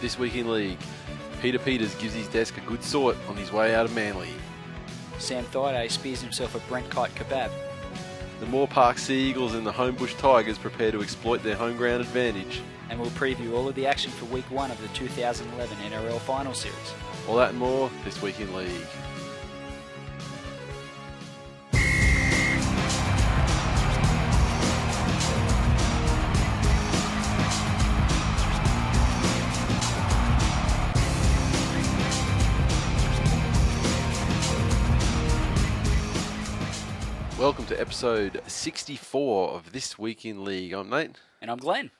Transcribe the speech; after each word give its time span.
This 0.00 0.18
week 0.18 0.36
in 0.36 0.50
league, 0.52 0.78
Peter 1.40 1.58
Peters 1.58 1.94
gives 1.94 2.12
his 2.12 2.28
desk 2.28 2.58
a 2.58 2.60
good 2.60 2.82
sort 2.82 3.16
on 3.28 3.36
his 3.36 3.50
way 3.50 3.74
out 3.74 3.86
of 3.86 3.94
Manly. 3.94 4.28
Sam 5.18 5.44
Thaiday 5.46 5.90
spears 5.90 6.20
himself 6.20 6.54
a 6.54 6.58
Brent 6.68 6.90
Kite 6.90 7.14
kebab. 7.14 7.50
The 8.40 8.46
Moore 8.46 8.68
Park 8.68 8.98
Sea 8.98 9.30
Eagles 9.30 9.54
and 9.54 9.66
the 9.66 9.72
Homebush 9.72 10.18
Tigers 10.18 10.58
prepare 10.58 10.92
to 10.92 11.00
exploit 11.00 11.42
their 11.42 11.56
home 11.56 11.78
ground 11.78 12.02
advantage. 12.02 12.60
And 12.90 13.00
we'll 13.00 13.10
preview 13.10 13.54
all 13.54 13.68
of 13.68 13.74
the 13.74 13.86
action 13.86 14.10
for 14.10 14.26
week 14.26 14.44
one 14.50 14.70
of 14.70 14.80
the 14.82 14.88
2011 14.88 15.76
NRL 15.78 16.20
Final 16.20 16.52
Series. 16.52 16.94
All 17.26 17.36
that 17.36 17.50
and 17.50 17.58
more 17.58 17.90
this 18.04 18.20
week 18.20 18.38
in 18.38 18.54
league. 18.54 18.70
To 37.76 37.82
episode 37.82 38.40
64 38.46 39.50
of 39.50 39.72
This 39.72 39.98
Week 39.98 40.24
in 40.24 40.44
League. 40.44 40.72
I'm 40.72 40.88
Nate. 40.88 41.16
And 41.42 41.50
I'm 41.50 41.58
Glenn. 41.58 41.90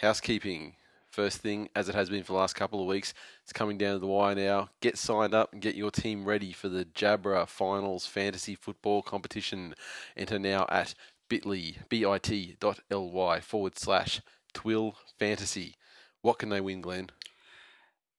Housekeeping. 0.00 0.76
First 1.10 1.38
thing, 1.38 1.68
as 1.74 1.88
it 1.88 1.96
has 1.96 2.08
been 2.08 2.22
for 2.22 2.34
the 2.34 2.38
last 2.38 2.54
couple 2.54 2.80
of 2.80 2.86
weeks, 2.86 3.14
it's 3.42 3.52
coming 3.52 3.78
down 3.78 3.94
to 3.94 3.98
the 3.98 4.06
wire 4.06 4.36
now. 4.36 4.70
Get 4.80 4.96
signed 4.96 5.34
up 5.34 5.52
and 5.52 5.60
get 5.60 5.74
your 5.74 5.90
team 5.90 6.24
ready 6.24 6.52
for 6.52 6.68
the 6.68 6.84
Jabra 6.84 7.48
Finals 7.48 8.06
Fantasy 8.06 8.54
Football 8.54 9.02
Competition. 9.02 9.74
Enter 10.16 10.38
now 10.38 10.66
at 10.68 10.94
bit.ly, 11.28 11.78
bit.ly 11.88 13.40
forward 13.40 13.76
slash 13.76 14.20
twill 14.52 14.94
fantasy. 15.18 15.74
What 16.22 16.38
can 16.38 16.50
they 16.50 16.60
win, 16.60 16.80
Glenn? 16.80 17.10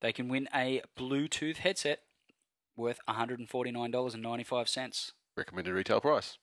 They 0.02 0.12
can 0.12 0.27
win 0.27 0.49
a 0.54 0.81
Bluetooth 0.98 1.57
headset 1.57 2.01
worth 2.76 2.99
$149.95. 3.07 5.12
Recommended 5.38 5.73
retail 5.73 6.01
price. 6.01 6.38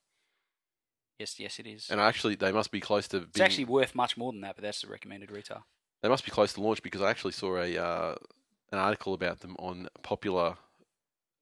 Yes, 1.19 1.39
yes, 1.41 1.59
it 1.59 1.67
is. 1.67 1.89
And 1.91 2.01
actually, 2.01 2.35
they 2.35 2.53
must 2.53 2.71
be 2.71 2.81
close 2.81 3.09
to 3.09 3.19
being, 3.19 3.29
it's 3.31 3.41
actually 3.41 3.65
worth 3.65 3.95
much 3.95 4.17
more 4.17 4.33
than 4.33 4.43
that, 4.43 4.57
but 4.57 4.63
that's 4.63 4.83
the 4.83 4.89
recommended 4.89 5.31
retail. 5.31 5.65
they 6.03 6.09
must 6.09 6.25
be 6.25 6.31
close 6.31 6.53
to 6.55 6.61
launch 6.61 6.83
because 6.83 7.01
I 7.01 7.11
actually 7.11 7.33
saw 7.33 7.57
a 7.57 7.77
uh, 7.77 8.15
an 8.73 8.79
article 8.79 9.15
about 9.15 9.41
them 9.41 9.57
on 9.59 9.89
popular 10.03 10.57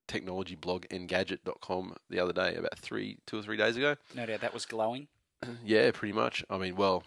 technology 0.06 0.55
blog 0.55 0.84
engadget.com 0.91 1.97
the 2.11 2.20
other 2.20 2.33
day, 2.33 2.55
about 2.55 2.78
three, 2.78 3.19
two 3.27 3.39
or 3.39 3.42
three 3.42 3.56
days 3.56 3.77
ago. 3.77 3.97
No 4.14 4.27
doubt 4.27 4.41
that 4.42 4.55
was 4.55 4.66
glowing. 4.66 5.08
Yeah, 5.64 5.91
pretty 5.92 6.12
much. 6.14 6.44
I 6.48 6.56
mean, 6.59 6.77
well, 6.77 7.03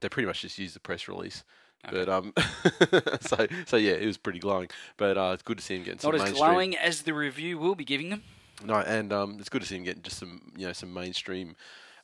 they 0.00 0.08
pretty 0.08 0.26
much 0.26 0.40
just 0.42 0.58
used 0.58 0.74
the 0.74 0.80
press 0.80 1.06
release. 1.06 1.44
Okay. 1.86 1.96
But 2.04 2.08
um, 2.08 2.32
so 3.20 3.46
so 3.66 3.76
yeah, 3.76 3.92
it 3.92 4.06
was 4.06 4.16
pretty 4.16 4.38
glowing. 4.38 4.68
But 4.96 5.16
uh, 5.18 5.30
it's 5.34 5.42
good 5.42 5.58
to 5.58 5.62
see 5.64 5.76
him 5.76 5.84
getting 5.84 6.00
some 6.00 6.12
Not 6.12 6.16
as 6.16 6.22
mainstream. 6.24 6.50
glowing 6.50 6.76
as 6.76 7.02
the 7.02 7.12
review 7.14 7.58
will 7.58 7.74
be 7.74 7.84
giving 7.84 8.08
them. 8.10 8.22
No, 8.62 8.74
and 8.74 9.12
um, 9.12 9.36
it's 9.40 9.48
good 9.48 9.62
to 9.62 9.66
see 9.68 9.76
him 9.76 9.84
getting 9.84 10.02
just 10.02 10.18
some 10.18 10.52
you 10.56 10.66
know 10.66 10.72
some 10.72 10.92
mainstream 10.92 11.56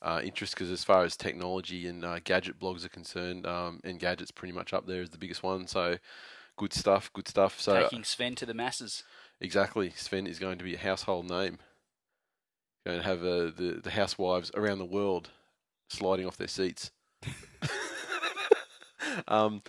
uh, 0.02 0.20
interest 0.24 0.54
because 0.54 0.70
as 0.70 0.84
far 0.84 1.04
as 1.04 1.16
technology 1.16 1.86
and 1.86 2.04
uh, 2.04 2.18
gadget 2.24 2.58
blogs 2.58 2.84
are 2.84 2.90
concerned, 2.90 3.46
um, 3.46 3.80
Engadget's 3.84 4.30
pretty 4.30 4.52
much 4.52 4.72
up 4.72 4.86
there 4.86 5.02
as 5.02 5.10
the 5.10 5.18
biggest 5.18 5.42
one. 5.42 5.66
So 5.66 5.98
good 6.56 6.72
stuff, 6.72 7.12
good 7.12 7.28
stuff. 7.28 7.60
So 7.60 7.82
taking 7.82 8.04
Sven 8.04 8.34
to 8.36 8.46
the 8.46 8.54
masses. 8.54 9.04
exactly, 9.40 9.92
Sven 9.96 10.26
is 10.26 10.38
going 10.38 10.58
to 10.58 10.64
be 10.64 10.74
a 10.74 10.78
household 10.78 11.28
name. 11.28 11.58
Going 12.86 12.98
to 12.98 13.04
have 13.04 13.22
uh, 13.22 13.50
the 13.56 13.80
the 13.82 13.90
housewives 13.90 14.50
around 14.54 14.78
the 14.78 14.86
world 14.86 15.30
sliding 15.88 16.26
off 16.26 16.36
their 16.36 16.48
seats. 16.48 16.90
um, 19.28 19.62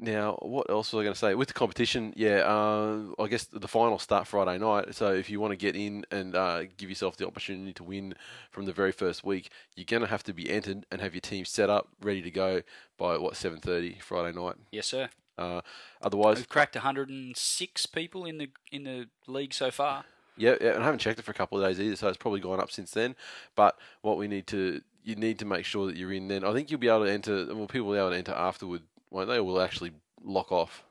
now, 0.00 0.38
what 0.42 0.68
else 0.70 0.92
was 0.92 1.00
I 1.00 1.04
going 1.04 1.14
to 1.14 1.18
say? 1.18 1.34
With 1.34 1.48
the 1.48 1.54
competition, 1.54 2.12
yeah, 2.16 2.38
uh, 2.38 3.00
I 3.18 3.28
guess 3.28 3.44
the 3.44 3.68
finals 3.68 4.02
start 4.02 4.26
Friday 4.26 4.58
night. 4.58 4.94
So 4.94 5.12
if 5.12 5.30
you 5.30 5.38
want 5.40 5.52
to 5.52 5.56
get 5.56 5.76
in 5.76 6.04
and 6.10 6.34
uh, 6.34 6.64
give 6.76 6.88
yourself 6.88 7.16
the 7.16 7.26
opportunity 7.26 7.72
to 7.74 7.84
win 7.84 8.14
from 8.50 8.64
the 8.64 8.72
very 8.72 8.92
first 8.92 9.24
week, 9.24 9.50
you're 9.76 9.84
going 9.84 10.02
to 10.02 10.08
have 10.08 10.24
to 10.24 10.34
be 10.34 10.50
entered 10.50 10.84
and 10.90 11.00
have 11.00 11.14
your 11.14 11.20
team 11.20 11.44
set 11.44 11.70
up, 11.70 11.88
ready 12.02 12.22
to 12.22 12.30
go 12.30 12.62
by 12.98 13.16
what 13.18 13.34
7:30 13.34 14.02
Friday 14.02 14.36
night. 14.38 14.56
Yes, 14.72 14.86
sir. 14.88 15.10
Uh, 15.38 15.60
otherwise, 16.02 16.36
We've 16.36 16.48
cracked 16.48 16.74
106 16.74 17.86
people 17.86 18.24
in 18.24 18.38
the 18.38 18.50
in 18.72 18.84
the 18.84 19.08
league 19.26 19.54
so 19.54 19.70
far. 19.70 20.04
Yeah, 20.36 20.56
yeah, 20.60 20.70
and 20.70 20.82
I 20.82 20.86
haven't 20.86 20.98
checked 20.98 21.20
it 21.20 21.24
for 21.24 21.30
a 21.30 21.34
couple 21.34 21.62
of 21.62 21.68
days 21.68 21.80
either, 21.80 21.94
so 21.94 22.08
it's 22.08 22.16
probably 22.16 22.40
gone 22.40 22.58
up 22.58 22.72
since 22.72 22.90
then. 22.90 23.14
But 23.54 23.78
what 24.02 24.16
we 24.16 24.26
need 24.26 24.48
to, 24.48 24.80
you 25.04 25.14
need 25.14 25.38
to 25.38 25.44
make 25.44 25.64
sure 25.64 25.86
that 25.86 25.96
you're 25.96 26.12
in. 26.12 26.26
Then 26.26 26.44
I 26.44 26.52
think 26.52 26.70
you'll 26.70 26.80
be 26.80 26.88
able 26.88 27.04
to 27.04 27.12
enter. 27.12 27.46
Well, 27.54 27.68
people 27.68 27.86
will 27.88 27.94
be 27.94 28.00
able 28.00 28.10
to 28.10 28.16
enter 28.16 28.32
afterward, 28.32 28.82
won't 29.14 29.28
they? 29.28 29.36
Or 29.38 29.44
will 29.44 29.60
actually 29.60 29.92
lock 30.22 30.52
off. 30.52 30.84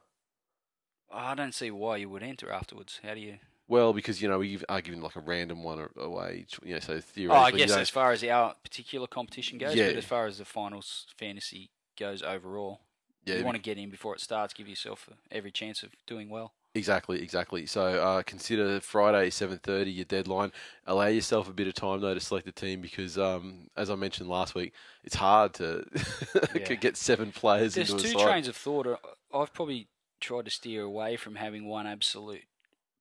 I 1.11 1.35
don't 1.35 1.53
see 1.53 1.69
why 1.69 1.97
you 1.97 2.09
would 2.09 2.23
enter 2.23 2.51
afterwards. 2.51 3.00
How 3.03 3.13
do 3.13 3.19
you? 3.19 3.38
Well, 3.67 3.94
because 3.94 4.22
you 4.22 4.28
know 4.28 4.39
we 4.39 4.59
are 4.67 4.81
giving 4.81 5.01
like 5.01 5.16
a 5.16 5.19
random 5.22 5.63
one 5.63 5.88
away, 5.97 6.45
you 6.63 6.73
know. 6.73 6.79
So 6.79 7.00
Oh, 7.29 7.34
I 7.34 7.51
guess 7.51 7.69
don't- 7.69 7.79
as 7.81 7.89
far 7.89 8.11
as 8.11 8.23
our 8.23 8.56
particular 8.63 9.07
competition 9.07 9.57
goes, 9.57 9.75
Yeah. 9.75 9.88
but 9.89 9.97
as 9.97 10.06
far 10.06 10.25
as 10.25 10.38
the 10.39 10.45
finals 10.45 11.06
fantasy 11.17 11.69
goes 11.97 12.22
overall, 12.23 12.81
yeah, 13.25 13.35
you 13.35 13.45
want 13.45 13.56
to 13.56 13.61
get 13.61 13.78
in 13.78 13.89
before 13.89 14.16
it 14.16 14.22
starts. 14.22 14.53
Give 14.53 14.67
yourself 14.67 15.07
uh, 15.11 15.16
every 15.31 15.51
chance 15.51 15.84
of 15.84 15.91
doing 16.07 16.29
well. 16.29 16.53
Exactly, 16.75 17.22
exactly. 17.22 17.67
So 17.67 17.84
uh, 18.01 18.23
consider 18.23 18.79
Friday 18.79 19.29
seven 19.29 19.59
thirty 19.59 19.91
your 19.91 20.06
deadline. 20.06 20.51
Allow 20.88 21.06
yourself 21.06 21.47
a 21.47 21.53
bit 21.53 21.67
of 21.67 21.75
time 21.75 22.01
though 22.01 22.16
to 22.16 22.19
select 22.19 22.47
a 22.47 22.51
team 22.51 22.81
because, 22.81 23.16
um, 23.16 23.67
as 23.78 23.91
I 23.91 23.95
mentioned 23.95 24.28
last 24.28 24.56
week, 24.56 24.73
it's 25.03 25.13
hard 25.16 25.53
to 25.56 25.85
Yeah. 26.56 26.73
get 26.73 26.97
seven 26.97 27.31
players 27.31 27.75
There's 27.75 27.89
into 27.91 28.01
a 28.01 28.01
two 28.01 28.16
trains 28.16 28.47
of 28.47 28.56
thought. 28.56 28.88
Uh, 28.88 28.97
I've 29.31 29.53
probably 29.53 29.88
tried 30.19 30.45
to 30.45 30.51
steer 30.51 30.81
away 30.84 31.16
from 31.16 31.35
having 31.35 31.67
one 31.67 31.85
absolute 31.85 32.45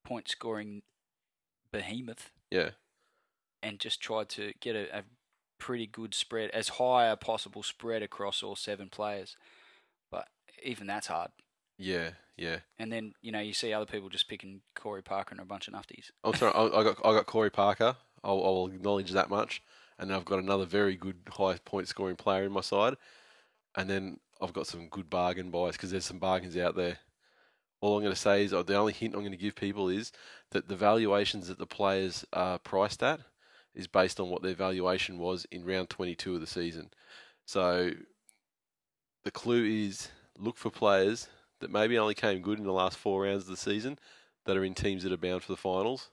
point 0.05 0.29
scoring 0.29 0.83
behemoth 1.73 2.33
Yeah, 2.51 2.71
and 3.63 3.79
just 3.79 4.01
tried 4.01 4.29
to 4.31 4.53
get 4.61 4.75
a, 4.77 4.99
a 4.99 5.03
pretty 5.59 5.87
good 5.87 6.15
spread, 6.15 6.51
as 6.51 6.69
high 6.71 7.07
a 7.07 7.17
possible 7.17 7.63
spread 7.63 8.03
across 8.03 8.43
all 8.43 8.57
seven 8.57 8.89
players. 8.89 9.37
But 10.11 10.29
even 10.65 10.87
that's 10.87 11.09
hard. 11.09 11.31
Yeah, 11.83 12.11
yeah. 12.37 12.59
And 12.79 12.93
then 12.93 13.15
you 13.23 13.33
know 13.33 13.41
you 13.41 13.53
see 13.53 13.73
other 13.73 13.87
people 13.87 14.09
just 14.09 14.29
picking 14.29 14.61
Corey 14.75 15.03
Parker 15.03 15.33
and 15.33 15.41
a 15.41 15.45
bunch 15.45 15.69
of 15.69 15.75
nufties. 15.75 16.11
I'm 16.25 16.35
sorry, 16.35 16.53
I, 16.55 16.81
I 16.81 16.85
got 16.85 16.99
I 17.05 17.13
got 17.13 17.27
Corey 17.27 17.51
Parker. 17.51 17.97
I'll, 18.25 18.45
I'll 18.45 18.67
acknowledge 18.73 19.11
that 19.13 19.31
much, 19.31 19.63
and 19.99 20.09
then 20.09 20.17
I've 20.17 20.25
got 20.25 20.39
another 20.39 20.65
very 20.65 20.97
good 20.97 21.17
high 21.29 21.59
point 21.65 21.89
scoring 21.89 22.17
player 22.17 22.45
in 22.45 22.53
my 22.53 22.61
side, 22.61 22.95
and 23.77 23.91
then 23.91 24.21
I've 24.41 24.53
got 24.53 24.67
some 24.67 24.89
good 24.89 25.11
bargain 25.11 25.51
buys 25.51 25.73
because 25.73 25.91
there's 25.91 26.05
some 26.05 26.19
bargains 26.19 26.57
out 26.57 26.77
there. 26.77 26.99
All 27.81 27.97
I'm 27.97 28.03
going 28.03 28.15
to 28.15 28.21
say 28.21 28.45
is, 28.45 28.53
or 28.53 28.63
the 28.63 28.77
only 28.77 28.93
hint 28.93 29.15
I'm 29.15 29.23
going 29.23 29.33
to 29.33 29.39
give 29.39 29.57
people 29.57 29.89
is 29.89 30.13
that 30.53 30.69
the 30.69 30.77
valuations 30.77 31.49
that 31.49 31.59
the 31.59 31.67
players 31.67 32.25
are 32.33 32.59
priced 32.61 33.03
at 33.03 33.21
is 33.75 33.89
based 33.89 34.21
on 34.21 34.29
what 34.29 34.43
their 34.43 34.55
valuation 34.55 35.19
was 35.19 35.47
in 35.51 35.65
round 35.65 35.91
22 35.91 36.37
of 36.37 36.41
the 36.41 36.47
season. 36.47 36.91
So 37.45 37.91
the 39.25 39.31
clue 39.33 39.65
is 39.65 40.09
look 40.39 40.57
for 40.57 40.71
players 40.71 41.29
that 41.63 41.71
maybe 41.71 41.99
only 41.99 42.15
came 42.15 42.43
good 42.43 42.59
in 42.59 42.65
the 42.65 42.73
last 42.73 42.99
four 42.99 43.23
rounds 43.23 43.45
of 43.45 43.49
the 43.49 43.57
season 43.57 43.99
that 44.45 44.57
are 44.57 44.65
in 44.65 44.75
teams 44.75 45.03
that 45.03 45.13
are 45.13 45.17
bound 45.17 45.43
for 45.43 45.53
the 45.53 45.57
finals 45.57 46.11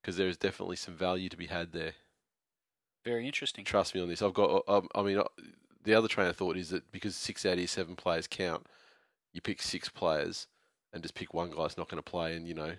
because 0.00 0.16
there 0.16 0.28
is 0.28 0.36
definitely 0.36 0.76
some 0.76 0.94
value 0.94 1.28
to 1.30 1.36
be 1.36 1.46
had 1.46 1.72
there. 1.72 1.92
Very 3.04 3.26
interesting. 3.26 3.64
Trust 3.64 3.94
me 3.94 4.00
on 4.00 4.08
this. 4.08 4.22
I've 4.22 4.34
got. 4.34 4.62
Um, 4.68 4.88
I 4.94 5.02
mean, 5.02 5.18
uh, 5.18 5.24
the 5.82 5.94
other 5.94 6.08
train 6.08 6.28
of 6.28 6.36
thought 6.36 6.56
is 6.56 6.70
that 6.70 6.90
because 6.92 7.16
six 7.16 7.44
out 7.46 7.54
of 7.54 7.58
your 7.58 7.68
seven 7.68 7.96
players 7.96 8.26
count, 8.26 8.66
you 9.32 9.40
pick 9.40 9.62
six 9.62 9.88
players 9.88 10.46
and 10.92 11.02
just 11.02 11.14
pick 11.14 11.34
one 11.34 11.50
guy 11.50 11.62
that's 11.62 11.76
not 11.76 11.88
going 11.88 12.02
to 12.02 12.10
play, 12.10 12.34
and 12.34 12.46
you 12.46 12.54
know, 12.54 12.74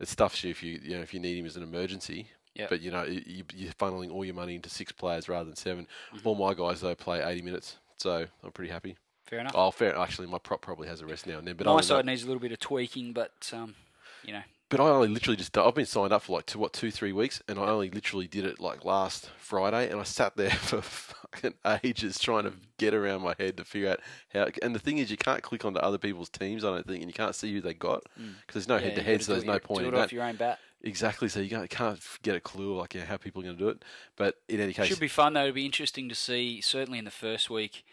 it 0.00 0.08
stuffs 0.08 0.44
you 0.44 0.50
if 0.50 0.62
you 0.62 0.80
you 0.82 0.96
know 0.96 1.02
if 1.02 1.14
you 1.14 1.20
need 1.20 1.38
him 1.38 1.46
as 1.46 1.56
an 1.56 1.62
emergency. 1.62 2.28
Yep. 2.54 2.70
But 2.70 2.80
you 2.82 2.90
know, 2.90 3.02
you, 3.04 3.44
you're 3.54 3.72
funneling 3.72 4.12
all 4.12 4.24
your 4.24 4.34
money 4.34 4.54
into 4.54 4.68
six 4.68 4.92
players 4.92 5.28
rather 5.28 5.46
than 5.46 5.56
7 5.56 5.88
Mhm. 6.14 6.20
All 6.24 6.36
my 6.36 6.54
guys 6.54 6.80
though 6.80 6.94
play 6.94 7.20
80 7.20 7.42
minutes, 7.42 7.78
so 7.98 8.26
I'm 8.44 8.52
pretty 8.52 8.70
happy. 8.70 8.96
Fair 9.26 9.40
enough. 9.40 9.52
Oh, 9.54 9.70
fair. 9.70 9.96
Actually, 9.98 10.26
my 10.28 10.38
prop 10.38 10.60
probably 10.60 10.88
has 10.88 11.00
a 11.00 11.06
rest 11.06 11.26
now 11.26 11.38
and 11.38 11.46
then. 11.48 11.56
But 11.56 11.66
My 11.66 11.72
than 11.72 11.76
that- 11.78 11.84
side 11.84 12.06
needs 12.06 12.22
a 12.22 12.26
little 12.26 12.40
bit 12.40 12.52
of 12.52 12.60
tweaking, 12.60 13.12
but 13.12 13.50
um, 13.54 13.74
you 14.22 14.32
know, 14.32 14.42
But 14.68 14.80
I 14.80 14.84
only 14.88 15.08
literally 15.08 15.36
just 15.36 15.56
I've 15.56 15.74
been 15.74 15.86
signed 15.86 16.12
up 16.12 16.22
for 16.22 16.36
like 16.36 16.46
two 16.46 16.58
what 16.58 16.72
two 16.72 16.90
three 16.90 17.12
weeks, 17.12 17.42
and 17.48 17.58
I 17.58 17.68
only 17.68 17.90
literally 17.90 18.26
did 18.26 18.44
it 18.44 18.60
like 18.60 18.84
last 18.84 19.30
Friday, 19.38 19.90
and 19.90 19.98
I 20.00 20.04
sat 20.04 20.36
there 20.36 20.50
for 20.68 20.82
fucking 20.82 21.54
ages 21.82 22.18
trying 22.18 22.44
to 22.44 22.52
get 22.78 22.92
around 22.94 23.22
my 23.22 23.34
head 23.38 23.56
to 23.56 23.64
figure 23.64 23.90
out 23.90 24.00
how. 24.32 24.46
And 24.62 24.74
the 24.74 24.78
thing 24.78 24.98
is, 24.98 25.10
you 25.10 25.16
can't 25.16 25.42
click 25.42 25.64
onto 25.64 25.80
other 25.80 25.98
people's 25.98 26.28
teams, 26.28 26.64
I 26.64 26.70
don't 26.70 26.86
think, 26.86 27.00
and 27.02 27.08
you 27.10 27.14
can't 27.14 27.34
see 27.34 27.52
who 27.52 27.60
they 27.62 27.74
got 27.74 28.02
because 28.14 28.20
Mm. 28.26 28.52
there's 28.52 28.68
no 28.68 28.76
yeah, 28.76 28.80
head 28.82 28.94
to 28.96 29.02
head, 29.02 29.22
so 29.22 29.32
there's 29.32 29.44
it 29.44 29.46
no 29.46 29.58
point 29.58 29.80
Do 29.82 29.88
in 29.88 29.94
it 29.94 29.96
that. 29.98 30.12
your 30.12 30.24
own 30.24 30.36
bat. 30.36 30.58
Exactly, 30.82 31.28
so 31.30 31.40
you 31.40 31.48
can't, 31.48 31.70
can't 31.70 31.98
get 32.22 32.36
a 32.36 32.40
clue 32.40 32.76
like 32.76 32.92
yeah, 32.94 33.06
how 33.06 33.16
people 33.16 33.40
are 33.40 33.44
going 33.44 33.56
to 33.56 33.62
do 33.62 33.68
it. 33.70 33.82
But 34.16 34.34
in 34.50 34.60
any 34.60 34.74
case, 34.74 34.84
it 34.84 34.88
Should 34.88 35.00
be 35.00 35.08
fun 35.08 35.32
though. 35.32 35.44
It'll 35.44 35.54
be 35.54 35.64
interesting 35.64 36.10
to 36.10 36.14
see. 36.14 36.60
Certainly 36.60 36.98
in 36.98 37.06
the 37.06 37.10
first 37.10 37.48
week, 37.48 37.84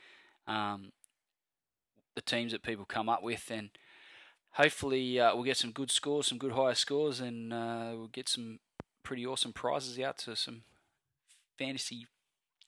um, 0.45 0.91
the 2.15 2.21
teams 2.21 2.51
that 2.51 2.63
people 2.63 2.85
come 2.85 3.09
up 3.09 3.23
with, 3.23 3.49
and 3.51 3.69
hopefully 4.51 5.19
uh, 5.19 5.33
we'll 5.35 5.43
get 5.43 5.57
some 5.57 5.71
good 5.71 5.91
scores, 5.91 6.27
some 6.27 6.37
good 6.37 6.53
higher 6.53 6.75
scores, 6.75 7.19
and 7.19 7.53
uh, 7.53 7.91
we'll 7.93 8.07
get 8.07 8.29
some 8.29 8.59
pretty 9.03 9.25
awesome 9.25 9.53
prizes 9.53 9.99
out 9.99 10.17
to 10.19 10.35
some 10.35 10.63
fantasy 11.57 12.07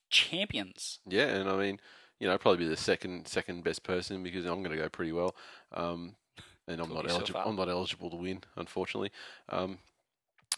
champions. 0.09 0.99
Yeah, 1.07 1.27
and 1.27 1.49
I 1.49 1.57
mean, 1.57 1.79
you 2.19 2.27
know, 2.27 2.37
probably 2.37 2.65
be 2.65 2.69
the 2.69 2.77
second 2.77 3.27
second 3.27 3.63
best 3.63 3.83
person 3.83 4.23
because 4.23 4.45
I'm 4.45 4.63
going 4.63 4.75
to 4.75 4.81
go 4.81 4.89
pretty 4.89 5.11
well. 5.11 5.35
Um, 5.73 6.15
and 6.67 6.79
I'm 6.79 6.93
not 6.93 7.09
eligible. 7.09 7.41
up. 7.41 7.47
I'm 7.47 7.55
not 7.55 7.69
eligible 7.69 8.09
to 8.09 8.15
win, 8.15 8.41
unfortunately. 8.55 9.11
Um, 9.49 9.79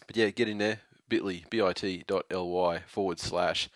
but 0.06 0.16
yeah, 0.16 0.30
get 0.30 0.48
in 0.48 0.58
there. 0.58 0.80
Bitly 1.10 1.48
bit.ly 1.50 2.80
forward 2.86 3.18
slash 3.18 3.68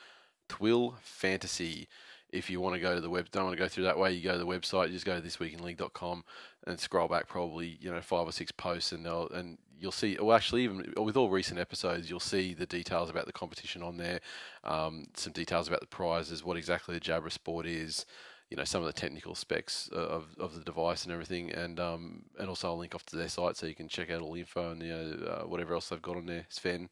twill 0.48 0.96
fantasy. 1.02 1.88
If 2.32 2.48
you 2.48 2.60
want 2.60 2.74
to 2.74 2.80
go 2.80 2.94
to 2.94 3.00
the 3.00 3.10
web, 3.10 3.30
don't 3.30 3.44
want 3.44 3.56
to 3.56 3.62
go 3.62 3.68
through 3.68 3.84
that 3.84 3.98
way. 3.98 4.12
You 4.12 4.22
go 4.22 4.32
to 4.32 4.38
the 4.38 4.46
website. 4.46 4.86
You 4.88 4.94
just 4.94 5.06
go 5.06 5.20
to 5.20 5.26
thisweekinleague.com 5.26 6.24
and 6.66 6.78
scroll 6.78 7.08
back 7.08 7.28
probably 7.28 7.78
you 7.80 7.90
know 7.90 8.00
five 8.00 8.26
or 8.26 8.32
six 8.32 8.52
posts, 8.52 8.92
and 8.92 9.04
they'll 9.04 9.28
and 9.30 9.58
you'll 9.78 9.92
see. 9.92 10.16
Well, 10.20 10.36
actually, 10.36 10.64
even 10.64 10.92
with 10.96 11.16
all 11.16 11.30
recent 11.30 11.58
episodes, 11.58 12.08
you'll 12.08 12.20
see 12.20 12.54
the 12.54 12.66
details 12.66 13.10
about 13.10 13.26
the 13.26 13.32
competition 13.32 13.82
on 13.82 13.96
there. 13.96 14.20
Um, 14.64 15.06
some 15.16 15.32
details 15.32 15.68
about 15.68 15.80
the 15.80 15.86
prizes, 15.86 16.44
what 16.44 16.56
exactly 16.56 16.94
the 16.94 17.00
Jabra 17.00 17.32
Sport 17.32 17.66
is, 17.66 18.06
you 18.50 18.56
know, 18.56 18.64
some 18.64 18.82
of 18.82 18.86
the 18.86 18.92
technical 18.92 19.34
specs 19.34 19.88
uh, 19.92 19.96
of, 19.96 20.26
of 20.38 20.54
the 20.54 20.64
device 20.64 21.04
and 21.04 21.12
everything, 21.12 21.50
and 21.50 21.80
um, 21.80 22.22
and 22.38 22.48
also 22.48 22.68
I'll 22.68 22.78
link 22.78 22.94
off 22.94 23.06
to 23.06 23.16
their 23.16 23.28
site 23.28 23.56
so 23.56 23.66
you 23.66 23.74
can 23.74 23.88
check 23.88 24.10
out 24.10 24.20
all 24.20 24.32
the 24.34 24.40
info 24.40 24.70
and 24.70 24.82
you 24.82 24.92
know 24.92 25.26
uh, 25.26 25.46
whatever 25.46 25.74
else 25.74 25.88
they've 25.88 26.02
got 26.02 26.16
on 26.16 26.26
there. 26.26 26.46
Sven 26.48 26.90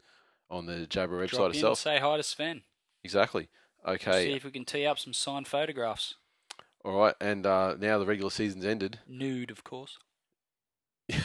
on 0.50 0.66
the 0.66 0.86
Jabra 0.88 1.10
website 1.20 1.30
Drop 1.30 1.46
and 1.46 1.54
itself. 1.54 1.78
say 1.78 1.98
hi 1.98 2.16
to 2.16 2.22
Sven. 2.22 2.62
Exactly. 3.04 3.48
See 3.86 4.32
if 4.32 4.44
we 4.44 4.50
can 4.50 4.64
tee 4.64 4.86
up 4.86 4.98
some 4.98 5.12
signed 5.12 5.46
photographs. 5.46 6.14
All 6.84 6.98
right. 6.98 7.14
And 7.20 7.46
uh, 7.46 7.76
now 7.78 7.98
the 7.98 8.06
regular 8.06 8.30
season's 8.30 8.64
ended. 8.64 9.00
Nude, 9.08 9.50
of 9.50 9.64
course. 9.64 9.98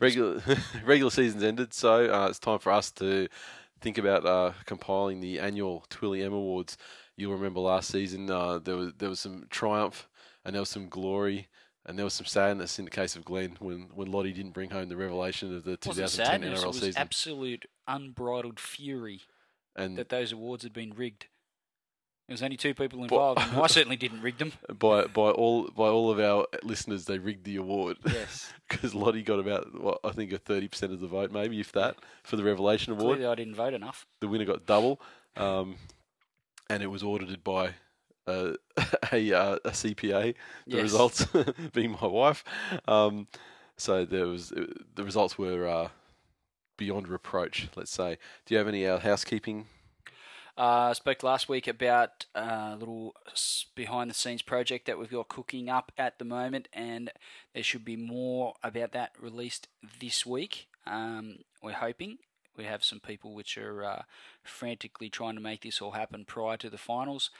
regular 0.00 0.42
regular 0.84 1.10
season's 1.10 1.42
ended, 1.42 1.74
so 1.74 2.12
uh, 2.12 2.28
it's 2.28 2.38
time 2.38 2.58
for 2.58 2.72
us 2.72 2.90
to 2.92 3.28
think 3.80 3.98
about 3.98 4.24
uh, 4.24 4.52
compiling 4.64 5.20
the 5.20 5.40
annual 5.40 5.84
Twilly 5.90 6.22
M 6.22 6.32
Awards. 6.32 6.76
You'll 7.16 7.32
remember 7.34 7.60
last 7.60 7.90
season 7.90 8.30
uh, 8.30 8.58
there 8.58 8.76
was 8.76 8.92
there 8.98 9.08
was 9.08 9.20
some 9.20 9.46
triumph 9.50 10.08
and 10.44 10.54
there 10.54 10.62
was 10.62 10.70
some 10.70 10.88
glory 10.88 11.48
and 11.84 11.98
there 11.98 12.04
was 12.04 12.14
some 12.14 12.26
sadness 12.26 12.78
in 12.78 12.84
the 12.84 12.90
case 12.90 13.16
of 13.16 13.24
Glenn 13.24 13.56
when, 13.58 13.88
when 13.94 14.10
Lottie 14.10 14.32
didn't 14.32 14.52
bring 14.52 14.70
home 14.70 14.88
the 14.88 14.96
revelation 14.96 15.54
of 15.54 15.64
the 15.64 15.72
It 15.72 15.86
wasn't 15.86 16.08
2010 16.10 16.26
sadness, 16.26 16.60
NRL 16.60 16.64
it 16.64 16.66
was 16.68 16.80
season. 16.80 17.00
absolute 17.02 17.66
unbridled 17.88 18.60
fury 18.60 19.22
and 19.80 19.96
that 19.96 20.08
those 20.08 20.32
awards 20.32 20.62
had 20.64 20.72
been 20.72 20.92
rigged. 20.94 21.26
There 22.28 22.34
was 22.34 22.42
only 22.44 22.56
two 22.56 22.74
people 22.74 23.02
involved, 23.02 23.40
and 23.40 23.60
I 23.60 23.66
certainly 23.66 23.96
didn't 23.96 24.22
rig 24.22 24.38
them. 24.38 24.52
by 24.78 25.04
by 25.06 25.30
all 25.30 25.68
by 25.70 25.88
all 25.88 26.12
of 26.12 26.20
our 26.20 26.46
listeners, 26.62 27.06
they 27.06 27.18
rigged 27.18 27.44
the 27.44 27.56
award 27.56 27.96
Yes. 28.06 28.52
because 28.68 28.94
Lottie 28.94 29.22
got 29.22 29.40
about 29.40 29.80
what 29.80 29.98
I 30.04 30.10
think 30.12 30.32
a 30.32 30.38
30 30.38 30.68
percent 30.68 30.92
of 30.92 31.00
the 31.00 31.08
vote, 31.08 31.32
maybe 31.32 31.58
if 31.58 31.72
that, 31.72 31.96
for 32.22 32.36
the 32.36 32.44
revelation 32.44 32.92
award. 32.92 33.16
Clearly, 33.16 33.32
I 33.32 33.34
didn't 33.34 33.56
vote 33.56 33.74
enough. 33.74 34.06
the 34.20 34.28
winner 34.28 34.44
got 34.44 34.64
double, 34.64 35.00
um, 35.36 35.74
and 36.68 36.84
it 36.84 36.86
was 36.86 37.02
audited 37.02 37.42
by 37.42 37.74
uh, 38.28 38.52
a 39.12 39.32
uh, 39.32 39.56
a 39.64 39.70
CPA. 39.70 40.34
The 40.68 40.76
Yes. 40.76 40.82
results 40.82 41.26
being 41.72 41.96
my 42.00 42.06
wife. 42.06 42.44
Um, 42.86 43.26
so 43.76 44.04
there 44.04 44.28
was 44.28 44.50
the 44.50 45.02
results 45.02 45.36
were 45.36 45.66
uh, 45.66 45.88
beyond 46.80 47.08
reproach. 47.08 47.68
Let's 47.76 47.92
say. 47.92 48.16
Do 48.46 48.54
you 48.54 48.58
have 48.58 48.66
any 48.66 48.86
uh, 48.86 48.98
housekeeping? 48.98 49.66
Uh, 50.56 50.88
I 50.88 50.92
spoke 50.94 51.22
last 51.22 51.46
week 51.48 51.68
about 51.68 52.24
a 52.34 52.74
little 52.78 53.14
behind 53.74 54.10
the 54.10 54.14
scenes 54.14 54.42
project 54.42 54.86
that 54.86 54.98
we've 54.98 55.10
got 55.10 55.28
cooking 55.28 55.68
up 55.68 55.92
at 55.98 56.18
the 56.18 56.24
moment, 56.24 56.68
and 56.72 57.12
there 57.54 57.62
should 57.62 57.84
be 57.84 57.96
more 57.96 58.54
about 58.62 58.92
that 58.92 59.12
released 59.20 59.68
this 60.00 60.24
week. 60.24 60.68
Um, 60.86 61.40
we're 61.62 61.72
hoping. 61.72 62.16
We 62.56 62.64
have 62.64 62.82
some 62.82 63.00
people 63.00 63.34
which 63.34 63.58
are 63.58 63.84
uh, 63.84 64.02
frantically 64.42 65.10
trying 65.10 65.34
to 65.34 65.40
make 65.42 65.62
this 65.62 65.80
all 65.82 65.92
happen 65.92 66.24
prior 66.24 66.56
to 66.56 66.70
the 66.70 66.78
finals, 66.78 67.30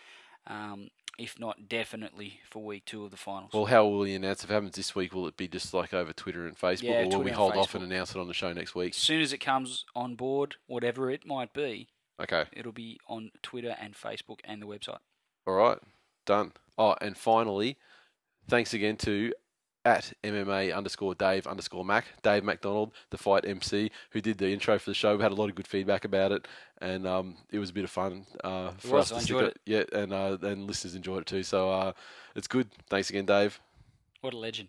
um, 0.46 0.90
if 1.20 1.38
not 1.38 1.68
definitely 1.68 2.40
for 2.48 2.62
week 2.64 2.84
two 2.86 3.04
of 3.04 3.10
the 3.10 3.16
finals. 3.16 3.52
Well, 3.52 3.66
how 3.66 3.86
will 3.86 4.06
you 4.06 4.16
announce 4.16 4.42
if 4.42 4.50
it 4.50 4.54
happens 4.54 4.74
this 4.74 4.94
week? 4.94 5.12
Will 5.14 5.26
it 5.26 5.36
be 5.36 5.46
just 5.48 5.74
like 5.74 5.92
over 5.92 6.12
Twitter 6.12 6.46
and 6.46 6.56
Facebook, 6.58 6.82
Yeah, 6.84 7.00
or 7.00 7.04
will 7.04 7.10
Twitter 7.10 7.24
we 7.24 7.30
hold 7.32 7.56
off 7.56 7.74
and 7.74 7.84
announce 7.84 8.14
it 8.14 8.18
on 8.20 8.26
the 8.28 8.34
show 8.34 8.52
next 8.52 8.74
week? 8.74 8.94
as 8.94 8.96
soon 9.00 9.20
as 9.20 9.32
it 9.32 9.38
comes 9.38 9.84
on 9.94 10.14
board, 10.16 10.56
whatever 10.66 11.10
it 11.10 11.26
might 11.26 11.52
be, 11.52 11.88
Okay. 12.18 12.44
it'll 12.52 12.72
be 12.72 12.98
on 13.06 13.30
Twitter 13.42 13.76
and 13.80 13.94
Facebook 13.94 14.40
and 14.44 14.62
the 14.62 14.66
website. 14.66 14.98
All 15.46 15.54
right, 15.54 15.78
done. 16.26 16.52
Oh, 16.78 16.96
and 17.00 17.16
finally, 17.16 17.76
thanks 18.48 18.72
again 18.72 18.96
to 18.98 19.32
at 19.84 20.12
MMA 20.22 20.74
underscore 20.76 21.14
Dave 21.14 21.46
underscore 21.46 21.84
Mac, 21.84 22.06
Dave 22.22 22.44
MacDonald, 22.44 22.92
the 23.10 23.18
fight 23.18 23.44
MC, 23.46 23.90
who 24.10 24.20
did 24.20 24.38
the 24.38 24.50
intro 24.52 24.78
for 24.78 24.90
the 24.90 24.94
show. 24.94 25.16
We 25.16 25.22
had 25.22 25.32
a 25.32 25.34
lot 25.34 25.48
of 25.48 25.54
good 25.54 25.66
feedback 25.66 26.04
about 26.04 26.32
it, 26.32 26.46
and 26.80 27.06
um, 27.06 27.36
it 27.50 27.58
was 27.58 27.70
a 27.70 27.72
bit 27.72 27.84
of 27.84 27.90
fun 27.90 28.26
uh, 28.44 28.72
for 28.78 28.96
was, 28.96 29.12
us 29.12 29.12
I 29.12 29.18
to 29.18 29.24
stick 29.24 29.36
enjoyed 29.36 29.54
Yeah, 29.66 29.84
and 29.92 30.12
uh, 30.12 30.36
and 30.42 30.66
listeners 30.66 30.94
enjoyed 30.94 31.22
it 31.22 31.26
too. 31.26 31.42
So 31.42 31.70
uh, 31.70 31.92
it's 32.34 32.46
good. 32.46 32.68
Thanks 32.88 33.10
again, 33.10 33.26
Dave. 33.26 33.60
What 34.20 34.34
a 34.34 34.38
legend. 34.38 34.68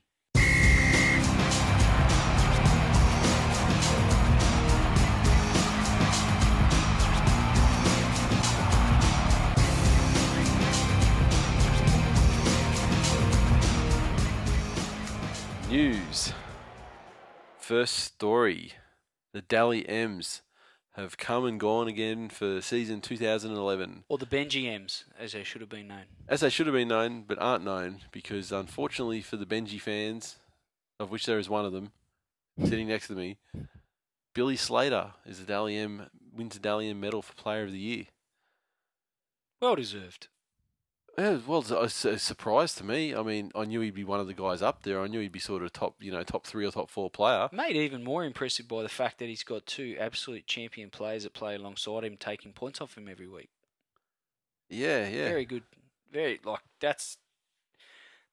News. 15.92 16.32
First 17.60 17.96
story: 17.96 18.72
the 19.34 19.42
Dally 19.42 19.86
M's 19.90 20.42
have 20.94 21.18
come 21.18 21.44
and 21.44 21.60
gone 21.60 21.90
again 21.90 22.30
for 22.30 22.62
season 22.62 23.02
2011. 23.02 24.06
Or 24.08 24.18
the 24.18 24.26
Benji 24.26 24.74
M's, 24.74 25.04
as 25.20 25.34
they 25.34 25.44
should 25.44 25.60
have 25.60 25.70
been 25.70 25.90
known. 25.90 26.06
as 26.30 26.40
they 26.40 26.50
should 26.50 26.68
have 26.68 26.74
been 26.74 26.88
known, 26.88 27.26
but 27.28 27.38
aren't 27.40 27.66
known, 27.66 27.98
because 28.14 28.54
unfortunately 28.54 29.22
for 29.22 29.36
the 29.36 29.46
Benji 29.46 29.82
fans, 29.82 30.38
of 30.98 31.12
which 31.12 31.26
there 31.26 31.40
is 31.40 31.50
one 31.50 31.66
of 31.66 31.74
them 31.74 31.92
sitting 32.64 32.88
next 32.88 33.08
to 33.08 33.14
me, 33.14 33.38
Billy 34.34 34.56
Slater 34.56 35.12
is 35.26 35.40
the 35.40 35.46
Dally 35.46 35.76
M 35.76 36.10
wins 36.34 36.54
the 36.54 36.62
Dally 36.62 36.90
M 36.90 37.02
medal 37.02 37.22
for 37.22 37.34
Player 37.34 37.64
of 37.64 37.74
the 37.74 37.78
Year. 37.78 38.06
Well 39.62 39.76
deserved. 39.76 40.30
Yeah, 41.18 41.40
well, 41.46 41.64
it's 41.84 42.06
a, 42.06 42.18
surprise 42.18 42.74
to 42.76 42.86
me. 42.86 43.14
I 43.14 43.22
mean, 43.22 43.52
I 43.54 43.66
knew 43.66 43.82
he'd 43.82 43.94
be 43.94 44.04
one 44.04 44.20
of 44.20 44.28
the 44.28 44.34
guys 44.34 44.62
up 44.62 44.84
there. 44.84 45.02
I 45.02 45.08
knew 45.08 45.20
he'd 45.20 45.32
be 45.32 45.40
sort 45.40 45.62
of 45.62 45.74
top, 45.74 45.96
you 46.00 46.12
know, 46.12 46.24
top 46.24 46.48
three 46.48 46.66
or 46.66 46.72
top 46.72 46.90
four 46.90 47.10
player. 47.10 47.50
Made 47.52 47.76
even 47.76 48.04
more 48.04 48.24
impressive 48.24 48.68
by 48.68 48.82
the 48.82 48.90
fact 48.90 49.20
that 49.20 49.28
he's 49.28 49.44
got 49.44 49.66
two 49.66 49.98
absolute 50.00 50.48
champion 50.48 50.90
players 50.90 51.24
that 51.24 51.34
play 51.34 51.56
alongside 51.56 52.06
him, 52.06 52.16
taking 52.18 52.54
points 52.54 52.80
off 52.80 52.98
him 52.98 53.10
every 53.10 53.28
week. 53.28 53.50
Yeah, 54.70 55.08
yeah. 55.10 55.28
Very 55.28 55.46
good. 55.46 55.64
Very 56.12 56.40
like 56.44 56.62
that's 56.80 57.18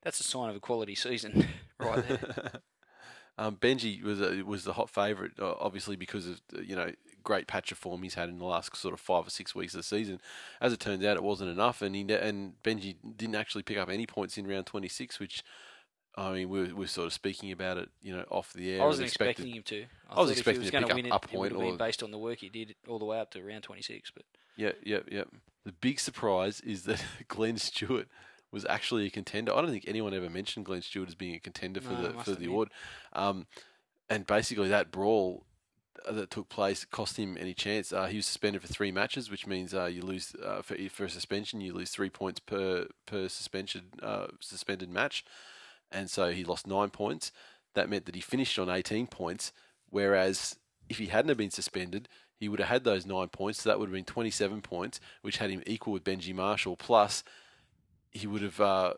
that's 0.03 0.21
a 0.21 0.25
sign 0.25 0.49
of 0.49 0.57
a 0.57 0.61
quality 0.61 0.95
season, 0.95 1.47
right 1.81 2.07
there. 2.07 2.53
um, 3.39 3.57
Benji 3.57 4.03
was 4.03 4.21
a, 4.21 4.43
was 4.43 4.65
the 4.65 4.73
hot 4.73 4.89
favourite, 4.89 5.33
uh, 5.41 5.55
obviously 5.61 5.97
because 5.97 6.29
of 6.29 6.41
you 6.65 6.77
know 6.77 6.93
great 7.29 7.47
patch 7.47 7.71
of 7.71 7.77
form 7.79 8.03
he's 8.03 8.15
had 8.15 8.31
in 8.31 8.39
the 8.39 8.45
last 8.47 8.75
sort 8.75 8.95
of 8.95 9.01
five 9.01 9.27
or 9.27 9.31
six 9.31 9.55
weeks 9.55 9.75
of 9.75 9.79
the 9.81 9.85
season. 9.85 10.19
As 10.63 10.73
it 10.73 10.81
turns 10.81 11.05
out, 11.05 11.17
it 11.19 11.23
wasn't 11.23 11.51
enough, 11.51 11.83
and 11.83 11.95
he 11.95 12.01
and 12.15 12.55
Benji 12.65 12.97
didn't 13.17 13.35
actually 13.37 13.63
pick 13.65 13.77
up 13.77 13.91
any 13.91 14.07
points 14.07 14.39
in 14.39 14.47
round 14.47 14.67
twenty 14.67 14.89
six, 14.89 15.21
which. 15.21 15.43
I 16.17 16.33
mean, 16.33 16.49
we're, 16.49 16.75
we're 16.75 16.89
sort 16.89 17.07
of 17.07 17.13
speaking 17.13 17.53
about 17.53 17.77
it, 17.77 17.91
you 18.03 18.13
know, 18.17 18.25
off 18.29 18.53
the 18.53 18.73
air. 18.73 18.83
I 18.83 18.87
wasn't 18.87 19.07
expected- 19.07 19.47
expecting 19.47 19.55
him 19.57 19.63
to. 19.63 19.85
I, 20.11 20.17
I 20.17 20.21
was 20.21 20.31
expecting 20.33 20.63
if 20.65 20.71
to 20.73 20.73
pick 20.79 20.87
to 20.87 20.91
up 20.91 20.97
win 20.97 21.13
a 21.13 21.15
it, 21.15 21.23
point 21.23 21.53
it 21.53 21.57
or- 21.57 21.77
based 21.77 22.03
on 22.03 22.11
the 22.11 22.19
work 22.19 22.39
he 22.41 22.49
did 22.49 22.75
all 22.89 22.99
the 22.99 23.05
way 23.05 23.21
up 23.21 23.31
to 23.33 23.43
round 23.45 23.63
26. 23.63 24.11
But 24.11 24.25
Yeah, 24.57 24.73
yeah, 24.83 24.99
yeah. 25.13 25.25
The 25.65 25.71
big 25.71 26.01
surprise 26.01 26.61
is 26.63 26.83
that 26.85 27.05
Glenn 27.29 27.57
Stewart 27.59 28.09
was 28.51 28.65
actually 28.69 29.07
a 29.07 29.11
contender. 29.11 29.55
I 29.55 29.61
don't 29.61 29.71
think 29.71 29.85
anyone 29.87 30.13
ever 30.13 30.29
mentioned 30.29 30.67
Glenn 30.67 30.83
Stewart 30.83 31.07
as 31.07 31.15
being 31.15 31.37
a 31.37 31.41
contender 31.41 31.81
for 31.81 31.93
No, 31.93 32.03
the 32.03 32.13
for 32.25 32.31
the 32.33 32.37
been. 32.39 32.49
award. 32.49 32.71
Um, 33.13 33.47
and 34.11 34.27
basically, 34.27 34.71
that 34.71 34.91
brawl 34.91 35.45
that 36.11 36.31
took 36.31 36.49
place 36.49 36.85
cost 36.85 37.17
him 37.17 37.37
any 37.39 37.55
chance. 37.55 37.93
Uh, 37.93 38.07
he 38.07 38.17
was 38.17 38.27
suspended 38.27 38.63
for 38.63 38.69
three 38.69 38.93
matches, 38.93 39.31
which 39.31 39.47
means 39.47 39.75
uh, 39.75 39.87
you 39.87 40.03
lose 40.03 40.35
uh, 40.45 40.63
for 40.63 40.77
for 40.91 41.05
a 41.05 41.11
suspension. 41.11 41.61
You 41.61 41.75
lose 41.75 41.91
three 41.91 42.11
points 42.11 42.41
per 42.41 42.87
per 43.07 43.29
suspension 43.29 43.87
uh, 44.03 44.29
suspended 44.41 44.91
match, 44.91 45.25
and 45.91 46.11
so 46.11 46.31
he 46.31 46.45
lost 46.45 46.67
nine 46.67 46.91
points. 46.91 47.33
That 47.75 47.89
meant 47.89 48.07
that 48.07 48.15
he 48.15 48.21
finished 48.21 48.59
on 48.59 48.71
eighteen 48.71 49.07
points, 49.07 49.53
whereas 49.89 50.57
if 50.89 50.99
he 50.99 51.07
hadn't 51.07 51.29
have 51.29 51.39
been 51.39 51.51
suspended, 51.51 52.09
he 52.39 52.49
would 52.49 52.61
have 52.61 52.69
had 52.69 52.85
those 52.85 53.07
nine 53.07 53.29
points. 53.29 53.63
So 53.63 53.69
that 53.69 53.79
would 53.79 53.89
have 53.89 53.95
been 53.95 54.05
27 54.05 54.63
points, 54.63 55.01
which 55.23 55.39
had 55.39 55.51
him 55.51 55.63
equal 55.67 55.93
with 55.93 56.05
Benji 56.05 56.35
Marshall. 56.35 56.77
Plus, 56.77 57.25
he 58.11 58.27
would 58.27 58.43
have 58.43 58.61
uh, 58.61 58.95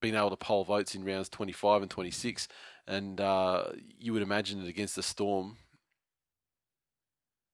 been 0.00 0.14
able 0.14 0.30
to 0.30 0.36
poll 0.36 0.64
votes 0.64 0.94
in 0.94 1.04
rounds 1.04 1.28
25 1.28 1.82
and 1.82 1.90
26. 1.90 2.48
And 2.86 3.20
uh, 3.20 3.64
you 3.98 4.12
would 4.12 4.22
imagine 4.22 4.60
that 4.60 4.68
against 4.68 4.96
the 4.96 5.02
Storm 5.02 5.56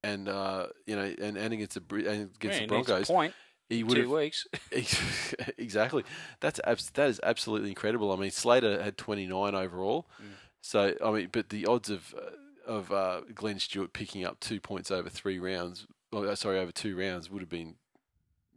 and, 0.03 0.29
uh, 0.29 0.67
you 0.87 0.97
know, 0.97 1.15
and, 1.21 1.37
and 1.37 1.53
against 1.53 1.75
the, 1.75 1.95
and 1.97 2.31
against 2.35 2.43
yeah, 2.43 2.59
the 2.59 2.65
a 2.65 2.69
Broncos, 2.69 3.07
point 3.07 3.35
he 3.71 3.85
would 3.85 3.95
two 3.95 4.03
have. 4.03 4.11
weeks. 4.11 4.47
exactly. 5.59 6.05
That's 6.41 6.61
abs- 6.65 6.91
that 6.91 7.09
is 7.09 7.21
absolutely 7.23 7.71
incredible. 7.71 8.13
I 8.13 8.17
mean, 8.17 8.33
Slater 8.33 8.83
had 8.83 8.99
29 8.99 9.55
overall. 9.55 10.07
Mm. 10.21 10.27
So 10.61 10.95
I 11.03 11.11
mean, 11.13 11.29
but 11.33 11.49
the 11.49 11.67
odds 11.67 11.89
of 11.89 12.15
uh, 12.19 12.71
of 12.71 12.93
uh, 12.93 13.23
Glenn 13.35 13.59
Stewart 13.59 13.93
picking 13.93 14.25
up 14.25 14.41
two 14.41 14.61
points 14.61 14.91
over 14.91 15.09
three 15.09 15.39
rounds, 15.39 15.87
well, 16.13 16.29
uh, 16.29 16.35
sorry, 16.35 16.59
over 16.59 16.73
two 16.73 16.99
rounds 16.99 17.31
would 17.31 17.41
have 17.41 17.49
been 17.49 17.77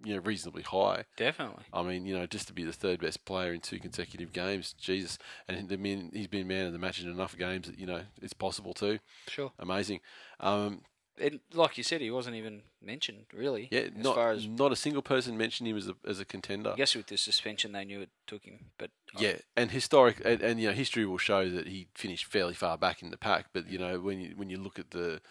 you 0.04 0.16
know 0.16 0.22
reasonably 0.22 0.64
high. 0.64 1.06
Definitely. 1.16 1.64
I 1.72 1.84
mean, 1.84 2.06
you 2.06 2.18
know, 2.18 2.26
just 2.26 2.48
to 2.48 2.54
be 2.54 2.64
the 2.64 2.74
third 2.74 3.00
best 3.00 3.24
player 3.24 3.54
in 3.54 3.62
two 3.62 3.80
consecutive 3.80 4.34
games, 4.34 4.74
Jesus. 4.74 5.18
And 5.48 5.72
I 5.72 5.76
mean, 5.76 6.10
he's 6.14 6.28
been 6.28 6.48
man 6.48 6.66
of 6.66 6.74
the 6.74 6.80
match 6.80 7.02
in 7.02 7.10
enough 7.10 7.38
games 7.38 7.68
that 7.68 7.80
you 7.80 7.86
know 7.86 8.02
it's 8.22 8.34
possible 8.34 8.74
too. 8.74 9.00
Sure. 9.28 9.52
Amazing. 9.60 10.02
Um, 10.40 10.82
And 11.22 11.42
like 11.54 11.78
you 11.78 11.84
said, 11.84 12.02
he 12.02 12.10
wasn't 12.10 12.36
even 12.38 12.64
mentioned 12.82 13.26
really. 13.34 13.68
yeah, 13.72 13.82
as 13.82 13.92
not 14.04 14.16
far 14.16 14.32
as 14.32 14.48
not 14.48 14.72
a 14.72 14.76
single 14.76 15.02
person 15.04 15.38
mentioned 15.38 15.68
him 15.70 15.78
as 15.78 15.88
a 15.88 15.96
as 16.08 16.20
a 16.20 16.26
contender. 16.26 16.72
I 16.72 16.76
guess 16.76 16.96
with 16.96 17.08
the 17.08 17.18
suspension, 17.18 17.72
they 17.72 17.86
knew 17.86 18.02
it 18.02 18.10
took 18.26 18.44
him. 18.46 18.72
But 18.78 18.90
I- 19.16 19.22
Yeah, 19.22 19.36
and 19.56 19.70
historic 19.72 20.22
and, 20.26 20.42
and 20.42 20.60
you 20.60 20.70
know 20.70 20.74
history 20.74 21.06
will 21.06 21.20
show 21.20 21.50
that 21.50 21.68
he 21.68 21.88
finished 21.94 22.26
fairly 22.26 22.56
far 22.56 22.78
back 22.78 23.04
in 23.04 23.12
the 23.12 23.18
pack. 23.18 23.48
But 23.54 23.70
you 23.70 23.78
know 23.78 24.00
when 24.00 24.20
you 24.20 24.34
when 24.36 24.50
you 24.50 24.58
look 24.58 24.80
at 24.80 24.90
the 24.92 25.22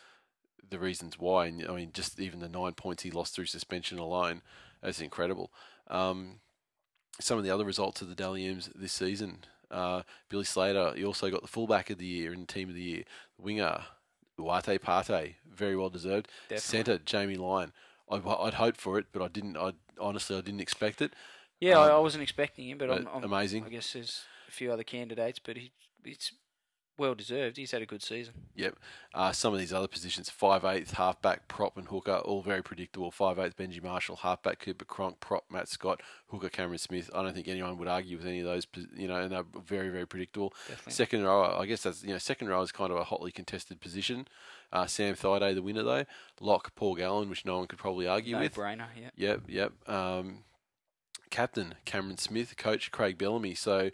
the 0.71 0.79
reasons 0.79 1.19
why, 1.19 1.47
and 1.47 1.67
I 1.69 1.75
mean 1.75 1.91
just 1.93 2.21
even 2.21 2.39
the 2.41 2.49
nine 2.49 2.75
points 2.75 3.03
he 3.03 3.11
lost 3.11 3.35
through 3.35 3.47
suspension 3.47 3.99
alone, 3.99 4.43
that's 4.83 5.01
incredible. 5.01 5.53
Um, 5.89 6.41
some 7.21 7.39
of 7.39 7.45
the 7.45 7.51
other 7.51 7.65
results 7.65 8.01
of 8.03 8.09
the 8.09 8.15
Dally 8.15 8.57
this 8.75 8.93
season, 8.93 9.39
uh, 9.71 10.03
Billy 10.29 10.45
Slater, 10.45 10.93
he 10.97 11.05
also 11.05 11.29
got 11.31 11.43
the 11.43 11.49
fullback 11.49 11.91
of 11.91 11.99
the 11.99 12.07
year 12.07 12.33
and 12.33 12.49
team 12.49 12.69
of 12.69 12.75
the 12.75 12.83
year. 12.83 13.05
Winger, 13.37 13.83
Uate 14.43 14.81
Pate, 14.81 15.37
very 15.51 15.77
well 15.77 15.91
deserved. 15.91 16.29
Centre, 16.57 16.99
Jamie 16.99 17.37
Lyon. 17.37 17.73
I'd, 18.11 18.27
I'd 18.27 18.55
hoped 18.55 18.81
for 18.81 18.99
it, 18.99 19.07
but 19.13 19.23
I 19.23 19.29
didn't. 19.29 19.57
I 19.57 19.73
honestly 19.99 20.37
I 20.37 20.41
didn't 20.41 20.61
expect 20.61 21.01
it. 21.01 21.15
yeah, 21.61 21.79
I, 21.79 21.89
I 21.89 21.97
um, 21.97 22.03
wasn't 22.03 22.23
expecting 22.23 22.69
him, 22.69 22.79
but, 22.79 22.89
but 22.89 22.99
I'm, 22.99 23.09
I'm 23.09 23.25
amazing. 23.25 23.65
I 23.65 23.69
guess 23.69 23.93
there's 23.93 24.25
a 24.49 24.51
few 24.51 24.73
other 24.73 24.83
candidates, 24.83 25.39
but 25.39 25.57
he 25.57 25.73
it's 26.05 26.33
well 26.99 27.15
deserved. 27.15 27.57
He's 27.57 27.71
had 27.71 27.83
a 27.83 27.87
good 27.87 28.03
season. 28.03 28.35
Yep. 28.55 28.77
Uh, 29.15 29.33
some 29.33 29.53
of 29.53 29.59
these 29.59 29.73
other 29.73 29.89
positions, 29.89 30.31
five 30.31 30.65
eighth, 30.65 30.93
halfback, 30.93 31.49
prop, 31.49 31.77
and 31.77 31.89
hooker, 31.89 32.17
all 32.17 32.43
very 32.43 32.63
predictable. 32.63 33.11
Five 33.11 33.39
eighth, 33.39 33.57
Benji 33.57 33.83
Marshall, 33.83 34.17
halfback, 34.17 34.61
Cooper 34.61 34.85
Cronk, 34.85 35.21
prop, 35.21 35.45
Matt 35.51 35.69
Scott, 35.69 36.01
hooker, 36.29 36.49
Cameron 36.49 36.79
Smith. 36.79 37.11
I 37.15 37.23
don't 37.23 37.35
think 37.35 37.49
anyone 37.49 37.79
would 37.79 37.89
argue 37.89 38.17
with 38.17 38.27
any 38.27 38.41
of 38.41 38.47
those. 38.47 38.67
You 38.97 39.09
know, 39.09 39.17
and 39.17 39.33
they're 39.33 39.45
very, 39.65 39.89
very 39.89 40.07
predictable. 40.07 40.53
Definitely. 40.69 40.93
Second 40.93 41.25
row, 41.25 41.57
I 41.59 41.67
guess 41.67 41.83
that's 41.83 42.03
you 42.03 42.11
know, 42.11 42.19
second 42.19 42.49
row 42.49 42.63
is 42.63 42.73
kind 42.73 42.91
of 42.91 42.99
a 42.99 43.05
hotly 43.05 43.33
contested 43.33 43.81
position. 43.81 44.29
Uh, 44.73 44.87
Sam 44.87 45.15
Thaiday, 45.15 45.55
the 45.55 45.63
winner 45.63 45.83
though. 45.83 46.05
Lock, 46.41 46.75
Paul 46.75 46.95
Gallen, 46.95 47.29
which 47.29 47.45
no 47.45 47.59
one 47.59 47.67
could 47.67 47.79
probably 47.79 48.07
argue 48.07 48.37
no 48.37 48.41
with. 48.43 48.55
brainer. 48.55 48.87
Yeah. 48.99 49.11
Yep, 49.17 49.43
yep. 49.49 49.89
Um, 49.89 50.45
captain 51.31 51.75
Cameron 51.85 52.19
Smith, 52.19 52.57
coach 52.57 52.91
Craig 52.91 53.19
Bellamy. 53.19 53.55
So, 53.55 53.91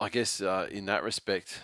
I 0.00 0.08
guess 0.08 0.40
uh, 0.40 0.68
in 0.70 0.86
that 0.86 1.02
respect, 1.02 1.60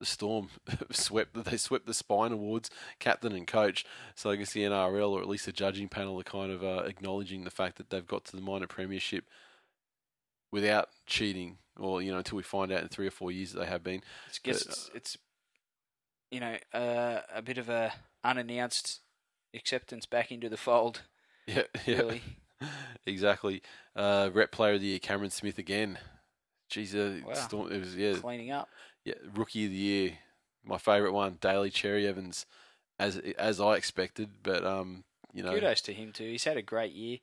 the 0.00 0.06
Storm 0.06 0.48
swept. 0.90 1.44
They 1.44 1.56
swept 1.56 1.86
the 1.86 1.94
Spine 1.94 2.32
Awards, 2.32 2.70
captain 2.98 3.32
and 3.32 3.46
coach. 3.46 3.84
So 4.14 4.30
I 4.30 4.36
guess 4.36 4.52
the 4.52 4.62
NRL 4.62 5.10
or 5.10 5.20
at 5.20 5.28
least 5.28 5.46
the 5.46 5.52
judging 5.52 5.88
panel 5.88 6.18
are 6.18 6.24
kind 6.24 6.50
of 6.50 6.64
uh, 6.64 6.82
acknowledging 6.86 7.44
the 7.44 7.50
fact 7.50 7.76
that 7.76 7.90
they've 7.90 8.06
got 8.06 8.24
to 8.26 8.36
the 8.36 8.42
minor 8.42 8.66
premiership 8.66 9.24
without 10.50 10.88
cheating, 11.06 11.58
or 11.78 12.02
you 12.02 12.10
know, 12.10 12.18
until 12.18 12.36
we 12.36 12.42
find 12.42 12.72
out 12.72 12.82
in 12.82 12.88
three 12.88 13.06
or 13.06 13.12
four 13.12 13.30
years 13.30 13.52
that 13.52 13.60
they 13.60 13.66
have 13.66 13.84
been. 13.84 14.02
It's 14.28 14.38
guess 14.38 14.64
But, 14.64 14.72
it's, 14.72 14.90
it's 14.94 15.18
you 16.30 16.40
know 16.40 16.56
uh, 16.72 17.20
a 17.32 17.42
bit 17.42 17.58
of 17.58 17.68
a 17.68 17.92
unannounced 18.24 19.00
acceptance 19.54 20.06
back 20.06 20.32
into 20.32 20.48
the 20.48 20.56
fold. 20.56 21.02
Yeah, 21.46 21.62
yeah. 21.86 21.98
Really. 21.98 22.22
exactly. 23.06 23.62
Uh, 23.94 24.30
rep 24.32 24.50
player 24.50 24.74
of 24.74 24.80
the 24.80 24.88
year, 24.88 24.98
Cameron 24.98 25.30
Smith 25.30 25.58
again. 25.58 25.98
Jeez, 26.70 26.94
uh, 26.94 27.26
Wow. 27.26 27.34
Storm, 27.34 27.72
it 27.72 27.80
was 27.80 27.96
yeah, 27.96 28.14
Cleaning 28.14 28.50
up. 28.50 28.68
yeah. 29.04 29.14
Rookie 29.34 29.64
of 29.66 29.70
the 29.72 29.76
year, 29.76 30.18
my 30.64 30.78
favourite 30.78 31.12
one, 31.12 31.38
Daly 31.40 31.70
Cherry 31.70 32.06
Evans, 32.06 32.46
as 32.98 33.16
as 33.38 33.60
I 33.60 33.74
expected, 33.74 34.30
but 34.42 34.64
um, 34.64 35.04
you 35.32 35.42
know, 35.42 35.52
Kudos 35.52 35.80
to 35.82 35.92
him 35.92 36.12
too. 36.12 36.24
He's 36.24 36.44
had 36.44 36.56
a 36.56 36.62
great 36.62 36.92
year. 36.92 37.18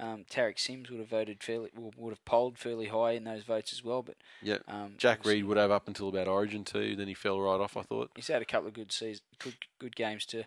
Um, 0.00 0.24
Tariq 0.30 0.60
Sims 0.60 0.90
would 0.90 1.00
have 1.00 1.08
voted 1.08 1.42
fairly, 1.42 1.70
would 1.74 2.12
have 2.12 2.24
polled 2.24 2.56
fairly 2.56 2.86
high 2.86 3.12
in 3.12 3.24
those 3.24 3.42
votes 3.42 3.72
as 3.72 3.82
well. 3.82 4.02
But 4.02 4.14
yeah. 4.40 4.58
um, 4.68 4.94
Jack 4.96 5.24
Reed 5.24 5.44
would 5.44 5.56
have 5.56 5.72
up 5.72 5.88
until 5.88 6.08
about 6.08 6.28
Origin 6.28 6.62
too. 6.64 6.94
Then 6.94 7.08
he 7.08 7.14
fell 7.14 7.40
right 7.40 7.60
off. 7.60 7.76
I 7.76 7.82
thought. 7.82 8.10
He's 8.14 8.28
had 8.28 8.40
a 8.40 8.44
couple 8.44 8.68
of 8.68 8.74
good 8.74 8.92
season, 8.92 9.24
good 9.40 9.56
good 9.80 9.96
games 9.96 10.24
to 10.26 10.44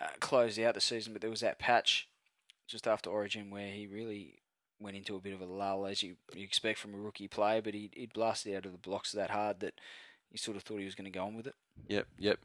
uh, 0.00 0.06
close 0.20 0.58
out 0.58 0.74
the 0.74 0.80
season, 0.80 1.12
but 1.12 1.20
there 1.20 1.30
was 1.30 1.40
that 1.40 1.58
patch 1.58 2.08
just 2.68 2.86
after 2.86 3.10
Origin 3.10 3.50
where 3.50 3.70
he 3.70 3.86
really 3.86 4.38
went 4.84 4.96
into 4.96 5.16
a 5.16 5.20
bit 5.20 5.34
of 5.34 5.40
a 5.40 5.46
lull, 5.46 5.86
as 5.86 6.02
you, 6.02 6.16
you 6.34 6.44
expect 6.44 6.78
from 6.78 6.94
a 6.94 6.98
rookie 6.98 7.26
player. 7.26 7.60
But 7.62 7.74
he 7.74 7.90
he 7.92 8.06
blasted 8.06 8.54
out 8.54 8.66
of 8.66 8.72
the 8.72 8.78
blocks 8.78 9.12
that 9.12 9.30
hard 9.30 9.60
that 9.60 9.80
you 10.30 10.38
sort 10.38 10.56
of 10.56 10.62
thought 10.62 10.78
he 10.78 10.84
was 10.84 10.94
going 10.94 11.10
to 11.10 11.18
go 11.18 11.24
on 11.24 11.34
with 11.34 11.46
it. 11.46 11.54
Yep, 11.88 12.06
yep. 12.18 12.38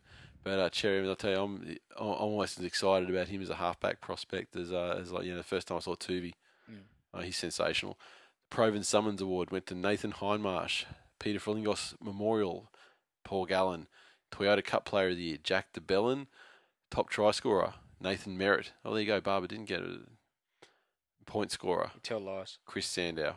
But 0.43 0.59
uh, 0.59 0.69
Cherry, 0.69 1.07
I'll 1.07 1.15
tell 1.15 1.31
you, 1.31 1.37
I'm 1.37 1.77
I'm 1.99 2.07
almost 2.07 2.57
as 2.57 2.65
excited 2.65 3.09
about 3.09 3.27
him 3.27 3.41
as 3.41 3.49
a 3.49 3.55
halfback 3.55 4.01
prospect 4.01 4.55
as 4.55 4.71
uh, 4.71 4.97
as 4.99 5.11
like 5.11 5.25
you 5.25 5.31
know 5.31 5.37
the 5.37 5.43
first 5.43 5.67
time 5.67 5.77
I 5.77 5.81
saw 5.81 5.95
Tuvi. 5.95 6.33
Mm. 6.71 6.79
Uh, 7.13 7.21
he's 7.21 7.37
sensational. 7.37 7.99
Provan 8.49 8.83
Summons 8.83 9.21
Award 9.21 9.51
went 9.51 9.67
to 9.67 9.75
Nathan 9.75 10.13
Hindmarsh, 10.13 10.85
Peter 11.19 11.39
Frilingos 11.39 11.93
Memorial, 12.01 12.71
Paul 13.23 13.45
Gallen, 13.45 13.87
Toyota 14.31 14.63
Cup 14.63 14.85
Player 14.85 15.09
of 15.09 15.17
the 15.17 15.23
Year, 15.23 15.37
Jack 15.43 15.73
de 15.73 15.81
Belin, 15.81 16.27
top 16.89 17.09
try 17.09 17.31
scorer, 17.31 17.73
Nathan 18.01 18.37
Merritt. 18.37 18.71
Oh, 18.83 18.93
there 18.93 19.01
you 19.01 19.07
go. 19.07 19.21
Barber 19.21 19.47
didn't 19.47 19.65
get 19.65 19.81
it. 19.81 19.99
Point 21.29 21.51
scorer, 21.51 21.91
You 21.93 21.99
tell 22.01 22.19
lies. 22.19 22.57
Chris 22.65 22.87
Sandow. 22.87 23.35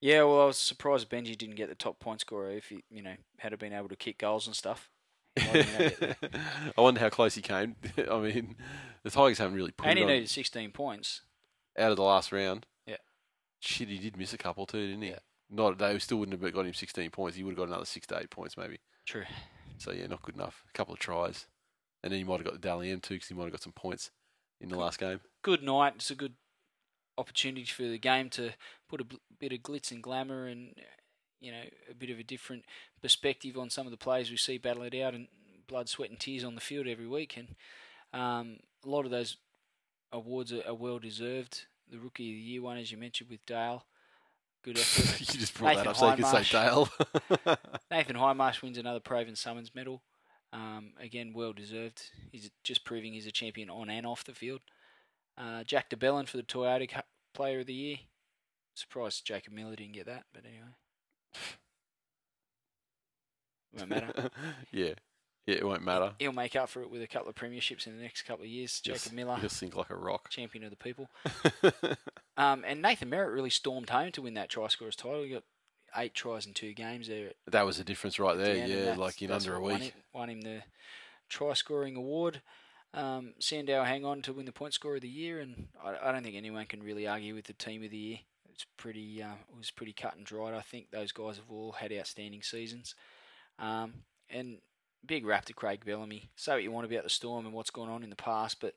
Yeah, 0.00 0.22
well, 0.24 0.40
I 0.42 0.44
was 0.46 0.58
surprised 0.58 1.08
Benji 1.10 1.36
didn't 1.36 1.54
get 1.56 1.68
the 1.68 1.74
top 1.74 2.00
point 2.00 2.20
scorer 2.22 2.50
if 2.50 2.70
he, 2.70 2.82
you 2.90 3.02
know, 3.02 3.14
had 3.38 3.56
been 3.58 3.72
able 3.72 3.88
to 3.90 3.96
kick 3.96 4.18
goals 4.18 4.46
and 4.46 4.56
stuff. 4.56 4.90
He 5.36 5.46
might 5.46 5.64
have 5.64 5.78
been 5.78 5.82
able 5.82 5.90
to 5.94 6.06
get 6.06 6.32
there. 6.32 6.40
I 6.76 6.80
wonder 6.80 7.00
how 7.00 7.08
close 7.10 7.34
he 7.34 7.42
came. 7.42 7.76
I 8.10 8.18
mean, 8.18 8.56
the 9.04 9.10
Tigers 9.10 9.38
haven't 9.38 9.54
really 9.56 9.70
put 9.70 9.86
and 9.86 9.98
he 9.98 10.04
needed 10.04 10.28
16 10.28 10.70
points. 10.72 11.20
out 11.78 11.90
of 11.90 11.96
the 11.96 12.02
last 12.02 12.32
round. 12.32 12.66
Yeah. 12.86 12.96
Shit, 13.60 13.88
he 13.88 13.98
did 13.98 14.16
miss 14.16 14.32
a 14.32 14.38
couple 14.38 14.66
too, 14.66 14.86
didn't 14.88 15.02
he? 15.02 15.10
Yeah. 15.10 15.18
Not 15.50 15.76
they 15.78 15.98
still 15.98 16.16
wouldn't 16.18 16.42
have 16.42 16.52
got 16.54 16.64
him 16.66 16.72
16 16.74 17.10
points. 17.10 17.36
He 17.36 17.44
would 17.44 17.50
have 17.52 17.58
got 17.58 17.68
another 17.68 17.84
six 17.84 18.06
to 18.08 18.18
eight 18.18 18.30
points 18.30 18.56
maybe. 18.56 18.78
True. 19.06 19.24
So 19.78 19.92
yeah, 19.92 20.06
not 20.06 20.22
good 20.22 20.34
enough. 20.36 20.64
A 20.68 20.72
couple 20.72 20.94
of 20.94 21.00
tries, 21.00 21.46
and 22.02 22.10
then 22.10 22.18
he 22.18 22.24
might 22.24 22.36
have 22.38 22.44
got 22.44 22.54
the 22.54 22.58
Dally 22.58 22.90
M 22.90 23.00
too 23.00 23.14
because 23.14 23.28
he 23.28 23.34
might 23.34 23.44
have 23.44 23.52
got 23.52 23.62
some 23.62 23.72
points 23.74 24.10
in 24.60 24.68
the 24.70 24.78
last 24.78 24.98
game. 24.98 25.20
good 25.42 25.62
night. 25.62 25.94
It's 25.96 26.10
a 26.10 26.14
good 26.14 26.34
opportunity 27.18 27.64
for 27.64 27.82
the 27.82 27.98
game 27.98 28.30
to 28.30 28.50
put 28.88 29.00
a 29.00 29.06
bit 29.38 29.52
of 29.52 29.60
glitz 29.60 29.90
and 29.90 30.02
glamour 30.02 30.46
and 30.46 30.74
you 31.40 31.52
know 31.52 31.62
a 31.90 31.94
bit 31.94 32.10
of 32.10 32.18
a 32.18 32.22
different 32.22 32.64
perspective 33.00 33.56
on 33.58 33.68
some 33.68 33.86
of 33.86 33.90
the 33.90 33.96
players 33.96 34.30
we 34.30 34.36
see 34.36 34.58
battle 34.58 34.82
it 34.82 34.94
out 34.94 35.14
and 35.14 35.28
blood, 35.72 35.88
sweat, 35.88 36.10
and 36.10 36.20
tears 36.20 36.44
on 36.44 36.54
the 36.54 36.60
field 36.60 36.86
every 36.86 37.06
week. 37.06 37.36
And 37.36 37.48
um, 38.12 38.58
a 38.84 38.88
lot 38.88 39.04
of 39.04 39.10
those 39.10 39.38
awards 40.12 40.52
are, 40.52 40.62
are 40.66 40.74
well 40.74 40.98
deserved. 40.98 41.66
The 41.90 41.98
rookie 41.98 42.30
of 42.30 42.36
the 42.36 42.40
year 42.40 42.62
one, 42.62 42.76
as 42.76 42.92
you 42.92 42.98
mentioned, 42.98 43.30
with 43.30 43.44
Dale, 43.46 43.84
good 44.62 44.78
effort. 44.78 45.20
you 45.20 45.40
just 45.40 45.56
brought 45.56 45.76
that 45.76 45.86
Nathan 45.86 45.88
up 45.88 45.96
so 45.96 46.10
you 46.10 46.22
can 46.22 46.44
say 46.44 46.58
Dale. 46.58 46.88
Nathan 47.90 48.16
Hindmarsh 48.16 48.62
wins 48.62 48.78
another 48.78 49.00
Provan 49.00 49.36
Summons 49.36 49.74
medal. 49.74 50.02
Um, 50.52 50.92
again, 51.00 51.32
well 51.34 51.54
deserved. 51.54 52.02
He's 52.30 52.50
just 52.62 52.84
proving 52.84 53.14
he's 53.14 53.26
a 53.26 53.32
champion 53.32 53.70
on 53.70 53.88
and 53.88 54.06
off 54.06 54.24
the 54.24 54.34
field. 54.34 54.60
Uh, 55.38 55.64
Jack 55.64 55.88
de 55.90 55.96
Belin 55.96 56.26
for 56.26 56.36
the 56.36 56.42
Toyota 56.42 56.88
Cup 56.88 57.06
Player 57.34 57.60
of 57.60 57.66
the 57.66 57.74
Year. 57.74 57.96
Surprised 58.74 59.24
Jacob 59.26 59.52
Miller 59.52 59.76
didn't 59.76 59.92
get 59.94 60.06
that, 60.06 60.24
but 60.32 60.44
anyway. 60.44 60.68
Won't 63.76 63.88
matter. 63.90 64.30
yeah, 64.72 64.94
yeah, 65.46 65.54
it 65.56 65.66
won't 65.66 65.82
matter. 65.84 66.12
He'll 66.18 66.32
make 66.32 66.56
up 66.56 66.68
for 66.68 66.82
it 66.82 66.90
with 66.90 67.02
a 67.02 67.06
couple 67.06 67.28
of 67.30 67.34
premierships 67.34 67.86
in 67.86 67.96
the 67.96 68.02
next 68.02 68.22
couple 68.22 68.44
of 68.44 68.50
years. 68.50 68.80
Jacob 68.80 69.02
He'll- 69.02 69.14
Miller, 69.14 69.36
he'll 69.38 69.48
sink 69.48 69.74
like 69.76 69.90
a 69.90 69.96
rock. 69.96 70.28
champion 70.30 70.64
of 70.64 70.70
the 70.70 70.76
people. 70.76 71.08
Um, 72.38 72.64
and 72.66 72.80
Nathan 72.80 73.10
Merritt 73.10 73.34
really 73.34 73.50
stormed 73.50 73.90
home 73.90 74.10
to 74.12 74.22
win 74.22 74.32
that 74.34 74.48
try 74.48 74.66
scorers 74.68 74.96
title. 74.96 75.22
He 75.22 75.28
got 75.28 75.42
eight 75.94 76.14
tries 76.14 76.46
in 76.46 76.54
two 76.54 76.72
games 76.72 77.06
there 77.06 77.32
that 77.46 77.66
was 77.66 77.76
the 77.76 77.84
difference 77.84 78.18
right 78.18 78.38
there. 78.38 78.66
Yeah, 78.66 78.94
like 78.96 79.20
in 79.20 79.30
under 79.30 79.56
a 79.56 79.60
won, 79.60 79.74
week. 79.80 79.88
it, 79.88 79.94
won 80.14 80.30
him 80.30 80.40
the 80.40 80.62
try 81.28 81.52
scoring 81.52 81.94
award. 81.94 82.40
Um, 82.94 83.32
Sandow 83.38 83.84
hang 83.84 84.04
on 84.04 84.20
to 84.22 84.32
win 84.32 84.44
the 84.44 84.52
point 84.52 84.74
scorer 84.74 84.96
of 84.96 85.02
the 85.02 85.08
year, 85.08 85.40
and 85.40 85.68
I, 85.82 85.96
I 86.08 86.12
don't 86.12 86.22
think 86.22 86.36
anyone 86.36 86.66
can 86.66 86.82
really 86.82 87.06
argue 87.06 87.34
with 87.34 87.46
the 87.46 87.54
team 87.54 87.82
of 87.82 87.90
the 87.90 87.96
year. 87.96 88.18
It's 88.50 88.66
pretty, 88.76 89.22
uh, 89.22 89.32
it 89.50 89.56
was 89.56 89.70
pretty 89.70 89.94
cut 89.94 90.16
and 90.16 90.26
dried. 90.26 90.54
I 90.54 90.60
think 90.60 90.90
those 90.90 91.10
guys 91.12 91.36
have 91.36 91.50
all 91.50 91.72
had 91.72 91.92
outstanding 91.92 92.42
seasons. 92.42 92.94
Um, 93.58 93.94
and 94.28 94.58
big 95.06 95.24
rap 95.24 95.46
to 95.46 95.54
Craig 95.54 95.84
Bellamy. 95.86 96.30
Say 96.36 96.52
what 96.52 96.62
you 96.62 96.70
want 96.70 96.86
about 96.86 97.04
the 97.04 97.10
Storm 97.10 97.46
and 97.46 97.54
what's 97.54 97.70
gone 97.70 97.88
on 97.88 98.02
in 98.02 98.10
the 98.10 98.16
past, 98.16 98.60
but 98.60 98.74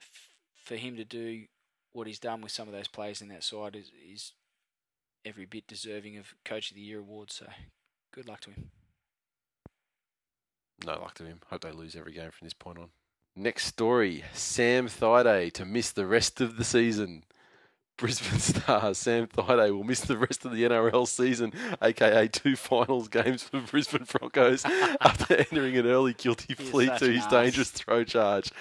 f- 0.00 0.30
for 0.64 0.74
him 0.74 0.96
to 0.96 1.04
do 1.04 1.44
what 1.92 2.08
he's 2.08 2.18
done 2.18 2.40
with 2.40 2.50
some 2.50 2.66
of 2.66 2.74
those 2.74 2.88
players 2.88 3.22
in 3.22 3.28
that 3.28 3.44
side 3.44 3.76
is, 3.76 3.92
is 4.12 4.32
every 5.24 5.44
bit 5.44 5.66
deserving 5.68 6.16
of 6.16 6.34
Coach 6.44 6.70
of 6.70 6.74
the 6.74 6.82
Year 6.82 6.98
award. 6.98 7.30
So 7.30 7.46
good 8.12 8.28
luck 8.28 8.40
to 8.40 8.50
him. 8.50 8.70
No 10.84 10.94
luck 11.00 11.14
to 11.14 11.24
him. 11.24 11.40
Hope 11.50 11.62
they 11.62 11.70
lose 11.70 11.94
every 11.94 12.12
game 12.12 12.30
from 12.32 12.46
this 12.46 12.52
point 12.52 12.78
on. 12.78 12.88
Next 13.36 13.66
story 13.66 14.22
Sam 14.32 14.86
Thaiday 14.86 15.52
to 15.54 15.64
miss 15.64 15.90
the 15.90 16.06
rest 16.06 16.40
of 16.40 16.56
the 16.56 16.62
season. 16.62 17.24
Brisbane 17.96 18.38
star 18.38 18.94
Sam 18.94 19.26
Thaiday 19.26 19.72
will 19.72 19.82
miss 19.82 20.02
the 20.02 20.16
rest 20.16 20.44
of 20.44 20.52
the 20.52 20.62
NRL 20.62 21.06
season, 21.08 21.52
aka 21.82 22.28
two 22.28 22.54
finals 22.54 23.08
games 23.08 23.42
for 23.42 23.60
Brisbane 23.70 24.04
Broncos, 24.04 24.64
after 25.00 25.34
entering 25.34 25.76
an 25.76 25.86
early 25.86 26.12
guilty 26.12 26.54
plea 26.54 26.90
to 26.98 27.10
his 27.10 27.24
arse. 27.24 27.32
dangerous 27.32 27.70
throw 27.70 28.04
charge. 28.04 28.52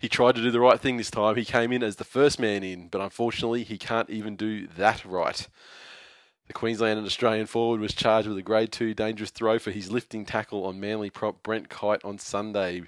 He 0.00 0.08
tried 0.08 0.34
to 0.34 0.42
do 0.42 0.50
the 0.50 0.60
right 0.60 0.80
thing 0.80 0.96
this 0.96 1.10
time. 1.10 1.36
He 1.36 1.44
came 1.44 1.70
in 1.70 1.84
as 1.84 1.96
the 1.96 2.04
first 2.04 2.40
man 2.40 2.64
in, 2.64 2.88
but 2.88 3.00
unfortunately, 3.00 3.62
he 3.62 3.78
can't 3.78 4.10
even 4.10 4.34
do 4.34 4.66
that 4.76 5.04
right. 5.04 5.46
The 6.48 6.52
Queensland 6.52 6.98
and 6.98 7.06
Australian 7.06 7.46
forward 7.46 7.80
was 7.80 7.94
charged 7.94 8.26
with 8.28 8.38
a 8.38 8.42
Grade 8.42 8.72
2 8.72 8.94
dangerous 8.94 9.30
throw 9.30 9.58
for 9.60 9.70
his 9.70 9.92
lifting 9.92 10.24
tackle 10.24 10.64
on 10.64 10.80
Manly 10.80 11.10
prop 11.10 11.42
Brent 11.44 11.68
Kite 11.68 12.04
on 12.04 12.18
Sunday. 12.18 12.82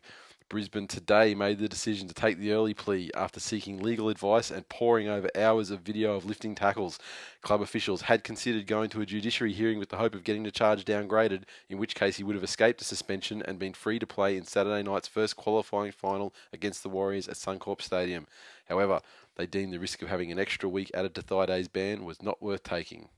Brisbane 0.48 0.86
today 0.86 1.34
made 1.34 1.58
the 1.58 1.68
decision 1.68 2.08
to 2.08 2.14
take 2.14 2.38
the 2.38 2.52
early 2.52 2.72
plea 2.72 3.10
after 3.14 3.38
seeking 3.38 3.82
legal 3.82 4.08
advice 4.08 4.50
and 4.50 4.66
poring 4.70 5.06
over 5.06 5.28
hours 5.36 5.70
of 5.70 5.80
video 5.80 6.14
of 6.14 6.24
lifting 6.24 6.54
tackles. 6.54 6.98
Club 7.42 7.60
officials 7.60 8.02
had 8.02 8.24
considered 8.24 8.66
going 8.66 8.88
to 8.90 9.02
a 9.02 9.06
judiciary 9.06 9.52
hearing 9.52 9.78
with 9.78 9.90
the 9.90 9.98
hope 9.98 10.14
of 10.14 10.24
getting 10.24 10.44
the 10.44 10.50
charge 10.50 10.86
downgraded, 10.86 11.42
in 11.68 11.76
which 11.76 11.94
case 11.94 12.16
he 12.16 12.24
would 12.24 12.34
have 12.34 12.44
escaped 12.44 12.80
a 12.80 12.84
suspension 12.84 13.42
and 13.42 13.58
been 13.58 13.74
free 13.74 13.98
to 13.98 14.06
play 14.06 14.38
in 14.38 14.44
Saturday 14.44 14.82
night's 14.82 15.06
first 15.06 15.36
qualifying 15.36 15.92
final 15.92 16.32
against 16.50 16.82
the 16.82 16.88
Warriors 16.88 17.28
at 17.28 17.34
Suncorp 17.34 17.82
Stadium. 17.82 18.26
However, 18.70 19.00
they 19.36 19.46
deemed 19.46 19.74
the 19.74 19.78
risk 19.78 20.00
of 20.00 20.08
having 20.08 20.32
an 20.32 20.38
extra 20.38 20.68
week 20.68 20.90
added 20.94 21.14
to 21.16 21.22
Thaidays' 21.22 21.68
ban 21.68 22.06
was 22.06 22.22
not 22.22 22.42
worth 22.42 22.62
taking. 22.62 23.10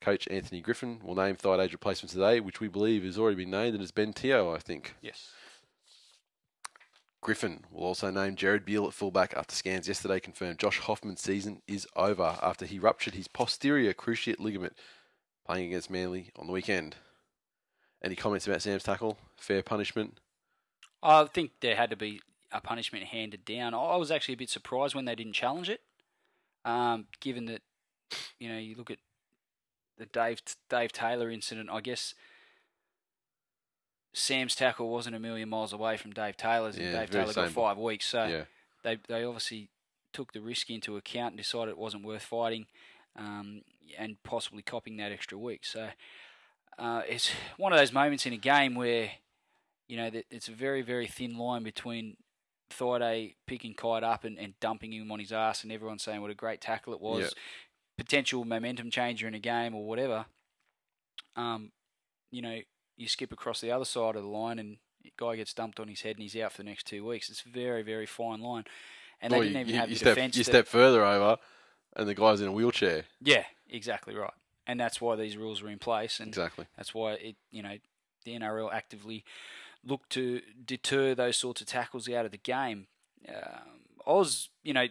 Coach 0.00 0.26
Anthony 0.32 0.60
Griffin 0.60 0.98
will 1.04 1.14
name 1.14 1.36
Thaidays' 1.36 1.72
replacement 1.72 2.10
today, 2.10 2.40
which 2.40 2.58
we 2.58 2.66
believe 2.66 3.04
has 3.04 3.18
already 3.18 3.36
been 3.36 3.50
named 3.50 3.74
and 3.74 3.82
it's 3.84 3.92
Ben 3.92 4.12
Teo, 4.12 4.52
I 4.52 4.58
think. 4.58 4.96
Yes. 5.00 5.30
Griffin 7.22 7.64
will 7.70 7.84
also 7.84 8.10
name 8.10 8.34
Gerard 8.34 8.64
Beale 8.64 8.86
at 8.86 8.92
fullback 8.92 9.32
after 9.36 9.54
scans 9.54 9.86
yesterday 9.86 10.18
confirmed 10.18 10.58
Josh 10.58 10.80
Hoffman's 10.80 11.22
season 11.22 11.62
is 11.68 11.86
over 11.94 12.36
after 12.42 12.66
he 12.66 12.80
ruptured 12.80 13.14
his 13.14 13.28
posterior 13.28 13.94
cruciate 13.94 14.40
ligament 14.40 14.76
playing 15.46 15.68
against 15.68 15.88
Manly 15.88 16.32
on 16.36 16.48
the 16.48 16.52
weekend. 16.52 16.96
Any 18.02 18.16
comments 18.16 18.48
about 18.48 18.60
Sam's 18.60 18.82
tackle? 18.82 19.18
Fair 19.36 19.62
punishment? 19.62 20.18
I 21.00 21.24
think 21.24 21.52
there 21.60 21.76
had 21.76 21.90
to 21.90 21.96
be 21.96 22.20
a 22.50 22.60
punishment 22.60 23.04
handed 23.04 23.44
down. 23.44 23.72
I 23.72 23.96
was 23.96 24.10
actually 24.10 24.34
a 24.34 24.38
bit 24.38 24.50
surprised 24.50 24.96
when 24.96 25.04
they 25.04 25.14
didn't 25.14 25.34
challenge 25.34 25.70
it, 25.70 25.80
um, 26.64 27.06
given 27.20 27.46
that 27.46 27.62
you 28.40 28.48
know 28.48 28.58
you 28.58 28.74
look 28.74 28.90
at 28.90 28.98
the 29.96 30.06
Dave 30.06 30.42
Dave 30.68 30.92
Taylor 30.92 31.30
incident. 31.30 31.70
I 31.70 31.80
guess 31.80 32.14
Sam's 34.14 34.54
tackle 34.54 34.90
wasn't 34.90 35.16
a 35.16 35.18
million 35.18 35.48
miles 35.48 35.72
away 35.72 35.96
from 35.96 36.12
Dave 36.12 36.36
Taylor's, 36.36 36.76
and 36.76 36.86
Yeah, 36.86 37.00
Dave 37.00 37.10
Taylor 37.10 37.32
got 37.32 37.50
five 37.50 37.78
weeks. 37.78 38.06
So 38.06 38.24
yeah. 38.26 38.44
they 38.82 38.98
they 39.08 39.24
obviously 39.24 39.68
took 40.12 40.32
the 40.32 40.40
risk 40.40 40.68
into 40.70 40.96
account 40.96 41.32
and 41.32 41.38
decided 41.38 41.70
it 41.70 41.78
wasn't 41.78 42.04
worth 42.04 42.22
fighting, 42.22 42.66
um, 43.16 43.62
and 43.98 44.22
possibly 44.22 44.62
copping 44.62 44.96
that 44.98 45.12
extra 45.12 45.38
week. 45.38 45.64
So 45.64 45.88
uh, 46.78 47.02
it's 47.08 47.30
one 47.56 47.72
of 47.72 47.78
those 47.78 47.92
moments 47.92 48.26
in 48.26 48.32
a 48.32 48.38
game 48.38 48.74
where 48.74 49.10
you 49.88 49.96
know 49.96 50.10
that 50.10 50.26
it's 50.30 50.48
a 50.48 50.52
very 50.52 50.82
very 50.82 51.06
thin 51.06 51.38
line 51.38 51.62
between 51.62 52.16
Thaiday 52.70 53.34
picking 53.46 53.74
Kite 53.74 54.02
up 54.02 54.24
and, 54.24 54.38
and 54.38 54.58
dumping 54.60 54.92
him 54.92 55.10
on 55.10 55.20
his 55.20 55.32
ass, 55.32 55.62
and 55.62 55.72
everyone 55.72 55.98
saying 55.98 56.20
what 56.20 56.30
a 56.30 56.34
great 56.34 56.60
tackle 56.60 56.92
it 56.92 57.00
was, 57.00 57.20
Yeah. 57.20 57.28
potential 57.98 58.44
momentum 58.44 58.90
changer 58.90 59.26
in 59.26 59.34
a 59.34 59.38
game 59.38 59.74
or 59.74 59.86
whatever. 59.86 60.26
Um, 61.36 61.72
you 62.30 62.42
know, 62.42 62.58
you 62.96 63.08
skip 63.08 63.32
across 63.32 63.60
the 63.60 63.70
other 63.70 63.84
side 63.84 64.16
of 64.16 64.22
the 64.22 64.28
line 64.28 64.58
and 64.58 64.76
the 65.02 65.12
guy 65.16 65.36
gets 65.36 65.52
dumped 65.54 65.80
on 65.80 65.88
his 65.88 66.02
head 66.02 66.16
and 66.16 66.22
he's 66.22 66.36
out 66.36 66.52
for 66.52 66.58
the 66.58 66.68
next 66.68 66.86
two 66.86 67.04
weeks. 67.04 67.28
It's 67.30 67.44
a 67.44 67.48
very, 67.48 67.82
very 67.82 68.06
fine 68.06 68.40
line. 68.40 68.64
And 69.20 69.32
they 69.32 69.40
didn't 69.40 69.56
even 69.60 69.74
you- 69.74 69.80
have 69.80 69.88
you 69.88 69.94
the 69.94 69.98
step, 70.00 70.14
defence. 70.16 70.36
you 70.36 70.44
step 70.44 70.66
further 70.68 71.04
over 71.04 71.38
and 71.96 72.08
the 72.08 72.14
guy's 72.14 72.40
in 72.40 72.48
a 72.48 72.52
wheelchair. 72.52 73.04
Yeah, 73.20 73.44
exactly 73.68 74.14
right. 74.14 74.32
And 74.66 74.78
that's 74.78 75.00
why 75.00 75.16
these 75.16 75.36
rules 75.36 75.60
are 75.62 75.68
in 75.68 75.78
place, 75.80 76.20
and 76.20 76.28
Exactly. 76.28 76.66
that's 76.76 76.94
why 76.94 77.14
it, 77.14 77.36
you 77.50 77.62
know, 77.62 77.78
the 78.24 78.34
NRL 78.38 78.72
actively 78.72 79.24
look 79.84 80.08
to 80.10 80.40
deter 80.64 81.14
those 81.16 81.36
sorts 81.36 81.60
of 81.60 81.66
tackles 81.66 82.08
out 82.08 82.24
of 82.24 82.30
the 82.30 82.38
game. 82.38 82.86
Um, 83.28 83.80
Oz, 84.06 84.50
you 84.62 84.72
know, 84.72 84.86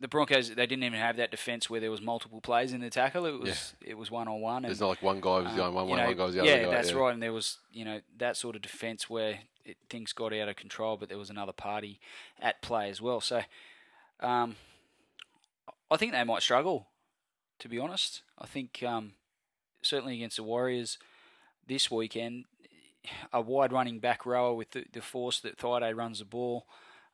the 0.00 0.08
Broncos 0.08 0.48
they 0.48 0.66
didn't 0.66 0.82
even 0.84 0.98
have 0.98 1.16
that 1.16 1.30
defence 1.30 1.70
where 1.70 1.80
there 1.80 1.90
was 1.90 2.02
multiple 2.02 2.40
plays 2.40 2.72
in 2.72 2.80
the 2.80 2.90
tackle. 2.90 3.26
It 3.26 3.38
was 3.40 3.74
it 3.80 3.96
was 3.96 4.10
one 4.10 4.28
on 4.28 4.40
one. 4.40 4.64
It's 4.64 4.80
not 4.80 4.88
like 4.88 5.02
one 5.02 5.20
guy 5.20 5.40
was 5.40 5.54
the 5.54 5.62
only 5.62 5.74
one, 5.74 5.88
one, 5.88 5.98
one 5.98 6.16
guy 6.16 6.24
was 6.24 6.34
the 6.34 6.40
other 6.42 6.50
guy. 6.50 6.60
yeah, 6.62 6.70
that's 6.70 6.92
right. 6.92 7.12
And 7.12 7.22
there 7.22 7.32
was, 7.32 7.58
you 7.72 7.84
know, 7.84 8.00
that 8.18 8.36
sort 8.36 8.56
of 8.56 8.62
defence 8.62 9.08
where 9.08 9.38
it, 9.64 9.76
things 9.88 10.12
got 10.12 10.32
out 10.32 10.48
of 10.48 10.56
control, 10.56 10.96
but 10.96 11.08
there 11.08 11.18
was 11.18 11.30
another 11.30 11.52
party 11.52 12.00
at 12.40 12.60
play 12.60 12.90
as 12.90 13.00
well. 13.00 13.20
So, 13.20 13.42
um, 14.20 14.56
I 15.90 15.96
think 15.96 16.12
they 16.12 16.24
might 16.24 16.42
struggle, 16.42 16.88
to 17.60 17.68
be 17.68 17.78
honest. 17.78 18.22
I 18.38 18.46
think 18.46 18.82
um, 18.82 19.12
certainly 19.80 20.14
against 20.16 20.36
the 20.36 20.42
Warriors 20.42 20.98
this 21.66 21.90
weekend, 21.90 22.44
a 23.32 23.40
wide 23.40 23.72
running 23.72 24.00
back 24.00 24.26
rower 24.26 24.54
with 24.54 24.72
the, 24.72 24.84
the 24.92 25.00
force 25.00 25.40
that 25.40 25.58
Thaiday 25.58 25.96
runs 25.96 26.18
the 26.18 26.24
ball, 26.24 26.66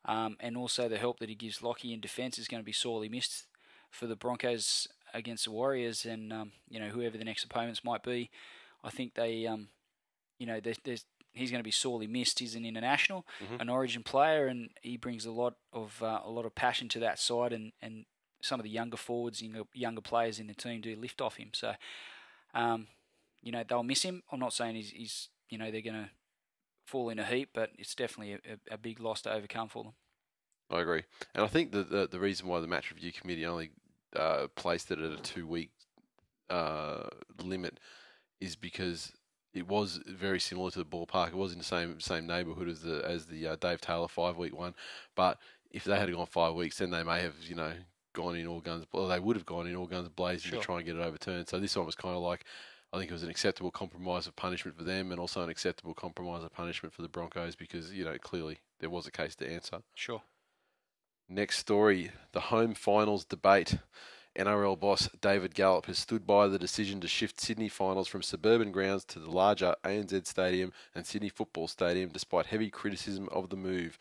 um, 0.05 0.37
and 0.39 0.57
also 0.57 0.87
the 0.89 0.97
help 0.97 1.19
that 1.19 1.29
he 1.29 1.35
gives 1.35 1.61
Lockie 1.61 1.93
in 1.93 1.99
defence 1.99 2.37
is 2.39 2.47
going 2.47 2.61
to 2.61 2.65
be 2.65 2.71
sorely 2.73 3.09
missed 3.09 3.47
for 3.89 4.07
the 4.07 4.15
Broncos 4.15 4.87
against 5.13 5.45
the 5.45 5.51
Warriors, 5.51 6.05
and 6.05 6.31
um, 6.31 6.51
you 6.69 6.79
know 6.79 6.89
whoever 6.89 7.17
the 7.17 7.23
next 7.25 7.43
opponents 7.43 7.83
might 7.83 8.03
be. 8.03 8.29
I 8.83 8.89
think 8.89 9.13
they, 9.13 9.45
um, 9.45 9.67
you 10.39 10.47
know, 10.47 10.59
there's, 10.59 10.79
there's 10.83 11.05
he's 11.33 11.51
going 11.51 11.59
to 11.59 11.63
be 11.63 11.71
sorely 11.71 12.07
missed. 12.07 12.39
He's 12.39 12.55
an 12.55 12.65
international, 12.65 13.25
Mhm. 13.41 13.61
an 13.61 13.69
Origin 13.69 14.03
player, 14.03 14.47
and 14.47 14.69
he 14.81 14.97
brings 14.97 15.25
a 15.25 15.31
lot 15.31 15.55
of 15.71 16.01
uh, 16.01 16.21
a 16.23 16.29
lot 16.29 16.45
of 16.45 16.55
passion 16.55 16.89
to 16.89 16.99
that 16.99 17.19
side, 17.19 17.53
and, 17.53 17.71
and 17.81 18.05
some 18.41 18.59
of 18.59 18.63
the 18.63 18.69
younger 18.71 18.97
forwards, 18.97 19.41
younger, 19.41 19.63
younger 19.73 20.01
players 20.01 20.39
in 20.39 20.47
the 20.47 20.55
team 20.55 20.81
do 20.81 20.95
lift 20.95 21.21
off 21.21 21.35
him. 21.37 21.49
So, 21.53 21.73
um, 22.55 22.87
you 23.43 23.51
know, 23.51 23.63
they'll 23.67 23.83
miss 23.83 24.01
him. 24.03 24.23
I'm 24.31 24.39
not 24.39 24.53
saying 24.53 24.75
he's, 24.75 24.89
he's 24.89 25.29
you 25.49 25.57
know, 25.59 25.69
they're 25.69 25.81
going 25.81 26.03
to 26.05 26.09
fall 26.91 27.09
in 27.09 27.19
a 27.19 27.25
heap, 27.25 27.49
but 27.53 27.71
it's 27.77 27.95
definitely 27.95 28.33
a, 28.33 28.73
a, 28.73 28.77
big 28.77 28.99
loss 28.99 29.21
to 29.21 29.33
overcome 29.33 29.69
for 29.69 29.83
them. 29.85 29.93
I 30.69 30.81
agree. 30.81 31.03
And 31.33 31.43
I 31.43 31.47
think 31.47 31.71
that 31.71 31.89
the, 31.89 32.07
the 32.07 32.19
reason 32.19 32.47
why 32.47 32.59
the 32.59 32.67
match 32.67 32.91
review 32.91 33.11
committee 33.13 33.45
only 33.45 33.71
uh, 34.15 34.47
placed 34.55 34.91
it 34.91 34.99
at 34.99 35.11
a 35.11 35.17
two 35.17 35.47
week 35.47 35.71
uh, 36.49 37.07
limit 37.41 37.79
is 38.41 38.55
because 38.55 39.13
it 39.53 39.67
was 39.67 40.01
very 40.07 40.39
similar 40.39 40.69
to 40.71 40.79
the 40.79 40.85
ballpark. 40.85 41.29
It 41.29 41.35
was 41.35 41.53
in 41.53 41.59
the 41.59 41.63
same 41.63 41.99
same 41.99 42.27
neighbourhood 42.27 42.67
as 42.67 42.81
the 42.81 43.03
as 43.05 43.25
the 43.25 43.47
uh, 43.47 43.55
Dave 43.55 43.81
Taylor 43.81 44.07
five 44.07 44.37
week 44.37 44.57
one. 44.57 44.73
But 45.15 45.39
if 45.71 45.85
they 45.85 45.97
had 45.97 46.11
gone 46.11 46.25
five 46.25 46.55
weeks, 46.55 46.77
then 46.77 46.91
they 46.91 47.03
may 47.03 47.21
have 47.21 47.35
you 47.47 47.55
know 47.55 47.73
gone 48.13 48.35
in 48.35 48.47
all 48.47 48.59
guns. 48.59 48.85
Well, 48.91 49.07
they 49.07 49.19
would 49.19 49.35
have 49.35 49.45
gone 49.45 49.67
in 49.67 49.75
all 49.75 49.87
guns 49.87 50.09
blazing 50.09 50.51
Sure. 50.51 50.59
to 50.59 50.65
try 50.65 50.77
and 50.77 50.85
get 50.85 50.95
it 50.95 51.01
overturned. 51.01 51.47
So 51.47 51.59
this 51.59 51.75
one 51.75 51.85
was 51.85 51.95
kind 51.95 52.15
of 52.15 52.21
like. 52.21 52.45
I 52.93 52.97
think 52.97 53.09
it 53.09 53.13
was 53.13 53.23
an 53.23 53.29
acceptable 53.29 53.71
compromise 53.71 54.27
of 54.27 54.35
punishment 54.35 54.77
for 54.77 54.83
them, 54.83 55.11
and 55.11 55.19
also 55.19 55.41
an 55.41 55.49
acceptable 55.49 55.93
compromise 55.93 56.43
of 56.43 56.53
punishment 56.53 56.93
for 56.93 57.01
the 57.01 57.07
Broncos 57.07 57.55
because 57.55 57.93
you 57.93 58.03
know 58.03 58.17
clearly 58.17 58.59
there 58.79 58.89
was 58.89 59.07
a 59.07 59.11
case 59.11 59.35
to 59.35 59.49
answer. 59.49 59.79
Sure. 59.95 60.21
Next 61.29 61.59
story 61.59 62.11
the 62.33 62.41
home 62.41 62.73
finals 62.73 63.25
debate. 63.25 63.77
NRL 64.37 64.79
boss 64.79 65.09
David 65.19 65.53
Gallop 65.53 65.87
has 65.87 65.99
stood 65.99 66.25
by 66.25 66.47
the 66.47 66.57
decision 66.57 67.01
to 67.01 67.07
shift 67.07 67.41
Sydney 67.41 67.67
finals 67.67 68.07
from 68.07 68.21
suburban 68.21 68.71
grounds 68.71 69.03
to 69.05 69.19
the 69.19 69.29
larger 69.29 69.75
ANZ 69.83 70.25
Stadium 70.25 70.71
and 70.95 71.05
Sydney 71.05 71.27
Football 71.27 71.67
Stadium 71.67 72.09
despite 72.09 72.45
heavy 72.45 72.69
criticism 72.69 73.27
of 73.29 73.49
the 73.49 73.57
move. 73.57 73.99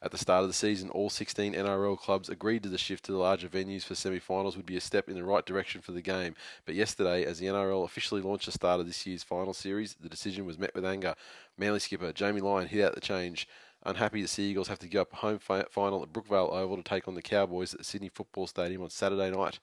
At 0.00 0.12
the 0.12 0.18
start 0.18 0.42
of 0.42 0.48
the 0.48 0.54
season, 0.54 0.90
all 0.90 1.10
16 1.10 1.54
NRL 1.54 1.98
clubs 1.98 2.28
agreed 2.28 2.62
to 2.62 2.68
the 2.68 2.78
shift 2.78 3.04
to 3.06 3.12
the 3.12 3.18
larger 3.18 3.48
venues 3.48 3.82
for 3.82 3.96
semi 3.96 4.20
finals 4.20 4.56
would 4.56 4.66
be 4.66 4.76
a 4.76 4.80
step 4.80 5.08
in 5.08 5.16
the 5.16 5.24
right 5.24 5.44
direction 5.44 5.80
for 5.80 5.90
the 5.90 6.00
game. 6.00 6.36
But 6.64 6.76
yesterday, 6.76 7.24
as 7.24 7.40
the 7.40 7.46
NRL 7.46 7.84
officially 7.84 8.20
launched 8.20 8.46
the 8.46 8.52
start 8.52 8.78
of 8.78 8.86
this 8.86 9.04
year's 9.06 9.24
final 9.24 9.52
series, 9.52 9.94
the 9.94 10.08
decision 10.08 10.46
was 10.46 10.56
met 10.56 10.72
with 10.72 10.84
anger. 10.84 11.16
Manly 11.56 11.80
skipper 11.80 12.12
Jamie 12.12 12.40
Lyon 12.40 12.68
hit 12.68 12.84
out 12.84 12.94
the 12.94 13.00
change. 13.00 13.48
Unhappy 13.84 14.22
the 14.22 14.28
Sea 14.28 14.44
Eagles 14.44 14.68
have 14.68 14.78
to 14.78 14.88
give 14.88 15.00
up 15.00 15.12
a 15.12 15.16
home 15.16 15.38
fi- 15.40 15.64
final 15.70 16.02
at 16.02 16.12
Brookvale 16.12 16.52
Oval 16.52 16.76
to 16.76 16.82
take 16.84 17.08
on 17.08 17.14
the 17.14 17.22
Cowboys 17.22 17.74
at 17.74 17.78
the 17.78 17.84
Sydney 17.84 18.08
Football 18.08 18.46
Stadium 18.46 18.82
on 18.82 18.90
Saturday 18.90 19.30
night. 19.30 19.58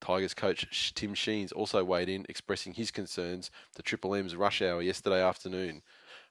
Tigers 0.00 0.34
coach 0.34 0.94
Tim 0.94 1.12
Sheens 1.14 1.52
also 1.52 1.84
weighed 1.84 2.08
in, 2.08 2.24
expressing 2.28 2.72
his 2.72 2.90
concerns 2.90 3.50
to 3.74 3.82
Triple 3.82 4.14
M's 4.14 4.36
rush 4.36 4.62
hour 4.62 4.80
yesterday 4.80 5.22
afternoon. 5.22 5.82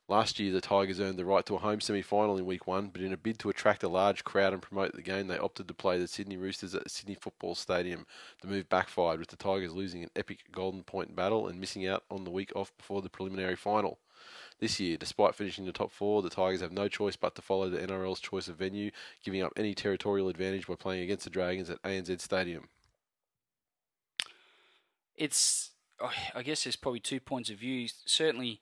Last 0.09 0.39
year, 0.39 0.53
the 0.53 0.61
Tigers 0.61 1.01
earned 1.01 1.19
the 1.19 1.25
right 1.25 1.45
to 1.45 1.55
a 1.55 1.59
home 1.59 1.81
semi 1.81 2.01
final 2.01 2.37
in 2.37 2.45
week 2.45 2.65
one, 2.65 2.87
but 2.87 3.01
in 3.01 3.11
a 3.11 3.17
bid 3.17 3.39
to 3.39 3.49
attract 3.49 3.83
a 3.83 3.89
large 3.89 4.23
crowd 4.23 4.53
and 4.53 4.61
promote 4.61 4.93
the 4.93 5.01
game, 5.01 5.27
they 5.27 5.37
opted 5.37 5.67
to 5.67 5.73
play 5.73 5.99
the 5.99 6.07
Sydney 6.07 6.37
Roosters 6.37 6.73
at 6.73 6.85
the 6.85 6.89
Sydney 6.89 7.15
Football 7.15 7.55
Stadium. 7.55 8.05
The 8.41 8.47
move 8.47 8.69
backfired, 8.69 9.19
with 9.19 9.27
the 9.27 9.35
Tigers 9.35 9.73
losing 9.73 10.03
an 10.03 10.11
epic 10.15 10.45
golden 10.51 10.83
point 10.83 11.13
battle 11.13 11.47
and 11.47 11.59
missing 11.59 11.85
out 11.85 12.05
on 12.09 12.23
the 12.23 12.31
week 12.31 12.53
off 12.55 12.71
before 12.77 13.01
the 13.01 13.09
preliminary 13.09 13.57
final. 13.57 13.99
This 14.59 14.79
year, 14.79 14.95
despite 14.97 15.35
finishing 15.35 15.65
the 15.65 15.73
top 15.73 15.91
four, 15.91 16.21
the 16.21 16.29
Tigers 16.29 16.61
have 16.61 16.71
no 16.71 16.87
choice 16.87 17.17
but 17.17 17.35
to 17.35 17.41
follow 17.41 17.69
the 17.69 17.79
NRL's 17.79 18.21
choice 18.21 18.47
of 18.47 18.55
venue, 18.55 18.91
giving 19.23 19.41
up 19.41 19.53
any 19.57 19.73
territorial 19.73 20.29
advantage 20.29 20.67
by 20.67 20.75
playing 20.75 21.03
against 21.03 21.25
the 21.25 21.29
Dragons 21.29 21.69
at 21.69 21.81
ANZ 21.83 22.21
Stadium. 22.21 22.69
it's 25.17 25.71
I 25.99 26.13
I 26.35 26.43
guess 26.43 26.63
there's 26.63 26.75
probably 26.75 26.99
two 26.99 27.19
points 27.19 27.49
of 27.49 27.57
view. 27.57 27.87
Certainly, 28.05 28.61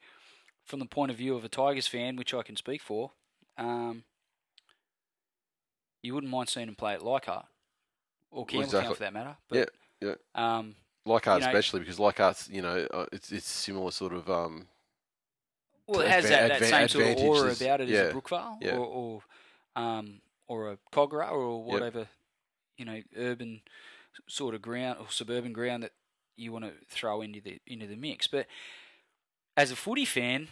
from 0.65 0.79
the 0.79 0.85
point 0.85 1.11
of 1.11 1.17
view 1.17 1.35
of 1.35 1.45
a 1.45 1.49
Tigers 1.49 1.87
fan, 1.87 2.15
which 2.15 2.33
I 2.33 2.41
can 2.41 2.55
speak 2.55 2.81
for, 2.81 3.11
um, 3.57 4.03
you 6.01 6.13
wouldn't 6.13 6.31
mind 6.31 6.49
seeing 6.49 6.65
them 6.65 6.75
play 6.75 6.93
at 6.93 7.03
Leichhardt 7.03 7.45
or 8.31 8.45
Campbelltown 8.45 8.63
exactly. 8.63 8.95
for 8.95 8.99
that 8.99 9.13
matter. 9.13 9.37
But, 9.49 9.69
Yeah, 10.01 10.15
Um, 10.35 10.75
Leichhardt 11.05 11.41
You 11.41 11.45
know- 11.45 11.51
especially 11.51 11.79
because 11.79 11.97
Leichhardt's, 11.99 12.49
you 12.49 12.61
know, 12.61 12.87
uh, 12.91 13.05
it's 13.11 13.31
it's 13.31 13.47
similar 13.47 13.91
sort 13.91 14.13
of 14.13 14.29
um, 14.29 14.67
well, 15.87 16.01
it 16.01 16.09
has 16.09 16.27
that, 16.27 16.59
that 16.59 16.63
same 16.67 16.87
sort 16.87 17.05
of 17.05 17.17
aura 17.23 17.51
about 17.51 17.81
it 17.81 17.89
yeah, 17.89 17.99
as 17.99 18.11
a 18.11 18.13
Brookvale, 18.13 18.57
yeah. 18.61 18.75
or, 18.75 19.21
or 19.75 19.81
um, 19.81 20.21
or 20.47 20.71
a 20.71 20.77
Kogarah 20.91 21.31
or 21.31 21.63
whatever, 21.63 22.07
you 22.77 22.85
know, 22.85 23.01
urban 23.15 23.61
sort 24.27 24.55
of 24.55 24.61
ground 24.61 24.97
or 24.99 25.09
suburban 25.09 25.53
ground 25.53 25.83
that 25.83 25.91
you 26.35 26.51
want 26.51 26.65
to 26.65 26.71
throw 26.89 27.21
into 27.21 27.39
the 27.39 27.59
into 27.67 27.87
the 27.87 27.95
mix. 27.95 28.27
But 28.27 28.47
as 29.57 29.71
a 29.71 29.75
footy 29.75 30.05
fan, 30.05 30.47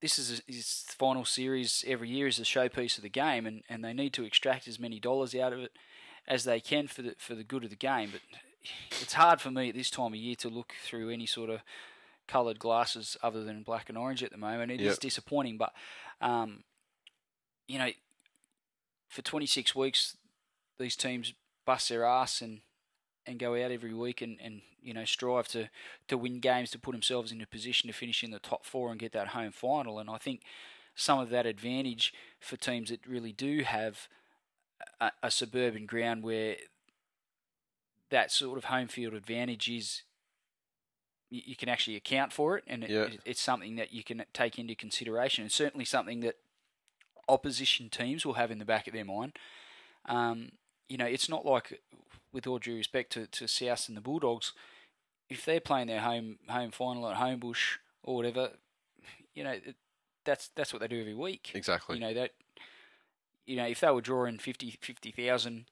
this 0.00 0.18
is 0.18 0.40
a, 0.40 0.42
is 0.48 0.84
final 0.98 1.24
series 1.24 1.84
every 1.86 2.08
year 2.08 2.26
is 2.26 2.38
a 2.38 2.42
showpiece 2.42 2.96
of 2.96 3.02
the 3.02 3.08
game, 3.08 3.46
and, 3.46 3.62
and 3.68 3.84
they 3.84 3.92
need 3.92 4.12
to 4.14 4.24
extract 4.24 4.66
as 4.68 4.78
many 4.78 4.98
dollars 4.98 5.34
out 5.34 5.52
of 5.52 5.60
it 5.60 5.72
as 6.26 6.44
they 6.44 6.60
can 6.60 6.86
for 6.86 7.02
the 7.02 7.14
for 7.18 7.34
the 7.34 7.44
good 7.44 7.64
of 7.64 7.70
the 7.70 7.76
game. 7.76 8.10
But 8.12 8.20
it's 9.00 9.14
hard 9.14 9.40
for 9.40 9.50
me 9.50 9.68
at 9.68 9.74
this 9.74 9.90
time 9.90 10.12
of 10.12 10.16
year 10.16 10.34
to 10.36 10.48
look 10.48 10.74
through 10.84 11.10
any 11.10 11.26
sort 11.26 11.50
of 11.50 11.60
coloured 12.28 12.58
glasses 12.58 13.16
other 13.22 13.42
than 13.44 13.62
black 13.62 13.88
and 13.88 13.98
orange 13.98 14.22
at 14.22 14.30
the 14.30 14.36
moment. 14.38 14.70
It 14.72 14.80
Yep. 14.80 14.92
is 14.92 14.98
disappointing, 14.98 15.56
but 15.58 15.72
um, 16.20 16.62
you 17.68 17.78
know, 17.78 17.90
for 19.08 19.22
26 19.22 19.74
weeks, 19.74 20.16
these 20.78 20.96
teams 20.96 21.34
bust 21.64 21.88
their 21.88 22.04
ass 22.04 22.40
and 22.40 22.60
and 23.26 23.38
go 23.38 23.54
out 23.54 23.70
every 23.70 23.94
week 23.94 24.20
and, 24.20 24.38
and 24.42 24.62
you 24.82 24.92
know 24.92 25.04
strive 25.04 25.48
to, 25.48 25.68
to 26.08 26.18
win 26.18 26.40
games 26.40 26.70
to 26.70 26.78
put 26.78 26.92
themselves 26.92 27.32
in 27.32 27.40
a 27.40 27.46
position 27.46 27.88
to 27.88 27.94
finish 27.94 28.24
in 28.24 28.30
the 28.30 28.38
top 28.38 28.64
four 28.64 28.90
and 28.90 29.00
get 29.00 29.12
that 29.12 29.28
home 29.28 29.52
final. 29.52 29.98
And 29.98 30.10
I 30.10 30.18
think 30.18 30.42
some 30.94 31.18
of 31.18 31.30
that 31.30 31.46
advantage 31.46 32.12
for 32.40 32.56
teams 32.56 32.90
that 32.90 33.06
really 33.06 33.32
do 33.32 33.62
have 33.62 34.08
a, 35.00 35.12
a 35.22 35.30
suburban 35.30 35.86
ground 35.86 36.22
where 36.22 36.56
that 38.10 38.30
sort 38.30 38.58
of 38.58 38.64
home 38.64 38.88
field 38.88 39.14
advantage 39.14 39.68
is 39.68 40.02
you, 41.30 41.40
you 41.46 41.56
can 41.56 41.68
actually 41.68 41.96
account 41.96 42.32
for 42.32 42.58
it, 42.58 42.64
and 42.66 42.84
it, 42.84 42.90
Yeah. 42.90 43.04
it, 43.04 43.20
it's 43.24 43.40
something 43.40 43.76
that 43.76 43.92
you 43.92 44.04
can 44.04 44.24
take 44.34 44.58
into 44.58 44.74
consideration, 44.74 45.42
and 45.42 45.50
certainly 45.52 45.84
something 45.84 46.20
that 46.20 46.36
opposition 47.28 47.88
teams 47.88 48.26
will 48.26 48.34
have 48.34 48.50
in 48.50 48.58
the 48.58 48.64
back 48.64 48.86
of 48.86 48.92
their 48.92 49.04
mind. 49.04 49.32
Um, 50.04 50.52
you 50.88 50.98
know, 50.98 51.06
it's 51.06 51.28
not 51.28 51.46
like, 51.46 51.80
with 52.32 52.46
all 52.46 52.58
due 52.58 52.76
respect 52.76 53.12
to, 53.12 53.26
to 53.26 53.46
South 53.46 53.88
and 53.88 53.96
the 53.96 54.00
Bulldogs, 54.00 54.52
if 55.28 55.44
they're 55.44 55.60
playing 55.60 55.86
their 55.86 56.00
home 56.00 56.38
home 56.48 56.70
final 56.70 57.08
at 57.08 57.16
Homebush 57.16 57.76
or 58.02 58.16
whatever, 58.16 58.50
you 59.34 59.44
know, 59.44 59.52
it, 59.52 59.76
that's 60.24 60.48
that's 60.54 60.72
what 60.72 60.80
they 60.80 60.88
do 60.88 61.00
every 61.00 61.14
week. 61.14 61.50
Exactly. 61.54 61.96
You 61.96 62.00
know 62.00 62.14
that. 62.14 62.32
You 63.44 63.56
know, 63.56 63.66
if 63.66 63.80
they 63.80 63.90
were 63.90 64.00
drawing 64.00 64.38
50 64.38 64.78
50,000 64.80 65.64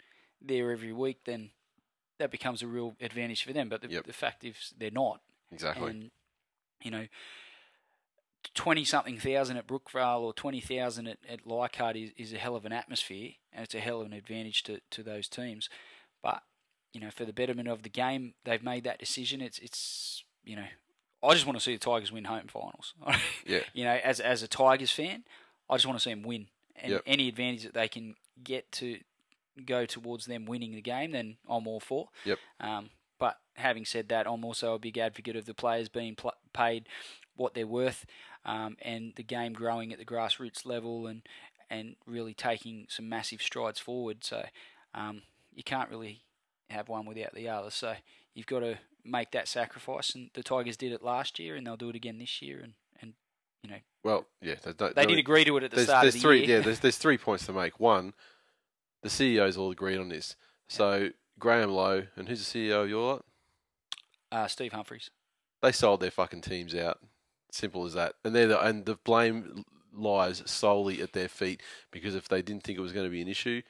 there 0.42 0.72
every 0.72 0.92
week, 0.92 1.20
then 1.24 1.50
that 2.18 2.32
becomes 2.32 2.62
a 2.62 2.66
real 2.66 2.96
advantage 3.00 3.44
for 3.44 3.52
them. 3.52 3.68
But 3.68 3.82
the, 3.82 3.88
Yep. 3.88 4.06
the 4.06 4.12
fact 4.12 4.42
is, 4.44 4.74
they're 4.76 4.90
not. 4.90 5.20
exactly. 5.52 5.90
And 5.90 6.10
you 6.82 6.90
know, 6.90 7.06
twenty 8.54 8.84
something 8.84 9.18
thousand 9.18 9.56
at 9.56 9.66
Brookvale 9.66 10.20
or 10.20 10.32
twenty 10.32 10.60
thousand 10.60 11.06
at, 11.06 11.18
at 11.28 11.46
Leichhardt 11.46 11.96
is, 11.96 12.10
is 12.16 12.32
a 12.32 12.38
hell 12.38 12.56
of 12.56 12.64
an 12.64 12.72
atmosphere, 12.72 13.32
and 13.52 13.64
it's 13.64 13.74
a 13.74 13.80
hell 13.80 14.00
of 14.00 14.06
an 14.06 14.12
advantage 14.14 14.62
to, 14.64 14.80
to 14.90 15.02
those 15.02 15.28
teams. 15.28 15.68
But 16.22 16.42
you 16.92 17.00
know, 17.00 17.10
for 17.10 17.24
the 17.24 17.32
betterment 17.32 17.68
of 17.68 17.82
the 17.82 17.88
game, 17.88 18.34
they've 18.44 18.62
made 18.62 18.84
that 18.84 18.98
decision. 18.98 19.40
It's 19.40 19.58
it's 19.58 20.24
you 20.44 20.56
know, 20.56 20.66
I 21.22 21.34
just 21.34 21.46
want 21.46 21.58
to 21.58 21.62
see 21.64 21.74
the 21.74 21.78
Tigers 21.78 22.10
win 22.12 22.24
home 22.24 22.48
finals. 22.48 22.94
Yeah. 23.46 23.60
You 23.74 23.84
know, 23.84 23.98
as 24.02 24.20
as 24.20 24.42
a 24.42 24.48
Tigers 24.48 24.90
fan, 24.92 25.24
I 25.68 25.76
just 25.76 25.86
want 25.86 25.98
to 25.98 26.02
see 26.02 26.10
them 26.10 26.22
win, 26.22 26.46
and 26.76 26.92
Yep. 26.92 27.02
any 27.06 27.28
advantage 27.28 27.62
that 27.64 27.74
they 27.74 27.88
can 27.88 28.14
get 28.42 28.70
to 28.72 28.98
go 29.66 29.84
towards 29.86 30.26
them 30.26 30.46
winning 30.46 30.72
the 30.72 30.80
game, 30.80 31.10
then 31.12 31.36
I'm 31.48 31.66
all 31.66 31.80
for. 31.80 32.08
Yep. 32.24 32.38
Um, 32.60 32.90
but 33.18 33.38
having 33.54 33.84
said 33.84 34.08
that, 34.08 34.26
I'm 34.26 34.44
also 34.44 34.74
a 34.74 34.78
big 34.78 34.96
advocate 34.96 35.36
of 35.36 35.44
the 35.44 35.52
players 35.54 35.88
being 35.90 36.14
pl- 36.14 36.32
paid 36.54 36.86
what 37.36 37.52
they're 37.54 37.66
worth, 37.66 38.06
um, 38.46 38.76
and 38.82 39.12
the 39.16 39.22
game 39.22 39.52
growing 39.52 39.92
at 39.92 39.98
the 39.98 40.04
grassroots 40.04 40.64
level, 40.64 41.06
and 41.06 41.22
and 41.68 41.96
really 42.06 42.34
taking 42.34 42.86
some 42.88 43.08
massive 43.08 43.40
strides 43.42 43.78
forward. 43.78 44.24
So 44.24 44.44
um, 44.94 45.22
you 45.54 45.62
can't 45.62 45.90
really 45.90 46.22
have 46.70 46.88
one 46.88 47.04
without 47.06 47.34
the 47.34 47.48
other. 47.48 47.70
So 47.70 47.94
you've 48.34 48.46
got 48.46 48.60
to 48.60 48.78
make 49.04 49.30
that 49.32 49.48
sacrifice, 49.48 50.14
and 50.14 50.30
the 50.34 50.42
Tigers 50.42 50.76
did 50.76 50.92
it 50.92 51.02
last 51.02 51.38
year, 51.38 51.56
and 51.56 51.66
they'll 51.66 51.76
do 51.76 51.90
it 51.90 51.96
again 51.96 52.18
this 52.18 52.40
year, 52.42 52.60
and 52.62 52.74
and 53.00 53.14
you 53.62 53.70
know 53.70 53.78
Well, 54.04 54.26
yeah. 54.40 54.54
They, 54.62 54.72
don't- 54.72 54.94
they 54.94 55.06
did 55.06 55.18
agree 55.18 55.44
to 55.44 55.56
it 55.56 55.64
at 55.64 55.70
the 55.70 55.76
there's, 55.76 55.88
start 55.88 56.02
there's 56.02 56.14
of 56.16 56.20
the 56.20 56.26
three, 56.26 56.46
year. 56.46 56.58
Yeah, 56.58 56.64
there's, 56.64 56.80
there's 56.80 56.98
three 56.98 57.18
points 57.18 57.46
to 57.46 57.52
make. 57.52 57.78
One, 57.80 58.14
the 59.02 59.10
CEOs 59.10 59.56
all 59.56 59.70
agreed 59.70 59.98
on 59.98 60.08
this. 60.08 60.36
So 60.68 61.10
Graham 61.38 61.70
Lowe 61.70 62.06
and 62.16 62.28
who's 62.28 62.50
the 62.52 62.68
CEO 62.70 62.84
of 62.84 62.88
your 62.88 63.06
lot? 63.06 63.24
uh, 64.32 64.46
Steve 64.46 64.72
Humphreys. 64.72 65.10
They 65.62 65.72
sold 65.72 66.00
their 66.00 66.10
fucking 66.10 66.42
teams 66.42 66.74
out. 66.74 66.98
Simple 67.50 67.84
as 67.84 67.94
that. 67.94 68.14
And 68.24 68.34
they're 68.34 68.46
the, 68.46 68.64
and 68.64 68.86
the 68.86 68.96
blame 69.04 69.64
lies 69.92 70.42
solely 70.46 71.02
at 71.02 71.12
their 71.12 71.28
feet 71.28 71.60
because 71.90 72.14
if 72.14 72.28
they 72.28 72.40
didn't 72.42 72.62
think 72.62 72.78
it 72.78 72.82
was 72.82 72.92
going 72.92 73.06
to 73.06 73.10
be 73.10 73.20
an 73.20 73.26
issue, 73.28 73.60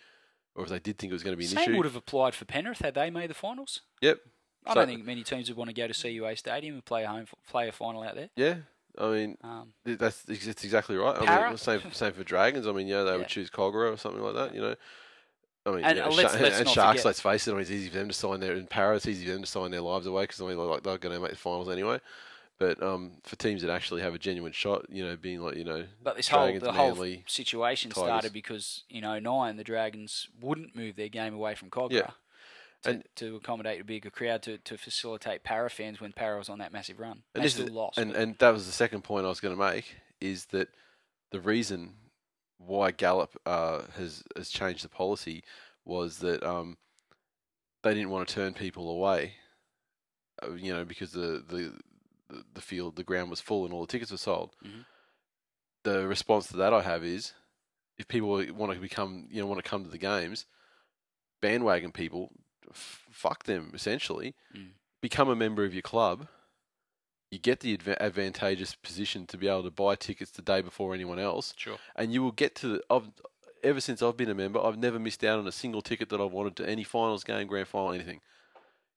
or 0.61 0.64
if 0.64 0.68
they 0.70 0.79
did 0.79 0.99
think 0.99 1.11
it 1.11 1.14
was 1.14 1.23
going 1.23 1.33
to 1.33 1.38
be 1.38 1.44
an 1.44 1.51
Same 1.51 1.70
issue, 1.70 1.77
would 1.77 1.87
have 1.87 1.96
applied 1.96 2.35
for 2.35 2.44
Penrith 2.44 2.79
had 2.81 2.94
they 2.94 3.11
made 3.11 3.31
the 3.31 3.35
finals. 3.35 3.81
yep, 4.01 4.18
I 4.66 4.70
So- 4.70 4.75
don't 4.81 4.87
think 4.88 5.05
many 5.05 5.23
teams 5.25 5.49
would 5.49 5.57
want 5.57 5.68
to 5.70 5.75
go 5.75 5.87
to 5.88 5.94
CUA 5.94 6.37
Stadium 6.37 6.75
and 6.75 6.85
play 6.85 7.05
a 7.05 7.09
home 7.09 7.27
play 7.49 7.68
a 7.68 7.73
final 7.73 8.03
out 8.03 8.14
there. 8.14 8.31
yeah. 8.37 8.57
I 8.99 9.07
mean, 9.09 9.38
Um, 9.42 9.73
th- 9.87 9.99
that's 9.99 10.25
it's 10.29 10.64
exactly 10.64 10.96
right. 10.96 11.16
I 11.16 11.49
mean, 11.49 11.57
same 11.57 11.81
same 11.92 12.12
for 12.12 12.25
Dragons. 12.25 12.66
I 12.66 12.73
mean, 12.73 12.88
yeah, 12.88 13.03
they 13.05 13.12
Yeah. 13.12 13.16
would 13.18 13.29
choose 13.29 13.49
Kogarah 13.49 13.92
or 13.94 13.96
something 13.96 14.20
like 14.23 14.35
that. 14.35 14.55
You 14.55 14.61
know. 14.62 14.75
I 15.64 15.70
mean, 15.70 15.85
And, 15.85 15.96
you 15.99 16.03
know, 16.05 16.11
let's- 16.11 16.33
Sha- 16.35 16.40
let's 16.40 16.59
and 16.59 16.68
Sharks. 16.68 16.90
forget- 17.01 17.05
Let's 17.05 17.20
face 17.20 17.46
it. 17.46 17.51
I 17.51 17.55
mean, 17.55 17.61
it's 17.62 17.70
easy 17.70 17.88
for 17.90 17.99
them 17.99 18.09
to 18.09 18.14
sign 18.14 18.40
their 18.40 18.55
in 18.57 18.66
Parra. 18.66 18.96
It's 18.96 19.07
easy 19.07 19.27
for 19.27 19.33
them 19.33 19.42
to 19.42 19.46
sign 19.46 19.70
their 19.70 19.81
lives 19.83 20.07
away 20.07 20.25
because 20.25 20.40
I 20.40 20.46
mean, 20.46 20.57
like 20.59 20.83
they're 20.83 20.99
going 20.99 21.14
to 21.14 21.20
make 21.20 21.31
the 21.31 21.37
finals 21.37 21.68
anyway. 21.68 22.01
But 22.61 22.83
um, 22.83 23.12
for 23.25 23.37
teams 23.37 23.62
that 23.62 23.70
actually 23.70 24.03
have 24.03 24.14
a 24.14 24.18
genuine 24.18 24.53
shot, 24.53 24.85
you 24.90 25.03
know, 25.03 25.16
being 25.16 25.40
like 25.40 25.57
you 25.57 25.64
know, 25.64 25.87
but 26.05 26.16
this 26.16 26.29
Dragons, 26.29 26.62
whole 26.62 26.73
the 26.73 26.79
whole 26.79 26.90
Manly, 26.94 27.25
situation 27.27 27.90
Tigers. 27.90 28.05
started 28.07 28.33
because 28.35 28.85
in 28.90 29.01
09 29.03 29.57
the 29.57 29.64
Dragons 29.64 30.29
wouldn't 30.40 30.77
move 30.77 30.94
their 30.94 31.09
game 31.09 31.33
away 31.35 31.55
from 31.55 31.70
Kogarah. 31.70 31.90
Yeah. 31.92 32.11
To, 32.83 32.90
And- 32.90 33.05
to 33.16 33.37
accommodate 33.37 33.81
a 33.81 33.85
bigger 33.85 34.11
crowd 34.11 34.42
to, 34.42 34.59
to 34.59 34.77
facilitate 34.79 35.42
Parra 35.42 35.68
fans 35.70 36.01
when 36.01 36.12
Parra 36.12 36.38
was 36.38 36.49
on 36.51 36.59
that 36.61 36.70
massive 36.73 36.99
run. 37.01 37.23
And 37.35 37.42
they 37.44 37.49
still 37.49 37.66
is- 37.66 37.73
lost. 37.73 37.99
and 37.99 38.12
and 38.12 38.37
that 38.38 38.51
was 38.51 38.66
the 38.66 38.73
second 38.73 39.05
point 39.05 39.25
I 39.25 39.31
was 39.31 39.40
going 39.40 39.57
to 39.57 39.61
make 39.61 39.96
is 40.20 40.44
that 40.46 40.68
the 41.31 41.40
reason 41.40 41.94
why 42.59 42.90
Gallop 42.90 43.38
uh, 43.46 43.83
has 43.96 44.23
has 44.37 44.51
changed 44.51 44.85
the 44.85 44.88
policy 44.90 45.44
was 45.87 46.18
that 46.18 46.42
um, 46.42 46.77
they 47.83 47.94
didn't 47.94 48.11
want 48.11 48.29
to 48.29 48.35
turn 48.35 48.53
people 48.53 48.90
away, 48.90 49.33
uh, 50.42 50.53
you 50.53 50.75
know, 50.75 50.85
because 50.85 51.12
the, 51.12 51.42
the 51.49 51.73
the 52.31 52.45
the 52.55 52.61
field 52.61 52.97
the 52.97 53.05
ground 53.05 53.31
was 53.31 53.40
full 53.40 53.64
and 53.64 53.75
all 53.75 53.83
the 53.83 53.87
tickets 53.93 54.11
were 54.11 54.16
sold. 54.19 54.55
Mhm. 54.64 54.85
The 55.85 56.07
response 56.07 56.47
to 56.49 56.57
that 56.57 56.73
I 56.75 56.83
have 56.83 57.05
is, 57.05 57.33
if 57.99 58.07
people 58.09 58.29
want 58.55 58.73
to 58.73 58.79
become 58.81 59.29
you 59.31 59.40
know 59.40 59.47
want 59.47 59.62
to 59.62 59.69
come 59.71 59.85
to 59.85 59.90
the 59.90 59.99
games, 59.99 60.47
bandwagon 61.40 61.93
people, 61.93 62.31
f- 62.71 63.07
fuck 63.11 63.45
them 63.45 63.73
essentially. 63.75 64.35
Mm. 64.55 64.73
Become 65.01 65.29
a 65.31 65.37
member 65.37 65.64
of 65.64 65.73
your 65.75 65.83
club 65.83 66.29
you 67.31 67.38
get 67.38 67.61
the 67.61 67.77
adva- 67.77 67.97
advantageous 68.01 68.75
position 68.75 69.25
to 69.25 69.38
be 69.38 69.47
able 69.47 69.62
to 69.62 69.71
buy 69.71 69.95
tickets 69.95 70.33
the 70.33 70.43
day 70.43 70.61
before 70.61 70.93
anyone 70.95 71.21
else, 71.21 71.55
sure. 71.57 71.79
and 71.95 72.12
you 72.12 72.23
will 72.25 72.33
get 72.33 72.57
to. 72.57 72.66
The, 72.66 72.83
I've, 72.90 73.09
ever 73.62 73.81
since 73.81 74.03
I've 74.03 74.16
been 74.16 74.31
a 74.31 74.35
member, 74.35 74.61
I've 74.61 74.77
never 74.79 74.99
missed 74.99 75.23
out 75.23 75.38
on 75.38 75.47
a 75.47 75.53
single 75.53 75.81
ticket 75.81 76.09
that 76.09 76.21
I've 76.21 76.33
wanted 76.33 76.57
to 76.57 76.69
any 76.69 76.83
finals 76.83 77.23
game, 77.23 77.47
grand 77.47 77.69
final, 77.69 77.93
anything. 77.93 78.21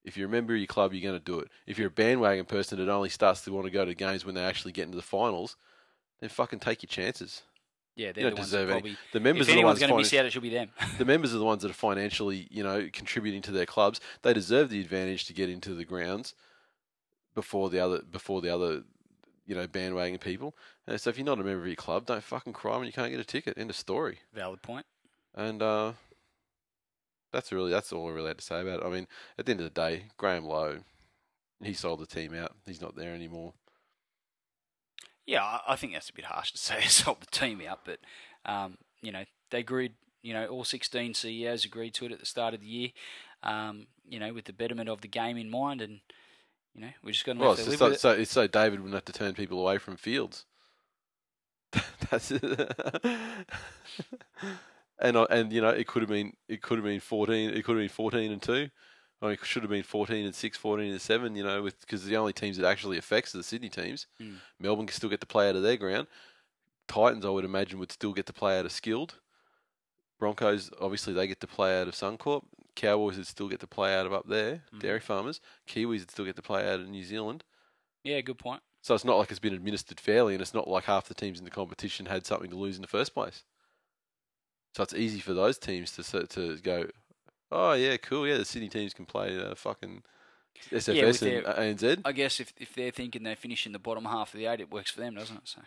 If 0.03 0.17
you're 0.17 0.27
a 0.27 0.31
member 0.31 0.53
of 0.53 0.59
your 0.59 0.67
club, 0.67 0.93
you're 0.93 1.01
going 1.01 1.19
to 1.19 1.23
do 1.23 1.39
it. 1.39 1.49
If 1.65 1.77
you're 1.77 1.87
a 1.87 1.91
bandwagon 1.91 2.45
person 2.45 2.77
that 2.79 2.89
only 2.91 3.09
starts 3.09 3.41
to 3.45 3.53
want 3.53 3.65
to 3.65 3.71
go 3.71 3.85
to 3.85 3.93
games 3.93 4.25
when 4.25 4.35
they 4.35 4.43
actually 4.43 4.73
get 4.73 4.85
into 4.85 4.97
the 4.97 5.01
finals, 5.01 5.55
then 6.19 6.29
fucking 6.29 6.59
take 6.59 6.83
your 6.83 6.89
chances. 6.89 7.43
Yeah, 7.95 8.11
they're 8.11 8.23
You 8.23 8.29
the 8.31 8.35
don't 8.35 8.35
that 8.37 8.41
deserve 8.43 8.69
any. 8.69 8.79
probably. 8.81 8.97
The 9.13 9.19
members 9.19 9.41
If 9.41 9.47
the 9.47 9.53
anyone's 9.53 9.75
ones 9.75 9.79
going 9.79 9.91
to 9.91 9.97
miss 9.97 10.13
out, 10.13 10.25
it 10.25 10.31
should 10.31 10.41
be 10.41 10.49
them. 10.49 10.69
the 10.97 11.05
members 11.05 11.33
are 11.33 11.37
the 11.37 11.45
ones 11.45 11.61
that 11.61 11.71
are 11.71 11.75
financially, 11.75 12.47
you 12.49 12.63
know, 12.63 12.89
contributing 12.91 13.41
to 13.43 13.51
their 13.51 13.65
clubs. 13.67 14.01
They 14.23 14.33
deserve 14.33 14.69
the 14.69 14.81
advantage 14.81 15.25
to 15.25 15.33
get 15.33 15.49
into 15.49 15.73
the 15.75 15.85
grounds 15.85 16.33
before 17.35 17.69
the 17.69 17.79
other 17.79 18.01
before 18.01 18.41
the 18.41 18.53
other, 18.53 18.83
you 19.45 19.55
know, 19.55 19.67
bandwagon 19.67 20.17
people. 20.17 20.55
And 20.87 20.99
so 20.99 21.09
if 21.11 21.17
you're 21.17 21.25
not 21.25 21.39
a 21.39 21.43
member 21.43 21.61
of 21.61 21.67
your 21.67 21.75
club, 21.75 22.05
don't 22.07 22.23
fucking 22.23 22.53
cry 22.53 22.77
when 22.77 22.87
you 22.87 22.93
can't 22.93 23.11
get 23.11 23.19
a 23.19 23.23
ticket. 23.25 23.57
End 23.57 23.69
of 23.69 23.75
story. 23.75 24.19
Valid 24.33 24.61
point. 24.61 24.85
And 25.35 25.61
uh, 25.61 25.93
that's 27.33 27.51
really 27.51 27.71
that's 27.71 27.91
all 27.91 28.07
I 28.07 28.11
really 28.13 28.29
had 28.29 28.37
to 28.37 28.43
say 28.45 28.61
about 28.61 28.79
it. 28.81 28.85
I 28.85 28.89
mean, 28.89 29.07
at 29.37 29.45
the 29.45 29.51
end 29.51 29.59
of 29.59 29.65
the 29.65 29.81
day, 29.81 30.05
Graham 30.17 30.45
Lowe, 30.45 30.79
he 31.61 31.73
sold 31.73 31.99
the 31.99 32.05
team 32.05 32.33
out. 32.33 32.53
He's 32.65 32.81
not 32.81 32.95
there 32.95 33.13
anymore. 33.13 33.53
Yeah, 35.25 35.59
I- 35.67 35.75
think 35.75 35.93
that's 35.93 36.09
a 36.09 36.13
bit 36.13 36.25
harsh 36.25 36.51
to 36.51 36.57
say 36.57 36.75
they 36.79 36.87
sold 36.87 37.21
the 37.21 37.25
team 37.27 37.61
out, 37.67 37.79
but 37.85 37.99
um, 38.45 38.77
you 39.01 39.11
know 39.11 39.25
they 39.51 39.59
agreed. 39.59 39.93
You 40.21 40.33
know, 40.33 40.45
all 40.47 40.63
16 40.63 41.15
CEOs 41.15 41.65
agreed 41.65 41.93
to 41.95 42.05
it 42.05 42.13
at 42.13 42.19
the 42.21 42.25
start 42.25 42.53
of 42.53 42.61
the 42.61 42.65
year. 42.65 42.89
Um, 43.43 43.87
you 44.07 44.21
know, 44.21 44.31
with 44.31 44.45
the 44.45 44.53
betterment 44.53 44.87
of 44.87 45.01
the 45.01 45.09
game 45.09 45.35
in 45.35 45.49
mind, 45.49 45.81
and 45.81 45.99
you 46.73 46.79
know 46.81 46.89
we're 47.03 47.11
just 47.11 47.25
going 47.25 47.37
to 47.37 47.43
Well, 47.43 47.51
it's 47.53 47.65
to 47.65 47.69
live 47.69 47.79
so, 47.79 47.85
with 47.87 47.93
it. 47.95 47.99
so 47.99 48.11
it's 48.11 48.31
so 48.31 48.47
David 48.47 48.79
wouldn't 48.79 48.93
have 48.93 49.03
to 49.05 49.11
turn 49.11 49.33
people 49.33 49.59
away 49.59 49.79
from 49.79 49.97
fields. 49.97 50.45
That's 52.09 52.31
it. 52.31 52.43
and 55.03 55.15
and 55.29 55.53
you 55.53 55.61
know 55.61 55.69
it 55.69 55.85
could 55.85 56.01
have 56.01 56.09
been 56.09 56.33
it 56.47 56.61
could 56.63 56.77
have 56.79 56.85
been 56.85 56.99
fourteen 56.99 57.51
it 57.51 57.63
could 57.63 57.75
have 57.75 57.83
been 57.83 57.89
fourteen 57.89 58.31
and 58.31 58.41
two. 58.41 58.69
I 59.21 59.27
mean, 59.27 59.33
it 59.35 59.45
should 59.45 59.61
have 59.63 59.69
been 59.69 59.83
fourteen 59.83 60.25
and 60.25 60.35
six, 60.35 60.57
14 60.57 60.91
and 60.91 60.99
seven. 61.01 61.35
You 61.35 61.43
know, 61.43 61.61
with 61.61 61.79
because 61.81 62.03
the 62.05 62.17
only 62.17 62.33
teams 62.33 62.57
that 62.57 62.67
actually 62.67 62.97
affects 62.97 63.33
are 63.33 63.37
the 63.37 63.43
Sydney 63.43 63.69
teams. 63.69 64.07
Mm. 64.21 64.37
Melbourne 64.59 64.87
can 64.87 64.95
still 64.95 65.09
get 65.09 65.21
to 65.21 65.27
play 65.27 65.47
out 65.47 65.55
of 65.55 65.61
their 65.61 65.77
ground. 65.77 66.07
Titans, 66.87 67.25
I 67.25 67.29
would 67.29 67.45
imagine, 67.45 67.79
would 67.79 67.91
still 67.91 68.11
get 68.13 68.25
to 68.25 68.33
play 68.33 68.59
out 68.59 68.65
of 68.65 68.71
skilled. 68.71 69.19
Broncos 70.19 70.71
obviously 70.79 71.13
they 71.13 71.27
get 71.27 71.39
to 71.41 71.47
play 71.47 71.79
out 71.79 71.87
of 71.87 71.93
Suncorp. 71.95 72.43
Cowboys 72.75 73.17
would 73.17 73.27
still 73.27 73.47
get 73.47 73.59
to 73.59 73.67
play 73.67 73.95
out 73.95 74.05
of 74.05 74.13
up 74.13 74.27
there. 74.27 74.63
Mhm. 74.73 74.79
Dairy 74.79 74.99
farmers. 74.99 75.39
Kiwis 75.67 75.99
would 75.99 76.11
still 76.11 76.25
get 76.25 76.35
to 76.35 76.41
play 76.41 76.67
out 76.67 76.79
of 76.79 76.87
New 76.87 77.03
Zealand. 77.03 77.43
Yeah, 78.03 78.19
good 78.21 78.39
point. 78.39 78.61
So 78.81 78.93
it's 78.93 79.05
not 79.05 79.17
like 79.17 79.29
it's 79.31 79.39
been 79.39 79.53
administered 79.53 79.99
fairly, 79.99 80.33
and 80.33 80.41
it's 80.41 80.53
not 80.53 80.67
like 80.67 80.83
half 80.85 81.07
the 81.07 81.13
teams 81.13 81.39
in 81.39 81.45
the 81.45 81.51
competition 81.51 82.07
had 82.07 82.25
something 82.25 82.49
to 82.49 82.57
lose 82.57 82.75
in 82.75 82.81
the 82.81 82.87
first 82.87 83.13
place. 83.13 83.43
So 84.75 84.83
it's 84.83 84.93
easy 84.93 85.19
for 85.19 85.33
those 85.33 85.57
teams 85.57 85.91
to 85.91 86.27
to 86.27 86.57
go, 86.57 86.87
oh 87.51 87.73
yeah, 87.73 87.97
cool, 87.97 88.27
yeah, 88.27 88.37
the 88.37 88.45
Sydney 88.45 88.69
teams 88.69 88.93
can 88.93 89.05
play 89.05 89.39
uh, 89.39 89.55
fucking 89.55 90.03
SFS 90.71 91.21
with 91.21 91.45
and 91.45 91.79
ANZ. 91.79 92.01
I 92.05 92.11
guess 92.11 92.39
if 92.39 92.53
if 92.57 92.73
they're 92.73 92.91
thinking 92.91 93.23
they 93.23 93.35
finish 93.35 93.65
in 93.65 93.71
the 93.71 93.79
bottom 93.79 94.05
half 94.05 94.33
of 94.33 94.39
the 94.39 94.47
eight, 94.47 94.59
it 94.59 94.71
works 94.71 94.91
for 94.91 95.01
them, 95.01 95.15
doesn't 95.15 95.37
it? 95.37 95.41
So 95.45 95.61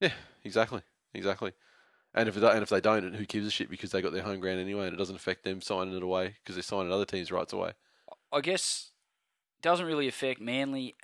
Yeah, 0.00 0.12
exactly, 0.44 0.82
exactly. 1.14 1.52
And 2.14 2.28
if 2.28 2.34
they, 2.34 2.48
and 2.48 2.62
if 2.62 2.68
they 2.68 2.80
don't, 2.80 3.14
who 3.14 3.26
gives 3.26 3.46
a 3.46 3.50
shit 3.50 3.70
because 3.70 3.90
they 3.90 4.02
got 4.02 4.12
their 4.12 4.22
home 4.22 4.40
ground 4.40 4.60
anyway, 4.60 4.86
and 4.86 4.94
it 4.94 4.98
doesn't 4.98 5.16
affect 5.16 5.44
them 5.44 5.60
signing 5.60 5.96
it 5.96 6.02
away 6.02 6.36
because 6.42 6.56
they're 6.56 6.62
signing 6.62 6.92
other 6.92 7.04
teams' 7.04 7.30
rights 7.30 7.52
away. 7.52 7.72
I 8.32 8.40
guess 8.40 8.90
it 9.58 9.62
doesn't 9.62 9.86
really 9.86 10.08
affect 10.08 10.40
Manly 10.40 10.96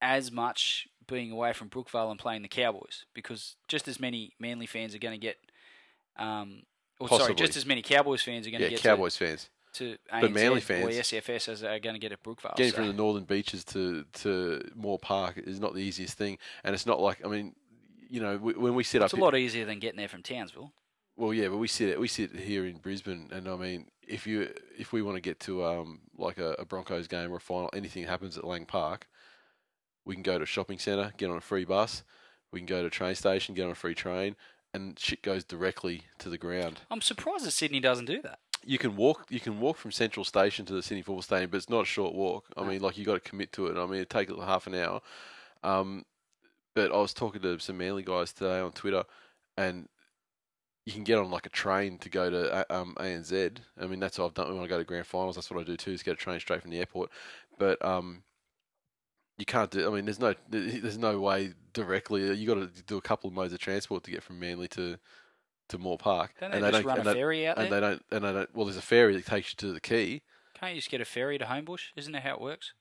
as 0.00 0.30
much 0.30 0.86
being 1.06 1.30
away 1.30 1.52
from 1.52 1.70
Brookvale 1.70 2.10
and 2.10 2.18
playing 2.18 2.42
the 2.42 2.48
Cowboys 2.48 3.06
because 3.14 3.56
just 3.68 3.88
as 3.88 3.98
many 3.98 4.34
Manly 4.38 4.66
fans 4.66 4.94
are 4.94 4.98
going 4.98 5.18
to 5.18 5.26
get, 5.26 5.36
um, 6.16 6.62
or 7.00 7.08
sorry, 7.08 7.34
just 7.34 7.56
as 7.56 7.66
many 7.66 7.82
Cowboys 7.82 8.22
fans 8.22 8.46
are 8.46 8.50
going 8.50 8.60
Yeah, 8.62 8.68
to 8.68 8.74
get 8.74 8.82
Cowboys 8.82 9.16
fans 9.16 9.50
to, 9.74 9.92
to 9.94 9.98
But 10.20 10.32
Manly 10.32 10.60
ANZ 10.60 10.84
or 10.84 10.90
fans- 10.92 10.96
SFS 11.10 11.48
as 11.48 11.62
are 11.64 11.78
going 11.80 11.94
to 11.94 11.98
get 12.00 12.12
at 12.12 12.22
Brookvale. 12.22 12.54
getting 12.56 12.70
so- 12.72 12.76
from 12.78 12.86
the 12.86 12.92
northern 12.92 13.24
beaches 13.24 13.64
to 13.66 14.04
to 14.14 14.62
Moore 14.74 14.98
Park 14.98 15.38
is 15.38 15.58
not 15.60 15.74
the 15.74 15.80
easiest 15.80 16.16
thing, 16.16 16.38
and 16.62 16.74
it's 16.74 16.86
not 16.86 17.00
like 17.00 17.24
I 17.24 17.28
mean, 17.28 17.54
you 18.08 18.20
know, 18.20 18.36
when 18.38 18.74
we 18.74 18.84
sit 18.84 18.98
it's 18.98 19.04
up 19.04 19.06
it's 19.06 19.12
a 19.14 19.16
here- 19.16 19.24
lot 19.24 19.36
easier 19.36 19.64
than 19.64 19.78
getting 19.80 19.98
there 19.98 20.08
from 20.08 20.22
Townsville. 20.22 20.72
Well, 21.16 21.32
yeah, 21.32 21.46
but 21.48 21.58
we 21.58 21.68
sit 21.68 21.98
we 22.00 22.08
sit 22.08 22.34
here 22.34 22.64
in 22.66 22.78
Brisbane, 22.78 23.28
and 23.32 23.48
I 23.48 23.56
mean, 23.56 23.88
if 24.06 24.26
you 24.26 24.52
if 24.78 24.92
we 24.92 25.00
want 25.02 25.16
to 25.16 25.20
get 25.20 25.38
to 25.40 25.64
um 25.64 26.00
like 26.16 26.38
a, 26.38 26.52
a 26.58 26.64
Broncos 26.64 27.06
game 27.08 27.32
or 27.32 27.36
a 27.36 27.40
final, 27.40 27.70
anything 27.72 28.04
happens 28.04 28.36
at 28.38 28.44
Lang 28.44 28.66
Park, 28.66 29.06
we 30.04 30.14
can 30.14 30.22
go 30.22 30.38
to 30.38 30.44
a 30.44 30.46
shopping 30.46 30.78
centre, 30.78 31.12
get 31.16 31.30
on 31.30 31.36
a 31.36 31.40
free 31.40 31.64
bus. 31.64 32.02
We 32.52 32.60
can 32.60 32.66
go 32.66 32.80
to 32.82 32.86
a 32.86 32.90
train 32.90 33.14
station, 33.16 33.54
get 33.54 33.64
on 33.64 33.70
a 33.70 33.74
free 33.76 33.94
train, 33.96 34.36
and 34.74 34.98
shit 34.98 35.22
goes 35.22 35.44
directly 35.44 36.02
to 36.18 36.28
the 36.28 36.36
ground. 36.36 36.80
I'm 36.90 37.00
surprised 37.00 37.46
that 37.46 37.52
Sydney 37.52 37.80
doesn't 37.80 38.06
do 38.06 38.20
that. 38.22 38.40
You 38.64 38.78
can 38.78 38.96
walk. 38.96 39.26
You 39.30 39.40
can 39.40 39.60
walk 39.60 39.76
from 39.76 39.92
Central 39.92 40.24
Station 40.24 40.66
to 40.66 40.74
the 40.74 40.82
Sydney 40.82 41.02
Football 41.02 41.22
Stadium, 41.22 41.50
but 41.50 41.58
it's 41.58 41.70
not 41.70 41.82
a 41.82 41.86
short 41.86 42.14
walk. 42.14 42.46
I 42.56 42.64
mean, 42.64 42.80
like 42.82 42.98
you 42.98 43.04
got 43.04 43.14
to 43.14 43.20
commit 43.20 43.52
to 43.52 43.66
it. 43.68 43.78
I 43.78 43.86
mean, 43.86 44.00
it 44.00 44.10
take 44.10 44.30
half 44.36 44.66
an 44.66 44.74
hour. 44.74 45.00
Um, 45.62 46.04
but 46.74 46.90
I 46.90 46.96
was 46.96 47.14
talking 47.14 47.40
to 47.42 47.58
some 47.60 47.78
Manly 47.78 48.02
guys 48.02 48.32
today 48.32 48.58
on 48.58 48.72
Twitter, 48.72 49.04
and 49.56 49.88
you 50.86 50.92
can 50.92 51.04
get 51.04 51.18
on 51.18 51.30
like 51.30 51.46
a 51.46 51.50
train 51.50 51.98
to 51.98 52.08
go 52.08 52.30
to 52.30 52.74
um, 52.74 52.94
ANZ. 52.98 53.58
I 53.80 53.86
mean, 53.86 54.00
that's 54.00 54.18
what 54.18 54.26
I've 54.26 54.34
done 54.34 54.54
when 54.54 54.64
I 54.64 54.66
go 54.66 54.78
to 54.78 54.84
grand 54.84 55.06
finals. 55.06 55.36
That's 55.36 55.50
what 55.50 55.60
I 55.60 55.64
do 55.64 55.76
too, 55.76 55.92
is 55.92 56.02
get 56.02 56.14
a 56.14 56.16
train 56.16 56.40
straight 56.40 56.62
from 56.62 56.70
the 56.70 56.78
airport. 56.78 57.10
But 57.58 57.82
um, 57.84 58.22
you 59.38 59.44
can't 59.44 59.70
do. 59.70 59.86
I 59.86 59.94
mean, 59.94 60.04
there's 60.04 60.20
no 60.20 60.34
there's 60.48 60.98
no 60.98 61.18
way 61.20 61.54
directly. 61.72 62.32
You 62.34 62.46
got 62.46 62.54
to 62.54 62.82
do 62.86 62.96
a 62.96 63.02
couple 63.02 63.28
of 63.28 63.34
modes 63.34 63.52
of 63.52 63.58
transport 63.58 64.04
to 64.04 64.10
get 64.10 64.22
from 64.22 64.38
Manly 64.38 64.68
to 64.68 64.98
to 65.68 65.78
Moore 65.78 65.98
Park. 65.98 66.32
Don't 66.40 66.50
they 66.52 66.58
and 66.58 66.72
just 66.72 66.84
run 66.84 66.98
and 66.98 67.06
a 67.06 67.10
they- 67.10 67.18
ferry 67.18 67.46
out 67.46 67.58
and 67.58 67.72
there? 67.72 67.80
they 67.80 67.86
don't 67.86 68.02
and 68.10 68.24
they 68.24 68.32
don't. 68.32 68.54
Well, 68.54 68.66
there's 68.66 68.76
a 68.76 68.82
ferry 68.82 69.14
that 69.16 69.26
takes 69.26 69.52
you 69.52 69.56
to 69.56 69.72
the 69.72 69.80
quay. 69.80 70.22
Can't 70.58 70.74
you 70.74 70.78
just 70.80 70.90
get 70.90 71.00
a 71.00 71.04
ferry 71.04 71.36
to 71.38 71.44
Homebush? 71.44 71.86
Isn't 71.96 72.12
that 72.12 72.22
how 72.22 72.34
it 72.34 72.40
works? 72.40 72.74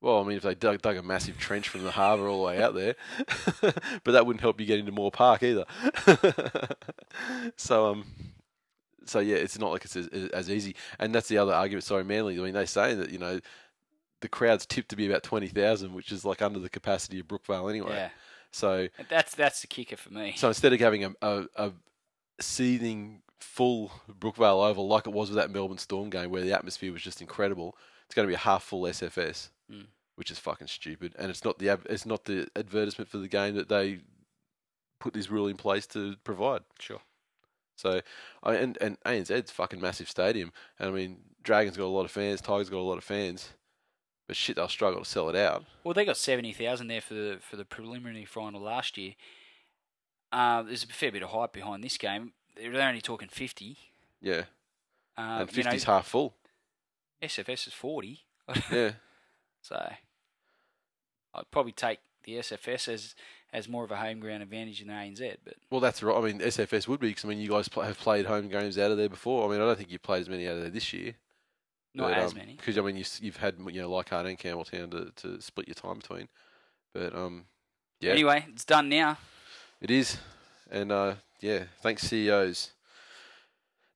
Well, 0.00 0.20
I 0.20 0.24
mean, 0.24 0.38
if 0.38 0.42
they 0.42 0.54
dug, 0.54 0.80
dug 0.80 0.96
a 0.96 1.02
massive 1.02 1.38
trench 1.38 1.68
from 1.68 1.82
the 1.82 1.90
harbour 1.90 2.26
all 2.26 2.38
the 2.40 2.46
way 2.46 2.62
out 2.62 2.74
there, 2.74 2.94
but 3.60 4.12
that 4.12 4.24
wouldn't 4.24 4.40
help 4.40 4.58
you 4.58 4.64
get 4.66 4.78
into 4.78 4.92
Moore 4.92 5.10
Park 5.10 5.42
either. 5.42 5.66
so, 7.56 7.90
um, 7.90 8.04
so 9.04 9.18
yeah, 9.18 9.36
it's 9.36 9.58
not 9.58 9.72
like 9.72 9.84
it's 9.84 9.96
as, 9.96 10.06
as 10.32 10.50
easy, 10.50 10.74
and 10.98 11.14
that's 11.14 11.28
the 11.28 11.36
other 11.36 11.52
argument. 11.52 11.84
Sorry, 11.84 12.04
Manly. 12.04 12.38
I 12.38 12.42
mean, 12.42 12.54
they 12.54 12.64
say 12.64 12.94
that 12.94 13.10
you 13.10 13.18
know 13.18 13.40
the 14.20 14.28
crowd's 14.28 14.66
tipped 14.66 14.88
to 14.90 14.96
be 14.96 15.06
about 15.08 15.22
twenty 15.22 15.48
thousand, 15.48 15.94
which 15.94 16.12
is 16.12 16.24
like 16.24 16.42
under 16.42 16.58
the 16.58 16.68
capacity 16.70 17.18
of 17.20 17.26
Brookvale 17.28 17.70
anyway. 17.70 17.92
Yeah, 17.94 18.08
So, 18.52 18.88
that's 19.08 19.34
that's 19.34 19.60
the 19.60 19.66
kicker 19.66 19.96
for 19.96 20.12
me. 20.12 20.34
so 20.36 20.48
instead 20.48 20.72
of 20.72 20.80
having 20.80 21.04
a, 21.04 21.12
a, 21.22 21.44
a 21.56 21.72
seething 22.40 23.22
full 23.38 23.90
Brookvale 24.10 24.68
Oval 24.68 24.86
like 24.88 25.06
it 25.06 25.12
was 25.12 25.30
with 25.30 25.36
that 25.36 25.50
Melbourne 25.50 25.78
Storm 25.78 26.10
game, 26.10 26.30
where 26.30 26.42
the 26.42 26.52
atmosphere 26.52 26.92
was 26.92 27.02
just 27.02 27.20
incredible, 27.20 27.76
it's 28.06 28.14
going 28.14 28.26
to 28.26 28.30
be 28.30 28.34
a 28.34 28.38
half 28.38 28.62
full 28.64 28.82
SFS, 28.82 29.50
Mm. 29.72 29.86
which 30.16 30.30
is 30.32 30.38
fucking 30.38 30.66
stupid. 30.66 31.14
And 31.18 31.30
it's 31.30 31.44
not 31.44 31.58
the 31.58 31.78
it's 31.88 32.04
not 32.06 32.24
the 32.24 32.48
advertisement 32.56 33.08
for 33.08 33.18
the 33.18 33.28
game 33.28 33.54
that 33.54 33.68
they 33.68 34.00
put 34.98 35.14
this 35.14 35.30
rule 35.30 35.46
in 35.46 35.56
place 35.56 35.86
to 35.88 36.16
provide. 36.24 36.62
Sure. 36.78 37.00
So, 37.76 38.00
I, 38.42 38.56
and 38.56 38.76
and 38.80 38.98
ANZ's 39.06 39.50
fucking 39.52 39.80
massive 39.80 40.10
stadium, 40.10 40.52
and 40.78 40.90
I 40.90 40.92
mean 40.92 41.18
Dragons 41.42 41.76
got 41.76 41.84
a 41.84 41.86
lot 41.86 42.04
of 42.04 42.10
fans, 42.10 42.40
Tigers 42.42 42.68
got 42.68 42.78
a 42.78 42.82
lot 42.82 42.98
of 42.98 43.04
fans, 43.04 43.50
but 44.30 44.36
shit, 44.36 44.54
they'll 44.54 44.68
struggle 44.68 45.00
to 45.02 45.08
sell 45.08 45.28
it 45.28 45.34
out. 45.34 45.64
Well, 45.82 45.92
they 45.92 46.04
got 46.04 46.16
seventy 46.16 46.52
thousand 46.52 46.86
there 46.86 47.00
for 47.00 47.14
the 47.14 47.38
for 47.40 47.56
the 47.56 47.64
preliminary 47.64 48.24
final 48.24 48.60
last 48.60 48.96
year. 48.96 49.14
Uh, 50.32 50.62
there's 50.62 50.84
a 50.84 50.86
fair 50.86 51.10
bit 51.10 51.22
of 51.24 51.30
hype 51.30 51.52
behind 51.52 51.82
this 51.82 51.98
game. 51.98 52.32
They're 52.56 52.80
only 52.80 53.00
talking 53.00 53.28
fifty. 53.28 53.76
Yeah, 54.22 54.42
Uh, 55.18 55.40
and 55.48 55.56
you 55.56 55.64
know, 55.64 55.70
50's 55.70 55.84
half 55.84 56.06
full. 56.06 56.34
SFS 57.22 57.66
is 57.66 57.72
forty, 57.72 58.20
Yeah. 58.70 58.92
so 59.62 59.92
I'd 61.34 61.50
probably 61.50 61.72
take 61.72 61.98
the 62.24 62.34
SFS 62.34 62.88
as 62.88 63.14
as 63.52 63.68
more 63.68 63.82
of 63.82 63.90
a 63.90 63.96
home 63.96 64.20
ground 64.20 64.42
advantage 64.44 64.78
than 64.78 64.88
the 64.88 64.94
ANZ. 64.94 65.36
But 65.44 65.54
Well, 65.70 65.80
that's 65.80 66.02
right. 66.04 66.16
I 66.16 66.20
mean, 66.20 66.38
SFS 66.40 66.86
would 66.86 67.00
be 67.00 67.08
because 67.08 67.24
I 67.24 67.28
mean, 67.28 67.40
you 67.40 67.48
guys 67.48 67.68
pl- 67.68 67.82
have 67.82 67.98
played 67.98 68.26
home 68.26 68.48
games 68.48 68.78
out 68.78 68.92
of 68.92 68.96
there 68.96 69.08
before. 69.08 69.48
I 69.48 69.50
mean, 69.52 69.60
I 69.60 69.64
don't 69.64 69.76
think 69.76 69.90
you've 69.90 70.02
played 70.04 70.20
as 70.20 70.28
many 70.28 70.46
out 70.46 70.54
of 70.56 70.60
there 70.62 70.70
this 70.70 70.92
year. 70.92 71.14
Not 71.94 72.10
but, 72.10 72.18
as 72.18 72.32
um, 72.32 72.38
many. 72.38 72.56
Because 72.56 72.78
I 72.78 72.82
mean, 72.82 72.96
you, 72.96 73.04
you've 73.20 73.36
had 73.36 73.56
you 73.70 73.82
know 73.82 73.90
Leichhardt 73.90 74.26
and 74.26 74.38
Campbelltown 74.38 74.90
to, 74.90 75.12
to 75.16 75.40
split 75.40 75.68
your 75.68 75.74
time 75.74 75.98
between. 75.98 76.28
But 76.92 77.14
um, 77.14 77.44
yeah, 78.00 78.12
Anyway, 78.12 78.46
it's 78.48 78.64
done 78.64 78.88
now. 78.88 79.18
it 79.80 79.90
is, 79.90 80.18
and 80.70 80.90
uh, 80.92 81.14
yeah, 81.40 81.64
thanks 81.82 82.02
CEOs. 82.02 82.72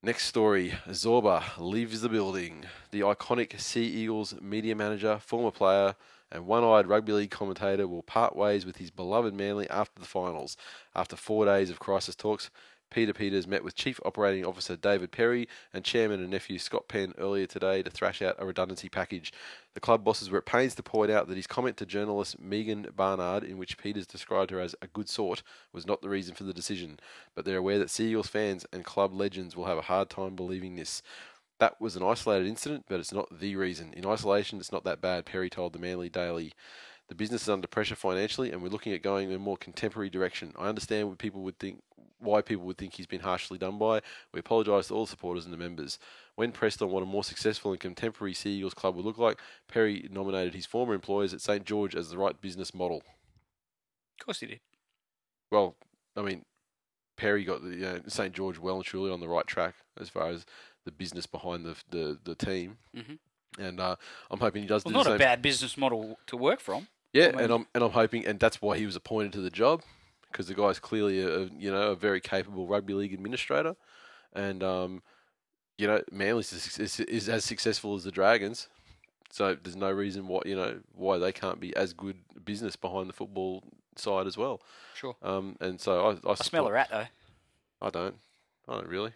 Next 0.02 0.26
story: 0.26 0.74
Zorba 0.88 1.42
leaves 1.58 2.00
the 2.00 2.08
building. 2.08 2.66
The 2.90 3.00
iconic 3.00 3.58
Sea 3.60 3.84
Eagles 3.86 4.34
media 4.40 4.74
manager, 4.74 5.18
former 5.18 5.50
player, 5.50 5.96
and 6.30 6.46
one-eyed 6.46 6.86
rugby 6.86 7.12
league 7.12 7.30
commentator 7.30 7.86
will 7.86 8.02
part 8.02 8.36
ways 8.36 8.66
with 8.66 8.76
his 8.76 8.90
beloved 8.90 9.32
Manly 9.32 9.70
after 9.70 10.00
the 10.00 10.06
finals. 10.06 10.56
After 10.94 11.16
four 11.16 11.46
days 11.46 11.70
of 11.70 11.78
crisis 11.78 12.14
talks, 12.14 12.50
Peter 12.94 13.12
Peters 13.12 13.48
met 13.48 13.64
with 13.64 13.74
Chief 13.74 13.98
Operating 14.04 14.46
Officer 14.46 14.76
David 14.76 15.10
Perry 15.10 15.48
and 15.72 15.82
Chairman 15.82 16.20
and 16.20 16.30
nephew 16.30 16.60
Scott 16.60 16.86
Penn 16.86 17.12
earlier 17.18 17.44
today 17.44 17.82
to 17.82 17.90
thrash 17.90 18.22
out 18.22 18.36
a 18.38 18.46
redundancy 18.46 18.88
package. 18.88 19.32
The 19.74 19.80
club 19.80 20.04
bosses 20.04 20.30
were 20.30 20.38
at 20.38 20.46
pains 20.46 20.76
to 20.76 20.82
point 20.84 21.10
out 21.10 21.26
that 21.26 21.36
his 21.36 21.48
comment 21.48 21.76
to 21.78 21.86
journalist 21.86 22.38
Megan 22.38 22.86
Barnard, 22.94 23.42
in 23.42 23.58
which 23.58 23.78
Peters 23.78 24.06
described 24.06 24.52
her 24.52 24.60
as 24.60 24.76
a 24.80 24.86
good 24.86 25.08
sort, 25.08 25.42
was 25.72 25.88
not 25.88 26.02
the 26.02 26.08
reason 26.08 26.36
for 26.36 26.44
the 26.44 26.54
decision. 26.54 27.00
But 27.34 27.44
they're 27.44 27.58
aware 27.58 27.80
that 27.80 27.90
Sea 27.90 28.10
Eagles 28.10 28.28
fans 28.28 28.64
and 28.72 28.84
club 28.84 29.12
legends 29.12 29.56
will 29.56 29.64
have 29.66 29.78
a 29.78 29.82
hard 29.82 30.08
time 30.08 30.36
believing 30.36 30.76
this. 30.76 31.02
That 31.58 31.80
was 31.80 31.96
an 31.96 32.04
isolated 32.04 32.46
incident, 32.46 32.84
but 32.88 33.00
it's 33.00 33.12
not 33.12 33.40
the 33.40 33.56
reason. 33.56 33.92
In 33.94 34.06
isolation, 34.06 34.60
it's 34.60 34.70
not 34.70 34.84
that 34.84 35.00
bad, 35.00 35.26
Perry 35.26 35.50
told 35.50 35.72
the 35.72 35.80
Manly 35.80 36.10
Daily. 36.10 36.52
The 37.08 37.14
business 37.14 37.42
is 37.42 37.48
under 37.50 37.66
pressure 37.66 37.96
financially, 37.96 38.50
and 38.50 38.62
we're 38.62 38.70
looking 38.70 38.94
at 38.94 39.02
going 39.02 39.28
in 39.28 39.34
a 39.36 39.38
more 39.38 39.58
contemporary 39.58 40.08
direction. 40.08 40.54
I 40.56 40.68
understand 40.68 41.08
what 41.08 41.18
people 41.18 41.42
would 41.42 41.58
think, 41.58 41.82
why 42.24 42.42
people 42.42 42.64
would 42.66 42.78
think 42.78 42.94
he's 42.94 43.06
been 43.06 43.20
harshly 43.20 43.58
done 43.58 43.78
by. 43.78 44.00
We 44.32 44.40
apologise 44.40 44.88
to 44.88 44.94
all 44.94 45.04
the 45.04 45.10
supporters 45.10 45.44
and 45.44 45.52
the 45.52 45.58
members. 45.58 45.98
When 46.34 46.50
pressed 46.52 46.82
on 46.82 46.90
what 46.90 47.02
a 47.02 47.06
more 47.06 47.22
successful 47.24 47.70
and 47.70 47.80
contemporary 47.80 48.34
Sea 48.34 48.50
Eagles 48.58 48.74
club 48.74 48.96
would 48.96 49.04
look 49.04 49.18
like, 49.18 49.38
Perry 49.68 50.08
nominated 50.10 50.54
his 50.54 50.66
former 50.66 50.94
employers 50.94 51.32
at 51.32 51.40
St 51.40 51.64
George 51.64 51.94
as 51.94 52.10
the 52.10 52.18
right 52.18 52.40
business 52.40 52.74
model. 52.74 53.02
Of 54.20 54.24
course 54.26 54.40
he 54.40 54.46
did. 54.46 54.60
Well, 55.50 55.76
I 56.16 56.22
mean, 56.22 56.44
Perry 57.16 57.44
got 57.44 57.62
the 57.62 57.70
you 57.70 57.76
know, 57.82 58.00
St 58.08 58.32
George 58.34 58.58
well 58.58 58.76
and 58.76 58.84
truly 58.84 59.12
on 59.12 59.20
the 59.20 59.28
right 59.28 59.46
track 59.46 59.74
as 60.00 60.08
far 60.08 60.28
as 60.28 60.44
the 60.84 60.90
business 60.92 61.26
behind 61.26 61.64
the 61.64 61.76
the, 61.90 62.18
the 62.24 62.34
team, 62.34 62.78
Mhm. 62.94 63.18
and 63.58 63.80
uh, 63.80 63.96
I'm 64.30 64.40
hoping 64.40 64.62
he 64.62 64.68
does 64.68 64.84
Well, 64.84 64.92
do 64.92 65.08
not 65.10 65.14
a 65.14 65.18
bad 65.18 65.40
business 65.40 65.76
model 65.78 66.18
to 66.26 66.36
work 66.36 66.60
from. 66.60 66.88
Yeah, 67.12 67.26
I 67.28 67.30
mean- 67.32 67.40
and 67.42 67.52
I'm 67.52 67.66
and 67.74 67.84
I'm 67.84 67.92
hoping, 67.92 68.26
and 68.26 68.38
that's 68.40 68.60
why 68.60 68.76
he 68.76 68.84
was 68.86 68.96
appointed 68.96 69.32
to 69.34 69.40
the 69.40 69.50
job, 69.50 69.82
because 70.34 70.48
the 70.48 70.54
guy's 70.54 70.80
clearly 70.80 71.20
a 71.20 71.44
you 71.56 71.70
know 71.70 71.92
a 71.92 71.94
very 71.94 72.20
capable 72.20 72.66
rugby 72.66 72.92
league 72.92 73.14
administrator, 73.14 73.76
and 74.32 74.64
um, 74.64 75.02
you 75.78 75.86
know 75.86 76.02
Manly's 76.10 76.52
is, 76.52 76.78
is, 76.78 77.00
is 77.00 77.28
as 77.28 77.44
successful 77.44 77.94
as 77.94 78.02
the 78.02 78.10
Dragons, 78.10 78.68
so 79.30 79.56
there's 79.62 79.76
no 79.76 79.92
reason 79.92 80.26
why 80.26 80.40
you 80.44 80.56
know 80.56 80.80
why 80.92 81.18
they 81.18 81.30
can't 81.30 81.60
be 81.60 81.74
as 81.76 81.92
good 81.92 82.16
business 82.44 82.74
behind 82.74 83.08
the 83.08 83.12
football 83.12 83.62
side 83.94 84.26
as 84.26 84.36
well. 84.36 84.60
Sure. 84.94 85.14
Um, 85.22 85.56
and 85.60 85.80
so 85.80 86.18
I, 86.24 86.28
I, 86.28 86.32
I 86.32 86.34
smell 86.34 86.66
a 86.66 86.72
rat 86.72 86.88
though. 86.90 87.06
I 87.80 87.90
don't, 87.90 88.16
I 88.68 88.74
don't 88.74 88.88
really. 88.88 89.12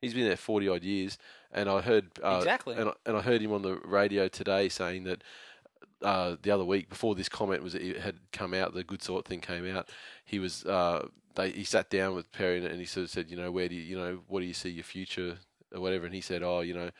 He's 0.00 0.14
been 0.14 0.24
there 0.24 0.36
forty 0.36 0.68
odd 0.68 0.84
years, 0.84 1.18
and 1.50 1.68
I 1.68 1.80
heard 1.80 2.06
uh, 2.22 2.36
exactly. 2.38 2.76
and 2.76 2.90
I, 2.90 2.92
and 3.06 3.16
I 3.16 3.22
heard 3.22 3.42
him 3.42 3.52
on 3.52 3.62
the 3.62 3.74
radio 3.84 4.28
today 4.28 4.68
saying 4.68 5.02
that 5.04 5.24
uh, 6.02 6.36
the 6.42 6.50
other 6.50 6.64
week 6.64 6.88
before 6.88 7.14
this 7.14 7.28
comment 7.28 7.62
was 7.62 7.74
it 7.74 7.98
had 8.00 8.16
come 8.32 8.54
out, 8.54 8.74
the 8.74 8.84
good 8.84 9.02
sort 9.02 9.24
thing 9.26 9.40
came 9.40 9.66
out. 9.76 9.88
He 10.24 10.38
was 10.38 10.64
uh, 10.64 11.08
they 11.34 11.50
he 11.50 11.64
sat 11.64 11.90
down 11.90 12.14
with 12.14 12.30
Perry 12.32 12.64
and 12.64 12.78
he 12.80 12.86
sort 12.86 13.04
of 13.04 13.10
said, 13.10 13.30
you 13.30 13.36
know, 13.36 13.50
where 13.50 13.68
do 13.68 13.74
you, 13.74 13.82
you 13.82 13.98
know, 13.98 14.20
what 14.28 14.40
do 14.40 14.46
you 14.46 14.54
see 14.54 14.70
your 14.70 14.84
future 14.84 15.38
or 15.74 15.80
whatever? 15.80 16.06
And 16.06 16.14
he 16.14 16.20
said, 16.20 16.42
oh, 16.42 16.60
you 16.60 16.74
know, 16.74 16.90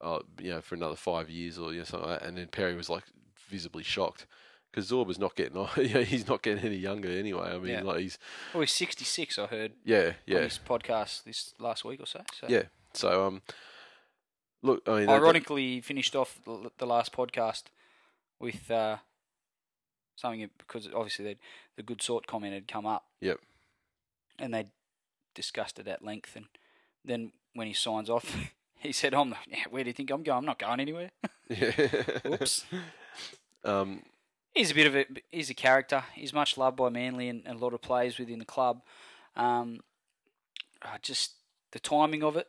uh, 0.00 0.18
you 0.40 0.50
know, 0.50 0.60
for 0.60 0.74
another 0.74 0.96
five 0.96 1.30
years 1.30 1.58
or 1.58 1.72
you 1.72 1.78
know 1.78 1.84
something. 1.84 2.08
Like 2.10 2.20
that. 2.20 2.28
And 2.28 2.36
then 2.36 2.48
Perry 2.48 2.74
was 2.74 2.90
like 2.90 3.04
visibly 3.48 3.82
shocked 3.84 4.26
because 4.70 4.90
Zorba's 4.90 5.18
not 5.18 5.36
getting, 5.36 5.56
you 5.76 5.94
know, 5.94 6.02
he's 6.02 6.26
not 6.26 6.42
getting 6.42 6.64
any 6.64 6.76
younger 6.76 7.10
anyway. 7.10 7.50
I 7.54 7.58
mean, 7.58 7.72
Yeah. 7.72 7.82
like 7.82 8.00
he's 8.00 8.18
Oh, 8.54 8.60
he's 8.60 8.72
66. 8.72 9.38
I 9.38 9.46
heard 9.46 9.72
yeah, 9.84 9.98
on 10.06 10.14
yeah, 10.26 10.40
his 10.40 10.58
podcast 10.58 11.24
this 11.24 11.54
last 11.58 11.84
week 11.84 12.00
or 12.00 12.06
so. 12.06 12.22
so. 12.40 12.46
yeah. 12.48 12.62
So 12.94 13.26
um, 13.26 13.42
look, 14.62 14.82
I 14.86 14.98
mean, 14.98 15.06
that- 15.06 15.20
Ironically, 15.22 15.74
he 15.74 15.80
finished 15.80 16.16
off 16.16 16.40
the 16.78 16.86
last 16.86 17.12
podcast 17.12 17.64
with 18.42 18.70
uh, 18.70 18.98
something 20.16 20.50
because 20.58 20.88
obviously 20.94 21.38
the 21.76 21.82
good 21.82 22.02
sort 22.02 22.26
comment 22.26 22.54
had 22.54 22.68
come 22.68 22.84
up. 22.84 23.06
Yep. 23.20 23.38
And 24.38 24.52
they 24.52 24.66
discussed 25.34 25.78
it 25.78 25.88
at 25.88 26.04
length, 26.04 26.36
and 26.36 26.46
then 27.04 27.32
when 27.54 27.66
he 27.66 27.72
signs 27.72 28.10
off, 28.10 28.36
he 28.78 28.92
said, 28.92 29.14
"I'm 29.14 29.30
not, 29.30 29.38
yeah, 29.48 29.64
where 29.70 29.84
do 29.84 29.88
you 29.88 29.94
think 29.94 30.10
I'm 30.10 30.22
going? 30.22 30.38
I'm 30.38 30.44
not 30.44 30.58
going 30.58 30.80
anywhere." 30.80 31.10
yeah. 31.48 31.70
Whoops. 32.24 32.64
um, 33.64 34.02
He's 34.54 34.70
a 34.70 34.74
bit 34.74 34.86
of 34.86 34.94
a 34.94 35.06
he's 35.30 35.48
a 35.48 35.54
character. 35.54 36.04
He's 36.14 36.34
much 36.34 36.58
loved 36.58 36.76
by 36.76 36.90
Manly 36.90 37.28
and, 37.28 37.42
and 37.46 37.58
a 37.58 37.64
lot 37.64 37.72
of 37.72 37.80
players 37.80 38.18
within 38.18 38.38
the 38.38 38.44
club. 38.44 38.82
Um, 39.34 39.80
I 40.82 40.98
just 41.00 41.32
the 41.72 41.78
timing 41.78 42.22
of 42.22 42.36
it. 42.36 42.48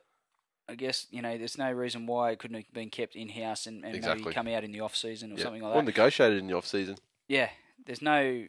I 0.69 0.75
guess 0.75 1.07
you 1.11 1.21
know 1.21 1.37
there's 1.37 1.57
no 1.57 1.71
reason 1.71 2.05
why 2.07 2.31
it 2.31 2.39
couldn't 2.39 2.55
have 2.57 2.73
been 2.73 2.89
kept 2.89 3.15
in 3.15 3.29
house 3.29 3.65
and, 3.67 3.83
and 3.83 3.95
Exactly. 3.95 4.23
maybe 4.23 4.33
come 4.33 4.47
out 4.47 4.63
in 4.63 4.71
the 4.71 4.79
off 4.79 4.95
season 4.95 5.31
or 5.31 5.37
yeah. 5.37 5.43
something 5.43 5.61
like 5.61 5.73
that. 5.73 5.79
Or 5.79 5.83
negotiated 5.83 6.37
in 6.39 6.47
the 6.47 6.55
off 6.55 6.65
season. 6.67 6.97
yeah, 7.27 7.49
there's 7.85 8.01
no. 8.01 8.45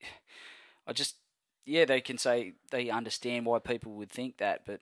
I 0.86 0.92
just 0.92 1.16
yeah 1.66 1.84
they 1.86 2.00
can 2.02 2.18
say 2.18 2.52
they 2.70 2.90
understand 2.90 3.46
why 3.46 3.58
people 3.58 3.92
would 3.92 4.10
think 4.10 4.36
that, 4.38 4.66
but 4.66 4.80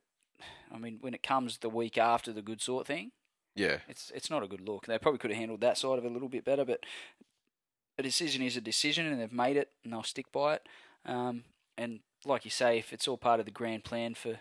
I 0.74 0.78
mean 0.78 0.98
when 1.00 1.14
it 1.14 1.22
comes 1.22 1.58
the 1.58 1.68
week 1.68 1.96
after 1.98 2.32
the 2.32 2.42
good 2.42 2.60
sort 2.60 2.86
thing, 2.86 3.12
Yeah, 3.54 3.78
it's 3.88 4.10
it's 4.14 4.30
not 4.30 4.42
a 4.42 4.48
good 4.48 4.66
look. 4.66 4.86
They 4.86 4.98
probably 4.98 5.18
could 5.18 5.30
have 5.30 5.38
handled 5.38 5.60
that 5.60 5.78
side 5.78 5.98
of 5.98 6.04
it 6.04 6.10
a 6.10 6.14
little 6.14 6.28
bit 6.28 6.44
better, 6.44 6.64
but 6.64 6.80
a 7.98 8.02
decision 8.02 8.42
is 8.42 8.56
a 8.56 8.60
decision, 8.62 9.06
and 9.06 9.20
they've 9.20 9.32
made 9.32 9.56
it, 9.56 9.70
and 9.84 9.92
they'll 9.92 10.02
stick 10.02 10.32
by 10.32 10.54
it. 10.54 10.66
Um, 11.04 11.44
and 11.76 12.00
like 12.24 12.44
you 12.44 12.50
say, 12.50 12.78
if 12.78 12.92
it's 12.92 13.06
all 13.06 13.18
part 13.18 13.38
of 13.38 13.44
the 13.46 13.52
grand 13.52 13.84
plan 13.84 14.14
for 14.14 14.38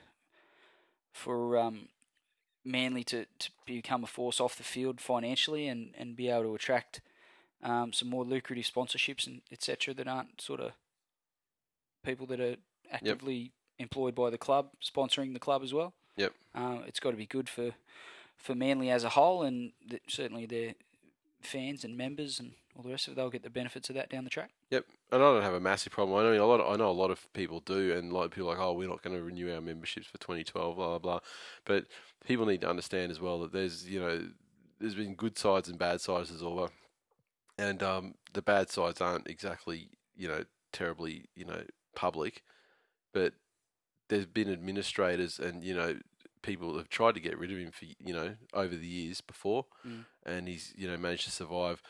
for 1.14 1.58
um, 1.58 1.90
Manly 2.64 3.04
to, 3.06 3.26
to 3.40 3.50
become 3.66 4.04
a 4.04 4.08
force 4.08 4.40
off 4.40 4.56
the 4.56 4.64
field 4.64 5.02
financially 5.02 5.68
and, 5.68 5.94
and 5.98 6.16
be 6.16 6.30
able 6.30 6.44
to 6.44 6.56
attract 6.56 7.02
um, 7.64 7.94
some 7.94 8.10
more 8.10 8.24
lucrative 8.24 8.66
sponsorships 8.66 9.26
and 9.28 9.42
etc. 9.52 9.94
that 9.94 10.08
aren't 10.08 10.42
sort 10.42 10.60
of 10.60 10.72
people 12.04 12.26
that 12.28 12.40
are 12.40 12.56
actively 12.92 13.52
employed 13.80 14.16
by 14.16 14.30
the 14.30 14.38
club 14.38 14.70
sponsoring 14.84 15.34
the 15.34 15.40
club 15.40 15.64
as 15.64 15.74
well. 15.74 15.94
Yep. 16.18 16.34
Uh, 16.54 16.78
it's 16.86 17.00
got 17.00 17.12
to 17.12 17.18
be 17.18 17.26
good 17.26 17.50
for 17.50 17.72
for 18.38 18.56
Manly 18.56 18.90
as 18.90 19.04
a 19.04 19.10
whole, 19.10 19.44
and 19.44 19.72
th- 19.88 20.02
certainly 20.08 20.48
their 20.48 20.74
fans 21.46 21.84
and 21.84 21.98
members 21.98 22.40
and 22.40 22.54
all 22.76 22.84
the 22.84 22.90
rest 22.90 23.08
of 23.08 23.14
it. 23.14 23.16
They'll 23.16 23.30
get 23.30 23.44
the 23.44 23.50
benefits 23.50 23.90
of 23.90 23.96
that 23.96 24.10
down 24.10 24.24
the 24.24 24.30
track. 24.30 24.52
Yep, 24.70 24.86
and 25.12 25.22
I 25.22 25.26
don't 25.26 25.42
have 25.42 25.54
a 25.54 25.60
massive 25.60 25.92
problem. 25.92 26.18
I 26.18 26.24
know 26.24 26.44
a 26.44 26.46
lot. 26.46 26.62
Of, 26.62 26.74
I 26.74 26.78
know 26.78 26.90
a 26.90 26.92
lot 26.92 27.12
of 27.12 27.32
people 27.34 27.60
do, 27.62 27.94
and 27.94 28.12
a 28.12 28.16
lot 28.16 28.26
of 28.26 28.32
people 28.32 28.50
are 28.50 28.56
like, 28.56 28.64
"Oh, 28.64 28.74
we're 28.74 28.88
not 28.88 29.02
going 29.02 29.16
to 29.16 29.24
renew 29.24 29.54
our 29.54 29.62
memberships 29.62 30.08
for 30.08 30.18
2012." 30.18 30.76
Blah 30.76 30.88
blah 30.88 31.00
blah. 31.00 31.20
But 31.66 31.86
people 32.26 32.46
need 32.46 32.62
to 32.62 32.70
understand 32.70 33.12
as 33.12 33.20
well 33.20 33.40
that 33.42 33.52
there's, 33.52 33.88
you 33.88 34.00
know, 34.00 34.28
there's 34.80 34.96
been 34.96 35.16
good 35.16 35.38
sides 35.38 35.70
and 35.70 35.78
bad 35.78 36.02
sides 36.02 36.32
as 36.32 36.44
well, 36.44 36.72
and 37.58 37.84
um, 37.84 38.16
the 38.34 38.42
bad 38.42 38.70
sides 38.70 39.02
aren't 39.02 39.28
exactly, 39.28 39.90
you 40.16 40.28
know, 40.28 40.44
terribly, 40.72 41.26
you 41.36 41.46
know, 41.46 41.64
public, 41.96 42.44
but 43.14 43.34
there's 44.12 44.26
been 44.26 44.52
administrators 44.52 45.40
and 45.40 45.64
you 45.64 45.74
know 45.74 45.96
people 46.42 46.78
have 46.78 46.90
tried 46.90 47.14
to 47.16 47.20
get 47.22 47.38
rid 47.38 47.52
of 47.52 47.58
him 47.58 47.72
for 47.72 47.86
you 47.86 48.14
know 48.14 48.36
over 48.54 48.76
the 48.76 48.88
years 48.88 49.22
before, 49.22 49.66
Mm. 49.88 50.06
and 50.26 50.48
he's 50.48 50.74
you 50.76 50.88
know 50.88 50.98
managed 50.98 51.26
to 51.26 51.32
survive, 51.32 51.82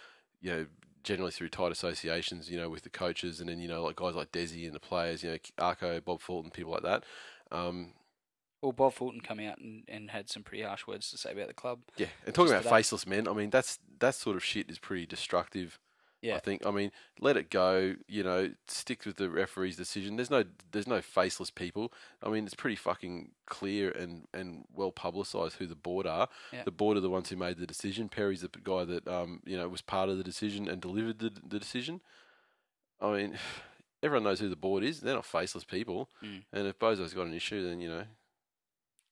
you 0.42 0.52
know 0.52 0.66
generally 1.04 1.32
through 1.32 1.50
tight 1.50 1.72
associations, 1.72 2.48
you 2.52 2.58
know, 2.58 2.70
with 2.70 2.84
the 2.84 2.90
coaches, 2.90 3.40
and 3.40 3.50
then 3.50 3.60
you 3.60 3.68
know 3.68 3.84
like 3.84 3.96
guys 3.96 4.14
like 4.16 4.32
Desi 4.32 4.66
and 4.66 4.76
the 4.76 4.80
players, 4.80 5.24
you 5.24 5.32
know, 5.32 5.38
Arco, 5.58 6.00
Bob 6.00 6.22
Fulton, 6.22 6.52
people 6.52 6.72
like 6.72 6.84
that. 6.84 7.04
Um, 7.52 7.94
Well, 8.62 8.72
Bob 8.72 8.94
Fulton 8.94 9.22
come 9.22 9.40
out 9.40 9.58
and, 9.58 9.84
and 9.88 10.12
had 10.12 10.30
some 10.30 10.44
pretty 10.44 10.64
harsh 10.64 10.86
words 10.86 11.10
to 11.10 11.18
say 11.18 11.32
about 11.32 11.48
the 11.48 11.56
club. 11.56 11.80
yeah, 11.98 12.06
and 12.26 12.36
talking 12.36 12.52
about 12.52 12.64
today. 12.64 12.76
faceless 12.76 13.08
men, 13.08 13.28
I 13.28 13.34
mean 13.34 13.50
that's 13.50 13.80
that 14.00 14.14
sort 14.14 14.36
of 14.36 14.44
shit 14.44 14.70
is 14.70 14.78
pretty 14.78 15.06
destructive. 15.08 15.80
Yeah. 16.22 16.36
I 16.36 16.40
think. 16.40 16.66
I 16.66 16.72
mean, 16.72 16.92
let 17.20 17.38
it 17.38 17.50
go. 17.50 17.96
You 18.08 18.24
know, 18.24 18.52
stick 18.68 19.06
with 19.06 19.16
the 19.16 19.30
referee's 19.30 19.76
decision. 19.76 20.16
There's 20.16 20.30
no, 20.30 20.44
there's 20.72 20.88
no 20.88 21.02
faceless 21.02 21.50
people. 21.50 21.92
I 22.22 22.30
mean, 22.30 22.46
it's 22.46 22.54
pretty 22.54 22.76
fucking 22.76 23.32
clear 23.48 23.92
and, 23.92 24.28
and 24.34 24.66
well 24.74 24.92
publicised 24.92 25.56
who 25.56 25.66
the 25.66 25.76
board 25.76 26.06
are. 26.06 26.30
Yeah. 26.54 26.64
The 26.64 26.72
board 26.72 26.98
are 26.98 27.02
the 27.02 27.10
ones 27.10 27.30
who 27.30 27.36
made 27.36 27.58
the 27.58 27.66
decision. 27.66 28.08
Perry's 28.08 28.42
the 28.42 28.50
guy 28.64 28.86
that 28.86 29.08
um, 29.08 29.42
you 29.46 29.58
know 29.58 29.68
was 29.68 29.82
part 29.82 30.10
of 30.10 30.18
the 30.18 30.24
decision 30.24 30.68
and 30.68 30.82
delivered 30.82 31.20
the 31.20 31.32
the 31.46 31.60
decision. 31.60 32.02
I 33.02 33.12
mean, 33.12 33.38
everyone 34.04 34.26
knows 34.26 34.40
who 34.40 34.50
the 34.50 34.56
board 34.56 34.84
is. 34.84 35.02
They're 35.02 35.16
not 35.16 35.26
faceless 35.26 35.64
people. 35.64 36.10
Mm. 36.24 36.44
And 36.54 36.68
if 36.68 36.78
Bozo's 36.78 37.14
got 37.14 37.28
an 37.28 37.34
issue, 37.34 37.68
then 37.68 37.82
you 37.82 37.90
know, 37.90 38.04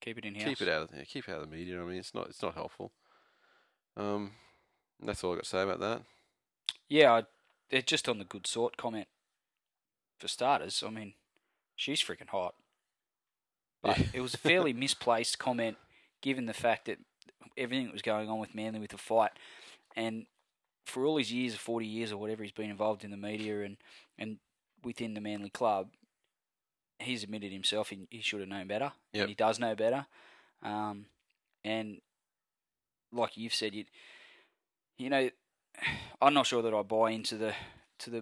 Keep 0.01 0.19
it 0.19 0.25
in 0.25 0.35
house. 0.35 0.43
keep 0.43 0.61
it 0.61 0.69
out. 0.69 0.83
Of, 0.83 0.89
yeah, 0.95 1.03
keep 1.03 1.27
it 1.27 1.31
out 1.31 1.41
of 1.41 1.49
the 1.49 1.55
media. 1.55 1.81
I 1.81 1.85
mean, 1.85 1.97
it's 1.97 2.15
not, 2.15 2.27
it's 2.29 2.41
not 2.41 2.53
helpful. 2.53 2.91
Um, 3.97 4.31
that's 5.03 5.23
all 5.23 5.33
I 5.33 5.35
got 5.35 5.43
to 5.43 5.49
say 5.49 5.61
about 5.61 5.79
that. 5.81 6.03
Yeah, 6.89 7.13
I, 7.13 7.23
they're 7.69 7.81
just 7.81 8.09
on 8.09 8.17
the 8.17 8.25
good 8.25 8.47
sort 8.47 8.77
comment. 8.77 9.07
For 10.17 10.27
starters, 10.27 10.83
I 10.85 10.89
mean, 10.89 11.13
she's 11.75 12.03
freaking 12.03 12.29
hot. 12.29 12.55
But 13.81 13.97
it 14.13 14.19
was 14.19 14.33
a 14.33 14.37
fairly 14.37 14.73
misplaced 14.73 15.39
comment 15.39 15.77
given 16.21 16.45
the 16.45 16.53
fact 16.53 16.85
that 16.85 16.97
everything 17.57 17.85
that 17.85 17.93
was 17.93 18.01
going 18.01 18.29
on 18.29 18.39
with 18.39 18.55
Manly 18.55 18.79
with 18.79 18.91
the 18.91 18.97
fight. 18.97 19.31
And 19.95 20.25
for 20.85 21.05
all 21.05 21.17
his 21.17 21.31
years, 21.31 21.55
40 21.55 21.85
years 21.85 22.11
or 22.11 22.17
whatever 22.17 22.43
he's 22.43 22.51
been 22.51 22.69
involved 22.69 23.03
in 23.03 23.11
the 23.11 23.17
media 23.17 23.61
and, 23.61 23.77
and 24.17 24.37
within 24.83 25.13
the 25.13 25.21
Manly 25.21 25.49
club, 25.49 25.89
he's 26.99 27.23
admitted 27.23 27.51
himself 27.51 27.89
he, 27.89 28.07
he 28.09 28.21
should 28.21 28.41
have 28.41 28.49
known 28.49 28.67
better. 28.67 28.91
Yep. 29.13 29.21
And 29.21 29.29
he 29.29 29.35
does 29.35 29.59
know 29.59 29.75
better. 29.75 30.05
Um, 30.63 31.05
and 31.63 32.01
like 33.13 33.37
you've 33.37 33.53
said, 33.53 33.73
you, 33.73 33.85
you 34.97 35.09
know, 35.09 35.29
I'm 36.21 36.33
not 36.33 36.45
sure 36.47 36.61
that 36.61 36.73
I 36.73 36.81
buy 36.83 37.11
into 37.11 37.37
the 37.37 37.53
to 37.99 38.09
the 38.09 38.21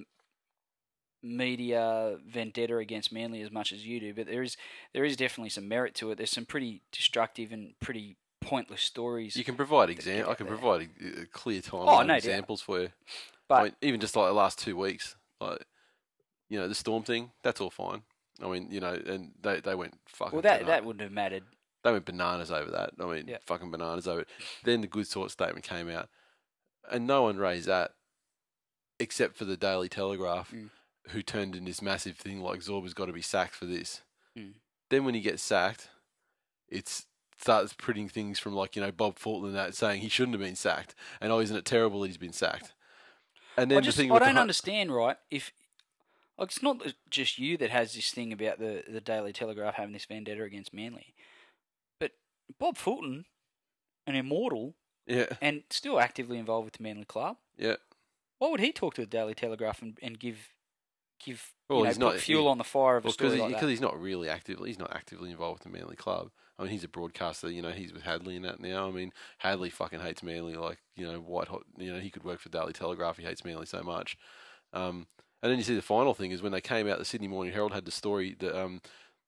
media 1.24 2.18
vendetta 2.28 2.78
against 2.78 3.12
Manly 3.12 3.42
as 3.42 3.52
much 3.52 3.72
as 3.72 3.86
you 3.86 4.00
do, 4.00 4.14
but 4.14 4.28
there 4.28 4.44
is 4.44 4.56
there 4.94 5.04
is 5.04 5.18
definitely 5.18 5.50
some 5.50 5.68
merit 5.68 5.96
to 5.96 6.12
it. 6.12 6.18
There's 6.18 6.32
some 6.32 6.46
pretty 6.46 6.82
destructive 6.92 7.52
and 7.52 7.74
pretty 7.80 8.18
pointless 8.42 8.82
stories. 8.82 9.36
You 9.36 9.44
can 9.44 9.56
provide 9.56 9.88
get 9.88 9.98
exam. 9.98 10.30
I 10.30 10.36
can 10.36 10.48
there. 10.48 10.58
provide 10.58 10.90
a, 11.02 11.06
a 11.06 11.22
uh, 11.24 11.26
clear 11.32 11.62
oh, 11.66 11.70
timeline 11.70 11.88
Oh, 11.88 12.02
no 12.02 12.08
doubt. 12.08 12.18
examples 12.18 12.62
for 12.62 12.82
you. 12.82 12.90
but 13.50 13.56
I 13.56 13.64
mean, 13.64 13.76
even 13.82 14.00
just 14.00 14.16
like 14.16 14.28
the 14.28 14.34
last 14.34 14.60
two 14.60 14.78
weeks, 14.78 15.16
like 15.42 15.64
you 16.50 16.60
know, 16.60 16.68
the 16.68 16.76
storm 16.76 17.04
thing. 17.04 17.32
That's 17.44 17.60
all 17.60 17.70
fine. 17.70 18.04
I 18.42 18.48
mean, 18.48 18.68
you 18.72 18.80
know, 18.80 18.94
and 18.94 19.32
they 19.42 19.60
they 19.60 19.76
went 19.76 19.96
fucking. 20.08 20.34
well, 20.34 20.42
that 20.44 20.66
that 20.68 20.86
wouldn't 20.86 21.02
have 21.02 21.12
mattered. 21.12 21.44
they 21.84 21.92
went 21.92 22.06
bananas 22.06 22.52
over 22.52 22.70
that. 22.72 22.92
I 23.00 23.06
mean, 23.06 23.28
Yeah. 23.28 23.38
fucking 23.46 23.72
bananas 23.72 24.08
over 24.08 24.22
it. 24.22 24.28
Then 24.64 24.82
the 24.82 24.88
good 24.88 25.08
sort 25.08 25.32
statement 25.32 25.66
came 25.66 25.90
out, 25.90 26.10
and 26.92 27.06
no 27.08 27.24
one 27.24 27.38
raised 27.38 27.68
that, 27.68 27.92
except 29.00 29.38
for 29.38 29.46
the 29.46 29.58
Daily 29.58 29.90
Telegraph, 29.90 30.52
Mm. 30.52 30.70
who 31.10 31.22
turned 31.22 31.56
in 31.56 31.66
this 31.66 31.82
massive 31.82 32.18
thing 32.18 32.42
like 32.42 32.60
Zorba's 32.62 32.94
got 32.94 33.06
to 33.06 33.14
be 33.14 33.22
sacked 33.22 33.56
for 33.56 33.66
this. 33.66 34.02
Mm. 34.38 34.54
Then 34.90 35.06
when 35.06 35.14
he 35.16 35.22
gets 35.22 35.42
sacked, 35.44 35.90
it's 36.70 37.06
starts 37.40 37.72
printing 37.74 38.10
things 38.10 38.40
from 38.40 38.54
like 38.56 38.76
you 38.76 38.82
know 38.82 38.92
Bob 38.92 39.20
Fulton 39.20 39.50
and 39.50 39.56
that 39.58 39.76
saying 39.76 40.02
he 40.02 40.10
shouldn't 40.10 40.34
have 40.34 40.42
been 40.42 40.56
sacked, 40.56 40.96
and 41.22 41.32
oh, 41.32 41.40
isn't 41.40 41.56
it 41.56 41.66
terrible 41.66 42.02
that 42.02 42.08
he's 42.08 42.18
been 42.18 42.34
sacked? 42.34 42.74
And 43.58 43.70
then 43.72 43.80
I 43.80 43.82
just 43.82 43.98
the 43.98 44.04
thing 44.04 44.12
I 44.12 44.20
don't 44.20 44.36
hu- 44.36 44.42
understand, 44.42 44.92
right? 44.94 45.18
If 45.32 45.52
like 46.38 46.50
it's 46.50 46.62
not 46.64 46.82
just 47.10 47.38
you 47.40 47.58
that 47.58 47.70
has 47.70 47.94
this 47.94 48.12
thing 48.12 48.32
about 48.34 48.60
the 48.60 48.84
the 48.88 49.02
Daily 49.02 49.34
Telegraph 49.34 49.76
having 49.76 49.94
this 49.94 50.06
vendetta 50.06 50.44
against 50.44 50.74
Manly, 50.74 51.14
but 52.00 52.12
Bob 52.60 52.78
Fulton, 52.78 53.26
an 54.06 54.16
immortal 54.16 54.76
yeah, 55.08 55.26
and 55.42 55.64
still 55.70 56.00
actively 56.00 56.38
involved 56.38 56.66
with 56.66 56.74
the 56.76 56.84
Manly 56.84 57.06
club. 57.06 57.38
yeah. 57.58 57.76
Why 58.40 58.50
would 58.52 58.60
he 58.60 58.72
talk 58.72 58.94
to 58.96 59.02
the 59.02 59.08
Daily 59.08 59.34
Telegraph 59.34 59.82
and, 59.82 59.98
and 60.04 60.20
give 60.20 60.50
give 61.24 61.54
Well, 61.70 61.80
you 61.80 61.84
know, 61.86 61.90
he's 61.90 61.98
not- 62.00 62.16
fuel 62.18 62.44
he- 62.44 62.50
on 62.50 62.58
the 62.60 62.64
fire 62.64 62.98
of 62.98 63.06
a 63.06 63.12
story 63.12 63.30
because 63.32 63.42
like 63.42 63.56
he, 63.56 63.60
that? 63.62 63.70
he's 63.70 63.82
not 63.82 64.00
really 64.00 64.30
actively, 64.30 64.70
he's 64.70 64.78
not 64.78 64.96
actively 64.96 65.32
involved 65.32 65.64
with 65.64 65.72
the 65.74 65.78
Manly 65.80 65.96
club. 65.96 66.30
I 66.60 66.64
mean, 66.64 66.72
he's 66.72 66.84
a 66.84 66.88
broadcaster. 66.88 67.50
You 67.52 67.62
know, 67.64 67.72
he's 67.72 67.94
with 67.94 68.04
Hadley 68.04 68.36
and 68.36 68.46
that 68.46 68.60
now. 68.60 68.88
I 68.88 68.92
mean, 68.92 69.12
Hadley 69.40 69.70
fucking 69.72 70.00
hates 70.00 70.22
Manly 70.24 70.56
like 70.56 70.80
you 70.96 71.06
know 71.12 71.20
white 71.20 71.48
hot. 71.48 71.64
You 71.78 71.94
know, 71.94 72.00
he 72.00 72.10
could 72.12 72.24
work 72.24 72.40
for 72.40 72.50
Daily 72.50 72.74
Telegraph. 72.74 73.18
He 73.18 73.24
hates 73.24 73.44
Manly 73.46 73.66
so 73.66 73.82
much. 73.84 74.18
Um, 74.74 75.08
and 75.42 75.52
then 75.52 75.58
you 75.60 75.64
see 75.64 75.76
the 75.76 75.82
final 75.84 76.14
thing 76.16 76.32
is 76.32 76.42
when 76.42 76.52
they 76.52 76.62
came 76.62 76.88
out. 76.88 76.98
The 77.00 77.06
Sydney 77.06 77.28
Morning 77.28 77.54
Herald 77.54 77.74
had 77.74 77.86
the 77.86 77.92
story 77.92 78.36
that 78.40 78.60
um, 78.60 78.82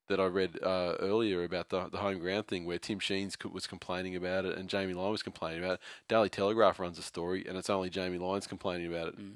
that 0.10 0.20
I 0.20 0.26
read 0.26 0.60
uh, 0.62 0.96
earlier 1.00 1.44
about 1.44 1.70
the 1.70 1.88
the 1.88 2.00
home 2.00 2.20
ground 2.20 2.48
thing, 2.48 2.66
where 2.66 2.78
Tim 2.80 3.00
Sheens 3.00 3.38
was 3.50 3.66
complaining 3.68 4.16
about 4.16 4.44
it 4.46 4.58
and 4.58 4.68
Jamie 4.68 4.94
Lyon 4.94 5.12
was 5.12 5.24
complaining 5.24 5.64
about 5.64 5.76
it. 5.76 5.80
Daily 6.10 6.30
Telegraph 6.30 6.80
runs 6.80 7.00
a 7.00 7.04
story, 7.04 7.46
and 7.48 7.58
it's 7.58 7.70
only 7.70 7.90
Jamie 7.90 8.18
Lyon's 8.18 8.48
complaining 8.48 8.88
about 8.94 9.08
it. 9.10 9.20
Mm. 9.20 9.36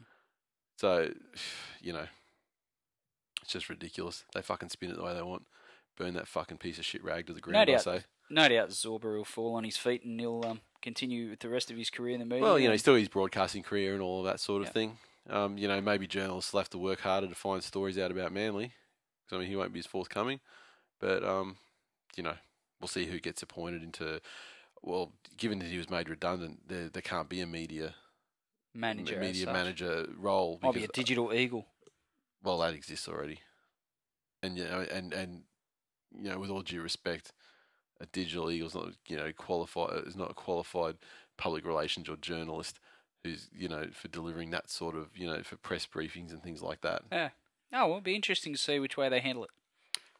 So, 0.78 1.10
you 1.82 1.94
know, 1.94 2.08
It's 3.42 3.52
just 3.54 3.70
ridiculous. 3.70 4.24
They 4.34 4.42
fucking 4.42 4.70
spin 4.70 4.92
it 4.92 4.98
the 4.98 5.04
way 5.04 5.14
they 5.14 5.22
want. 5.22 5.46
Burn 5.98 6.14
that 6.16 6.28
fucking 6.28 6.58
piece 6.58 6.80
of 6.80 6.86
shit 6.86 7.04
rag 7.04 7.28
to 7.28 7.34
the 7.34 7.40
No 7.40 7.44
ground. 7.44 7.58
I 7.70 7.74
doubt. 7.74 7.82
say. 7.84 8.02
No 8.30 8.48
doubt 8.50 8.70
Zorba 8.70 9.04
will 9.16 9.26
fall 9.26 9.56
on 9.56 9.64
his 9.64 9.78
feet 9.78 10.04
and 10.04 10.20
he'll 10.20 10.44
um, 10.46 10.62
continue 10.82 11.30
with 11.30 11.40
the 11.42 11.50
rest 11.50 11.70
of 11.70 11.78
his 11.78 11.90
career 11.92 12.16
in 12.16 12.20
the 12.20 12.26
media. 12.26 12.42
Well, 12.44 12.58
you 12.58 12.66
know, 12.68 12.72
he's 12.72 12.82
still 12.82 12.96
his 12.96 13.10
broadcasting 13.10 13.62
career 13.62 13.94
and 13.94 14.02
all 14.02 14.20
of 14.20 14.26
that 14.26 14.40
sort 14.40 14.62
of 14.64 14.70
Yeah. 14.70 14.72
thing. 14.74 14.98
Um, 15.30 15.58
you 15.58 15.68
know, 15.68 15.80
maybe 15.82 16.08
journalists 16.08 16.52
will 16.52 16.62
have 16.62 16.70
to 16.72 16.78
work 16.80 17.02
harder 17.02 17.28
to 17.28 17.36
find 17.36 17.64
stories 17.64 17.98
out 18.00 18.10
about 18.12 18.32
Manly. 18.32 18.74
Because, 19.26 19.36
I 19.38 19.40
mean, 19.40 19.50
he 19.50 19.56
won't 19.56 19.72
be 19.74 19.80
as 19.80 19.86
forthcoming. 19.86 20.40
But, 21.04 21.22
um, 21.26 21.58
you 22.16 22.24
know, 22.24 22.36
we'll 22.80 22.88
see 22.88 23.06
who 23.08 23.20
gets 23.20 23.44
appointed 23.44 23.84
into. 23.84 24.22
Well, 24.82 25.12
given 25.38 25.60
that 25.60 25.68
he 25.68 25.78
was 25.78 25.90
made 25.90 26.08
redundant, 26.08 26.70
there 26.70 26.88
there 26.88 27.02
can't 27.02 27.28
be 27.28 27.42
a 27.42 27.46
media 27.46 27.94
manager. 28.74 29.20
media 29.20 29.48
manager 29.48 30.08
role. 30.18 30.60
Might 30.64 30.74
be 30.76 30.80
a 30.80 30.82
because- 30.84 30.96
digital 31.04 31.34
eagle. 31.34 31.66
well, 32.42 32.60
that 32.60 32.74
exists 32.74 33.10
already. 33.10 33.40
And 34.42 34.58
you 34.58 34.64
know, 34.64 34.86
and 34.90 35.12
and 35.14 35.44
you 36.18 36.30
know, 36.30 36.40
with 36.40 36.50
all 36.50 36.62
due 36.62 36.82
respect, 36.82 37.34
a 38.00 38.06
digital 38.06 38.50
eagle's 38.50 38.76
not 38.76 38.94
you 39.08 39.18
know 39.18 39.32
qualified 39.34 40.08
is 40.08 40.16
not 40.16 40.32
a 40.32 40.34
qualified 40.34 40.96
public 41.38 41.66
relations 41.66 42.08
or 42.08 42.16
journalist 42.16 42.80
who's 43.26 43.50
you 43.54 43.68
know 43.68 43.88
for 43.92 44.08
delivering 44.08 44.52
that 44.52 44.70
sort 44.70 44.96
of 44.96 45.18
you 45.18 45.28
know 45.28 45.44
for 45.44 45.58
press 45.58 45.86
briefings 45.86 46.32
and 46.32 46.42
things 46.42 46.62
like 46.62 46.80
that. 46.82 47.02
Yeah. 47.12 47.30
Oh, 47.74 47.80
well, 47.80 47.90
it'll 47.90 48.02
be 48.02 48.16
interesting 48.16 48.54
to 48.54 48.60
see 48.60 48.80
which 48.80 48.96
way 48.96 49.10
they 49.10 49.20
handle 49.20 49.44
it. 49.44 49.50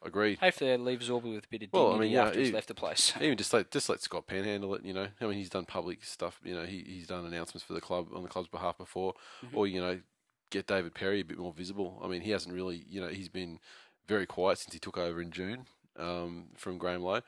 Agreed. 0.04 0.38
Hopefully, 0.38 0.70
they 0.70 0.76
leave 0.76 1.00
Zorba 1.00 1.22
with 1.34 1.44
a 1.44 1.48
bit 1.48 1.62
of 1.62 1.70
dignity 1.70 1.70
Well, 1.72 1.94
I 1.94 1.98
mean, 1.98 2.10
yeah, 2.12 2.26
after 2.26 2.38
he's 2.38 2.48
he- 2.48 2.54
left 2.54 2.68
the 2.68 2.74
place. 2.74 3.12
Even 3.20 3.36
just 3.38 3.52
let 3.54 3.70
just 3.70 3.88
let 3.88 4.00
Scott 4.02 4.26
Penn 4.26 4.44
handle 4.44 4.74
it. 4.74 4.84
You 4.84 4.92
know, 4.92 5.08
I 5.20 5.24
mean, 5.24 5.38
he's 5.38 5.48
done 5.50 5.64
public 5.64 6.04
stuff. 6.04 6.40
You 6.44 6.54
know, 6.54 6.64
he 6.64 6.84
he's 6.86 7.06
done 7.06 7.24
announcements 7.24 7.64
for 7.64 7.72
the 7.72 7.80
club 7.80 8.08
on 8.14 8.22
the 8.22 8.28
club's 8.28 8.48
behalf 8.48 8.76
before, 8.78 9.14
Mhm. 9.44 9.48
or 9.56 9.66
you 9.66 9.80
know, 9.80 10.00
get 10.50 10.66
David 10.66 10.94
Perry 10.94 11.20
a 11.20 11.24
bit 11.24 11.38
more 11.38 11.52
visible. 11.52 12.00
I 12.04 12.08
mean, 12.08 12.20
he 12.20 12.30
hasn't 12.32 12.54
really. 12.54 12.84
You 12.88 13.00
know, 13.00 13.08
he's 13.08 13.28
been 13.30 13.58
very 14.06 14.26
quiet 14.26 14.58
since 14.58 14.74
he 14.74 14.78
took 14.78 14.98
over 14.98 15.22
in 15.22 15.30
June 15.30 15.66
um, 15.98 16.48
from 16.56 16.76
Graham 16.78 17.02
Lowe. 17.02 17.22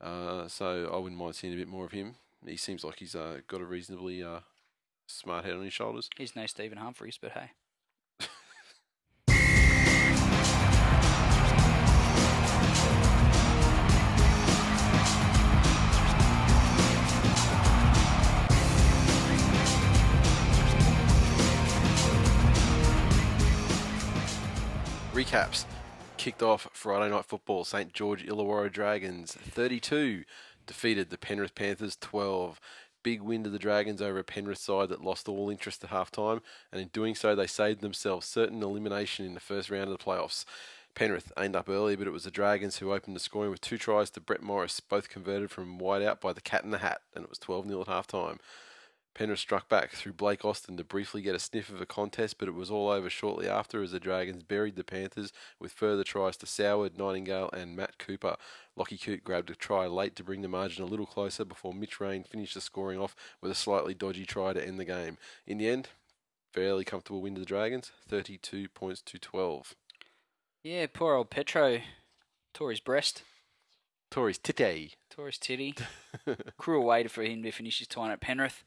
Uh, 0.00 0.48
so 0.48 0.90
I 0.92 0.96
wouldn't 0.96 1.18
mind 1.20 1.34
seeing 1.36 1.52
a 1.52 1.56
bit 1.56 1.68
more 1.68 1.84
of 1.84 1.92
him. 1.92 2.14
He 2.46 2.56
seems 2.56 2.84
like 2.84 2.98
he's 2.98 3.14
uh, 3.14 3.40
got 3.48 3.60
a 3.60 3.64
reasonably 3.64 4.22
uh, 4.22 4.40
smart 5.06 5.44
head 5.44 5.54
on 5.54 5.62
his 5.62 5.72
shoulders. 5.72 6.08
He's 6.16 6.34
no 6.36 6.46
Stephen 6.46 6.78
Humphreys, 6.78 7.18
but 7.20 7.32
hey. 7.32 7.50
Recaps. 25.14 25.64
Kicked 26.16 26.42
off 26.42 26.66
Friday 26.72 27.08
night 27.08 27.24
football. 27.24 27.62
St 27.62 27.92
George 27.92 28.26
Illawarra 28.26 28.72
Dragons 28.72 29.30
32 29.30 30.24
defeated 30.66 31.10
the 31.10 31.16
Penrith 31.16 31.54
Panthers 31.54 31.96
12. 32.00 32.60
Big 33.04 33.22
win 33.22 33.44
to 33.44 33.50
the 33.50 33.60
Dragons 33.60 34.02
over 34.02 34.18
a 34.18 34.24
Penrith 34.24 34.58
side 34.58 34.88
that 34.88 35.04
lost 35.04 35.28
all 35.28 35.50
interest 35.50 35.84
at 35.84 35.90
half 35.90 36.10
time, 36.10 36.40
and 36.72 36.80
in 36.80 36.88
doing 36.88 37.14
so, 37.14 37.36
they 37.36 37.46
saved 37.46 37.80
themselves 37.80 38.26
certain 38.26 38.60
elimination 38.60 39.24
in 39.24 39.34
the 39.34 39.40
first 39.40 39.70
round 39.70 39.88
of 39.88 39.96
the 39.96 40.04
playoffs. 40.04 40.44
Penrith 40.96 41.30
aimed 41.38 41.54
up 41.54 41.68
early, 41.68 41.94
but 41.94 42.08
it 42.08 42.12
was 42.12 42.24
the 42.24 42.30
Dragons 42.32 42.78
who 42.78 42.92
opened 42.92 43.14
the 43.14 43.20
scoring 43.20 43.52
with 43.52 43.60
two 43.60 43.78
tries 43.78 44.10
to 44.10 44.20
Brett 44.20 44.42
Morris, 44.42 44.80
both 44.80 45.08
converted 45.08 45.52
from 45.52 45.78
wide 45.78 46.02
out 46.02 46.20
by 46.20 46.32
the 46.32 46.40
Cat 46.40 46.64
in 46.64 46.72
the 46.72 46.78
Hat, 46.78 47.02
and 47.14 47.22
it 47.22 47.30
was 47.30 47.38
12 47.38 47.68
0 47.68 47.82
at 47.82 47.86
half 47.86 48.08
time. 48.08 48.40
Penrith 49.14 49.38
struck 49.38 49.68
back 49.68 49.92
through 49.92 50.14
Blake 50.14 50.44
Austin 50.44 50.76
to 50.76 50.84
briefly 50.84 51.22
get 51.22 51.36
a 51.36 51.38
sniff 51.38 51.68
of 51.70 51.80
a 51.80 51.86
contest, 51.86 52.36
but 52.38 52.48
it 52.48 52.54
was 52.54 52.70
all 52.70 52.88
over 52.88 53.08
shortly 53.08 53.48
after 53.48 53.80
as 53.82 53.92
the 53.92 54.00
Dragons 54.00 54.42
buried 54.42 54.74
the 54.74 54.82
Panthers 54.82 55.32
with 55.60 55.72
further 55.72 56.02
tries 56.02 56.36
to 56.38 56.46
Soward, 56.46 56.98
Nightingale, 56.98 57.48
and 57.52 57.76
Matt 57.76 57.98
Cooper. 57.98 58.36
Lachie 58.76 59.00
Coote 59.00 59.22
grabbed 59.22 59.50
a 59.50 59.54
try 59.54 59.86
late 59.86 60.16
to 60.16 60.24
bring 60.24 60.42
the 60.42 60.48
margin 60.48 60.82
a 60.82 60.86
little 60.86 61.06
closer 61.06 61.44
before 61.44 61.72
Mitch 61.72 62.00
Rein 62.00 62.24
finished 62.24 62.54
the 62.54 62.60
scoring 62.60 62.98
off 62.98 63.14
with 63.40 63.52
a 63.52 63.54
slightly 63.54 63.94
dodgy 63.94 64.26
try 64.26 64.52
to 64.52 64.66
end 64.66 64.80
the 64.80 64.84
game. 64.84 65.16
In 65.46 65.58
the 65.58 65.68
end, 65.68 65.90
fairly 66.52 66.84
comfortable 66.84 67.22
win 67.22 67.34
to 67.34 67.40
the 67.40 67.46
Dragons, 67.46 67.92
32 68.08 68.68
points 68.70 69.00
to 69.02 69.18
12. 69.18 69.74
Yeah, 70.64 70.86
poor 70.92 71.14
old 71.14 71.30
Petro 71.30 71.80
tore 72.52 72.70
his 72.70 72.80
breast, 72.80 73.22
Tories 74.10 74.38
titty. 74.38 74.92
tore 75.10 75.26
his 75.26 75.38
titty. 75.38 75.74
Cruel 76.56 76.84
way 76.84 77.06
for 77.06 77.22
him 77.22 77.42
to 77.42 77.50
finish 77.50 77.78
his 77.80 77.88
time 77.88 78.10
at 78.10 78.20
Penrith. 78.20 78.64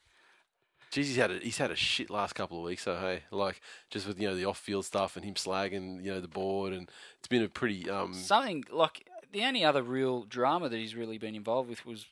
Jeez, 0.91 1.03
he's 1.05 1.15
had 1.17 1.31
a 1.31 1.39
he's 1.39 1.57
had 1.57 1.71
a 1.71 1.75
shit 1.75 2.09
last 2.09 2.33
couple 2.33 2.57
of 2.59 2.63
weeks. 2.63 2.83
So 2.83 2.95
hey, 2.97 3.23
like 3.31 3.61
just 3.89 4.07
with 4.07 4.19
you 4.19 4.27
know 4.27 4.35
the 4.35 4.45
off 4.45 4.57
field 4.57 4.85
stuff 4.85 5.15
and 5.15 5.25
him 5.25 5.33
slagging 5.33 6.03
you 6.03 6.11
know 6.11 6.21
the 6.21 6.27
board, 6.27 6.73
and 6.73 6.89
it's 7.19 7.27
been 7.27 7.43
a 7.43 7.49
pretty 7.49 7.89
um 7.89 8.13
Something 8.13 8.63
like 8.71 9.07
the 9.31 9.43
only 9.43 9.63
other 9.65 9.83
real 9.83 10.23
drama 10.23 10.69
that 10.69 10.77
he's 10.77 10.95
really 10.95 11.17
been 11.17 11.35
involved 11.35 11.69
with 11.69 11.85
was 11.85 12.05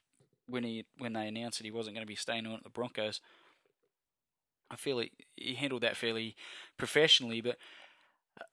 when 0.47 0.63
he 0.63 0.85
when 0.97 1.13
they 1.13 1.27
announced 1.27 1.59
that 1.59 1.65
he 1.65 1.71
wasn't 1.71 1.95
going 1.95 2.05
to 2.05 2.09
be 2.09 2.15
staying 2.15 2.45
on 2.45 2.53
at 2.53 2.63
the 2.63 2.69
Broncos. 2.69 3.21
I 4.69 4.75
feel 4.75 4.99
he, 4.99 5.11
he 5.37 5.53
handled 5.53 5.83
that 5.83 5.95
fairly 5.95 6.35
professionally, 6.77 7.39
but 7.39 7.57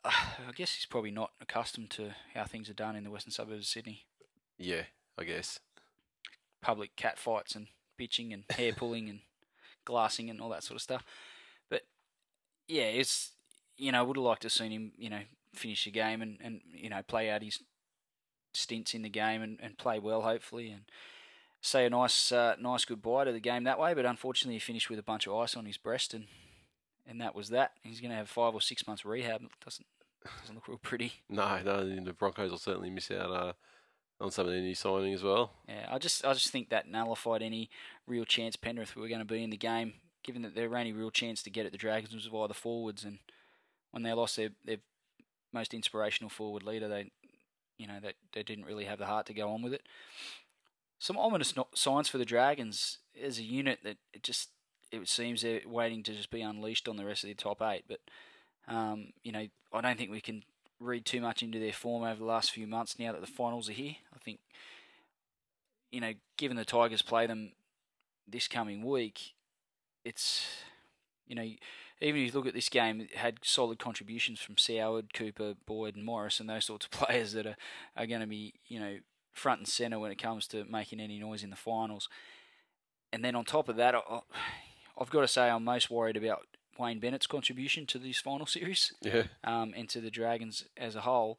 uh, 0.05 0.11
I 0.49 0.53
guess 0.55 0.75
he's 0.75 0.87
probably 0.87 1.11
not 1.11 1.33
accustomed 1.41 1.91
to 1.91 2.15
how 2.35 2.45
things 2.45 2.69
are 2.71 2.75
done 2.75 2.97
in 2.97 3.05
the 3.05 3.11
western 3.11 3.33
suburbs 3.33 3.61
of 3.61 3.67
Sydney. 3.67 4.05
yeah, 4.59 4.83
I 5.19 5.25
guess. 5.25 5.59
Public 6.61 6.95
cat 6.95 7.19
fights 7.19 7.57
and 7.57 7.67
bitching 7.99 8.33
and 8.33 8.45
hair 8.51 8.73
pulling 8.73 9.09
and 9.09 9.21
glassing 9.85 10.31
and 10.31 10.41
all 10.41 10.49
that 10.51 10.65
sort 10.65 10.77
of 10.77 10.83
stuff. 10.83 11.05
But 11.71 11.83
yeah, 12.69 12.85
it's 12.85 13.33
you 13.77 13.93
know, 13.93 14.05
would 14.05 14.17
have 14.17 14.25
liked 14.25 14.43
to 14.43 14.47
have 14.47 14.53
seen 14.53 14.71
him, 14.71 14.93
you 14.97 15.11
know, 15.11 15.23
finish 15.55 15.85
the 15.85 15.91
game 15.91 16.23
and, 16.23 16.39
and 16.43 16.61
you 16.73 16.89
know, 16.89 17.03
play 17.03 17.31
out 17.31 17.43
his 17.43 17.59
stints 18.55 18.95
in 18.95 19.03
the 19.03 19.09
game 19.09 19.43
and, 19.43 19.59
and 19.63 19.79
play 19.79 19.99
well 19.99 20.23
hopefully 20.23 20.71
and 20.71 20.83
say 21.63 21.87
a 21.87 21.91
nice 21.91 22.33
uh, 22.33 22.55
nice 22.61 22.85
goodbye 22.85 23.25
to 23.25 23.33
the 23.33 23.41
game 23.41 23.65
that 23.65 23.79
way. 23.79 23.95
But 23.95 24.07
unfortunately 24.07 24.55
he 24.55 24.61
finished 24.61 24.91
with 24.91 24.99
a 24.99 25.05
bunch 25.05 25.27
of 25.27 25.35
ice 25.35 25.57
on 25.57 25.67
his 25.67 25.77
breast 25.77 26.15
and 26.15 26.27
and 27.07 27.21
that 27.21 27.35
was 27.35 27.49
that. 27.49 27.73
He's 27.83 28.01
gonna 28.01 28.15
have 28.15 28.29
five 28.29 28.55
or 28.55 28.61
six 28.61 28.87
months 28.87 29.05
rehab. 29.05 29.43
It 29.43 29.51
doesn't 29.65 29.87
doesn't 30.41 30.55
look 30.55 30.69
real 30.69 30.79
pretty. 30.79 31.15
No, 31.29 31.61
no, 31.65 31.85
the 31.85 32.13
Broncos 32.13 32.51
will 32.51 32.59
certainly 32.59 32.91
miss 32.91 33.11
out 33.11 33.31
uh, 33.31 33.53
on 34.23 34.31
some 34.31 34.47
of 34.47 34.53
their 34.53 34.63
new 34.63 34.75
signing 34.75 35.13
as 35.13 35.23
well. 35.23 35.51
Yeah, 35.69 35.89
I 35.91 35.99
just 35.99 36.25
I 36.25 36.33
just 36.33 36.51
think 36.51 36.71
that 36.71 36.89
nullified 36.89 37.43
any 37.43 37.69
real 38.07 38.25
chance 38.25 38.57
Penrith 38.57 38.95
were 38.97 39.09
going 39.09 39.19
to 39.19 39.27
be 39.27 39.43
in 39.43 39.51
the 39.51 39.57
game, 39.57 39.95
given 40.23 40.43
that 40.43 40.55
their 40.55 40.75
only 40.75 40.93
real 40.93 41.11
chance 41.11 41.43
to 41.43 41.51
get 41.51 41.67
at 41.67 41.73
the 41.73 41.79
Dragons 41.79 42.15
was 42.15 42.27
via 42.27 42.49
the 42.49 42.55
forwards, 42.55 43.05
and 43.05 43.19
when 43.91 44.05
they 44.05 44.13
lost 44.13 44.37
their 44.37 44.51
their 44.65 44.79
most 45.53 45.75
inspirational 45.75 46.31
forward 46.31 46.63
leader, 46.63 46.89
they 46.89 47.11
you 47.79 47.87
know 47.87 47.99
they 48.01 48.15
they 48.33 48.45
didn't 48.45 48.65
really 48.65 48.85
have 48.85 48.99
the 48.99 49.07
heart 49.07 49.27
to 49.27 49.35
go 49.35 49.51
on 49.51 49.61
with 49.61 49.75
it. 49.75 49.83
Some 50.99 51.19
ominous 51.19 51.57
no- 51.57 51.69
signs 51.75 52.09
for 52.09 52.19
the 52.19 52.25
Dragons 52.25 52.99
as 53.21 53.39
a 53.39 53.43
unit 53.43 53.81
that 53.83 53.97
it 54.13 54.23
just 54.23 54.51
it 54.93 55.09
seems 55.09 55.43
they're 55.43 55.63
waiting 55.67 56.05
to 56.05 56.15
just 56.15 56.31
be 56.31 56.43
unleashed 56.43 56.89
on 56.89 56.97
the 56.97 57.05
rest 57.05 57.25
of 57.25 57.29
the 57.29 57.35
top 57.35 57.61
eight, 57.61 57.85
but 57.89 57.99
um, 58.69 59.09
you 59.25 59.33
know 59.33 59.47
I 59.73 59.81
don't 59.81 59.99
think 59.99 60.13
we 60.13 60.21
can 60.21 60.45
read 60.83 61.05
too 61.05 61.21
much 61.21 61.43
into 61.43 61.59
their 61.59 61.73
form 61.73 62.03
over 62.03 62.19
the 62.19 62.25
last 62.25 62.51
few 62.51 62.67
months 62.67 62.99
now 62.99 63.13
that 63.13 63.21
the 63.21 63.27
finals 63.27 63.69
are 63.69 63.75
here. 63.75 63.97
I 64.15 64.19
think 64.19 64.41
you 65.93 66.01
know, 66.01 66.15
given 66.39 66.57
the 66.57 66.65
Tigers 66.65 67.03
play 67.03 67.27
them 67.27 67.53
this 68.27 68.49
coming 68.49 68.83
week, 68.83 69.35
it's 70.05 70.47
you 71.27 71.37
know, 71.37 71.43
even 72.01 72.21
if 72.21 72.27
you 72.27 72.33
look 72.33 72.47
at 72.47 72.55
this 72.55 72.69
game, 72.69 73.01
it 73.01 73.15
had 73.15 73.39
solid 73.43 73.79
contributions 73.79 74.41
from 74.41 74.57
Soward, 74.57 75.13
Cooper, 75.13 75.55
Boyd, 75.67 75.95
and 75.95 76.05
Morris, 76.05 76.41
and 76.41 76.49
those 76.49 76.65
sorts 76.67 76.87
of 76.87 76.91
players 76.91 77.33
that 77.33 77.47
are, 77.47 77.57
are 77.97 78.07
going 78.07 78.23
to 78.23 78.27
be 78.27 78.55
you 78.67 78.81
know 78.81 78.97
front 79.33 79.61
and 79.61 79.69
center 79.69 79.99
when 79.99 80.11
it 80.11 80.21
comes 80.21 80.47
to 80.49 80.65
making 80.65 81.01
any 81.01 81.19
noise 81.19 81.45
in 81.45 81.51
the 81.51 81.57
finals. 81.57 82.09
And 83.13 83.23
then 83.23 83.35
on 83.35 83.45
top 83.45 83.69
of 83.69 83.77
that, 83.77 83.95
I, 83.95 84.21
I've 84.99 85.11
got 85.11 85.21
to 85.21 85.29
say 85.29 85.49
I'm 85.49 85.65
most 85.65 85.91
worried 85.91 86.17
about 86.17 86.47
Wayne 86.79 87.01
Bennett's 87.01 87.27
contribution 87.27 87.87
to 87.87 87.99
this 87.99 88.19
final 88.19 88.47
series 88.57 88.93
Yeah, 89.03 89.25
um, 89.45 89.75
and 89.77 89.89
to 89.91 90.01
the 90.01 90.11
Dragons 90.11 90.65
as 90.77 90.97
a 90.97 91.03
whole. 91.03 91.39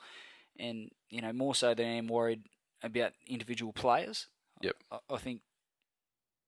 And, 0.59 0.91
you 1.09 1.21
know, 1.21 1.34
more 1.34 1.55
so 1.55 1.73
than 1.73 1.88
I 1.88 1.93
am 1.93 2.07
worried 2.07 2.43
about 2.84 3.13
individual 3.27 3.73
players. 3.73 4.27
Yep. 4.61 4.75
I, 4.91 4.97
I 5.09 5.17
think 5.17 5.41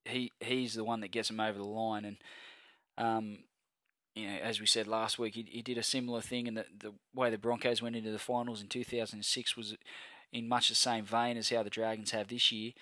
he 0.04 0.30
he's 0.40 0.74
the 0.74 0.84
one 0.84 1.00
that 1.00 1.10
gets 1.10 1.28
them 1.28 1.40
over 1.40 1.58
the 1.58 1.64
line. 1.64 2.04
And, 2.04 2.16
um, 2.96 3.38
you 4.14 4.28
know, 4.28 4.36
as 4.36 4.60
we 4.60 4.66
said 4.66 4.86
last 4.86 5.18
week, 5.18 5.34
he, 5.34 5.46
he 5.48 5.62
did 5.62 5.76
a 5.76 5.82
similar 5.82 6.20
thing. 6.20 6.46
And 6.46 6.56
the, 6.56 6.64
the 6.78 6.92
way 7.14 7.30
the 7.30 7.38
Broncos 7.38 7.82
went 7.82 7.96
into 7.96 8.12
the 8.12 8.18
finals 8.18 8.62
in 8.62 8.68
2006 8.68 9.56
was 9.56 9.76
in 10.32 10.48
much 10.48 10.68
the 10.68 10.74
same 10.74 11.04
vein 11.04 11.36
as 11.36 11.50
how 11.50 11.62
the 11.62 11.70
Dragons 11.70 12.12
have 12.12 12.28
this 12.28 12.52
year. 12.52 12.72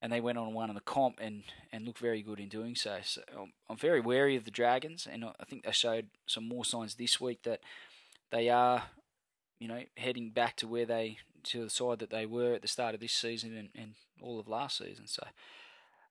And 0.00 0.12
they 0.12 0.20
went 0.20 0.38
on 0.38 0.54
one 0.54 0.68
in 0.68 0.76
the 0.76 0.80
comp 0.80 1.18
and, 1.20 1.42
and 1.72 1.84
looked 1.84 1.98
very 1.98 2.22
good 2.22 2.38
in 2.38 2.48
doing 2.48 2.76
so. 2.76 2.98
So 3.02 3.20
I'm, 3.36 3.52
I'm 3.68 3.76
very 3.76 4.00
wary 4.00 4.36
of 4.36 4.44
the 4.44 4.50
Dragons, 4.52 5.08
and 5.10 5.24
I 5.24 5.32
I 5.40 5.44
think 5.44 5.64
they 5.64 5.72
showed 5.72 6.06
some 6.26 6.46
more 6.46 6.64
signs 6.64 6.94
this 6.94 7.20
week 7.20 7.42
that 7.42 7.60
they 8.30 8.48
are, 8.48 8.84
you 9.58 9.66
know, 9.66 9.82
heading 9.96 10.30
back 10.30 10.54
to 10.58 10.68
where 10.68 10.86
they 10.86 11.18
to 11.44 11.64
the 11.64 11.70
side 11.70 11.98
that 11.98 12.10
they 12.10 12.26
were 12.26 12.54
at 12.54 12.62
the 12.62 12.68
start 12.68 12.94
of 12.94 13.00
this 13.00 13.12
season 13.12 13.56
and, 13.56 13.68
and 13.74 13.94
all 14.22 14.38
of 14.38 14.46
last 14.48 14.78
season. 14.78 15.06
So, 15.08 15.24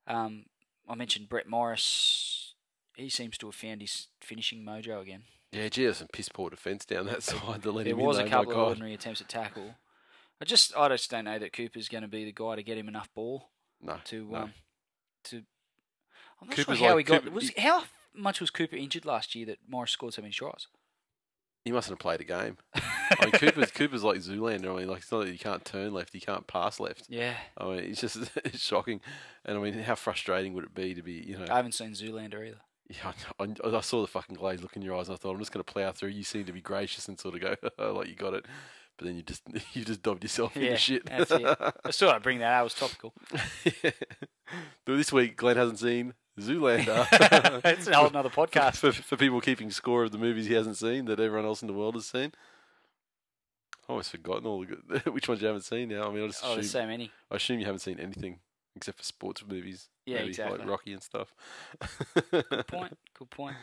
um, 0.06 0.44
I 0.88 0.94
mentioned 0.94 1.28
Brett 1.28 1.48
Morris. 1.48 2.54
He 2.94 3.08
seems 3.08 3.38
to 3.38 3.46
have 3.46 3.54
found 3.54 3.80
his 3.80 4.08
finishing 4.20 4.64
mojo 4.64 5.00
again. 5.00 5.22
Yeah, 5.52 5.68
gee, 5.68 5.84
there's 5.84 5.98
some 5.98 6.08
piss 6.12 6.28
poor 6.28 6.50
defence 6.50 6.84
down 6.84 7.06
that 7.06 7.22
side 7.30 7.62
to 7.62 7.70
let 7.72 7.84
There 7.84 7.94
him 7.94 8.00
was 8.00 8.18
in. 8.18 8.26
a 8.26 8.30
couple 8.30 8.50
of 8.50 8.56
God. 8.56 8.68
ordinary 8.68 8.92
attempts 8.94 9.20
at 9.22 9.28
tackle. 9.30 9.76
I 10.42 10.44
just 10.44 10.76
I 10.76 10.88
just 10.88 11.10
don't 11.10 11.24
know 11.24 11.38
that 11.38 11.52
Cooper's 11.54 11.88
going 11.88 12.02
to 12.02 12.08
be 12.08 12.24
the 12.26 12.32
guy 12.32 12.56
to 12.56 12.62
get 12.62 12.76
him 12.78 12.88
enough 12.88 13.08
ball 13.14 13.48
No, 13.82 13.96
to 14.06 14.24
no. 14.30 14.36
um 14.38 14.52
to. 15.24 15.42
I'm 16.40 16.48
not 16.48 16.56
Cooper's 16.56 16.78
sure 16.78 16.88
how 16.88 16.94
like- 16.96 17.06
he 17.06 17.12
got. 17.12 17.22
Cooper- 17.22 17.34
was 17.34 17.50
how 17.58 17.84
much 18.14 18.40
was 18.40 18.50
Cooper 18.50 18.76
injured 18.76 19.04
last 19.04 19.34
year 19.34 19.46
that 19.46 19.58
Morris 19.68 19.90
scored 19.92 20.14
so 20.14 20.22
many 20.22 20.32
tries? 20.32 20.66
he 21.64 21.72
mustn't 21.72 21.92
have 21.92 21.98
played 21.98 22.20
a 22.20 22.24
game. 22.24 22.56
I 22.74 23.16
mean, 23.26 23.32
Cooper's 23.32 23.70
Cooper's 23.70 24.02
like 24.04 24.18
Zoolander. 24.20 24.72
I 24.74 24.78
mean, 24.78 24.88
like 24.88 24.98
it's 24.98 25.12
not 25.12 25.24
that 25.24 25.28
he 25.30 25.36
can't 25.36 25.64
turn 25.64 25.92
left, 25.92 26.14
he 26.14 26.20
can't 26.20 26.46
pass 26.46 26.80
left. 26.80 27.06
yeah, 27.10 27.34
I 27.58 27.64
mean, 27.66 27.78
it's 27.80 28.00
just 28.00 28.16
it's 28.36 28.60
shocking. 28.60 29.00
And 29.44 29.58
I 29.58 29.60
mean, 29.60 29.74
how 29.74 29.94
frustrating 29.96 30.54
would 30.54 30.64
it 30.64 30.74
be 30.74 30.94
to 30.94 31.02
be, 31.02 31.12
you 31.26 31.36
know? 31.38 31.46
I 31.50 31.56
haven't 31.56 31.72
seen 31.72 31.90
Zoolander 31.90 32.46
either. 32.46 32.60
Yeah, 32.88 33.12
I, 33.38 33.44
I, 33.44 33.76
I 33.76 33.80
saw 33.82 34.00
the 34.00 34.06
fucking 34.06 34.36
glaze 34.36 34.62
look 34.62 34.76
in 34.76 34.80
your 34.82 34.96
eyes, 34.96 35.08
and 35.08 35.14
I 35.14 35.18
thought 35.18 35.32
I'm 35.32 35.38
just 35.40 35.52
going 35.52 35.62
to 35.62 35.70
plow 35.70 35.92
through. 35.92 36.08
You 36.10 36.24
seem 36.24 36.44
to 36.46 36.52
be 36.52 36.62
gracious 36.62 37.06
and 37.06 37.20
sort 37.20 37.34
of 37.34 37.40
go 37.42 37.56
like 37.92 38.08
you 38.08 38.14
got 38.14 38.32
it, 38.32 38.46
but 38.98 39.06
then 39.06 39.16
you 39.16 39.22
just 39.22 39.42
you 39.74 39.84
just 39.84 40.02
dobbed 40.02 40.22
yourself 40.22 40.52
Yeah, 40.54 40.62
into 40.72 40.76
shit. 40.78 41.06
that's 41.06 41.30
it. 41.30 41.42
I 41.84 41.90
still 41.90 42.10
I'd 42.10 42.22
bring 42.22 42.40
that 42.40 42.52
out. 42.52 42.60
It 42.60 42.64
was 42.64 42.74
topical. 42.74 43.14
Yeah. 43.82 43.90
But 44.86 44.96
this 44.96 45.12
week, 45.12 45.36
Glenn 45.36 45.58
hasn't 45.58 45.78
seen 45.78 46.14
Zoolander. 46.40 47.06
it's 47.66 47.86
a 47.86 47.94
whole 47.94 48.06
another 48.06 48.30
podcast. 48.30 48.76
for, 48.76 48.92
for 48.92 49.18
people 49.18 49.42
keeping 49.42 49.70
score 49.70 50.04
of 50.04 50.10
the 50.12 50.16
movies 50.16 50.46
he 50.46 50.54
hasn't 50.54 50.78
seen 50.78 51.04
that 51.04 51.20
everyone 51.20 51.44
else 51.44 51.60
in 51.60 51.68
the 51.68 51.74
world 51.74 51.94
has 51.94 52.06
seen. 52.06 52.32
I've 53.84 53.90
almost 53.90 54.10
forgotten 54.10 54.46
all 54.46 54.60
the 54.60 54.66
good, 54.66 55.04
which 55.12 55.28
ones 55.28 55.42
you 55.42 55.46
haven't 55.48 55.64
seen 55.64 55.90
now. 55.90 56.08
I 56.08 56.12
mean, 56.12 56.24
I 56.24 56.28
just 56.28 56.42
Oh, 56.42 56.54
there's 56.54 56.64
assume, 56.64 56.80
so 56.82 56.86
many. 56.86 57.10
I 57.30 57.36
assume 57.36 57.58
you 57.60 57.66
haven't 57.66 57.80
seen 57.80 58.00
anything 58.00 58.38
except 58.74 58.96
for 58.96 59.04
sports 59.04 59.44
movies. 59.46 59.90
Yeah, 60.06 60.20
maybe, 60.20 60.28
exactly. 60.28 60.58
Like 60.60 60.68
Rocky 60.68 60.92
and 60.94 61.02
stuff. 61.02 61.34
Good 62.30 62.66
point. 62.66 62.96
Good 63.18 63.28
point. 63.30 63.56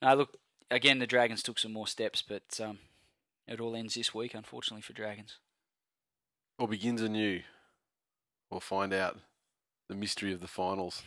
Now 0.00 0.14
look 0.14 0.36
again. 0.70 1.00
The 1.00 1.08
Dragons 1.08 1.42
took 1.42 1.58
some 1.58 1.72
more 1.72 1.88
steps, 1.88 2.22
but 2.22 2.44
um, 2.62 2.78
it 3.46 3.60
all 3.60 3.76
ends 3.76 3.94
this 3.94 4.14
week, 4.14 4.34
unfortunately 4.34 4.82
for 4.82 4.92
Dragons. 4.92 5.38
or 6.58 6.68
begins 6.68 7.02
anew. 7.02 7.42
We'll 8.50 8.60
find 8.60 8.92
out 8.92 9.18
the 9.88 9.94
mystery 9.96 10.32
of 10.32 10.40
the 10.40 10.46
finals. 10.48 11.02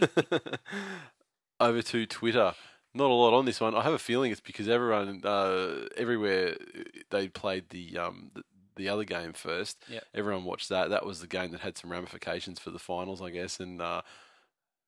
Over 1.60 1.82
to 1.82 2.06
Twitter. 2.06 2.54
Not 2.94 3.10
a 3.10 3.14
lot 3.14 3.34
on 3.34 3.44
this 3.44 3.60
one. 3.60 3.74
I 3.74 3.82
have 3.82 3.92
a 3.92 3.98
feeling 3.98 4.32
it's 4.32 4.40
because 4.40 4.68
everyone, 4.68 5.22
uh, 5.24 5.86
everywhere, 5.96 6.56
they 7.10 7.28
played 7.28 7.68
the 7.70 7.96
um 7.98 8.30
the, 8.34 8.42
the 8.76 8.88
other 8.88 9.04
game 9.04 9.32
first. 9.32 9.78
Yep. 9.88 10.04
Everyone 10.14 10.44
watched 10.44 10.68
that. 10.70 10.90
That 10.90 11.06
was 11.06 11.20
the 11.20 11.26
game 11.26 11.52
that 11.52 11.60
had 11.60 11.78
some 11.78 11.90
ramifications 11.92 12.58
for 12.58 12.70
the 12.70 12.78
finals, 12.78 13.22
I 13.22 13.30
guess, 13.30 13.60
and 13.60 13.80
uh, 13.80 14.02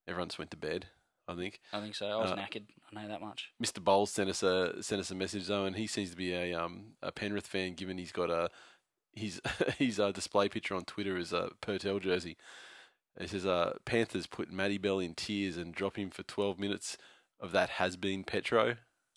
everyone 0.08 0.28
just 0.28 0.38
went 0.38 0.50
to 0.50 0.56
bed. 0.56 0.86
I 1.26 1.34
think. 1.34 1.60
I 1.72 1.80
think 1.80 1.94
so. 1.94 2.06
I 2.06 2.16
was 2.16 2.32
Uh, 2.32 2.36
knackered. 2.36 2.66
I 2.94 3.02
know 3.02 3.08
that 3.08 3.20
much. 3.20 3.50
Mr. 3.62 3.82
Bowles 3.82 4.10
sent 4.10 4.28
us 4.30 4.42
a 4.42 4.82
sent 4.82 5.00
us 5.00 5.10
a 5.10 5.14
message 5.14 5.46
though, 5.46 5.64
and 5.64 5.76
he 5.76 5.86
seems 5.86 6.10
to 6.10 6.16
be 6.16 6.32
a 6.34 6.54
um 6.54 6.94
a 7.02 7.10
Penrith 7.12 7.46
fan, 7.46 7.74
given 7.74 7.98
he's 7.98 8.12
got 8.12 8.30
a 8.30 8.50
his 9.12 9.40
his 9.78 9.98
uh, 9.98 10.12
display 10.12 10.48
picture 10.48 10.74
on 10.74 10.84
Twitter 10.84 11.16
is 11.16 11.32
a 11.32 11.50
Pertel 11.62 12.00
jersey. 12.00 12.36
It 13.18 13.30
says 13.30 13.46
uh 13.46 13.74
Panthers 13.84 14.26
put 14.26 14.50
Matty 14.52 14.76
Bell 14.78 14.98
in 14.98 15.14
tears 15.14 15.56
and 15.56 15.74
drop 15.74 15.96
him 15.96 16.10
for 16.10 16.22
12 16.24 16.58
minutes 16.58 16.96
of 17.40 17.52
that 17.52 17.70
has 17.70 17.96
been 17.96 18.24
Petro. 18.24 18.76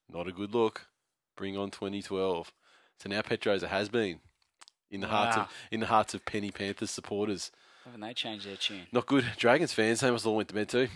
Not 0.09 0.27
a 0.27 0.31
good 0.31 0.53
look. 0.53 0.87
Bring 1.35 1.57
on 1.57 1.71
2012. 1.71 2.53
So 2.99 3.09
now 3.09 3.21
Petro's 3.21 3.63
a 3.63 3.67
has 3.67 3.89
been 3.89 4.19
in 4.89 5.01
the 5.01 5.07
hearts 5.07 5.35
of 5.37 5.47
in 5.71 5.81
the 5.81 5.87
hearts 5.87 6.13
of 6.13 6.25
Penny 6.25 6.51
Panthers 6.51 6.89
supporters. 6.91 7.51
Haven't 7.83 8.01
they 8.01 8.13
changed 8.13 8.45
their 8.47 8.55
tune? 8.55 8.87
Not 8.91 9.05
good. 9.07 9.25
Dragons 9.37 9.73
fans, 9.73 9.99
they 9.99 10.11
must 10.11 10.25
all 10.25 10.35
went 10.35 10.49
to 10.49 10.55
bed 10.55 10.69
too. 10.69 10.87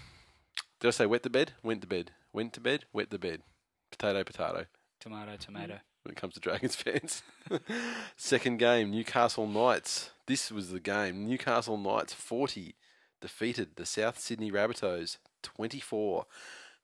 Did 0.82 0.88
I 0.88 0.92
say 0.92 1.06
wet 1.06 1.22
the 1.22 1.30
bed? 1.30 1.54
Went 1.62 1.82
to 1.82 1.88
bed. 1.88 2.10
Went 2.34 2.54
to 2.54 2.60
bed. 2.60 2.86
Wet 2.92 3.12
the 3.12 3.20
bed. 3.20 3.44
Potato, 3.92 4.24
potato. 4.24 4.66
Tomato, 5.00 5.38
tomato. 5.38 5.78
when 6.02 6.12
it 6.12 6.16
comes 6.16 6.34
to 6.34 6.40
Dragons 6.40 6.76
fans. 6.76 7.22
Second 8.18 8.58
game, 8.58 8.90
Newcastle 8.90 9.46
Knights. 9.46 10.10
This 10.26 10.52
was 10.52 10.72
the 10.72 10.80
game. 10.80 11.28
Newcastle 11.28 11.78
Knights 11.78 12.14
40 12.14 12.74
defeated 13.22 13.76
the 13.76 13.86
South 13.86 14.18
Sydney 14.18 14.52
Rabbitohs 14.52 15.18
24. 15.44 16.26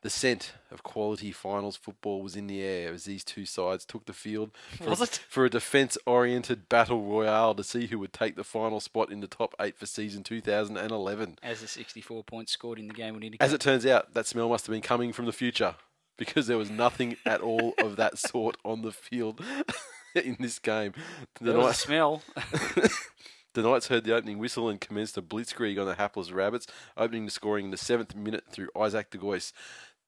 The 0.03 0.09
scent 0.11 0.53
of 0.71 0.83
quality 0.83 1.31
finals 1.31 1.75
football 1.75 2.21
was 2.21 2.35
in 2.35 2.45
the 2.47 2.61
air 2.61 2.93
as 2.93 3.05
these 3.05 3.23
two 3.23 3.45
sides 3.45 3.83
took 3.83 4.05
the 4.05 4.13
field 4.13 4.51
for, 4.77 4.89
Was 4.91 4.99
a, 5.01 5.03
it? 5.05 5.19
for 5.27 5.45
a 5.45 5.49
defence 5.49 5.97
oriented 6.05 6.69
battle 6.69 7.01
royale 7.03 7.55
to 7.55 7.63
see 7.63 7.87
who 7.87 7.97
would 7.99 8.13
take 8.13 8.35
the 8.35 8.43
final 8.43 8.79
spot 8.79 9.11
in 9.11 9.21
the 9.21 9.27
top 9.27 9.55
eight 9.59 9.75
for 9.77 9.87
season 9.87 10.23
2011. 10.23 11.39
As 11.41 11.61
the 11.61 11.67
64 11.67 12.23
points 12.23 12.51
scored 12.51 12.77
in 12.77 12.87
the 12.87 12.93
game 12.93 13.15
would 13.15 13.23
indicate. 13.23 13.43
As 13.43 13.53
it 13.53 13.61
turns 13.61 13.85
out, 13.87 14.13
that 14.13 14.27
smell 14.27 14.49
must 14.49 14.67
have 14.67 14.73
been 14.73 14.81
coming 14.83 15.11
from 15.13 15.25
the 15.25 15.33
future 15.33 15.75
because 16.15 16.45
there 16.47 16.57
was 16.59 16.69
nothing 16.69 17.17
at 17.25 17.41
all 17.41 17.73
of 17.79 17.95
that 17.95 18.17
sort 18.19 18.55
on 18.63 18.83
the 18.83 18.91
field 18.91 19.41
in 20.15 20.37
this 20.39 20.59
game. 20.59 20.93
The 21.41 21.53
there 21.53 21.57
Knights, 21.61 21.79
smell. 21.79 22.21
the 23.57 23.63
Knights 23.63 23.87
heard 23.87 24.03
the 24.03 24.13
opening 24.13 24.37
whistle 24.37 24.69
and 24.69 24.79
commenced 24.79 25.17
a 25.17 25.21
blitzkrieg 25.23 25.79
on 25.79 25.87
the 25.87 25.95
hapless 25.95 26.31
Rabbits, 26.31 26.67
opening 26.95 27.25
the 27.25 27.31
scoring 27.31 27.65
in 27.65 27.71
the 27.71 27.77
seventh 27.77 28.15
minute 28.15 28.43
through 28.51 28.69
Isaac 28.79 29.09
de 29.09 29.17
Gois. 29.17 29.51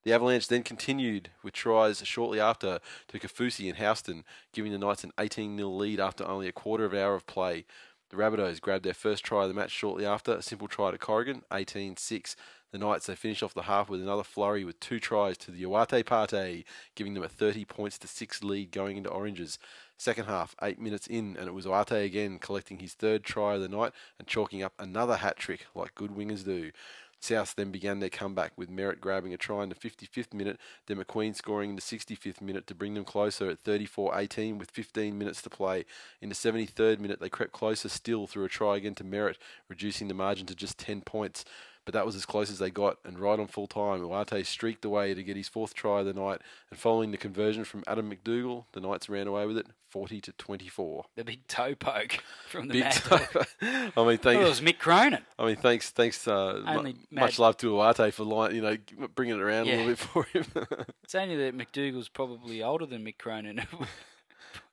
The 0.04 0.14
Avalanche 0.14 0.48
then 0.48 0.62
continued 0.62 1.32
with 1.42 1.56
tries 1.56 2.06
shortly 2.06 2.40
after 2.40 2.78
to 3.08 3.20
Kafusi 3.20 3.68
and 3.68 3.80
Houston, 3.80 4.24
giving 4.54 4.72
the 4.72 4.78
Knights 4.78 5.04
an 5.04 5.14
18 5.20 5.58
0 5.58 5.68
lead 5.68 6.00
after 6.00 6.28
only 6.28 6.48
a 6.48 6.52
quarter 6.52 6.86
of 6.86 6.94
an 6.94 7.00
hour 7.00 7.16
of 7.16 7.26
play. 7.26 7.66
The 8.12 8.18
Rabbitohs 8.18 8.62
grabbed 8.62 8.86
their 8.86 8.94
first 8.94 9.24
try 9.24 9.44
of 9.44 9.48
the 9.48 9.56
match 9.56 9.72
shortly 9.72 10.06
after, 10.06 10.34
a 10.34 10.44
simple 10.44 10.68
try 10.68 10.92
to 10.92 11.00
Corrigan, 11.00 11.42
18 11.52 11.98
6. 11.98 12.36
The 12.72 12.78
Knights, 12.78 13.08
they 13.08 13.16
finished 13.16 13.42
off 13.42 13.56
the 13.56 13.64
half 13.64 13.90
with 13.90 14.00
another 14.00 14.24
flurry 14.24 14.64
with 14.64 14.80
two 14.80 15.00
tries 15.00 15.40
to 15.40 15.50
the 15.50 15.64
Uate 15.64 16.06
Pate, 16.06 16.66
giving 16.94 17.16
them 17.16 17.24
a 17.24 17.28
30 17.28 17.66
points 17.66 17.98
to 17.98 18.08
6 18.08 18.44
lead 18.44 18.72
going 18.72 18.98
into 18.98 19.10
Oranges. 19.10 19.58
Second 20.00 20.28
half, 20.28 20.56
eight 20.62 20.80
minutes 20.80 21.08
in, 21.08 21.36
and 21.36 21.50
it 21.50 21.54
was 21.54 21.66
Uate 21.66 22.06
again 22.06 22.40
collecting 22.40 22.80
his 22.80 22.94
third 22.94 23.22
try 23.22 23.56
of 23.56 23.62
the 23.62 23.68
night 23.68 23.92
and 24.18 24.30
chalking 24.30 24.64
up 24.64 24.72
another 24.80 25.18
hat 25.18 25.36
trick 25.36 25.66
like 25.76 25.94
good 25.94 26.12
wingers 26.12 26.46
do. 26.46 26.72
South 27.20 27.54
then 27.54 27.70
began 27.70 28.00
their 28.00 28.10
comeback 28.10 28.54
with 28.56 28.70
Merritt 28.70 29.02
grabbing 29.02 29.34
a 29.34 29.38
try 29.38 29.62
in 29.62 29.68
the 29.68 29.76
55th 29.76 30.34
minute, 30.34 30.58
then 30.88 30.96
McQueen 30.96 31.36
scoring 31.36 31.72
in 31.72 31.76
the 31.76 31.82
65th 31.82 32.40
minute 32.40 32.66
to 32.68 32.74
bring 32.74 32.94
them 32.94 33.04
closer 33.04 33.50
at 33.50 33.62
34-18 33.62 34.58
with 34.58 34.72
15 34.72 35.18
minutes 35.18 35.42
to 35.42 35.50
play. 35.50 35.84
In 36.22 36.30
the 36.30 36.36
73rd 36.36 37.00
minute, 37.00 37.20
they 37.20 37.28
crept 37.28 37.52
closer 37.52 37.90
still 37.90 38.26
through 38.26 38.46
a 38.46 38.50
try 38.50 38.78
again 38.78 38.96
to 38.96 39.04
Merritt, 39.04 39.38
reducing 39.68 40.08
the 40.08 40.14
margin 40.14 40.46
to 40.46 40.56
just 40.56 40.78
10 40.78 41.02
points. 41.02 41.44
But 41.86 41.94
that 41.94 42.06
was 42.06 42.16
as 42.16 42.26
close 42.26 42.52
as 42.52 42.60
they 42.60 42.70
got, 42.70 42.98
and 43.04 43.18
right 43.18 43.40
on 43.40 43.48
full 43.48 43.66
time, 43.66 44.02
Uate 44.02 44.46
streaked 44.46 44.86
away 44.86 45.16
to 45.16 45.24
get 45.24 45.36
his 45.36 45.48
fourth 45.48 45.74
try 45.74 46.02
of 46.02 46.06
the 46.06 46.14
night. 46.14 46.40
And 46.70 46.80
following 46.80 47.10
the 47.10 47.18
conversion 47.18 47.64
from 47.64 47.84
Adam 47.88 48.12
McDougall, 48.12 48.66
the 48.74 48.80
Knights 48.80 49.10
ran 49.10 49.26
away 49.26 49.48
with 49.48 49.58
it, 49.58 49.66
40 49.90 50.22
to 50.22 50.32
24. 50.34 51.06
the 51.16 51.24
big 51.24 51.48
toe 51.48 51.74
poke 51.74 52.20
from 52.48 52.68
the 52.68 52.74
Big 52.74 52.84
Mad. 52.84 53.02
Dog. 53.10 53.48
I 53.62 53.66
mean, 53.72 53.92
Oh, 53.98 54.18
thank, 54.18 54.42
it 54.42 54.44
was 54.48 54.62
Mick 54.62 54.78
Cronin. 54.78 55.26
I 55.40 55.46
mean, 55.48 55.56
thanks, 55.56 55.90
thanks. 55.90 56.28
Uh, 56.28 56.62
Only 56.68 56.94
much 57.10 57.40
Mad- 57.40 57.40
love 57.40 57.58
to 57.58 57.72
Uate 57.72 58.14
for 58.14 58.24
line, 58.24 58.54
you 58.54 58.62
know, 58.62 58.78
bringing 59.16 59.36
it 59.38 59.42
around 59.42 59.68
a 59.68 59.72
little 59.72 59.88
bit 59.88 59.98
for 59.98 60.24
him. 60.26 60.46
It's 61.04 61.16
only 61.16 61.38
that 61.38 61.58
McDougall's 61.58 62.10
probably 62.10 62.62
older 62.62 62.86
than 62.86 63.04
Mick 63.04 63.18
Cronin. 63.18 63.64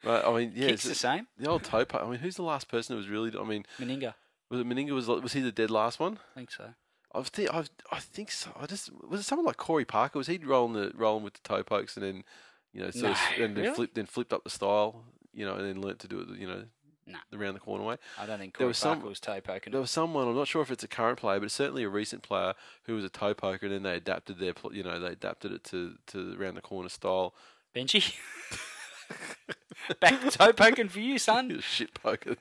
right, 0.04 0.24
I 0.24 0.32
mean, 0.36 0.52
yeah, 0.54 0.68
Kicks 0.68 0.84
it's- 0.84 0.88
the 0.88 0.94
same. 0.94 1.26
the 1.38 1.48
old 1.48 1.64
toe. 1.64 1.84
Poke 1.86 2.02
I 2.02 2.10
mean, 2.10 2.18
who's 2.20 2.36
the 2.36 2.42
last 2.42 2.68
person 2.68 2.92
who 2.94 2.98
was 2.98 3.08
really? 3.08 3.32
I 3.38 3.44
mean, 3.44 3.64
Meninga. 3.80 4.12
was 4.50 4.60
it 4.60 4.68
Meninga? 4.68 4.90
Was 4.90 5.08
was 5.08 5.32
he 5.32 5.40
the 5.40 5.52
dead 5.52 5.70
last 5.70 5.98
one? 5.98 6.18
I 6.34 6.40
think 6.40 6.50
so. 6.50 6.74
I 7.16 7.22
think 7.22 7.50
I, 7.54 7.64
I 7.92 7.98
think 8.00 8.30
so. 8.30 8.50
I 8.60 8.66
just 8.66 8.90
was 9.08 9.20
it 9.20 9.24
someone 9.24 9.46
like 9.46 9.56
Corey 9.56 9.84
Parker? 9.84 10.18
Was 10.18 10.26
he 10.26 10.38
rolling 10.38 10.74
the 10.74 10.92
rolling 10.94 11.24
with 11.24 11.34
the 11.34 11.40
toe 11.42 11.62
pokes 11.62 11.96
and 11.96 12.04
then 12.04 12.24
you 12.72 12.80
know 12.82 12.90
sort 12.90 13.12
of, 13.12 13.18
and 13.40 13.56
then 13.56 13.64
really? 13.64 13.74
flipped 13.74 13.94
then 13.94 14.06
flipped 14.06 14.32
up 14.32 14.44
the 14.44 14.50
style, 14.50 15.04
you 15.32 15.44
know, 15.46 15.54
and 15.54 15.64
then 15.66 15.80
learnt 15.80 15.98
to 16.00 16.08
do 16.08 16.20
it, 16.20 16.38
you 16.38 16.46
know, 16.46 16.64
No. 17.06 17.18
the 17.30 17.38
round 17.38 17.56
the 17.56 17.60
corner 17.60 17.84
way. 17.84 17.96
I 18.18 18.26
don't 18.26 18.38
think 18.38 18.58
There 18.58 18.66
was 18.66 18.78
Parker 18.80 19.00
some- 19.00 19.08
was 19.08 19.20
toe 19.20 19.40
poking. 19.40 19.70
There 19.72 19.80
was 19.80 19.90
someone 19.90 20.28
I'm 20.28 20.34
not 20.36 20.48
sure 20.48 20.62
if 20.62 20.70
it's 20.70 20.84
a 20.84 20.88
current 20.88 21.18
player, 21.18 21.40
but 21.40 21.50
certainly 21.50 21.84
a 21.84 21.88
recent 21.88 22.22
player 22.22 22.54
who 22.84 22.94
was 22.94 23.04
a 23.04 23.08
toe 23.08 23.34
poker, 23.34 23.66
and 23.66 23.74
then 23.74 23.82
they 23.84 23.94
adapted 23.96 24.38
their 24.38 24.52
you 24.72 24.82
know 24.82 24.98
they 25.00 25.08
adapted 25.08 25.52
it 25.52 25.64
to 25.64 25.94
to 26.08 26.22
the 26.32 26.36
round 26.36 26.56
the 26.56 26.60
corner 26.62 26.88
style. 26.88 27.34
Benji. 27.74 28.14
Back 30.00 30.20
toe 30.32 30.52
poking 30.52 30.88
for 30.88 30.98
you, 31.00 31.18
son. 31.18 31.60
Shit 31.62 31.94
poker. 31.94 32.34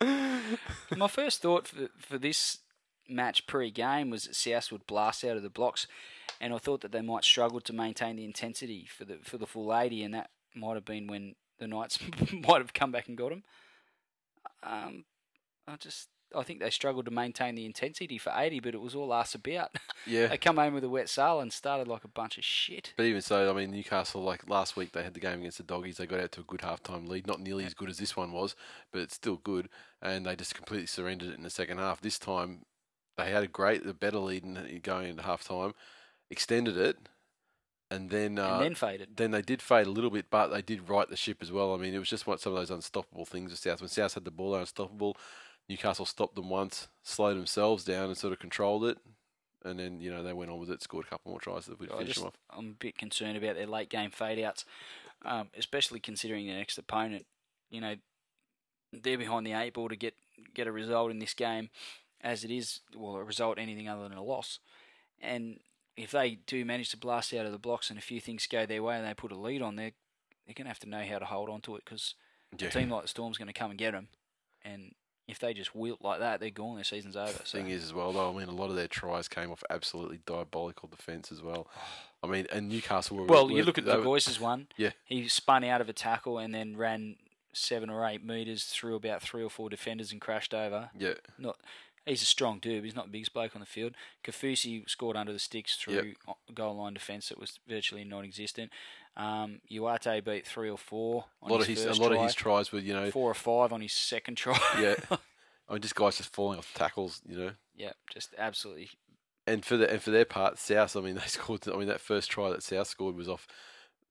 My 0.96 1.08
first 1.08 1.42
thought 1.42 1.66
for, 1.68 1.88
for 1.98 2.18
this 2.18 2.58
match 3.08 3.46
pre-game 3.46 4.10
was 4.10 4.24
that 4.24 4.36
South 4.36 4.72
would 4.72 4.86
blast 4.86 5.24
out 5.24 5.36
of 5.36 5.42
the 5.42 5.50
blocks, 5.50 5.86
and 6.40 6.52
I 6.52 6.58
thought 6.58 6.80
that 6.82 6.92
they 6.92 7.02
might 7.02 7.24
struggle 7.24 7.60
to 7.60 7.72
maintain 7.72 8.16
the 8.16 8.24
intensity 8.24 8.86
for 8.86 9.04
the 9.04 9.18
for 9.22 9.38
the 9.38 9.46
full 9.46 9.74
eighty, 9.74 10.02
and 10.02 10.14
that 10.14 10.30
might 10.54 10.74
have 10.74 10.84
been 10.84 11.06
when 11.06 11.34
the 11.58 11.66
Knights 11.66 11.98
might 12.32 12.58
have 12.58 12.74
come 12.74 12.92
back 12.92 13.08
and 13.08 13.16
got 13.16 13.30
them. 13.30 13.44
Um, 14.62 15.04
I 15.66 15.76
just 15.76 16.08
I 16.34 16.42
think 16.42 16.60
they 16.60 16.70
struggled 16.70 17.04
to 17.04 17.10
maintain 17.10 17.54
the 17.54 17.66
intensity 17.66 18.18
for 18.18 18.32
eighty, 18.36 18.60
but 18.60 18.74
it 18.74 18.80
was 18.80 18.94
all 18.94 19.12
ass 19.14 19.34
about. 19.34 19.70
yeah. 20.06 20.28
they 20.28 20.38
come 20.38 20.56
home 20.56 20.74
with 20.74 20.84
a 20.84 20.88
wet 20.88 21.08
sail 21.08 21.40
and 21.40 21.52
started 21.52 21.88
like 21.88 22.04
a 22.04 22.08
bunch 22.08 22.38
of 22.38 22.44
shit. 22.44 22.94
But 22.96 23.06
even 23.06 23.22
so, 23.22 23.50
I 23.50 23.52
mean, 23.52 23.70
Newcastle, 23.70 24.22
like 24.22 24.48
last 24.48 24.76
week, 24.76 24.92
they 24.92 25.02
had 25.02 25.14
the 25.14 25.20
game 25.20 25.40
against 25.40 25.58
the 25.58 25.64
Doggies. 25.64 25.98
They 25.98 26.06
got 26.06 26.20
out 26.20 26.32
to 26.32 26.40
a 26.40 26.44
good 26.44 26.60
halftime 26.60 27.08
lead. 27.08 27.26
Not 27.26 27.40
nearly 27.40 27.64
as 27.64 27.74
good 27.74 27.90
as 27.90 27.98
this 27.98 28.16
one 28.16 28.32
was, 28.32 28.56
but 28.92 29.02
it's 29.02 29.14
still 29.14 29.36
good. 29.36 29.68
And 30.00 30.26
they 30.26 30.36
just 30.36 30.54
completely 30.54 30.86
surrendered 30.86 31.30
it 31.30 31.36
in 31.36 31.44
the 31.44 31.50
second 31.50 31.78
half. 31.78 32.00
This 32.00 32.18
time, 32.18 32.62
they 33.16 33.30
had 33.30 33.42
a 33.42 33.48
great, 33.48 33.86
a 33.86 33.94
better 33.94 34.18
lead 34.18 34.44
in, 34.44 34.56
in 34.56 34.80
going 34.80 35.08
into 35.08 35.22
halftime, 35.22 35.74
extended 36.30 36.76
it, 36.76 36.96
and 37.92 38.10
then 38.10 38.38
uh, 38.38 38.54
and 38.54 38.62
then 38.62 38.74
faded. 38.74 39.16
then 39.16 39.30
they 39.32 39.42
did 39.42 39.60
fade 39.60 39.86
a 39.86 39.90
little 39.90 40.10
bit, 40.10 40.26
but 40.30 40.48
they 40.48 40.62
did 40.62 40.88
right 40.88 41.08
the 41.08 41.16
ship 41.16 41.38
as 41.40 41.52
well. 41.52 41.74
I 41.74 41.76
mean, 41.76 41.94
it 41.94 41.98
was 41.98 42.08
just 42.08 42.26
what 42.26 42.40
some 42.40 42.52
of 42.52 42.58
those 42.58 42.70
unstoppable 42.70 43.26
things 43.26 43.50
with 43.50 43.60
South. 43.60 43.80
When 43.80 43.88
South 43.88 44.14
had 44.14 44.24
the 44.24 44.30
ball, 44.30 44.52
they 44.52 44.56
were 44.56 44.60
unstoppable. 44.60 45.16
Newcastle 45.68 46.06
stopped 46.06 46.34
them 46.34 46.48
once, 46.48 46.88
slowed 47.02 47.36
themselves 47.36 47.84
down, 47.84 48.06
and 48.06 48.16
sort 48.16 48.32
of 48.32 48.38
controlled 48.38 48.84
it. 48.86 48.98
And 49.64 49.78
then 49.78 50.00
you 50.00 50.10
know 50.10 50.22
they 50.22 50.32
went 50.32 50.50
on 50.50 50.58
with 50.58 50.70
it, 50.70 50.82
scored 50.82 51.06
a 51.06 51.08
couple 51.08 51.30
more 51.30 51.40
tries 51.40 51.66
that 51.66 51.78
would 51.78 51.92
I 51.92 51.98
finish 51.98 52.14
just, 52.14 52.20
them 52.20 52.28
off. 52.28 52.34
I'm 52.50 52.70
a 52.70 52.74
bit 52.74 52.98
concerned 52.98 53.36
about 53.36 53.56
their 53.56 53.66
late 53.66 53.90
game 53.90 54.10
fade 54.10 54.42
outs, 54.42 54.64
um, 55.24 55.48
especially 55.56 56.00
considering 56.00 56.46
their 56.46 56.56
next 56.56 56.78
opponent. 56.78 57.26
You 57.70 57.80
know, 57.80 57.96
they're 58.92 59.18
behind 59.18 59.46
the 59.46 59.52
eight 59.52 59.74
ball 59.74 59.88
to 59.88 59.96
get 59.96 60.14
get 60.54 60.66
a 60.66 60.72
result 60.72 61.10
in 61.10 61.18
this 61.18 61.34
game, 61.34 61.68
as 62.22 62.44
it 62.44 62.50
is. 62.50 62.80
will 62.94 63.16
a 63.16 63.24
result 63.24 63.58
anything 63.58 63.88
other 63.88 64.08
than 64.08 64.18
a 64.18 64.22
loss, 64.22 64.58
and 65.20 65.60
if 65.96 66.10
they 66.10 66.38
do 66.46 66.64
manage 66.64 66.90
to 66.90 66.96
blast 66.96 67.34
out 67.34 67.44
of 67.46 67.52
the 67.52 67.58
blocks 67.58 67.90
and 67.90 67.98
a 67.98 68.02
few 68.02 68.20
things 68.20 68.46
go 68.46 68.64
their 68.64 68.82
way 68.82 68.96
and 68.96 69.06
they 69.06 69.12
put 69.14 69.30
a 69.32 69.36
lead 69.36 69.62
on, 69.62 69.76
they're 69.76 69.92
they're 70.46 70.54
going 70.54 70.64
to 70.64 70.70
have 70.70 70.80
to 70.80 70.88
know 70.88 71.04
how 71.04 71.18
to 71.18 71.24
hold 71.24 71.48
on 71.48 71.60
to 71.60 71.76
it 71.76 71.84
because 71.84 72.14
Yeah. 72.58 72.68
a 72.68 72.70
team 72.70 72.90
like 72.90 73.02
the 73.02 73.08
Storm's 73.08 73.38
going 73.38 73.46
to 73.48 73.52
come 73.52 73.70
and 73.70 73.78
get 73.78 73.92
them, 73.92 74.08
and 74.64 74.94
if 75.28 75.38
they 75.38 75.54
just 75.54 75.74
wilt 75.74 76.02
like 76.02 76.18
that, 76.18 76.40
they're 76.40 76.50
gone. 76.50 76.74
Their 76.74 76.84
season's 76.84 77.16
over. 77.16 77.38
So. 77.44 77.58
Thing 77.58 77.68
is, 77.70 77.84
as 77.84 77.94
well, 77.94 78.12
though, 78.12 78.34
I 78.34 78.36
mean, 78.38 78.48
a 78.48 78.52
lot 78.52 78.70
of 78.70 78.76
their 78.76 78.88
tries 78.88 79.28
came 79.28 79.52
off 79.52 79.62
absolutely 79.70 80.18
diabolical 80.26 80.88
defence 80.88 81.30
as 81.30 81.40
well. 81.40 81.68
I 82.24 82.26
mean, 82.26 82.46
and 82.50 82.68
Newcastle 82.68 83.16
were 83.16 83.24
Well, 83.26 83.46
were- 83.46 83.52
you 83.56 83.62
look 83.62 83.78
at 83.78 83.84
the 83.84 84.00
voices 84.00 84.40
one. 84.40 84.66
Yeah. 84.76 84.90
He 85.04 85.28
spun 85.28 85.62
out 85.62 85.80
of 85.80 85.88
a 85.88 85.92
tackle 85.92 86.38
and 86.38 86.52
then 86.52 86.76
ran 86.76 87.16
seven 87.52 87.88
or 87.88 88.04
eight 88.04 88.24
meters 88.24 88.64
through 88.64 88.96
about 88.96 89.22
three 89.22 89.44
or 89.44 89.48
four 89.50 89.70
defenders 89.70 90.10
and 90.10 90.20
crashed 90.20 90.52
over. 90.54 90.90
Yeah, 90.98 91.14
Not. 91.38 91.60
He's 92.06 92.22
a 92.22 92.26
strong 92.26 92.58
dude. 92.58 92.84
He's 92.84 92.96
not 92.96 93.06
the 93.06 93.12
biggest 93.12 93.32
bloke 93.32 93.54
on 93.54 93.60
the 93.60 93.66
field. 93.66 93.94
Kafusi 94.24 94.88
scored 94.88 95.16
under 95.16 95.32
the 95.32 95.38
sticks 95.38 95.76
through 95.76 96.14
o- 96.26 96.36
goal 96.52 96.76
line 96.76 96.94
defence 96.94 97.28
that 97.28 97.38
was 97.38 97.60
virtually 97.68 98.02
non-existent. 98.04 98.72
Um, 99.16 99.60
Uate 99.70 100.24
beat 100.24 100.46
three 100.46 100.70
or 100.70 100.78
four. 100.78 101.26
a 101.42 101.48
lot 101.48 101.58
his 101.66 101.82
of 101.84 101.88
his 101.90 101.98
a 101.98 102.02
lot 102.02 102.08
try, 102.08 102.16
of 102.16 102.22
his 102.24 102.34
tries 102.34 102.72
were, 102.72 102.80
you 102.80 102.92
know, 102.94 103.10
four 103.10 103.30
or 103.30 103.34
five 103.34 103.72
on 103.72 103.80
his 103.80 103.92
second 103.92 104.36
try. 104.36 104.58
yeah. 104.80 104.94
I 105.68 105.74
mean, 105.74 105.82
this 105.82 105.92
guy's 105.92 106.16
just 106.16 106.32
falling 106.32 106.58
off 106.58 106.72
tackles, 106.74 107.22
you 107.26 107.36
know. 107.36 107.50
yeah, 107.76 107.92
just 108.12 108.34
absolutely. 108.36 108.90
And 109.46 109.64
for 109.64 109.76
the 109.76 109.90
and 109.90 110.02
for 110.02 110.10
their 110.10 110.24
part, 110.24 110.58
South. 110.58 110.96
I 110.96 111.00
mean, 111.00 111.14
they 111.16 111.20
scored. 111.22 111.68
I 111.68 111.76
mean, 111.76 111.88
that 111.88 112.00
first 112.00 112.30
try 112.30 112.50
that 112.50 112.62
South 112.62 112.88
scored 112.88 113.16
was 113.16 113.28
off 113.28 113.46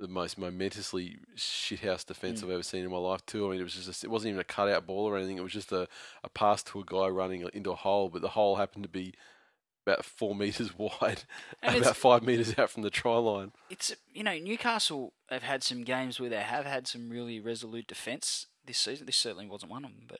the 0.01 0.07
most 0.07 0.37
momentously 0.37 1.17
shithouse 1.37 2.05
defense 2.05 2.41
Mm. 2.41 2.45
I've 2.45 2.51
ever 2.51 2.63
seen 2.63 2.83
in 2.83 2.91
my 2.91 2.97
life. 2.97 3.25
Too. 3.25 3.47
I 3.47 3.51
mean, 3.51 3.59
it 3.61 3.63
was 3.63 3.75
just 3.75 4.03
a, 4.03 4.05
it 4.07 4.09
wasn't 4.09 4.29
even 4.29 4.41
a 4.41 4.45
cutout 4.45 4.85
ball 4.85 5.05
or 5.07 5.17
anything. 5.17 5.37
It 5.37 5.43
was 5.43 5.53
just 5.53 5.71
a, 5.71 5.87
a 6.23 6.29
pass 6.29 6.63
to 6.63 6.79
a 6.81 6.83
guy 6.85 7.07
running 7.07 7.47
into 7.53 7.71
a 7.71 7.75
hole, 7.75 8.09
but 8.09 8.21
the 8.21 8.29
hole 8.29 8.55
happened 8.57 8.83
to 8.83 8.89
be 8.89 9.13
about 9.85 10.03
four 10.03 10.35
meters 10.43 10.77
wide, 10.77 11.23
And 11.63 11.77
about 11.77 11.95
five 11.95 12.23
meters 12.23 12.57
out 12.57 12.69
from 12.69 12.83
the 12.83 12.89
try 12.89 13.15
line. 13.17 13.51
it's 13.69 13.95
you 14.13 14.23
know 14.23 14.37
Newcastle 14.37 15.13
have 15.29 15.43
had 15.43 15.63
some 15.63 15.83
games 15.83 16.19
where 16.19 16.29
they 16.29 16.41
have 16.41 16.65
had 16.65 16.87
some 16.87 17.09
really 17.09 17.39
resolute 17.39 17.87
defence 17.87 18.47
this 18.65 18.77
season. 18.77 19.05
This 19.05 19.17
certainly 19.17 19.47
wasn't 19.47 19.71
one 19.71 19.85
of 19.85 19.91
them, 19.91 20.05
but 20.07 20.19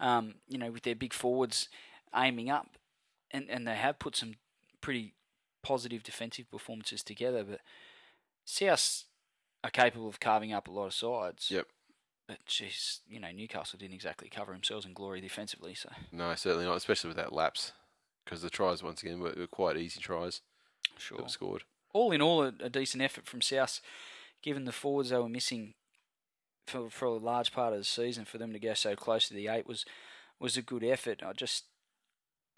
um, 0.00 0.34
you 0.48 0.58
know 0.58 0.70
with 0.70 0.82
their 0.82 0.96
big 0.96 1.12
forwards 1.12 1.68
aiming 2.14 2.50
up, 2.50 2.68
and 3.30 3.48
and 3.50 3.66
they 3.66 3.76
have 3.76 3.98
put 3.98 4.16
some 4.16 4.34
pretty 4.80 5.14
positive 5.62 6.02
defensive 6.02 6.50
performances 6.50 7.02
together. 7.04 7.42
But 7.44 7.60
South 8.44 9.04
are 9.66 9.70
capable 9.70 10.08
of 10.08 10.20
carving 10.20 10.52
up 10.52 10.68
a 10.68 10.70
lot 10.70 10.86
of 10.86 10.94
sides. 10.94 11.50
Yep. 11.50 11.66
But 12.28 12.38
jeez, 12.48 13.00
you 13.08 13.20
know 13.20 13.30
Newcastle 13.30 13.78
didn't 13.78 13.94
exactly 13.94 14.28
cover 14.28 14.52
themselves 14.52 14.84
in 14.86 14.92
glory 14.92 15.20
defensively. 15.20 15.74
So 15.74 15.90
No, 16.12 16.34
certainly 16.34 16.64
not, 16.64 16.76
especially 16.76 17.08
with 17.08 17.16
that 17.16 17.32
lapse, 17.32 17.72
because 18.24 18.42
the 18.42 18.50
tries 18.50 18.82
once 18.82 19.02
again 19.02 19.20
were, 19.20 19.34
were 19.36 19.46
quite 19.46 19.76
easy 19.76 20.00
tries 20.00 20.40
Sure. 20.98 21.18
that 21.18 21.24
were 21.24 21.28
scored. 21.28 21.64
all 21.92 22.12
in 22.12 22.20
all, 22.22 22.42
a, 22.42 22.52
a 22.60 22.70
decent 22.70 23.02
effort 23.02 23.26
from 23.26 23.40
South, 23.42 23.80
given 24.42 24.64
the 24.64 24.72
forwards 24.72 25.10
they 25.10 25.18
were 25.18 25.28
missing 25.28 25.74
for 26.66 26.90
for 26.90 27.06
a 27.06 27.12
large 27.12 27.52
part 27.52 27.72
of 27.72 27.78
the 27.78 27.84
season. 27.84 28.24
For 28.24 28.38
them 28.38 28.52
to 28.52 28.58
go 28.58 28.74
so 28.74 28.96
close 28.96 29.28
to 29.28 29.34
the 29.34 29.48
eight 29.48 29.66
was 29.66 29.84
was 30.40 30.56
a 30.56 30.62
good 30.62 30.82
effort. 30.84 31.22
I 31.24 31.32
just 31.32 31.64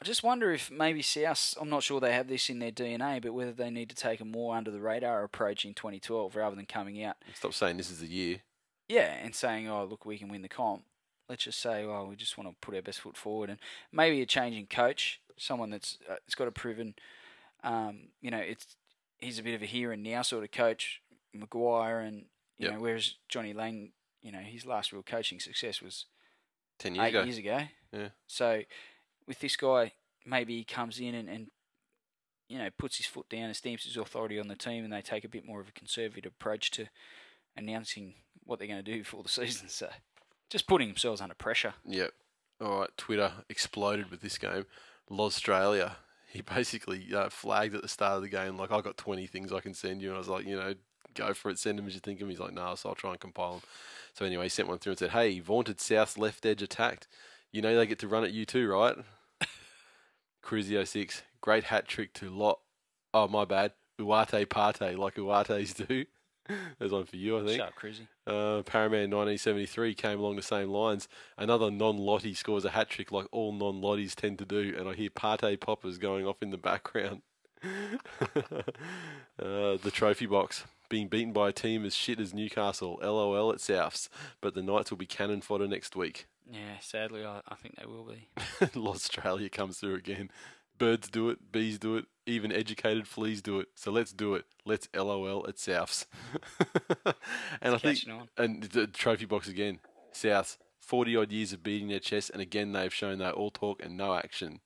I 0.00 0.04
just 0.04 0.22
wonder 0.22 0.52
if 0.52 0.70
maybe 0.70 1.02
South. 1.02 1.54
I'm 1.60 1.68
not 1.68 1.82
sure 1.82 1.98
they 2.00 2.12
have 2.12 2.28
this 2.28 2.48
in 2.48 2.60
their 2.60 2.70
DNA, 2.70 3.20
but 3.20 3.34
whether 3.34 3.52
they 3.52 3.70
need 3.70 3.88
to 3.90 3.96
take 3.96 4.20
a 4.20 4.24
more 4.24 4.54
under 4.56 4.70
the 4.70 4.80
radar 4.80 5.24
approach 5.24 5.64
in 5.64 5.74
2012 5.74 6.36
rather 6.36 6.54
than 6.54 6.66
coming 6.66 7.02
out, 7.02 7.16
Stop 7.34 7.52
saying 7.54 7.76
this 7.78 7.90
is 7.90 7.98
the 8.00 8.06
year. 8.06 8.42
yeah, 8.88 9.14
and 9.22 9.34
saying, 9.34 9.68
"Oh, 9.68 9.84
look, 9.84 10.04
we 10.06 10.16
can 10.18 10.28
win 10.28 10.42
the 10.42 10.48
comp." 10.48 10.84
Let's 11.28 11.44
just 11.44 11.60
say, 11.60 11.84
"Oh, 11.84 12.06
we 12.08 12.14
just 12.16 12.38
want 12.38 12.48
to 12.48 12.56
put 12.60 12.76
our 12.76 12.82
best 12.82 13.00
foot 13.00 13.16
forward," 13.16 13.50
and 13.50 13.58
maybe 13.90 14.20
a 14.22 14.26
changing 14.26 14.66
coach, 14.68 15.20
someone 15.36 15.70
that's 15.70 15.98
uh, 16.08 16.16
it's 16.26 16.36
got 16.36 16.46
a 16.48 16.52
proven, 16.52 16.94
um, 17.64 18.08
you 18.20 18.30
know, 18.30 18.38
it's 18.38 18.76
he's 19.18 19.40
a 19.40 19.42
bit 19.42 19.54
of 19.56 19.62
a 19.62 19.66
here 19.66 19.90
and 19.90 20.04
now 20.04 20.22
sort 20.22 20.44
of 20.44 20.52
coach, 20.52 21.02
Maguire, 21.34 21.98
and 22.00 22.26
you 22.56 22.66
Yep. 22.66 22.72
know, 22.74 22.80
whereas 22.80 23.16
Johnny 23.28 23.52
Lang, 23.52 23.90
you 24.22 24.30
know, 24.30 24.38
his 24.38 24.64
last 24.64 24.92
real 24.92 25.02
coaching 25.02 25.40
success 25.40 25.82
was 25.82 26.06
Ten 26.78 26.94
years 26.94 27.06
eight 27.06 27.10
ago. 27.10 27.22
years 27.24 27.38
ago. 27.38 27.60
Yeah. 27.92 28.08
So 28.28 28.62
with 29.28 29.38
this 29.40 29.56
guy, 29.56 29.92
maybe 30.26 30.56
he 30.56 30.64
comes 30.64 30.98
in 30.98 31.14
and, 31.14 31.28
and 31.28 31.48
you 32.48 32.58
know 32.58 32.68
puts 32.78 32.96
his 32.96 33.06
foot 33.06 33.28
down 33.28 33.44
and 33.44 33.56
stamps 33.56 33.84
his 33.84 33.96
authority 33.96 34.40
on 34.40 34.48
the 34.48 34.56
team, 34.56 34.82
and 34.82 34.92
they 34.92 35.02
take 35.02 35.24
a 35.24 35.28
bit 35.28 35.46
more 35.46 35.60
of 35.60 35.68
a 35.68 35.72
conservative 35.72 36.32
approach 36.32 36.70
to 36.72 36.86
announcing 37.56 38.14
what 38.44 38.58
they're 38.58 38.66
going 38.66 38.82
to 38.82 38.92
do 38.96 39.04
for 39.04 39.22
the 39.22 39.28
season. 39.28 39.68
So 39.72 39.88
just 40.50 40.66
putting 40.66 40.88
themselves 40.88 41.20
under 41.20 41.34
pressure. 41.34 41.74
Yep. 41.84 42.10
All 42.62 42.80
right. 42.80 42.88
Twitter 42.96 43.32
exploded 43.50 44.10
with 44.10 44.22
this 44.22 44.38
game. 44.38 44.66
Australia. 45.10 45.96
He 46.30 46.42
basically 46.42 47.06
uh, 47.14 47.30
flagged 47.30 47.74
at 47.74 47.80
the 47.80 47.88
start 47.88 48.16
of 48.16 48.22
the 48.22 48.28
game 48.28 48.58
like, 48.58 48.70
"I 48.70 48.82
got 48.82 48.98
twenty 48.98 49.26
things 49.26 49.50
I 49.50 49.60
can 49.60 49.72
send 49.72 50.02
you," 50.02 50.08
and 50.08 50.16
I 50.16 50.18
was 50.18 50.28
like, 50.28 50.44
"You 50.44 50.56
know, 50.56 50.74
go 51.14 51.32
for 51.32 51.50
it. 51.50 51.58
Send 51.58 51.78
them 51.78 51.86
as 51.86 51.94
you 51.94 52.00
think 52.00 52.18
of 52.18 52.20
them." 52.20 52.28
He's 52.28 52.38
like, 52.38 52.52
"No," 52.52 52.74
so 52.74 52.90
I'll 52.90 52.94
try 52.94 53.12
and 53.12 53.18
compile 53.18 53.52
them. 53.52 53.62
So 54.12 54.26
anyway, 54.26 54.42
he 54.44 54.48
sent 54.50 54.68
one 54.68 54.78
through 54.78 54.90
and 54.90 54.98
said, 54.98 55.10
"Hey, 55.12 55.40
vaunted 55.40 55.80
South 55.80 56.18
left 56.18 56.44
edge 56.44 56.60
attacked. 56.60 57.08
You 57.50 57.62
know 57.62 57.74
they 57.74 57.86
get 57.86 57.98
to 58.00 58.08
run 58.08 58.24
at 58.24 58.32
you 58.32 58.44
too, 58.44 58.68
right?" 58.68 58.98
Cruzio 60.48 60.86
six, 60.86 61.24
great 61.42 61.64
hat 61.64 61.86
trick 61.86 62.14
to 62.14 62.30
lot. 62.30 62.60
Oh 63.12 63.28
my 63.28 63.44
bad, 63.44 63.72
Uate 64.00 64.48
Parte 64.48 64.96
like 64.96 65.16
Uates 65.16 65.86
do. 65.86 66.06
There's 66.78 66.90
one 66.90 67.04
for 67.04 67.16
you, 67.16 67.38
I 67.38 67.44
think. 67.44 67.60
Sharp 67.60 67.74
cruisy. 67.78 68.08
Uh, 68.26 68.62
Paraman 68.62 69.10
1973 69.10 69.92
came 69.92 70.18
along 70.18 70.36
the 70.36 70.42
same 70.42 70.70
lines. 70.70 71.06
Another 71.36 71.70
non-Lottie 71.70 72.32
scores 72.32 72.64
a 72.64 72.70
hat 72.70 72.88
trick 72.88 73.12
like 73.12 73.26
all 73.30 73.52
non-Lotties 73.52 74.14
tend 74.14 74.38
to 74.38 74.46
do, 74.46 74.74
and 74.78 74.88
I 74.88 74.94
hear 74.94 75.10
Parte 75.10 75.54
poppers 75.58 75.98
going 75.98 76.26
off 76.26 76.42
in 76.42 76.48
the 76.48 76.56
background. 76.56 77.20
uh, 77.62 78.62
the 79.36 79.90
trophy 79.92 80.24
box 80.24 80.64
being 80.88 81.08
beaten 81.08 81.32
by 81.32 81.50
a 81.50 81.52
team 81.52 81.84
as 81.84 81.94
shit 81.94 82.20
as 82.20 82.32
Newcastle. 82.34 82.98
LOL 83.02 83.52
at 83.52 83.58
Souths, 83.58 84.08
but 84.40 84.54
the 84.54 84.62
Knights 84.62 84.90
will 84.90 84.98
be 84.98 85.06
cannon 85.06 85.40
fodder 85.40 85.68
next 85.68 85.94
week. 85.96 86.26
Yeah, 86.50 86.78
sadly, 86.80 87.24
I, 87.24 87.40
I 87.48 87.54
think 87.56 87.76
they 87.76 87.86
will 87.86 88.04
be. 88.04 88.28
Australia 88.80 89.48
comes 89.50 89.78
through 89.78 89.96
again. 89.96 90.30
Birds 90.78 91.08
do 91.08 91.28
it, 91.28 91.50
bees 91.52 91.78
do 91.78 91.96
it, 91.96 92.06
even 92.24 92.52
educated 92.52 93.06
fleas 93.08 93.42
do 93.42 93.58
it. 93.60 93.68
So 93.74 93.90
let's 93.90 94.12
do 94.12 94.34
it. 94.34 94.44
Let's 94.64 94.88
LOL 94.94 95.46
at 95.48 95.56
Souths. 95.56 96.06
and 97.60 97.74
I 97.74 97.78
think 97.78 97.98
on. 98.08 98.28
and 98.38 98.62
the 98.62 98.86
trophy 98.86 99.24
box 99.24 99.48
again. 99.48 99.80
Souths, 100.14 100.56
40 100.80 101.16
odd 101.16 101.32
years 101.32 101.52
of 101.52 101.62
beating 101.62 101.88
their 101.88 101.98
chest, 101.98 102.30
and 102.30 102.40
again 102.40 102.72
they've 102.72 102.94
shown 102.94 103.18
they're 103.18 103.32
all 103.32 103.50
talk 103.50 103.82
and 103.82 103.96
no 103.96 104.14
action. 104.14 104.60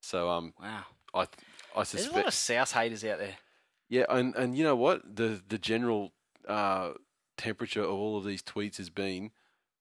So 0.00 0.28
um, 0.28 0.52
Wow. 0.60 0.84
I 1.14 1.22
I 1.74 1.82
There's 1.84 2.06
a 2.06 2.12
lot 2.12 2.26
of 2.26 2.34
South 2.34 2.72
haters 2.72 3.04
out 3.04 3.18
there. 3.18 3.36
Yeah, 3.88 4.04
and 4.08 4.34
and 4.34 4.56
you 4.56 4.64
know 4.64 4.76
what 4.76 5.16
the 5.16 5.42
the 5.48 5.58
general 5.58 6.12
uh, 6.48 6.92
temperature 7.36 7.82
of 7.82 7.90
all 7.90 8.16
of 8.18 8.24
these 8.24 8.42
tweets 8.42 8.76
has 8.78 8.90
been 8.90 9.30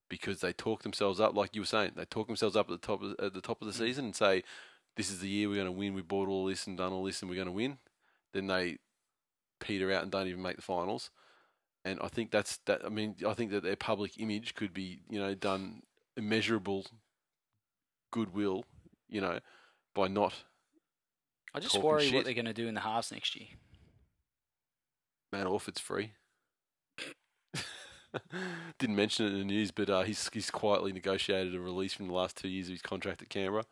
because 0.09 0.39
they 0.41 0.53
talk 0.53 0.83
themselves 0.83 1.19
up, 1.19 1.35
like 1.35 1.55
you 1.55 1.61
were 1.61 1.65
saying, 1.65 1.91
they 1.95 2.05
talk 2.05 2.27
themselves 2.27 2.55
up 2.55 2.69
at 2.69 2.79
the 2.79 2.85
top 2.87 3.01
of, 3.01 3.15
at 3.19 3.33
the 3.33 3.41
top 3.41 3.61
of 3.61 3.67
the 3.67 3.73
Mm. 3.73 3.87
season 3.87 4.05
and 4.05 4.15
say, 4.15 4.43
"This 4.95 5.09
is 5.09 5.19
the 5.19 5.27
year 5.29 5.49
we're 5.49 5.55
going 5.55 5.65
to 5.65 5.71
win. 5.71 5.93
We 5.95 6.01
bought 6.03 6.29
all 6.29 6.45
this 6.45 6.67
and 6.67 6.77
done 6.77 6.93
all 6.93 7.03
this, 7.03 7.21
and 7.21 7.29
we're 7.29 7.35
going 7.35 7.47
to 7.47 7.51
win." 7.51 7.79
Then 8.33 8.47
they 8.47 8.77
peter 9.59 9.91
out 9.91 10.03
and 10.03 10.11
don't 10.11 10.27
even 10.27 10.41
make 10.41 10.57
the 10.57 10.61
finals. 10.61 11.09
And 11.83 11.99
I 12.01 12.07
think 12.07 12.31
that's 12.31 12.57
that. 12.65 12.83
I 12.85 12.89
mean, 12.89 13.15
I 13.27 13.33
think 13.33 13.51
that 13.51 13.63
their 13.63 13.75
public 13.75 14.19
image 14.19 14.53
could 14.55 14.73
be, 14.73 14.99
you 15.09 15.19
know, 15.19 15.33
done 15.35 15.83
immeasurable 16.17 16.85
goodwill, 18.11 18.65
you 19.07 19.21
know, 19.21 19.39
by 19.93 20.07
not 20.07 20.33
I 21.53 21.59
just 21.59 21.77
worry 21.81 22.05
shit. 22.05 22.13
what 22.15 22.25
they're 22.25 22.33
going 22.33 22.45
to 22.45 22.53
do 22.53 22.67
in 22.67 22.73
the 22.73 22.81
halves 22.81 23.11
next 23.11 23.35
year. 23.35 23.47
Matt 25.35 25.47
Orford's 25.47 25.81
free. 25.81 26.13
Didn't 28.79 28.95
mention 28.95 29.25
it 29.25 29.33
in 29.33 29.39
the 29.39 29.45
news, 29.45 29.71
but 29.71 29.89
uh, 29.89 30.03
he's 30.03 30.29
he's 30.31 30.49
quietly 30.49 30.93
negotiated 30.93 31.53
a 31.53 31.59
release 31.59 31.93
from 31.93 32.07
the 32.07 32.13
last 32.13 32.37
two 32.37 32.47
years 32.47 32.67
of 32.67 32.71
his 32.71 32.81
contract 32.81 33.21
at 33.21 33.27
Canberra. 33.27 33.65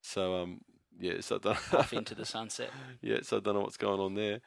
So 0.00 0.36
um, 0.36 0.60
yeah, 1.00 1.20
so 1.20 1.36
I 1.36 1.38
don't 1.38 1.74
Off 1.74 1.92
into 1.92 2.14
the 2.14 2.24
sunset. 2.24 2.70
yeah, 3.02 3.18
so 3.22 3.38
I 3.38 3.40
don't 3.40 3.54
know 3.54 3.62
what's 3.62 3.76
going 3.76 3.98
on 3.98 4.14
there. 4.14 4.40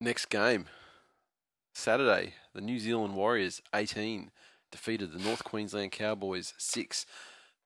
Next 0.00 0.26
game, 0.26 0.66
Saturday, 1.72 2.34
the 2.52 2.60
New 2.60 2.80
Zealand 2.80 3.14
Warriors 3.14 3.62
eighteen 3.72 4.32
defeated 4.72 5.12
the 5.12 5.22
North 5.22 5.44
Queensland 5.44 5.92
Cowboys 5.92 6.52
six. 6.58 7.06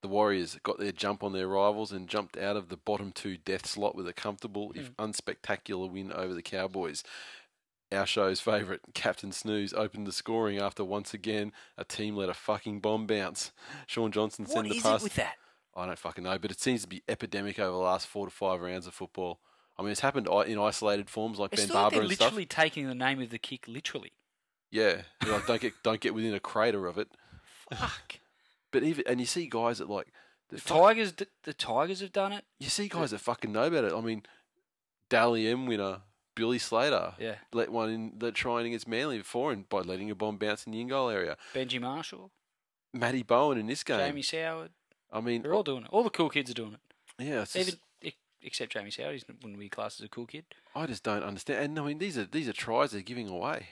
The 0.04 0.08
Warriors 0.08 0.58
got 0.62 0.78
their 0.78 0.92
jump 0.92 1.24
on 1.24 1.32
their 1.32 1.48
rivals 1.48 1.90
and 1.90 2.10
jumped 2.10 2.36
out 2.36 2.58
of 2.58 2.68
the 2.68 2.76
bottom 2.76 3.10
two 3.10 3.38
death 3.38 3.66
slot 3.66 3.96
with 3.96 4.06
a 4.06 4.12
comfortable, 4.12 4.70
if 4.74 4.88
hmm. 4.88 5.02
unspectacular, 5.02 5.90
win 5.90 6.12
over 6.12 6.34
the 6.34 6.42
Cowboys. 6.42 7.02
Our 7.90 8.04
show's 8.04 8.38
favourite, 8.38 8.82
Captain 8.94 9.32
Snooze, 9.32 9.72
opened 9.72 10.06
the 10.06 10.12
scoring 10.12 10.58
after 10.58 10.84
once 10.84 11.14
again 11.14 11.52
a 11.78 11.84
team 11.84 12.16
let 12.16 12.28
a 12.28 12.34
fucking 12.34 12.80
bomb 12.80 13.06
bounce. 13.06 13.50
Shaun 13.86 14.12
Johnson 14.12 14.44
sent 14.44 14.68
the 14.68 14.76
is 14.76 14.82
pass. 14.82 15.00
it 15.00 15.04
with 15.04 15.14
that? 15.14 15.36
I 15.74 15.86
don't 15.86 15.98
fucking 15.98 16.24
know, 16.24 16.38
but 16.38 16.50
it 16.50 16.60
seems 16.60 16.82
to 16.82 16.86
be 16.86 17.02
epidemic 17.08 17.58
over 17.58 17.70
the 17.70 17.82
last 17.82 18.06
four 18.06 18.26
to 18.26 18.30
five 18.30 18.60
rounds 18.60 18.86
of 18.86 18.92
football. 18.92 19.40
I 19.78 19.82
mean, 19.82 19.92
it's 19.92 20.00
happened 20.00 20.28
in 20.46 20.58
isolated 20.58 21.08
forms 21.08 21.38
like 21.38 21.54
It's 21.54 21.62
Ben 21.62 21.68
still 21.68 21.80
like 21.80 21.92
Barber 21.92 22.06
they're 22.06 22.16
literally 22.18 22.44
taking 22.44 22.88
the 22.88 22.94
name 22.94 23.22
of 23.22 23.30
the 23.30 23.38
kick 23.38 23.66
literally. 23.66 24.12
Yeah, 24.70 25.00
know, 25.24 25.40
don't 25.46 25.62
get 25.62 25.72
don't 25.82 26.00
get 26.00 26.12
within 26.12 26.34
a 26.34 26.40
crater 26.40 26.86
of 26.86 26.98
it. 26.98 27.08
Fuck. 27.70 28.18
But 28.74 28.82
even 28.82 29.04
and 29.06 29.18
you 29.20 29.26
see 29.26 29.46
guys 29.46 29.78
that 29.78 29.88
like 29.88 30.08
the 30.50 30.56
The 30.56 30.60
fuck- 30.62 30.78
Tigers, 30.78 31.12
d- 31.12 31.26
the 31.44 31.54
Tigers 31.54 32.00
have 32.00 32.12
done 32.12 32.32
it. 32.32 32.44
you 32.58 32.68
see 32.68 32.88
guys 32.88 33.12
that 33.12 33.18
fucking 33.20 33.50
know 33.52 33.64
about 33.64 33.84
it. 33.84 33.92
I 33.94 34.00
mean, 34.02 34.22
Dally 35.08 35.48
M 35.48 35.66
winner 35.66 36.02
Billy 36.34 36.58
Slater 36.58 37.14
Yeah. 37.18 37.36
let 37.52 37.70
one 37.70 37.90
in 37.90 38.12
the 38.18 38.32
trying 38.32 38.66
against 38.66 38.88
Manly 38.88 39.18
before 39.18 39.52
and 39.52 39.68
by 39.68 39.78
letting 39.80 40.10
a 40.10 40.14
bomb 40.14 40.36
bounce 40.36 40.66
in 40.66 40.72
the 40.72 40.80
in 40.80 40.88
goal 40.88 41.08
area. 41.08 41.36
Benji 41.54 41.80
Marshall, 41.80 42.30
Matty 42.92 43.22
Bowen 43.22 43.56
in 43.58 43.66
this 43.66 43.84
game. 43.84 43.98
Jamie 44.00 44.22
Soward. 44.22 44.70
I 45.12 45.20
mean, 45.20 45.42
They're 45.42 45.54
all 45.54 45.62
doing 45.62 45.84
it. 45.84 45.88
All 45.92 46.02
the 46.02 46.10
cool 46.10 46.28
kids 46.30 46.50
are 46.50 46.54
doing 46.54 46.74
it. 46.74 46.80
yeah, 47.24 47.42
it's 47.42 47.54
Even 47.54 47.74
e- 48.02 48.12
except 48.42 48.72
Jamie 48.72 48.90
Soward, 48.90 49.14
he 49.14 49.22
wouldn't 49.42 49.58
be 49.60 49.68
classed 49.68 50.00
as 50.00 50.06
a 50.06 50.08
cool 50.08 50.26
kid. 50.26 50.44
I 50.74 50.86
just 50.86 51.04
don't 51.04 51.22
understand. 51.22 51.62
And 51.64 51.78
I 51.78 51.82
mean, 51.86 51.98
these 51.98 52.18
are 52.18 52.24
these 52.24 52.48
are 52.48 52.52
tries 52.52 52.90
they're 52.90 53.00
giving 53.02 53.28
away. 53.28 53.68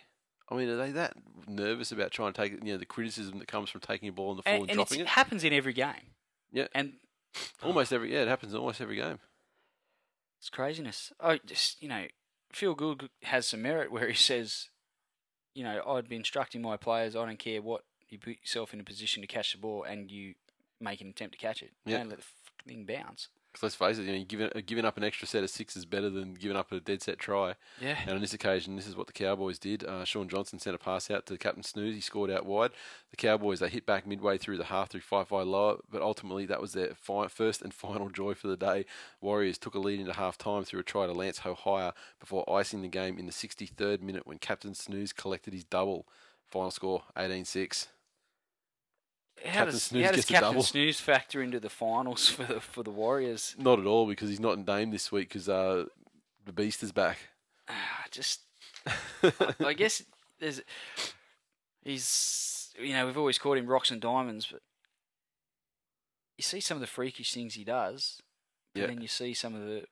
I 0.53 0.57
mean, 0.57 0.69
are 0.69 0.77
they 0.77 0.91
that 0.93 1.15
nervous 1.49 1.93
about 1.93 2.11
trying 2.11 2.33
to 2.33 2.41
take 2.41 2.53
you 2.65 2.73
know 2.73 2.79
the 2.79 2.87
criticism 2.87 3.39
that 3.39 3.49
comes 3.49 3.71
from 3.71 3.81
taking 3.81 4.09
a 4.09 4.13
ball 4.13 4.31
on 4.31 4.37
the 4.37 4.43
floor 4.43 4.55
and, 4.55 4.63
And, 4.63 4.71
and 4.71 4.77
dropping 4.77 5.01
it 5.01 5.03
it? 5.03 5.09
happens 5.09 5.45
in 5.45 5.53
every 5.53 5.73
game. 5.73 6.13
Yeah. 6.53 6.69
And 6.75 6.95
Almost 7.63 7.93
every 7.93 8.13
yeah, 8.13 8.23
it 8.23 8.29
happens 8.29 8.53
in 8.53 8.59
almost 8.59 8.81
every 8.81 8.97
game. 8.97 9.19
It's 10.39 10.51
craziness. 10.51 11.13
Oh, 11.21 11.39
just 11.47 11.83
you 11.83 11.89
know, 11.89 12.05
Phil 12.53 12.75
Gould 12.75 13.09
has 13.23 13.47
some 13.47 13.63
merit 13.63 13.91
where 13.93 14.09
he 14.09 14.15
says, 14.15 14.69
you 15.55 15.65
know, 15.65 15.83
I'd 15.87 16.09
be 16.09 16.17
instructing 16.17 16.63
my 16.63 16.77
players. 16.77 17.15
I 17.17 17.25
don't 17.25 17.39
care 17.39 17.63
what 17.63 17.83
you 18.09 18.19
put 18.19 18.39
yourself 18.43 18.75
in 18.75 18.81
a 18.81 18.85
position 18.85 19.23
to 19.23 19.27
catch 19.27 19.53
the 19.53 19.59
ball, 19.59 19.85
and 19.85 20.11
you 20.11 20.35
make 20.81 21.01
an 21.01 21.09
attempt 21.09 21.35
to 21.35 21.39
catch 21.39 21.63
it. 21.63 21.71
Yeah. 21.87 21.99
Don't 21.99 22.11
let 22.11 22.19
the 22.19 22.25
thing 22.69 22.85
bounce. 22.85 23.29
Because 23.53 23.65
let's 23.65 23.75
face 23.75 23.99
it, 23.99 24.11
you 24.11 24.19
know, 24.19 24.25
giving 24.25 24.51
giving 24.65 24.87
up 24.87 24.97
an 24.97 25.05
extra 25.05 25.29
set 25.29 25.45
of 25.45 25.51
six 25.51 25.77
is 25.77 25.85
better 25.85 26.09
than 26.09 26.33
giving 26.33 26.57
up 26.57 26.73
a 26.73 26.81
dead 26.81 27.03
set 27.03 27.19
try. 27.19 27.55
Yeah. 27.81 27.99
And 28.03 28.13
on 28.13 28.21
this 28.23 28.33
occasion, 28.33 28.77
this 28.77 28.87
is 28.87 28.97
what 28.97 29.09
the 29.09 29.13
Cowboys 29.13 29.59
did. 29.59 29.85
Uh, 29.85 30.05
Shaun 30.05 30.29
Johnson 30.29 30.59
sent 30.59 30.75
a 30.75 30.79
pass 30.79 31.11
out 31.11 31.27
to 31.27 31.37
Captain 31.37 31.63
Snooze. 31.63 31.95
He 31.95 32.01
scored 32.01 32.31
out 32.31 32.47
wide. 32.47 32.71
The 33.11 33.17
Cowboys 33.17 33.61
they 33.61 33.69
hit 33.69 33.85
back 33.85 34.07
midway 34.07 34.39
through 34.39 34.57
the 34.57 34.65
half 34.65 34.89
through 34.89 35.03
Faifai 35.03 35.47
Loa, 35.47 35.77
but 35.91 36.01
ultimately 36.01 36.47
that 36.47 36.63
was 36.63 36.73
their 36.73 36.95
fi- 36.95 37.29
first 37.29 37.61
and 37.61 37.75
final 37.83 38.09
joy 38.09 38.33
for 38.33 38.49
the 38.49 38.57
day. 38.57 38.87
Warriors 39.21 39.59
took 39.59 39.75
a 39.75 39.79
lead 39.79 40.01
into 40.01 40.15
half 40.15 40.39
time 40.39 40.65
through 40.65 40.81
a 40.81 40.85
try 40.85 41.07
to 41.07 41.13
Lance 41.13 41.41
Hohaia 41.41 41.93
before 42.21 42.51
icing 42.51 42.81
the 42.81 42.89
game 42.89 43.19
in 43.19 43.27
the 43.27 43.33
63rd 43.33 44.01
minute 44.01 44.27
when 44.27 44.39
Captain 44.39 44.75
Snooze 44.75 45.13
collected 45.13 45.53
his 45.53 45.65
double. 45.65 46.07
Final 46.47 46.71
score 46.71 47.03
18-6. 47.17 47.89
How 49.45 49.65
does, 49.65 49.83
Snooze 49.83 50.07
how 50.07 50.13
does 50.13 50.25
Captain 50.25 50.51
double. 50.51 50.63
Snooze 50.63 51.01
factor 51.01 51.43
into 51.43 51.59
the 51.61 51.69
finals 51.71 52.29
for 52.31 52.45
the 52.45 52.61
for 52.61 52.83
the 52.83 52.91
Warriors? 52.91 53.55
Not 53.59 53.79
at 53.81 53.87
all 53.87 54.07
because 54.07 54.29
he's 54.29 54.41
not 54.41 54.65
named 54.67 54.93
this 54.93 55.11
week 55.11 55.29
because 55.29 55.49
uh, 55.49 55.87
the 56.45 56.53
Beast 56.53 56.83
is 56.83 56.93
back. 56.93 57.19
Ah, 57.69 58.05
Just, 58.11 58.41
I 59.61 59.73
guess 59.73 60.03
there's, 60.41 60.61
he's, 61.83 62.75
you 62.79 62.93
know, 62.93 63.07
we've 63.07 63.19
always 63.19 63.39
called 63.39 63.59
him 63.59 63.67
rocks 63.67 63.91
and 63.91 64.01
diamonds, 64.01 64.47
but 64.51 64.61
you 66.39 66.43
see 66.43 66.61
some 66.61 66.77
of 66.77 66.81
the 66.81 66.87
freakish 66.87 67.33
things 67.33 67.55
he 67.55 67.65
does, 67.65 68.21
Yeah. 68.75 68.85
and 68.85 68.93
then 68.97 69.03
you 69.03 69.09
see 69.09 69.35
some 69.35 69.55
of 69.55 69.63
the, 69.63 69.85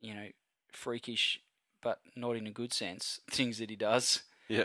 you 0.00 0.14
know, 0.14 0.26
freakish, 0.72 1.40
but 1.82 2.00
not 2.16 2.36
in 2.36 2.46
a 2.46 2.50
good 2.50 2.72
sense, 2.72 3.20
things 3.30 3.58
that 3.58 3.70
he 3.70 3.76
does. 3.76 4.22
yeah. 4.48 4.64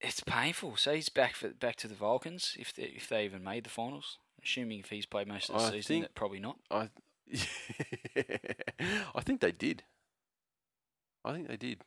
It's 0.00 0.20
painful. 0.20 0.76
So 0.76 0.94
he's 0.94 1.08
back 1.08 1.34
for 1.34 1.48
back 1.48 1.76
to 1.76 1.88
the 1.88 1.94
Vulcans 1.94 2.56
if 2.58 2.74
they 2.74 2.82
if 2.84 3.08
they 3.08 3.24
even 3.24 3.42
made 3.42 3.64
the 3.64 3.70
finals. 3.70 4.18
Assuming 4.44 4.80
if 4.80 4.90
he's 4.90 5.06
played 5.06 5.26
most 5.26 5.48
of 5.50 5.56
the 5.56 5.62
I 5.62 5.70
season, 5.70 5.82
think- 5.82 6.04
that 6.04 6.14
probably 6.14 6.38
not. 6.40 6.58
I, 6.70 6.90
I 9.14 9.20
think 9.22 9.40
they 9.40 9.52
did. 9.52 9.82
I 11.24 11.32
think 11.32 11.48
they 11.48 11.56
did, 11.56 11.82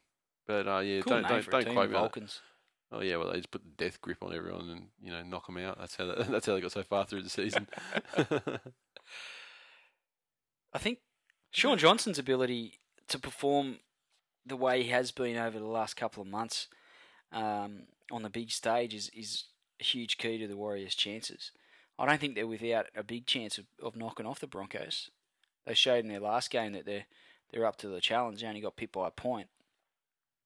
but 0.47 0.67
uh, 0.67 0.79
yeah, 0.79 1.01
Cool 1.01 1.21
don't 1.21 1.27
don't, 1.29 1.49
don't 1.49 1.73
quote 1.73 1.89
me. 1.89 1.93
Vulcans. 1.95 2.41
Oh 2.91 3.01
yeah, 3.01 3.17
well 3.17 3.29
they 3.31 3.37
just 3.37 3.51
put 3.51 3.63
the 3.63 3.69
death 3.83 4.01
grip 4.01 4.23
on 4.23 4.33
everyone 4.33 4.69
and 4.69 4.87
you 5.01 5.11
know 5.11 5.21
knock 5.23 5.45
them 5.45 5.57
out. 5.57 5.77
That's 5.79 5.95
how 5.95 6.05
they, 6.07 6.23
that's 6.29 6.45
how 6.47 6.55
they 6.55 6.61
got 6.61 6.71
so 6.71 6.83
far 6.83 7.05
through 7.05 7.21
the 7.21 7.29
season. 7.29 7.67
I 10.73 10.77
think 10.77 10.99
Shaun 11.51 11.77
Johnson's 11.77 12.19
ability 12.19 12.79
to 13.07 13.19
perform 13.19 13.77
the 14.45 14.57
way 14.57 14.83
he 14.83 14.89
has 14.89 15.11
been 15.11 15.37
over 15.37 15.59
the 15.59 15.65
last 15.67 15.95
couple 15.95 16.21
of 16.21 16.27
months 16.27 16.67
um, 17.31 17.83
on 18.11 18.23
the 18.23 18.29
big 18.29 18.51
stage 18.51 18.93
is, 18.93 19.09
is 19.13 19.45
a 19.79 19.83
huge 19.83 20.17
key 20.17 20.37
to 20.37 20.47
the 20.47 20.57
Warriors' 20.57 20.95
chances. 20.95 21.51
I 21.97 22.05
don't 22.05 22.19
think 22.19 22.35
they're 22.35 22.47
without 22.47 22.87
a 22.95 23.03
big 23.03 23.25
chance 23.25 23.57
of, 23.57 23.65
of 23.83 23.95
knocking 23.95 24.25
off 24.25 24.39
the 24.39 24.47
Broncos. 24.47 25.09
They 25.65 25.73
showed 25.73 26.03
in 26.05 26.07
their 26.07 26.19
last 26.19 26.49
game 26.49 26.73
that 26.73 26.85
they're 26.85 27.05
they're 27.51 27.65
up 27.65 27.77
to 27.77 27.87
the 27.87 27.99
challenge. 27.99 28.41
They 28.41 28.47
only 28.47 28.61
got 28.61 28.75
pipped 28.75 28.93
by 28.93 29.07
a 29.07 29.11
point. 29.11 29.47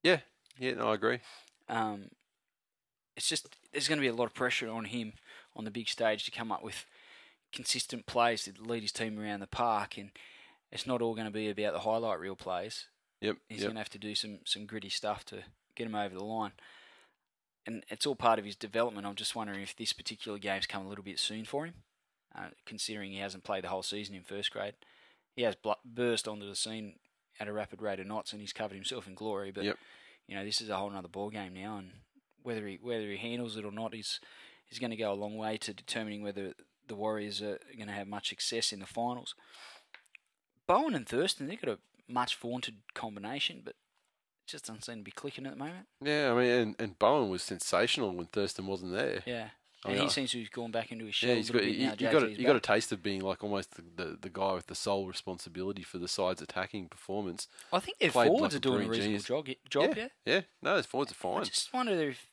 yeah, 0.03 0.19
yeah, 0.57 0.73
no, 0.73 0.89
I 0.89 0.93
agree. 0.95 1.19
Um, 1.67 2.09
it's 3.15 3.27
just 3.27 3.55
there's 3.71 3.87
going 3.87 3.97
to 3.97 4.03
be 4.03 4.07
a 4.07 4.13
lot 4.13 4.25
of 4.25 4.33
pressure 4.33 4.69
on 4.69 4.85
him 4.85 5.13
on 5.55 5.65
the 5.65 5.71
big 5.71 5.87
stage 5.87 6.25
to 6.25 6.31
come 6.31 6.51
up 6.51 6.63
with 6.63 6.85
consistent 7.51 8.05
plays 8.05 8.43
to 8.43 8.53
lead 8.59 8.81
his 8.81 8.91
team 8.91 9.19
around 9.19 9.39
the 9.39 9.47
park, 9.47 9.97
and 9.97 10.11
it's 10.71 10.87
not 10.87 11.01
all 11.01 11.13
going 11.13 11.27
to 11.27 11.31
be 11.31 11.49
about 11.49 11.73
the 11.73 11.79
highlight 11.79 12.19
reel 12.19 12.35
plays. 12.35 12.87
Yep, 13.21 13.37
He's 13.47 13.59
yep. 13.59 13.67
going 13.67 13.75
to 13.75 13.81
have 13.81 13.89
to 13.89 13.99
do 13.99 14.15
some 14.15 14.39
some 14.45 14.65
gritty 14.65 14.89
stuff 14.89 15.23
to 15.25 15.43
get 15.75 15.87
him 15.87 15.95
over 15.95 16.15
the 16.15 16.23
line, 16.23 16.51
and 17.65 17.83
it's 17.89 18.05
all 18.05 18.15
part 18.15 18.39
of 18.39 18.45
his 18.45 18.55
development. 18.55 19.07
I'm 19.07 19.15
just 19.15 19.35
wondering 19.35 19.61
if 19.61 19.75
this 19.75 19.93
particular 19.93 20.37
game's 20.37 20.65
come 20.67 20.85
a 20.85 20.89
little 20.89 21.03
bit 21.03 21.19
soon 21.19 21.45
for 21.45 21.65
him, 21.65 21.75
uh, 22.35 22.49
considering 22.65 23.11
he 23.11 23.19
hasn't 23.19 23.43
played 23.43 23.63
the 23.63 23.69
whole 23.69 23.83
season 23.83 24.15
in 24.15 24.23
first 24.23 24.51
grade. 24.51 24.73
He 25.35 25.43
has 25.43 25.55
bl- 25.55 25.71
burst 25.85 26.27
onto 26.27 26.47
the 26.47 26.55
scene 26.55 26.95
at 27.39 27.47
a 27.47 27.53
rapid 27.53 27.81
rate 27.81 27.99
of 27.99 28.07
knots, 28.07 28.31
and 28.31 28.41
he's 28.41 28.53
covered 28.53 28.75
himself 28.75 29.07
in 29.07 29.15
glory. 29.15 29.51
But 29.51 29.63
Yep. 29.63 29.77
you 30.27 30.35
know, 30.35 30.45
this 30.45 30.61
is 30.61 30.69
a 30.69 30.77
whole 30.77 30.93
other 30.93 31.07
ball 31.07 31.29
game 31.29 31.53
now, 31.53 31.77
and 31.77 31.91
whether 32.41 32.67
he 32.67 32.77
whether 32.81 33.09
he 33.09 33.17
handles 33.17 33.57
it 33.57 33.65
or 33.65 33.71
not 33.71 33.95
is 33.95 34.19
is 34.69 34.79
going 34.79 34.91
to 34.91 34.97
go 34.97 35.11
a 35.11 35.15
long 35.15 35.37
way 35.37 35.57
to 35.57 35.73
determining 35.73 36.23
whether 36.23 36.53
the 36.87 36.95
Warriors 36.95 37.41
are 37.41 37.59
going 37.75 37.87
to 37.87 37.93
have 37.93 38.07
much 38.07 38.29
success 38.29 38.73
in 38.73 38.79
the 38.79 38.85
finals. 38.85 39.35
Bowen 40.67 40.95
and 40.95 41.07
Thurston, 41.07 41.47
they've 41.47 41.61
got 41.61 41.73
a 41.73 41.79
much 42.07 42.35
vaunted 42.35 42.75
combination, 42.93 43.61
but 43.63 43.75
just 44.45 44.65
doesn't 44.67 44.85
seem 44.85 44.97
to 44.97 45.03
be 45.03 45.11
clicking 45.11 45.45
at 45.45 45.53
the 45.53 45.59
moment. 45.59 45.87
Yeah, 46.01 46.31
I 46.31 46.35
mean, 46.35 46.51
and, 46.51 46.75
and 46.79 46.99
Bowen 46.99 47.29
was 47.29 47.43
sensational 47.43 48.13
when 48.13 48.27
Thurston 48.27 48.67
wasn't 48.67 48.93
there. 48.93 49.23
Yeah, 49.25 49.49
and 49.85 49.99
he 49.99 50.09
seems 50.09 50.31
to 50.31 50.39
have 50.39 50.51
gone 50.51 50.71
back 50.71 50.91
into 50.91 51.05
his 51.05 51.15
shell 51.15 51.29
Yeah, 51.29 51.35
he's 51.35 51.49
got 51.49 51.63
you, 51.63 51.87
now. 51.87 51.95
you 51.97 52.11
got 52.11 52.23
a, 52.23 52.31
you 52.31 52.45
got 52.45 52.55
a 52.55 52.61
taste 52.61 52.91
of 52.91 53.03
being 53.03 53.21
like 53.21 53.43
almost 53.43 53.75
the, 53.75 53.83
the, 53.95 54.17
the 54.21 54.29
guy 54.29 54.53
with 54.53 54.67
the 54.67 54.75
sole 54.75 55.07
responsibility 55.07 55.83
for 55.83 55.97
the 55.97 56.07
side's 56.07 56.41
attacking 56.41 56.87
performance. 56.87 57.47
I 57.71 57.79
think 57.79 57.99
their 57.99 58.11
played 58.11 58.27
forwards 58.27 58.53
like 58.53 58.53
are 58.53 58.57
a 58.57 58.59
doing 58.61 58.87
a 58.87 58.89
reasonable 58.89 59.05
genius. 59.05 59.23
job. 59.23 59.47
Job, 59.69 59.93
yeah. 59.97 60.07
yeah, 60.25 60.41
no, 60.61 60.77
his 60.77 60.85
forwards 60.85 61.11
are 61.11 61.15
fine. 61.15 61.41
I 61.41 61.43
just 61.43 61.73
wonder 61.73 61.93
if 61.93 62.27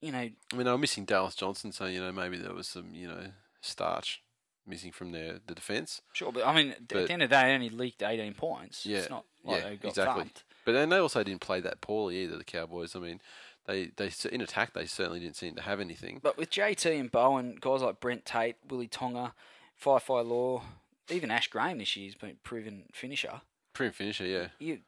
you 0.00 0.12
know 0.12 0.18
I 0.18 0.56
mean, 0.56 0.66
I'm 0.66 0.80
missing 0.80 1.04
Dallas 1.04 1.34
Johnson, 1.34 1.72
so 1.72 1.86
you 1.86 2.00
know 2.00 2.12
maybe 2.12 2.38
there 2.38 2.54
was 2.54 2.68
some 2.68 2.94
you 2.94 3.06
know 3.06 3.26
starch 3.60 4.22
missing 4.66 4.92
from 4.92 5.12
their 5.12 5.38
the 5.46 5.54
defence. 5.54 6.00
Sure, 6.12 6.32
but 6.32 6.46
I 6.46 6.54
mean, 6.54 6.70
at 6.72 6.88
the 6.88 7.10
end 7.10 7.22
of 7.22 7.30
the 7.30 7.36
day, 7.36 7.42
they 7.42 7.54
only 7.54 7.70
leaked 7.70 8.02
18 8.02 8.34
points. 8.34 8.86
Yeah, 8.86 8.98
it's 8.98 9.10
not 9.10 9.24
like 9.44 9.62
yeah, 9.62 9.68
they 9.68 9.76
got 9.76 9.88
exactly. 9.88 10.22
thumped. 10.22 10.44
But 10.64 10.72
then 10.72 10.88
they 10.88 10.98
also 10.98 11.22
didn't 11.22 11.40
play 11.40 11.60
that 11.60 11.80
poorly 11.80 12.22
either. 12.22 12.36
The 12.36 12.44
Cowboys. 12.44 12.94
I 12.94 13.00
mean, 13.00 13.20
they 13.66 13.90
they 13.96 14.10
in 14.30 14.40
attack 14.40 14.72
they 14.72 14.86
certainly 14.86 15.20
didn't 15.20 15.36
seem 15.36 15.54
to 15.56 15.62
have 15.62 15.80
anything. 15.80 16.20
But 16.22 16.36
with 16.36 16.50
JT 16.50 16.98
and 16.98 17.10
Bowen, 17.10 17.56
guys 17.60 17.82
like 17.82 18.00
Brent 18.00 18.24
Tate, 18.24 18.56
Willie 18.68 18.88
Tonga, 18.88 19.34
Faifai 19.82 20.26
Loa, 20.26 20.62
even 21.10 21.30
Ash 21.30 21.48
Graham 21.48 21.78
this 21.78 21.96
year's 21.96 22.14
been 22.14 22.36
proven 22.42 22.84
finisher. 22.92 23.40
Prim 23.72 23.92
finisher, 23.92 24.26
yeah, 24.26 24.48
You, 24.58 24.80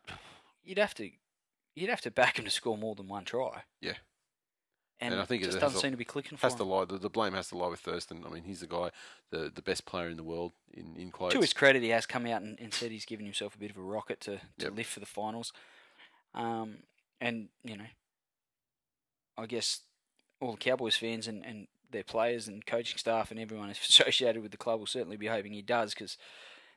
you'd 0.65 0.79
have 0.79 0.95
to, 0.95 1.11
you'd 1.75 1.91
have 1.91 2.01
to 2.03 2.11
back 2.11 2.39
him 2.39 2.45
to 2.45 2.51
score 2.51 2.77
more 2.77 2.95
than 2.95 3.09
one 3.09 3.25
try. 3.25 3.63
Yeah. 3.81 3.95
And, 5.03 5.13
And 5.15 5.21
I 5.21 5.25
think 5.25 5.43
it 5.43 5.47
just 5.47 5.59
doesn't 5.61 5.81
seem 5.81 5.91
to 5.91 5.97
be 5.97 6.05
clicking 6.05 6.39
for 6.39 6.47
has 6.47 6.55
to 6.55 6.65
lie. 6.65 6.85
The, 6.85 6.97
the 6.97 7.11
blame 7.11 7.33
has 7.35 7.49
to 7.49 7.59
lie 7.59 7.67
with 7.69 7.81
Thurston. 7.81 8.25
I 8.27 8.31
mean, 8.33 8.45
he's 8.45 8.61
the 8.61 8.67
guy, 8.67 8.91
the 9.31 9.51
the 9.55 9.61
best 9.63 9.85
player 9.85 10.09
in 10.09 10.17
the 10.17 10.23
world 10.23 10.53
in 10.73 10.95
in 10.97 11.11
quotes. 11.11 11.35
To 11.35 11.41
his 11.41 11.53
credit, 11.53 11.83
he 11.83 11.89
has 11.91 12.07
come 12.07 12.25
out 12.27 12.43
and, 12.43 12.59
and 12.61 12.73
said 12.73 12.91
he's 12.93 13.05
given 13.05 13.27
himself 13.27 13.55
a 13.55 13.59
bit 13.59 13.71
of 13.71 13.77
a 13.77 13.83
rocket 13.83 14.21
to, 14.23 14.37
to 14.37 14.41
Yep. 14.59 14.77
lift 14.77 14.91
for 14.91 15.01
the 15.01 15.07
finals. 15.07 15.53
Um, 16.35 16.79
and 17.21 17.49
you 17.65 17.77
know, 17.77 17.87
I 19.37 19.47
guess 19.47 19.81
all 20.41 20.53
the 20.53 20.59
Cowboys 20.59 20.97
fans 20.97 21.27
and, 21.29 21.45
and 21.45 21.67
their 21.91 22.05
players 22.05 22.49
and 22.49 22.65
coaching 22.65 22.99
staff 22.99 23.31
and 23.31 23.39
everyone 23.41 23.71
associated 23.89 24.43
with 24.43 24.51
the 24.53 24.57
club 24.57 24.79
will 24.79 24.87
certainly 24.87 25.17
be 25.17 25.27
hoping 25.27 25.53
he 25.53 25.63
does 25.63 25.95
because 25.95 26.17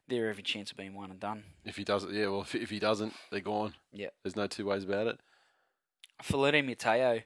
they're 0.07 0.29
every 0.29 0.43
chance 0.43 0.71
of 0.71 0.77
being 0.77 0.93
one 0.93 1.09
and 1.11 1.19
done. 1.19 1.43
If 1.63 1.77
he 1.77 1.83
does 1.83 2.03
it, 2.03 2.11
yeah. 2.11 2.27
Well, 2.27 2.41
if, 2.41 2.53
if 2.55 2.69
he 2.69 2.79
doesn't, 2.79 3.13
they're 3.31 3.39
gone. 3.39 3.73
Yeah. 3.91 4.09
There's 4.23 4.35
no 4.35 4.47
two 4.47 4.65
ways 4.65 4.83
about 4.83 5.07
it. 5.07 5.19
Feleti 6.23 6.65
Mateo, 6.65 7.21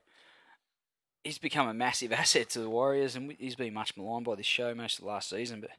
he's 1.30 1.38
become 1.38 1.67
a 1.67 1.73
massive 1.73 2.11
asset 2.23 2.49
to 2.49 2.59
the 2.59 2.69
Warriors, 2.69 3.15
and 3.15 3.32
he's 3.38 3.55
been 3.55 3.73
much 3.73 3.95
maligned 3.95 4.25
by 4.25 4.36
this 4.36 4.45
show 4.45 4.73
most 4.73 4.97
of 4.99 5.03
the 5.05 5.09
last 5.11 5.30
season. 5.30 5.61
But 5.61 5.69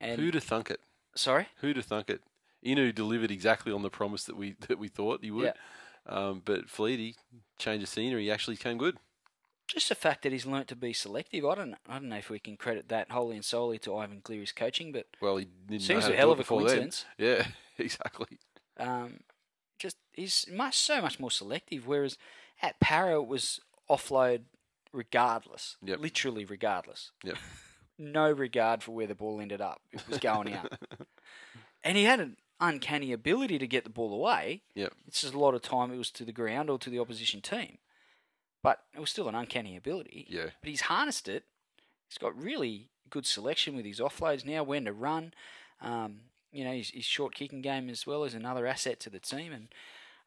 and 0.00 0.18
Who'd 0.20 0.34
have 0.34 0.44
thunk 0.44 0.70
it? 0.70 0.80
sorry, 1.14 1.46
Who'd 1.60 1.76
have 1.76 1.84
thunk 1.86 2.08
it? 2.10 2.22
Inu 2.64 2.94
delivered 2.94 3.30
exactly 3.30 3.72
on 3.72 3.82
the 3.82 3.90
promise 3.90 4.24
that 4.24 4.36
we 4.36 4.56
that 4.68 4.78
we 4.78 4.88
thought 4.88 5.22
he 5.22 5.30
would. 5.30 5.52
Um, 6.06 6.40
but 6.44 6.68
Fleety, 6.68 7.16
change 7.58 7.82
of 7.82 7.88
scenery, 7.90 8.24
he 8.24 8.30
actually 8.30 8.56
came 8.56 8.78
good. 8.78 8.96
just 9.66 9.90
the 9.90 9.94
fact 9.94 10.22
that 10.22 10.32
he's 10.32 10.46
learnt 10.46 10.68
to 10.68 10.76
be 10.76 10.92
selective. 10.94 11.44
I 11.44 11.54
don't 11.54 11.74
I 11.86 11.94
don't 11.98 12.08
know 12.08 12.16
if 12.16 12.30
we 12.30 12.38
can 12.38 12.56
credit 12.56 12.88
that 12.88 13.10
wholly 13.10 13.36
and 13.36 13.44
solely 13.44 13.78
to 13.80 13.94
Ivan 13.96 14.22
Cleary's 14.22 14.52
coaching, 14.52 14.90
but 14.92 15.06
Well, 15.20 15.36
he 15.36 15.48
didn't 15.68 15.82
seems 15.82 16.06
a 16.06 16.16
hell 16.16 16.32
of 16.32 16.38
a 16.38 16.42
before 16.42 16.60
then. 16.62 16.68
coincidence. 16.90 17.04
Yeah, 17.18 17.46
exactly. 17.76 18.38
Um, 18.78 19.20
just 19.78 19.96
he's 20.12 20.46
much 20.50 20.76
so 20.78 21.02
much 21.02 21.20
more 21.20 21.30
selective. 21.30 21.86
Whereas 21.86 22.16
at 22.62 22.80
Parra 22.80 23.20
it 23.20 23.26
was 23.28 23.60
offload 23.90 24.42
regardless, 24.92 25.76
Yep. 25.82 26.00
literally 26.00 26.44
regardless. 26.44 27.10
Yep. 27.24 27.36
no 27.98 28.30
regard 28.30 28.82
for 28.82 28.92
where 28.92 29.06
the 29.06 29.14
ball 29.14 29.40
ended 29.40 29.60
up. 29.60 29.80
It 29.92 30.06
was 30.08 30.18
going 30.18 30.52
out, 30.52 30.72
and 31.84 31.96
he 31.96 32.04
had 32.04 32.20
an 32.20 32.36
uncanny 32.60 33.12
ability 33.12 33.58
to 33.58 33.66
get 33.66 33.84
the 33.84 33.90
ball 33.90 34.12
away. 34.12 34.62
Yep. 34.74 34.92
It's 35.06 35.22
just 35.22 35.34
a 35.34 35.38
lot 35.38 35.54
of 35.54 35.62
time 35.62 35.92
it 35.92 35.98
was 35.98 36.10
to 36.12 36.24
the 36.24 36.32
ground 36.32 36.70
or 36.70 36.78
to 36.78 36.90
the 36.90 36.98
opposition 36.98 37.40
team, 37.40 37.78
but 38.62 38.80
it 38.94 39.00
was 39.00 39.10
still 39.10 39.28
an 39.28 39.34
uncanny 39.34 39.76
ability. 39.76 40.26
Yeah. 40.28 40.50
But 40.60 40.70
he's 40.70 40.82
harnessed 40.82 41.28
it. 41.28 41.44
He's 42.08 42.18
got 42.18 42.40
really 42.40 42.88
good 43.10 43.26
selection 43.26 43.76
with 43.76 43.84
his 43.84 44.00
offloads 44.00 44.44
now, 44.44 44.62
when 44.62 44.84
to 44.86 44.92
run. 44.92 45.32
Um, 45.80 46.20
you 46.52 46.64
know, 46.64 46.72
his, 46.72 46.90
his 46.90 47.04
short 47.04 47.34
kicking 47.34 47.60
game 47.62 47.88
as 47.90 48.06
well 48.06 48.24
is 48.24 48.34
another 48.34 48.66
asset 48.66 48.98
to 49.00 49.10
the 49.10 49.18
team. 49.20 49.52
And 49.52 49.68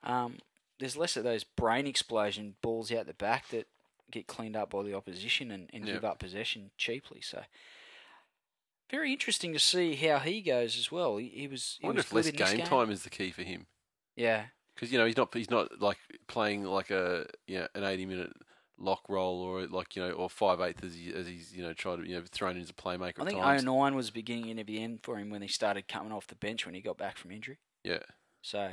um, 0.03 0.37
there's 0.79 0.95
less 0.95 1.17
of 1.17 1.23
those 1.23 1.43
brain 1.43 1.87
explosion 1.87 2.55
balls 2.61 2.91
out 2.91 3.07
the 3.07 3.13
back 3.13 3.49
that 3.49 3.67
get 4.11 4.27
cleaned 4.27 4.55
up 4.55 4.69
by 4.71 4.83
the 4.83 4.93
opposition 4.95 5.51
and, 5.51 5.69
and 5.73 5.85
Yeah. 5.87 5.93
give 5.93 6.05
up 6.05 6.19
possession 6.19 6.71
cheaply. 6.77 7.21
So 7.21 7.43
very 8.89 9.11
interesting 9.11 9.53
to 9.53 9.59
see 9.59 9.95
how 9.95 10.19
he 10.19 10.41
goes 10.41 10.77
as 10.77 10.91
well. 10.91 11.17
He, 11.17 11.29
he 11.29 11.47
was. 11.47 11.79
I 11.83 11.87
wonder 11.87 11.99
was 11.99 12.05
if 12.07 12.13
less 12.13 12.25
this 12.31 12.51
game 12.55 12.65
time 12.65 12.91
is 12.91 13.03
the 13.03 13.09
key 13.09 13.31
for 13.31 13.43
him. 13.43 13.67
Yeah, 14.15 14.47
Because 14.75 14.91
you 14.91 14.97
know 14.99 15.05
he's 15.05 15.15
not 15.17 15.33
he's 15.33 15.49
not 15.49 15.79
like 15.81 15.97
playing 16.27 16.63
like 16.65 16.91
a 16.91 17.25
you 17.47 17.59
know, 17.59 17.67
an 17.73 17.83
eighty 17.85 18.05
minute 18.05 18.33
lock 18.77 19.03
roll 19.07 19.41
or 19.41 19.65
like 19.67 19.95
you 19.95 20.01
know 20.01 20.11
or 20.11 20.29
five 20.29 20.59
eighth 20.59 20.83
as 20.83 20.95
he 20.95 21.13
as 21.13 21.27
he's 21.27 21.53
you 21.55 21.63
know 21.63 21.71
tried 21.71 21.97
to 21.97 22.03
you 22.07 22.15
know 22.15 22.23
thrown 22.29 22.57
in 22.57 22.61
as 22.61 22.69
a 22.69 22.73
playmaker. 22.73 23.19
I 23.19 23.21
at 23.21 23.27
think 23.27 23.39
times. 23.39 23.63
09 23.63 23.95
was 23.95 24.07
the 24.07 24.11
beginning 24.13 24.59
of 24.59 24.67
the 24.67 24.81
end 24.83 24.99
for 25.03 25.17
him 25.17 25.29
when 25.29 25.41
he 25.41 25.47
started 25.47 25.87
coming 25.87 26.11
off 26.11 26.27
the 26.27 26.35
bench 26.35 26.65
when 26.65 26.75
he 26.75 26.81
got 26.81 26.97
back 26.97 27.17
from 27.17 27.31
injury. 27.31 27.59
Yeah, 27.83 27.99
So. 28.41 28.71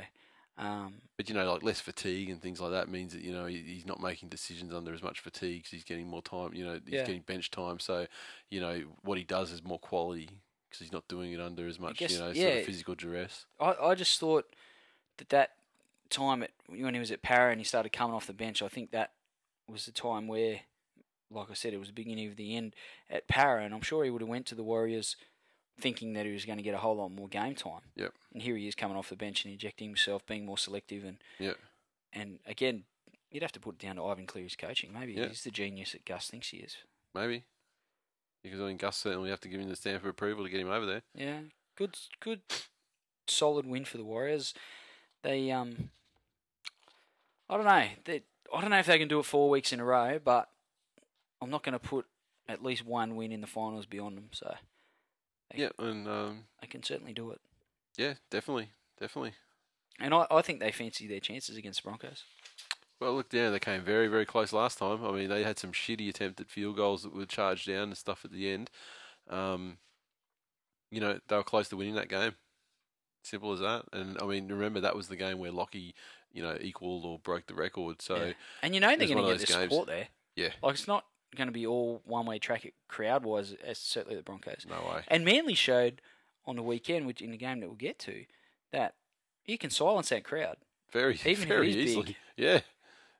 Um, 0.59 0.95
but 1.17 1.29
you 1.29 1.35
know 1.35 1.49
like 1.51 1.63
less 1.63 1.79
fatigue 1.79 2.29
and 2.29 2.41
things 2.41 2.59
like 2.59 2.71
that 2.71 2.89
means 2.89 3.13
that 3.13 3.21
you 3.21 3.31
know 3.31 3.45
he, 3.45 3.57
he's 3.61 3.85
not 3.85 4.01
making 4.01 4.27
decisions 4.29 4.73
under 4.73 4.93
as 4.93 5.01
much 5.01 5.21
fatigue 5.21 5.63
'cause 5.63 5.71
he's 5.71 5.83
getting 5.85 6.07
more 6.07 6.21
time. 6.21 6.53
You 6.53 6.65
know 6.65 6.73
he's 6.85 6.93
Yeah. 6.95 7.05
getting 7.05 7.21
bench 7.21 7.49
time, 7.49 7.79
so 7.79 8.07
you 8.49 8.59
know 8.59 8.81
what 9.01 9.17
he 9.17 9.23
does 9.23 9.51
is 9.51 9.63
more 9.63 9.79
quality 9.79 10.29
because 10.69 10.79
he's 10.81 10.91
not 10.91 11.07
doing 11.07 11.31
it 11.31 11.39
under 11.39 11.65
as 11.67 11.79
much 11.79 11.97
guess- 11.97 12.11
you 12.11 12.19
know 12.19 12.33
sort 12.33 12.57
of 12.59 12.65
physical 12.65 12.93
duress. 12.95 13.45
I, 13.59 13.73
I 13.81 13.95
just 13.95 14.19
thought 14.19 14.53
that 15.17 15.29
that 15.29 15.51
time 16.09 16.43
at, 16.43 16.51
when 16.67 16.93
he 16.93 16.99
was 16.99 17.11
at 17.11 17.21
Parra 17.21 17.51
and 17.51 17.59
he 17.61 17.65
started 17.65 17.91
coming 17.93 18.15
off 18.15 18.27
the 18.27 18.33
bench, 18.33 18.61
I 18.61 18.67
think 18.67 18.91
that 18.91 19.13
was 19.67 19.85
the 19.85 19.91
time 19.91 20.27
where, 20.27 20.61
like 21.31 21.49
I 21.51 21.53
said, 21.53 21.73
it 21.73 21.77
was 21.77 21.87
the 21.89 21.93
beginning 21.93 22.27
of 22.27 22.35
the 22.35 22.55
end 22.57 22.75
at 23.09 23.27
Parra, 23.27 23.63
and 23.63 23.73
I'm 23.73 23.81
sure 23.81 24.03
he 24.03 24.09
would 24.09 24.21
have 24.21 24.29
went 24.29 24.45
to 24.47 24.55
the 24.55 24.63
Warriors 24.63 25.15
thinking 25.79 26.13
that 26.13 26.25
he 26.25 26.31
was 26.31 26.45
going 26.45 26.57
to 26.57 26.63
get 26.63 26.73
a 26.73 26.77
whole 26.79 26.95
lot 26.97 27.09
more 27.11 27.27
game 27.27 27.55
time. 27.55 27.81
Yep. 27.95 28.13
And 28.33 28.41
here 28.41 28.55
he 28.55 28.67
is 28.67 28.75
coming 28.75 28.97
off 28.97 29.09
the 29.09 29.15
bench 29.15 29.43
and 29.45 29.51
injecting 29.51 29.87
himself, 29.89 30.25
being 30.25 30.45
more 30.45 30.57
selective, 30.57 31.03
and 31.03 31.17
Yeah. 31.39 31.53
and 32.13 32.39
again, 32.45 32.83
you'd 33.31 33.43
have 33.43 33.51
to 33.53 33.59
put 33.59 33.75
it 33.75 33.79
down 33.85 33.95
to 33.97 34.05
Ivan 34.05 34.25
Cleary's 34.27 34.55
coaching. 34.55 34.91
Maybe 34.93 35.13
Yeah. 35.13 35.27
he's 35.27 35.43
the 35.43 35.51
genius 35.51 35.91
that 35.93 36.05
Gus 36.05 36.29
thinks 36.29 36.49
he 36.49 36.57
is. 36.57 36.77
Maybe 37.13 37.43
because 38.43 38.61
I 38.61 38.65
mean 38.67 38.77
Gus 38.77 38.95
certainly 38.97 39.29
have 39.29 39.41
to 39.41 39.49
give 39.49 39.59
him 39.59 39.69
the 39.69 39.75
stamp 39.75 40.03
of 40.03 40.09
approval 40.09 40.43
to 40.45 40.49
get 40.49 40.59
him 40.61 40.69
over 40.69 40.85
there. 40.85 41.01
Yeah, 41.13 41.41
good, 41.75 41.97
good, 42.19 42.41
solid 43.27 43.65
win 43.65 43.85
for 43.85 43.97
the 43.97 44.05
Warriors. 44.05 44.53
They, 45.23 45.51
um, 45.51 45.89
I 47.49 47.57
don't 47.57 47.65
know. 47.65 47.87
They, 48.05 48.21
I 48.53 48.61
don't 48.61 48.69
know 48.69 48.79
if 48.79 48.85
they 48.85 48.97
can 48.99 49.07
do 49.07 49.19
it 49.19 49.25
four 49.25 49.49
weeks 49.49 49.73
in 49.73 49.79
a 49.79 49.85
row, 49.85 50.19
but 50.23 50.49
I'm 51.41 51.49
not 51.49 51.63
going 51.63 51.73
to 51.73 51.79
put 51.79 52.05
at 52.47 52.63
least 52.63 52.85
one 52.85 53.15
win 53.15 53.31
in 53.31 53.41
the 53.41 53.47
finals 53.47 53.85
beyond 53.85 54.17
them. 54.17 54.29
So 54.31 54.55
Yeah, 55.55 55.69
and 55.79 56.07
um, 56.07 56.43
they 56.61 56.67
can 56.67 56.83
certainly 56.83 57.13
do 57.13 57.31
it. 57.31 57.39
yeah, 57.97 58.13
definitely, 58.29 58.69
definitely. 58.99 59.33
And 59.99 60.13
I, 60.13 60.25
I 60.31 60.41
think 60.41 60.59
they 60.59 60.71
fancy 60.71 61.07
their 61.07 61.19
chances 61.19 61.57
against 61.57 61.81
the 61.83 61.87
Broncos. 61.89 62.23
Well, 63.01 63.15
look, 63.15 63.27
yeah, 63.31 63.49
they 63.49 63.59
came 63.59 63.81
very, 63.81 64.07
very 64.07 64.25
close 64.25 64.53
last 64.53 64.77
time. 64.77 65.05
I 65.05 65.11
mean, 65.11 65.29
they 65.29 65.43
had 65.43 65.57
some 65.57 65.71
shitty 65.71 66.09
attempted 66.09 66.49
field 66.49 66.75
goals 66.75 67.03
that 67.03 67.15
were 67.15 67.25
charged 67.25 67.67
down 67.67 67.83
and 67.89 67.97
stuff 67.97 68.25
at 68.25 68.31
the 68.31 68.49
end. 68.49 68.69
Um, 69.29 69.77
you 70.91 70.99
know, 70.99 71.19
they 71.27 71.35
were 71.35 71.43
close 71.43 71.69
to 71.69 71.77
winning 71.77 71.95
that 71.95 72.09
game. 72.09 72.33
Simple 73.23 73.53
as 73.53 73.59
that. 73.59 73.85
And 73.93 74.17
I 74.21 74.25
mean, 74.25 74.47
remember 74.49 74.79
that 74.81 74.95
was 74.95 75.07
the 75.07 75.15
game 75.15 75.39
where 75.39 75.51
Lockie, 75.51 75.95
you 76.31 76.41
know, 76.43 76.57
equalled 76.59 77.05
or 77.05 77.19
broke 77.19 77.47
the 77.47 77.53
record. 77.53 78.01
So 78.01 78.15
Yeah. 78.15 78.33
And 78.63 78.73
you 78.73 78.81
know 78.81 78.95
they're 78.95 79.07
going 79.07 79.17
to 79.17 79.37
get 79.37 79.47
their 79.47 79.57
games. 79.57 79.71
support 79.71 79.87
there. 79.87 80.07
Yeah. 80.35 80.49
Like 80.61 80.73
it's 80.75 80.87
not 80.87 81.05
going 81.35 81.47
to 81.47 81.53
be 81.53 81.65
all 81.67 82.01
one 82.05 82.25
way 82.25 82.39
traffic 82.39 82.73
crowd 82.87 83.23
wise, 83.23 83.53
as 83.63 83.77
certainly 83.77 84.15
the 84.15 84.23
Broncos. 84.23 84.65
no 84.67 84.75
way. 84.93 85.01
And 85.07 85.23
Manly 85.25 85.53
showed 85.55 86.01
on 86.45 86.55
the 86.55 86.63
weekend, 86.63 87.05
which 87.05 87.21
in 87.21 87.31
the 87.31 87.37
game 87.37 87.59
that 87.59 87.67
we'll 87.67 87.75
get 87.75 87.99
to, 87.99 88.25
that 88.71 88.95
you 89.45 89.57
can 89.57 89.69
silence 89.69 90.09
that 90.09 90.23
crowd. 90.23 90.57
Very, 90.91 91.19
even 91.25 91.47
very 91.47 91.69
easily. 91.71 92.05
big. 92.05 92.15
Yeah, 92.37 92.59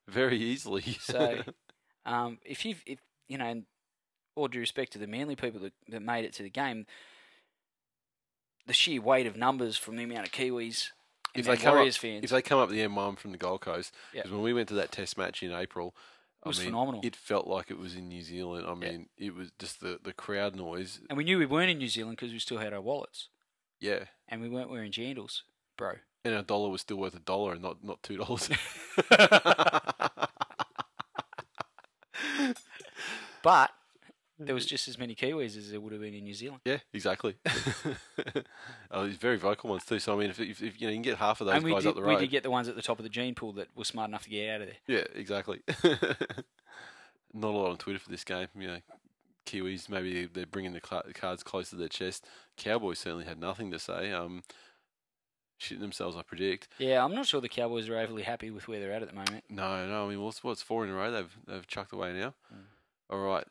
very 0.08 0.38
easily. 0.40 0.82
So, 1.02 1.44
um, 2.06 2.40
if 2.44 2.66
you've, 2.66 2.82
if 2.86 3.00
you 3.28 3.38
know, 3.38 3.46
and 3.46 3.64
all 4.36 4.48
due 4.48 4.60
respect 4.60 4.94
to 4.94 5.00
the 5.00 5.06
Manly 5.08 5.36
people 5.36 5.60
that, 5.62 5.74
that 5.90 6.02
made 6.02 6.26
it 6.26 6.34
to 6.34 6.44
the 6.44 6.50
game, 6.50 6.86
the 8.66 8.74
sheer 8.74 9.02
weight 9.02 9.28
of 9.28 9.36
numbers 9.36 9.78
from 9.78 9.96
the 9.98 10.04
amount 10.04 10.26
of 10.26 10.32
Kiwis 10.32 10.90
and 11.36 11.42
If 11.42 11.46
they 11.46 11.52
then 11.56 11.58
come 11.58 11.68
up- 11.70 11.74
Warriors 11.76 11.98
fans, 11.98 12.24
if 12.24 12.30
they 12.32 12.42
come 12.42 12.60
up 12.60 12.70
the 12.70 12.80
M1 12.80 13.18
from 13.20 13.32
the 13.32 13.38
Gold 13.38 13.62
Coast, 13.62 13.94
because 14.14 14.32
when 14.32 14.42
we 14.42 14.54
went 14.54 14.68
to 14.70 14.76
that 14.76 14.92
Test 14.92 15.18
match 15.18 15.44
in 15.44 15.52
April, 15.52 15.96
It 16.44 16.48
was 16.48 16.60
I 16.60 16.64
mean, 16.64 16.70
phenomenal. 16.72 17.02
It 17.04 17.16
felt 17.18 17.48
like 17.48 17.70
it 17.70 17.78
was 17.78 17.96
in 17.96 18.08
New 18.08 18.22
Zealand. 18.22 18.66
I 18.66 18.70
Yeah. 18.70 18.76
mean, 18.92 19.10
it 19.18 19.36
was 19.36 19.52
just 19.60 19.82
the 19.82 20.00
the 20.02 20.14
crowd 20.14 20.56
noise. 20.56 21.02
and 21.10 21.18
we 21.18 21.26
knew 21.26 21.38
we 21.38 21.46
weren't 21.46 21.70
in 21.70 21.78
New 21.80 21.90
Zealand 21.90 22.16
because 22.18 22.32
we 22.32 22.40
still 22.40 22.60
had 22.60 22.72
our 22.74 22.82
wallets, 22.82 23.28
Yeah, 23.82 24.06
and 24.28 24.42
we 24.42 24.50
weren't 24.50 24.70
wearing 24.70 24.92
jandals, 24.92 25.42
bro. 25.78 25.94
and 26.24 26.36
our 26.36 26.44
dollar 26.44 26.70
was 26.70 26.82
still 26.82 26.98
worth 26.98 27.16
a 27.16 27.20
dollar 27.20 27.54
and 27.54 27.62
not 27.62 27.84
not 27.84 28.02
two 28.04 28.18
dollars. 28.18 28.50
But 33.42 33.72
there 34.40 34.56
was 34.56 34.66
just 34.66 34.88
as 34.88 34.98
many 34.98 35.16
Kiwis 35.16 35.58
as 35.58 35.72
there 35.72 35.82
would 35.82 35.92
have 35.92 36.02
been 36.02 36.14
in 36.14 36.24
New 36.24 36.34
Zealand. 36.34 36.62
yeah, 36.66 36.78
exactly. 36.94 37.36
oh, 38.92 39.06
he's 39.06 39.18
very 39.18 39.38
vocal 39.38 39.70
ones 39.70 39.84
too. 39.86 40.00
So 40.00 40.14
I 40.14 40.20
mean, 40.20 40.30
if, 40.30 40.40
if, 40.40 40.62
if 40.62 40.82
you 40.82 40.88
know 40.88 40.92
you 40.92 40.96
can 40.96 41.04
get 41.04 41.18
half 41.18 41.42
of 41.42 41.48
those 41.48 41.58
and 41.58 41.66
guys 41.66 41.84
did, 41.84 41.90
up 41.90 41.96
the 41.96 42.02
we 42.02 42.16
did 42.16 42.32
get 42.32 42.44
the 42.44 42.52
ones 42.52 42.68
at 42.68 42.76
the 42.76 42.82
top 42.82 43.00
of 43.00 43.04
the 43.04 43.10
gene 43.10 43.36
pool 43.36 43.54
that 43.54 43.68
were 43.76 43.84
smart 43.84 44.10
enough 44.10 44.24
to 44.24 44.30
get 44.30 44.50
out 44.50 44.62
of 44.62 44.68
there. 44.68 44.98
yeah, 44.98 45.04
exactly. 45.14 45.62
not 47.34 47.50
a 47.50 47.58
lot 47.58 47.72
on 47.72 47.78
Twitter 47.78 48.00
for 48.00 48.10
this 48.10 48.24
game. 48.24 48.48
You 48.56 48.68
know, 48.68 48.80
Kiwis 49.46 49.90
maybe 49.90 50.26
they're 50.26 50.46
bringing 50.46 50.74
the 50.74 50.82
cards 51.14 51.44
close 51.44 51.70
to 51.72 51.76
their 51.76 51.88
chest. 51.88 52.26
Cowboys 52.58 53.00
certainly 53.00 53.26
had 53.26 53.40
nothing 53.40 53.72
to 53.72 53.80
say. 53.80 54.12
Um, 54.12 54.44
shitting 55.60 55.82
themselves, 55.82 56.16
I 56.16 56.22
predict. 56.22 56.70
Yeah, 56.78 57.04
I'm 57.04 57.14
not 57.14 57.26
sure 57.26 57.42
the 57.42 57.50
Cowboys 57.50 57.90
are 57.90 57.98
overly 57.98 58.24
happy 58.24 58.50
with 58.52 58.68
where 58.68 58.80
they're 58.80 58.94
at 58.94 59.02
at 59.02 59.10
the 59.10 59.16
moment. 59.16 59.44
No, 59.50 59.88
no. 59.88 60.06
I 60.06 60.10
mean, 60.10 60.22
what's 60.22 60.44
what's 60.44 60.62
four 60.62 60.84
in 60.86 60.90
a 60.90 60.94
row 60.94 61.12
they've 61.12 61.38
they've 61.48 61.68
chucked 61.68 61.94
away 61.94 62.14
now. 62.14 62.34
Mm. 62.54 62.64
All 63.10 63.20
right, 63.20 63.46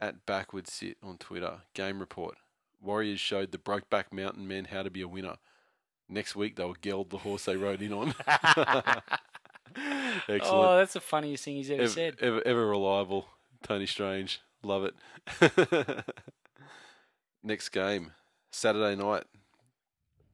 at 0.00 0.26
backward 0.26 0.66
sit 0.68 0.96
on 1.02 1.18
Twitter. 1.18 1.62
Game 1.74 2.00
report: 2.00 2.36
Warriors 2.80 3.20
showed 3.20 3.52
the 3.52 3.58
Brokeback 3.58 4.12
Mountain 4.12 4.46
men 4.48 4.66
how 4.66 4.82
to 4.82 4.90
be 4.90 5.02
a 5.02 5.08
winner. 5.08 5.36
Next 6.08 6.36
week 6.36 6.56
they'll 6.56 6.74
geld 6.74 7.10
the 7.10 7.18
horse 7.18 7.44
they 7.46 7.56
rode 7.56 7.82
in 7.82 7.92
on. 7.92 8.14
Excellent. 10.28 10.42
Oh, 10.44 10.76
that's 10.76 10.94
the 10.94 11.00
funniest 11.00 11.44
thing 11.44 11.56
he's 11.56 11.70
ever 11.70 11.82
ever, 11.82 11.90
said. 11.90 12.16
ever, 12.20 12.42
ever 12.46 12.66
reliable. 12.66 13.26
Tony 13.62 13.86
Strange, 13.86 14.40
love 14.62 14.84
it. 14.84 14.94
Next 17.42 17.68
game, 17.70 18.12
Saturday 18.50 18.94
night. 18.96 19.24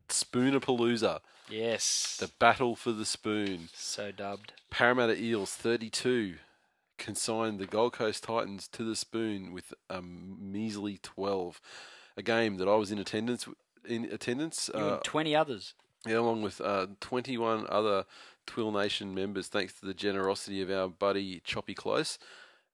Spoonerpalooza, 0.08 1.20
Yes. 1.48 2.16
the 2.20 2.28
battle 2.38 2.76
for 2.76 2.92
the 2.92 3.04
spoon. 3.06 3.68
so 3.72 4.12
dubbed. 4.12 4.52
Parramatta 4.70 5.18
Eels 5.20 5.52
32 5.52 6.36
consigned 7.03 7.59
the 7.59 7.66
Gold 7.66 7.92
Coast 7.92 8.22
Titans 8.24 8.68
to 8.68 8.84
the 8.84 8.94
spoon 8.94 9.53
with 9.53 9.74
a 9.90 10.00
measly 10.00 10.98
12. 11.03 11.61
A 12.16 12.22
game 12.22 12.59
that 12.59 12.68
I 12.68 12.76
was 12.76 12.92
in 12.92 12.98
attendance 12.98 13.48
in 13.84 14.05
attendance 14.05 14.70
uh, 14.70 15.00
20 15.03 15.34
others. 15.34 15.74
yeah, 16.07 16.18
along 16.18 16.42
with 16.42 16.61
uh, 16.61 16.86
21 17.00 17.66
other 17.68 18.05
TWiL 18.46 18.70
Nation 18.70 19.14
members 19.14 19.48
thanks 19.48 19.72
to 19.80 19.86
the 19.86 19.94
generosity 19.94 20.62
of 20.62 20.70
our 20.70 20.88
buddy 20.88 21.40
Choppy 21.44 21.74
Close. 21.74 22.18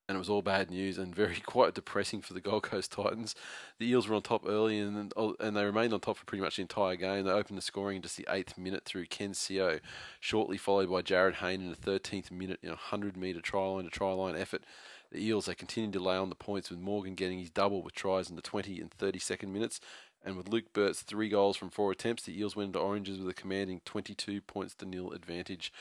And 0.08 0.16
it 0.16 0.18
was 0.18 0.30
all 0.30 0.40
bad 0.40 0.70
news 0.70 0.96
and 0.96 1.14
very 1.14 1.36
quite 1.46 1.74
depressing 1.74 2.22
for 2.22 2.32
the 2.32 2.40
Gold 2.40 2.62
Coast 2.62 2.92
Titans. 2.92 3.34
The 3.78 3.86
Eels 3.86 4.08
were 4.08 4.16
on 4.16 4.22
top 4.22 4.44
early 4.46 4.78
and 4.78 5.12
and 5.38 5.56
they 5.56 5.64
remained 5.64 5.92
on 5.92 6.00
top 6.00 6.16
for 6.16 6.24
pretty 6.24 6.42
much 6.42 6.56
the 6.56 6.62
entire 6.62 6.96
game. 6.96 7.24
They 7.24 7.30
opened 7.30 7.58
the 7.58 7.62
scoring 7.62 7.96
in 7.96 8.02
just 8.02 8.16
the 8.16 8.26
eighth 8.30 8.56
minute 8.56 8.84
through 8.84 9.06
Ken 9.06 9.32
Sio, 9.32 9.80
shortly 10.18 10.56
followed 10.56 10.90
by 10.90 11.02
Jarryd 11.02 11.34
Hayne 11.34 11.60
in 11.60 11.70
the 11.70 11.76
13th 11.76 12.30
minute 12.30 12.60
in 12.62 12.70
a 12.70 12.72
100 12.72 13.16
metre 13.16 13.40
try 13.40 13.66
line 13.66 13.84
to 13.84 13.90
try 13.90 14.12
line 14.12 14.36
effort. 14.36 14.64
The 15.10 15.24
Eels 15.24 15.46
they 15.46 15.54
continued 15.54 15.94
to 15.94 16.00
lay 16.00 16.16
on 16.16 16.28
the 16.28 16.34
points 16.34 16.70
with 16.70 16.78
Morgan 16.78 17.14
getting 17.14 17.38
his 17.38 17.50
double 17.50 17.82
with 17.82 17.94
tries 17.94 18.28
in 18.28 18.36
the 18.36 18.42
20 18.42 18.80
and 18.80 18.90
32nd 18.90 19.48
minutes, 19.48 19.80
and 20.24 20.36
with 20.36 20.48
Luke 20.48 20.72
Burt's 20.72 21.02
three 21.02 21.28
goals 21.28 21.56
from 21.56 21.70
four 21.70 21.92
attempts, 21.92 22.24
the 22.24 22.38
Eels 22.38 22.56
went 22.56 22.68
into 22.68 22.80
Oranges 22.80 23.18
with 23.18 23.28
a 23.28 23.34
commanding 23.34 23.80
22 23.84 24.40
points 24.42 24.74
to 24.74 24.86
nil 24.86 25.12
advantage. 25.12 25.72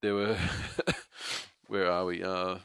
There 0.00 0.14
were 0.14 0.38
where 1.66 1.90
are 1.90 2.04
we? 2.04 2.22
Uh, 2.22 2.58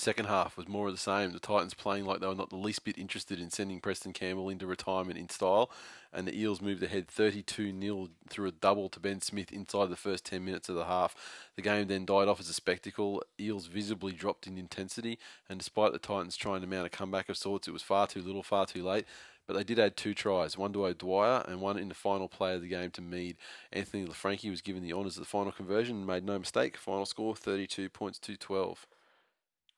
second 0.00 0.26
half 0.26 0.56
was 0.56 0.68
more 0.68 0.88
of 0.88 0.94
the 0.94 0.98
same. 0.98 1.32
The 1.32 1.38
Titans 1.38 1.74
playing 1.74 2.04
like 2.04 2.20
they 2.20 2.26
were 2.26 2.34
not 2.34 2.50
the 2.50 2.56
least 2.56 2.84
bit 2.84 2.98
interested 2.98 3.38
in 3.38 3.50
sending 3.50 3.80
Preston 3.80 4.12
Campbell 4.12 4.48
into 4.48 4.66
retirement 4.66 5.18
in 5.18 5.28
style, 5.28 5.70
and 6.12 6.26
the 6.26 6.38
Eels 6.38 6.60
moved 6.60 6.82
ahead 6.82 7.08
32 7.08 7.78
0 7.80 8.08
through 8.28 8.48
a 8.48 8.52
double 8.52 8.88
to 8.88 9.00
Ben 9.00 9.20
Smith 9.20 9.52
inside 9.52 9.90
the 9.90 9.96
first 9.96 10.24
10 10.24 10.44
minutes 10.44 10.68
of 10.68 10.76
the 10.76 10.86
half. 10.86 11.14
The 11.56 11.62
game 11.62 11.88
then 11.88 12.04
died 12.04 12.28
off 12.28 12.40
as 12.40 12.48
a 12.48 12.54
spectacle. 12.54 13.22
Eels 13.40 13.66
visibly 13.66 14.12
dropped 14.12 14.46
in 14.46 14.56
intensity, 14.56 15.18
and 15.48 15.58
despite 15.58 15.92
the 15.92 15.98
Titans 15.98 16.36
trying 16.36 16.62
to 16.62 16.66
mount 16.66 16.86
a 16.86 16.90
comeback 16.90 17.28
of 17.28 17.36
sorts, 17.36 17.68
it 17.68 17.72
was 17.72 17.82
far 17.82 18.06
too 18.06 18.22
little, 18.22 18.42
far 18.42 18.66
too 18.66 18.82
late. 18.82 19.06
But 19.46 19.54
they 19.54 19.64
did 19.64 19.78
add 19.78 19.96
two 19.96 20.14
tries, 20.14 20.56
one 20.56 20.72
to 20.72 20.86
O'Dwyer 20.86 21.44
and 21.48 21.60
one 21.60 21.76
in 21.76 21.88
the 21.88 21.94
final 21.94 22.28
play 22.28 22.54
of 22.54 22.62
the 22.62 22.68
game 22.68 22.90
to 22.92 23.02
Mead. 23.02 23.36
Anthony 23.72 24.06
Laffranchi 24.06 24.48
was 24.48 24.60
given 24.60 24.82
the 24.82 24.92
honours 24.92 25.16
of 25.16 25.22
the 25.22 25.28
final 25.28 25.52
conversion 25.52 25.96
and 25.96 26.06
made 26.06 26.24
no 26.24 26.38
mistake. 26.38 26.76
Final 26.76 27.06
score 27.06 27.34
32 27.34 27.88
points 27.90 28.18
to 28.20 28.36
12. 28.36 28.86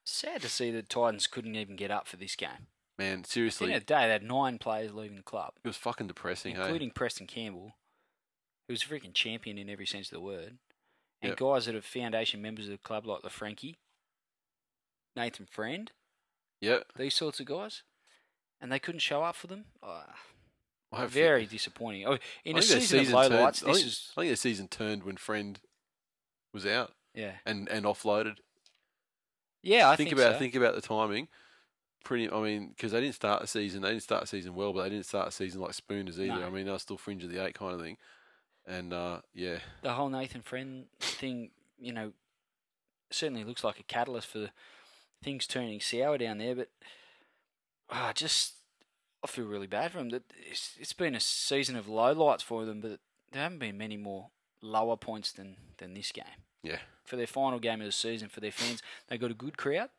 Sad 0.05 0.43
to 0.43 0.49
see 0.49 0.71
the 0.71 0.83
Titans 0.83 1.27
couldn't 1.27 1.57
even 1.57 1.77
get 1.77 1.91
up 1.91 2.07
for 2.07 2.17
this 2.17 2.37
game. 2.37 2.69
Man, 2.99 3.25
seriously. 3.25 3.67
At 3.67 3.69
the 3.69 3.73
end 3.75 3.83
of 3.83 3.87
the 3.87 3.95
day, 3.95 4.07
they 4.07 4.13
had 4.13 4.23
nine 4.23 4.59
players 4.59 4.93
leaving 4.95 5.17
the 5.17 5.23
club, 5.23 5.55
it 5.65 5.67
was 5.67 5.77
fucking 5.77 6.07
depressing, 6.07 6.55
hey? 6.55 6.61
including 6.63 6.91
Preston 6.91 7.27
Campbell, 7.27 7.75
who 8.69 8.73
was 8.75 8.83
a 8.83 8.87
freaking 8.87 9.15
champion 9.15 9.59
in 9.59 9.69
every 9.69 9.87
sense 9.87 10.09
of 10.09 10.13
the 10.15 10.21
word, 10.21 10.59
and 11.21 11.31
Yep. 11.31 11.39
guys 11.39 11.67
that 11.67 11.75
are 11.75 11.83
foundation 11.83 12.41
members 12.41 12.67
of 12.67 12.73
the 12.73 12.79
club 12.79 13.07
like 13.07 13.23
Laffranchi, 13.23 13.77
Nathan 15.17 15.47
Friend, 15.47 15.91
Yeah. 16.61 16.81
these 16.97 17.15
sorts 17.15 17.41
of 17.41 17.47
guys, 17.47 17.83
and 18.61 18.71
they 18.71 18.79
couldn't 18.79 19.01
show 19.01 19.23
up 19.25 19.37
for 19.37 19.47
them. 19.49 19.65
Oh, 19.83 20.05
very 21.07 21.47
disappointing. 21.47 22.07
Oh, 22.07 22.19
in 22.45 22.55
I 22.57 22.61
a 22.61 22.63
their 22.63 22.81
season, 22.81 23.01
of 23.01 23.09
low 23.11 23.29
turned- 23.29 23.43
lights, 23.43 23.63
I 23.63 23.67
this 23.67 23.77
think, 23.79 23.87
is 23.89 24.13
I 24.17 24.21
think 24.21 24.29
their 24.29 24.37
season 24.37 24.69
turned 24.69 25.03
when 25.03 25.17
Friend 25.17 25.61
was 26.53 26.65
out 26.65 26.95
yeah, 27.15 27.39
and, 27.45 27.69
and 27.69 27.85
offloaded. 27.85 28.39
Yeah. 29.65 29.89
I 29.89 29.97
think, 29.97 30.11
think, 30.11 30.21
about 30.21 30.35
so. 30.35 30.39
think 30.39 30.55
about 30.55 30.75
the 30.75 30.81
timing. 30.81 31.29
Pretty, 32.05 32.31
I 32.31 32.41
mean, 32.41 32.69
because 32.69 32.93
they 32.93 33.01
didn't 33.01 33.15
start 33.15 33.41
the 33.41 33.47
season. 33.47 33.81
They 33.83 33.89
didn't 33.89 34.03
start 34.03 34.21
the 34.21 34.27
season 34.27 34.55
well, 34.55 34.73
but 34.73 34.83
they 34.83 34.91
didn't 34.91 35.07
start 35.07 35.27
the 35.27 35.33
season 35.33 35.61
like 35.61 35.73
Spooners 35.73 36.21
either. 36.21 36.41
No. 36.41 36.47
I 36.47 36.51
mean, 36.51 36.67
they 36.67 36.71
were 36.71 36.79
still 36.79 36.99
fringe 36.99 37.25
of 37.25 37.31
the 37.31 37.43
eight 37.45 37.55
kind 37.55 37.75
of 37.75 37.81
thing. 37.81 37.97
And 38.67 38.93
uh, 38.93 39.21
yeah, 39.35 39.59
the 39.83 39.93
whole 39.93 40.09
Nathan 40.09 40.43
Friend 40.43 40.87
thing, 41.01 41.51
you 41.79 41.93
know, 41.93 42.13
certainly 43.11 43.45
looks 43.45 43.65
like 43.65 43.79
a 43.79 43.85
catalyst 43.85 44.29
for 44.29 44.51
things 45.23 45.47
turning 45.47 45.81
sour 45.81 46.19
down 46.19 46.39
there. 46.39 46.55
But 46.55 46.69
ah, 47.91 48.13
just 48.15 48.55
I 49.23 49.27
feel 49.27 49.47
really 49.47 49.67
bad 49.67 49.93
for 49.93 49.99
them. 49.99 50.11
That 50.11 50.25
it's, 50.51 50.77
it's 50.79 50.93
been 50.93 51.15
a 51.15 51.21
season 51.21 51.77
of 51.77 51.89
low 51.89 52.13
lights 52.13 52.43
for 52.43 52.65
them, 52.65 52.81
but 52.81 53.01
there 53.33 53.43
haven't 53.43 53.59
been 53.59 53.79
many 53.79 53.97
more 53.97 54.29
lower 54.63 54.97
points 54.97 55.33
than 55.33 55.57
than 55.79 55.95
this 55.95 56.13
game. 56.13 56.25
yeah, 56.63 56.79
For 57.05 57.17
their 57.17 57.27
final 57.27 57.59
game 57.59 57.81
of 57.81 57.87
the 57.87 57.93
season, 57.93 58.29
for 58.29 58.41
their 58.41 58.53
fans, 58.53 58.83
they 59.09 59.19
got 59.19 59.31
a 59.31 59.35
good 59.35 59.57
crowd. 59.59 59.91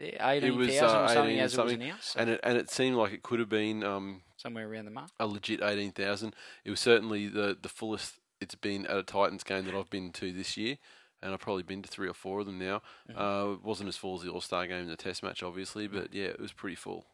There, 0.00 0.16
It 0.42 0.54
was, 0.54 0.68
uh, 0.70 1.02
or 1.04 1.08
something 1.08 1.24
18 1.24 1.38
as 1.38 1.40
it 1.40 1.42
was 1.42 1.52
something, 1.54 1.82
announced, 1.82 2.12
so 2.12 2.20
and 2.20 2.30
it 2.30 2.40
and 2.44 2.56
it 2.58 2.70
seemed 2.70 2.96
like 2.96 3.12
it 3.12 3.22
could 3.22 3.40
have 3.40 3.48
been 3.48 3.82
um, 3.82 4.22
somewhere 4.36 4.68
around 4.68 4.84
the 4.84 4.90
mark. 4.92 5.10
a 5.18 5.26
legit 5.26 5.60
eighteen 5.62 5.90
thousand. 5.92 6.34
It 6.64 6.70
was 6.70 6.78
certainly 6.80 7.26
the 7.26 7.56
the 7.60 7.68
fullest 7.68 8.14
it's 8.40 8.54
been 8.54 8.86
at 8.86 8.96
a 8.96 9.02
Titans 9.02 9.42
game 9.42 9.64
that 9.64 9.74
I've 9.74 9.90
been 9.90 10.12
to 10.12 10.32
this 10.32 10.56
year, 10.56 10.78
and 11.20 11.32
I've 11.32 11.40
probably 11.40 11.64
been 11.64 11.82
to 11.82 11.88
three 11.88 12.08
or 12.08 12.14
four 12.14 12.38
of 12.40 12.46
them 12.46 12.58
now. 12.60 12.80
Mhm. 13.10 13.16
Uh, 13.16 13.52
it 13.54 13.62
wasn't 13.64 13.88
as 13.88 13.96
full 13.96 14.14
as 14.16 14.22
the 14.22 14.30
All 14.30 14.40
Star 14.40 14.66
game 14.68 14.82
and 14.82 14.90
the 14.90 14.96
Test 14.96 15.24
match, 15.24 15.42
obviously, 15.42 15.88
but 15.88 16.14
yeah, 16.14 16.26
it 16.26 16.38
was 16.40 16.52
pretty 16.52 16.76
full. 16.76 17.06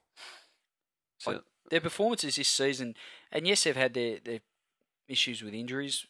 So, 1.18 1.42
their 1.70 1.80
performances 1.80 2.36
this 2.36 2.48
season, 2.48 2.94
and 3.32 3.46
yes, 3.46 3.64
they've 3.64 3.74
had 3.76 3.94
their, 3.94 4.18
their 4.22 4.40
issues 5.09 5.42
with 5.42 5.55
injuries. 5.55 6.07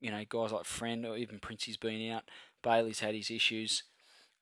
You 0.00 0.10
know, 0.10 0.24
guys 0.28 0.52
like 0.52 0.64
Friend 0.64 1.04
or 1.06 1.16
even 1.16 1.38
Princey's 1.38 1.76
been 1.76 2.10
out. 2.10 2.24
Bailey's 2.62 3.00
had 3.00 3.14
his 3.14 3.30
issues. 3.30 3.84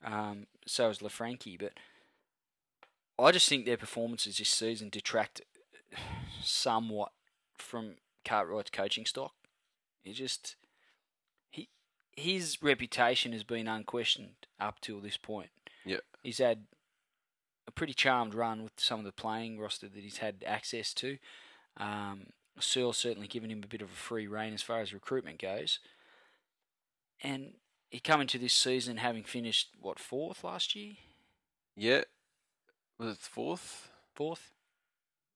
Um, 0.05 0.47
so 0.67 0.89
has 0.89 0.99
Laffranchi. 0.99 1.59
But 1.59 1.73
I 3.19 3.33
just 3.33 3.49
think 3.49 3.65
their 3.65 3.77
performances 3.77 4.39
this 4.39 4.49
season 4.49 4.91
detract 4.91 5.41
somewhat 6.43 7.13
from 7.57 7.95
Cartwright's 8.25 8.71
coaching 8.71 9.07
stock. 9.07 9.33
He 10.03 10.13
just 10.13 10.57
he 11.51 11.69
his 12.17 12.63
reputation 12.63 13.33
has 13.33 13.43
been 13.43 13.67
unquestioned 13.67 14.47
up 14.61 14.81
till 14.81 15.01
this 15.01 15.17
point. 15.17 15.51
Yep. 15.85 16.03
He's 16.23 16.39
had 16.39 16.65
a 17.67 17.71
pretty 17.71 17.95
charmed 17.95 18.35
run 18.35 18.63
with 18.63 18.73
some 18.77 19.01
of 19.01 19.05
the 19.05 19.13
playing 19.13 19.59
roster 19.59 19.89
that 19.89 20.03
he's 20.03 20.19
had 20.19 20.45
access 20.47 20.93
to. 20.95 21.19
Um, 21.77 22.27
Searle's 22.59 22.97
certainly 22.99 23.29
given 23.29 23.51
him 23.51 23.63
a 23.63 23.67
bit 23.67 23.83
of 23.83 23.89
a 23.91 23.95
free 23.95 24.27
rein 24.27 24.55
as 24.55 24.63
far 24.63 24.81
as 24.81 24.93
recruitment 24.95 25.39
goes. 25.41 25.79
And 27.23 27.55
he 27.91 28.01
come 28.01 28.21
into 28.21 28.39
this 28.39 28.55
season 28.55 28.99
having 28.99 29.25
finished 29.25 29.71
what 29.81 29.99
fourth 29.99 30.45
last 30.45 30.75
year, 30.75 30.95
yeah, 31.77 32.03
was 32.99 33.13
it 33.13 33.19
fourth? 33.19 33.89
fourth. 34.15 34.53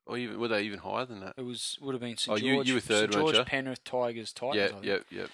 Or 0.06 0.16
even 0.18 0.40
were 0.40 0.48
they 0.48 0.62
even 0.62 0.78
higher 0.80 1.04
than 1.04 1.20
that? 1.20 1.34
It 1.36 1.42
was 1.44 1.78
would 1.80 1.94
have 1.94 2.00
been 2.00 2.16
St 2.16 2.32
Oh, 2.32 2.36
you- 2.44 2.54
George, 2.56 2.68
you 2.68 2.74
were 2.74 2.80
third, 2.80 3.12
St 3.12 3.12
George, 3.12 3.36
you? 3.36 3.44
Penrith, 3.44 3.84
Tigers, 3.84 4.32
Titans. 4.32 4.56
I 4.56 4.64
Yeah, 4.64 4.68
think. 4.96 5.06
yeah, 5.12 5.18
yeah. 5.20 5.26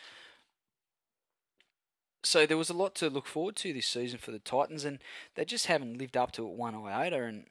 So 2.25 2.45
there 2.45 2.57
was 2.57 2.71
a 2.71 2.75
lot 2.75 2.95
to 2.97 3.09
look 3.09 3.27
forward 3.27 3.55
to 3.57 3.73
this 3.73 3.87
season 3.87 4.19
for 4.19 4.33
the 4.33 4.41
Titans, 4.41 4.85
and 4.85 4.99
they 5.37 5.45
just 5.45 5.67
haven't 5.67 5.97
lived 5.97 6.17
up 6.17 6.33
to 6.33 6.43
it 6.47 6.53
one 6.55 6.75
iota. 6.75 7.23
And 7.23 7.47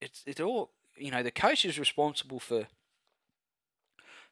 it's 0.00 0.22
it's 0.26 0.40
all 0.40 0.72
you 0.96 1.10
know. 1.10 1.22
The 1.22 1.30
coach 1.30 1.64
is 1.64 1.78
responsible 1.78 2.40
for 2.40 2.66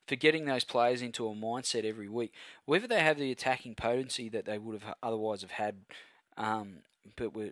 for 0.09 0.17
getting 0.17 0.47
those 0.47 0.65
players 0.65 1.03
into 1.03 1.29
a 1.29 1.35
mindset 1.35 1.85
every 1.85 2.09
week. 2.09 2.33
Whether 2.65 2.89
they 2.89 3.01
have 3.01 3.19
the 3.19 3.31
attacking 3.31 3.75
potency 3.77 4.29
that 4.31 4.47
they 4.47 4.59
would 4.59 4.81
have 4.83 4.95
otherwise 5.03 5.43
have 5.43 5.53
had, 5.53 5.77
um, 6.37 6.79
but 7.17 7.35
were 7.37 7.51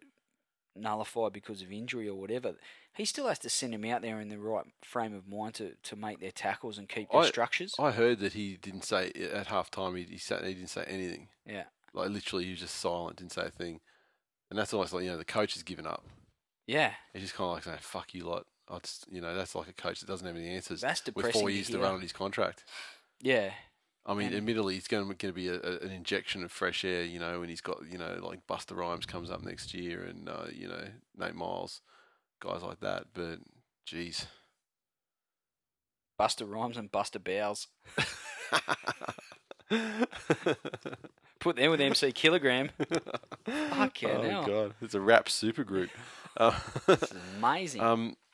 nullified 0.75 1.33
because 1.33 1.63
of 1.63 1.71
injury 1.71 2.09
or 2.09 2.15
whatever, 2.19 2.55
he 2.95 3.05
still 3.05 3.29
has 3.29 3.39
to 3.41 3.49
send 3.51 3.73
them 3.75 3.85
out 3.85 4.03
there 4.03 4.21
in 4.21 4.29
the 4.29 4.39
right 4.39 4.65
frame 4.83 5.15
of 5.15 5.29
mind 5.29 5.55
to, 5.55 5.73
to 5.83 5.97
make 5.97 6.21
their 6.21 6.31
tackles 6.33 6.79
and 6.79 6.89
keep 6.89 7.11
their 7.11 7.21
I- 7.23 7.27
structures. 7.29 7.75
I 7.79 7.91
heard 7.93 8.19
that 8.21 8.33
he 8.33 8.57
didn't 8.57 8.85
say 8.85 9.13
at 9.33 9.47
half 9.49 9.71
time. 9.71 9.95
He 9.95 10.05
he, 10.05 10.19
sat, 10.19 10.45
he 10.45 10.55
didn't 10.55 10.71
say 10.71 10.85
anything. 10.89 11.29
yeah. 11.47 11.65
Like 11.95 12.11
literally, 12.11 12.45
he 12.45 12.51
was 12.51 12.61
just 12.61 12.75
silent, 12.75 13.17
didn't 13.17 13.33
say 13.33 13.47
a 13.47 13.51
thing. 13.51 13.81
And 14.51 14.59
that's 14.59 14.75
almost 14.75 14.93
like 14.93 15.05
you 15.05 15.11
know 15.11 15.17
the 15.17 15.25
coach 15.25 15.55
has 15.55 15.63
given 15.63 15.87
up. 15.87 16.05
Yeah, 16.67 16.93
He's 17.15 17.23
just 17.23 17.35
kind 17.35 17.49
of 17.49 17.55
like 17.55 17.65
saying 17.65 17.79
"fuck 17.81 18.13
you 18.13 18.25
lot." 18.25 18.45
I 18.69 18.79
just 18.79 19.07
you 19.11 19.21
know 19.21 19.35
that's 19.35 19.55
like 19.55 19.69
a 19.69 19.73
coach 19.73 20.01
that 20.01 20.07
doesn't 20.07 20.27
have 20.27 20.37
any 20.37 20.49
answers 20.49 20.81
that's 20.81 21.01
depressing. 21.01 21.29
with 21.29 21.35
four 21.35 21.49
to 21.49 21.55
years 21.55 21.67
to 21.69 21.75
hear. 21.75 21.83
run 21.83 21.95
on 21.95 22.01
his 22.01 22.13
contract. 22.13 22.65
Yeah, 23.21 23.51
I 24.05 24.15
mean, 24.15 24.29
And- 24.29 24.37
admittedly, 24.37 24.77
it's 24.77 24.87
going 24.89 25.09
to, 25.09 25.15
going 25.15 25.33
to 25.33 25.37
be 25.37 25.49
a, 25.49 25.61
an 25.61 25.91
injection 25.91 26.45
of 26.45 26.53
fresh 26.53 26.85
air, 26.85 27.03
you 27.03 27.19
know, 27.19 27.41
when 27.41 27.49
he's 27.49 27.61
got, 27.61 27.79
you 27.91 27.99
know, 27.99 28.19
like 28.23 28.47
Buster 28.47 28.77
Rhymes 28.77 29.05
comes 29.05 29.31
up 29.33 29.43
next 29.43 29.75
year 29.75 30.05
and, 30.05 30.29
uh, 30.29 30.45
you 30.53 30.69
know, 30.69 30.85
Nate 31.17 31.35
Myles, 31.35 31.81
guys 32.41 32.63
like 32.63 32.79
that. 32.81 33.07
But, 33.15 33.41
geez. 33.85 34.27
Buster 36.17 36.45
Rhymes 36.45 36.77
and 36.77 36.93
Buster 36.93 37.19
Bowles. 37.19 37.67
Put 41.41 41.57
them 41.57 41.71
with 41.71 41.81
MC 41.81 42.13
Kilogram. 42.13 42.71
Fucking 43.45 44.09
oh, 44.09 44.23
hell. 44.23 44.47
God. 44.47 44.75
It's 44.81 44.95
a 44.95 45.01
rap 45.01 45.27
supergroup. 45.27 45.91
Uh, 46.37 46.59
This 46.87 47.03
is 47.03 47.13
amazing. 47.39 47.81
um, 47.81 48.17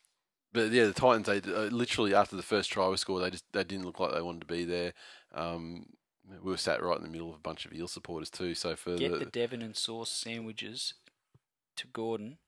but, 0.52 0.70
yeah, 0.70 0.86
the 0.86 0.92
Titans, 0.92 1.26
they 1.26 1.38
uh, 1.52 1.68
literally, 1.70 2.14
after 2.14 2.36
the 2.36 2.42
first 2.42 2.70
try 2.70 2.86
was 2.86 3.00
scored, 3.00 3.22
they 3.22 3.30
just 3.30 3.44
they 3.52 3.64
didn't 3.64 3.84
look 3.84 4.00
like 4.00 4.12
they 4.12 4.22
wanted 4.22 4.40
to 4.40 4.46
be 4.46 4.64
there. 4.64 4.92
Um, 5.34 5.86
we 6.42 6.50
were 6.50 6.56
sat 6.56 6.82
right 6.82 6.96
in 6.96 7.02
the 7.02 7.10
middle 7.10 7.30
of 7.30 7.36
a 7.36 7.40
bunch 7.40 7.66
of 7.66 7.72
Eel 7.72 7.88
supporters, 7.88 8.30
too. 8.30 8.54
So, 8.54 8.76
for 8.76 8.96
Get 8.96 9.12
the, 9.12 9.18
the 9.18 9.26
Devon 9.26 9.62
and 9.62 9.76
sauce 9.76 10.10
sandwiches 10.10 10.94
to 11.76 11.86
Gordon, 11.86 12.38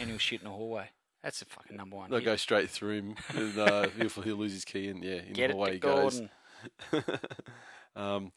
and 0.00 0.10
he'll 0.10 0.18
shit 0.18 0.40
in 0.40 0.46
the 0.46 0.52
hallway. 0.52 0.90
That's 1.22 1.40
the 1.40 1.46
fucking 1.46 1.76
number 1.76 1.96
one. 1.96 2.10
They'll 2.10 2.20
hit. 2.20 2.26
go 2.26 2.36
straight 2.36 2.70
through 2.70 2.98
him, 2.98 3.14
and 3.34 3.58
uh, 3.58 3.88
he'll, 3.96 4.22
he'll 4.22 4.36
lose 4.36 4.52
his 4.52 4.64
key, 4.64 4.88
and 4.88 5.02
yeah, 5.02 5.20
in 5.26 5.32
Get 5.32 5.48
the 5.48 5.54
hallway 5.54 5.72
he 5.74 5.78
goes. 5.78 6.22
Um, 7.98 8.30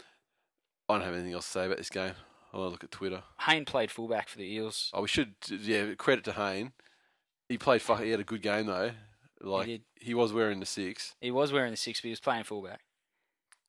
I 0.90 0.96
don't 0.96 1.04
have 1.04 1.14
anything 1.14 1.34
else 1.34 1.46
to 1.46 1.52
say 1.52 1.66
about 1.66 1.78
this 1.78 1.90
game. 1.90 2.14
I'll 2.54 2.70
look 2.70 2.84
at 2.84 2.92
Twitter. 2.92 3.24
Hayne 3.42 3.64
played 3.64 3.92
fullback 3.92 4.28
for 4.28 4.40
the 4.40 4.52
Eels. 4.52 4.90
Oh, 4.94 5.04
we 5.04 5.08
should, 5.08 5.36
yeah, 5.50 5.94
credit 5.94 6.26
to 6.26 6.34
Hayne. 6.34 6.74
He 7.52 7.58
played. 7.58 7.82
Fuck, 7.82 8.02
he 8.02 8.10
had 8.12 8.20
a 8.20 8.24
good 8.24 8.42
game 8.42 8.66
though. 8.68 8.92
Like 9.42 9.68
did. 9.68 9.82
he, 10.00 10.14
was 10.14 10.32
wearing 10.32 10.60
the 10.60 10.66
six, 10.66 11.16
He 11.20 11.32
was 11.32 11.52
wearing 11.52 11.72
the 11.72 11.78
six, 11.78 12.00
but 12.00 12.06
he 12.08 12.12
was 12.12 12.20
playing 12.20 12.44
fullback. 12.44 12.82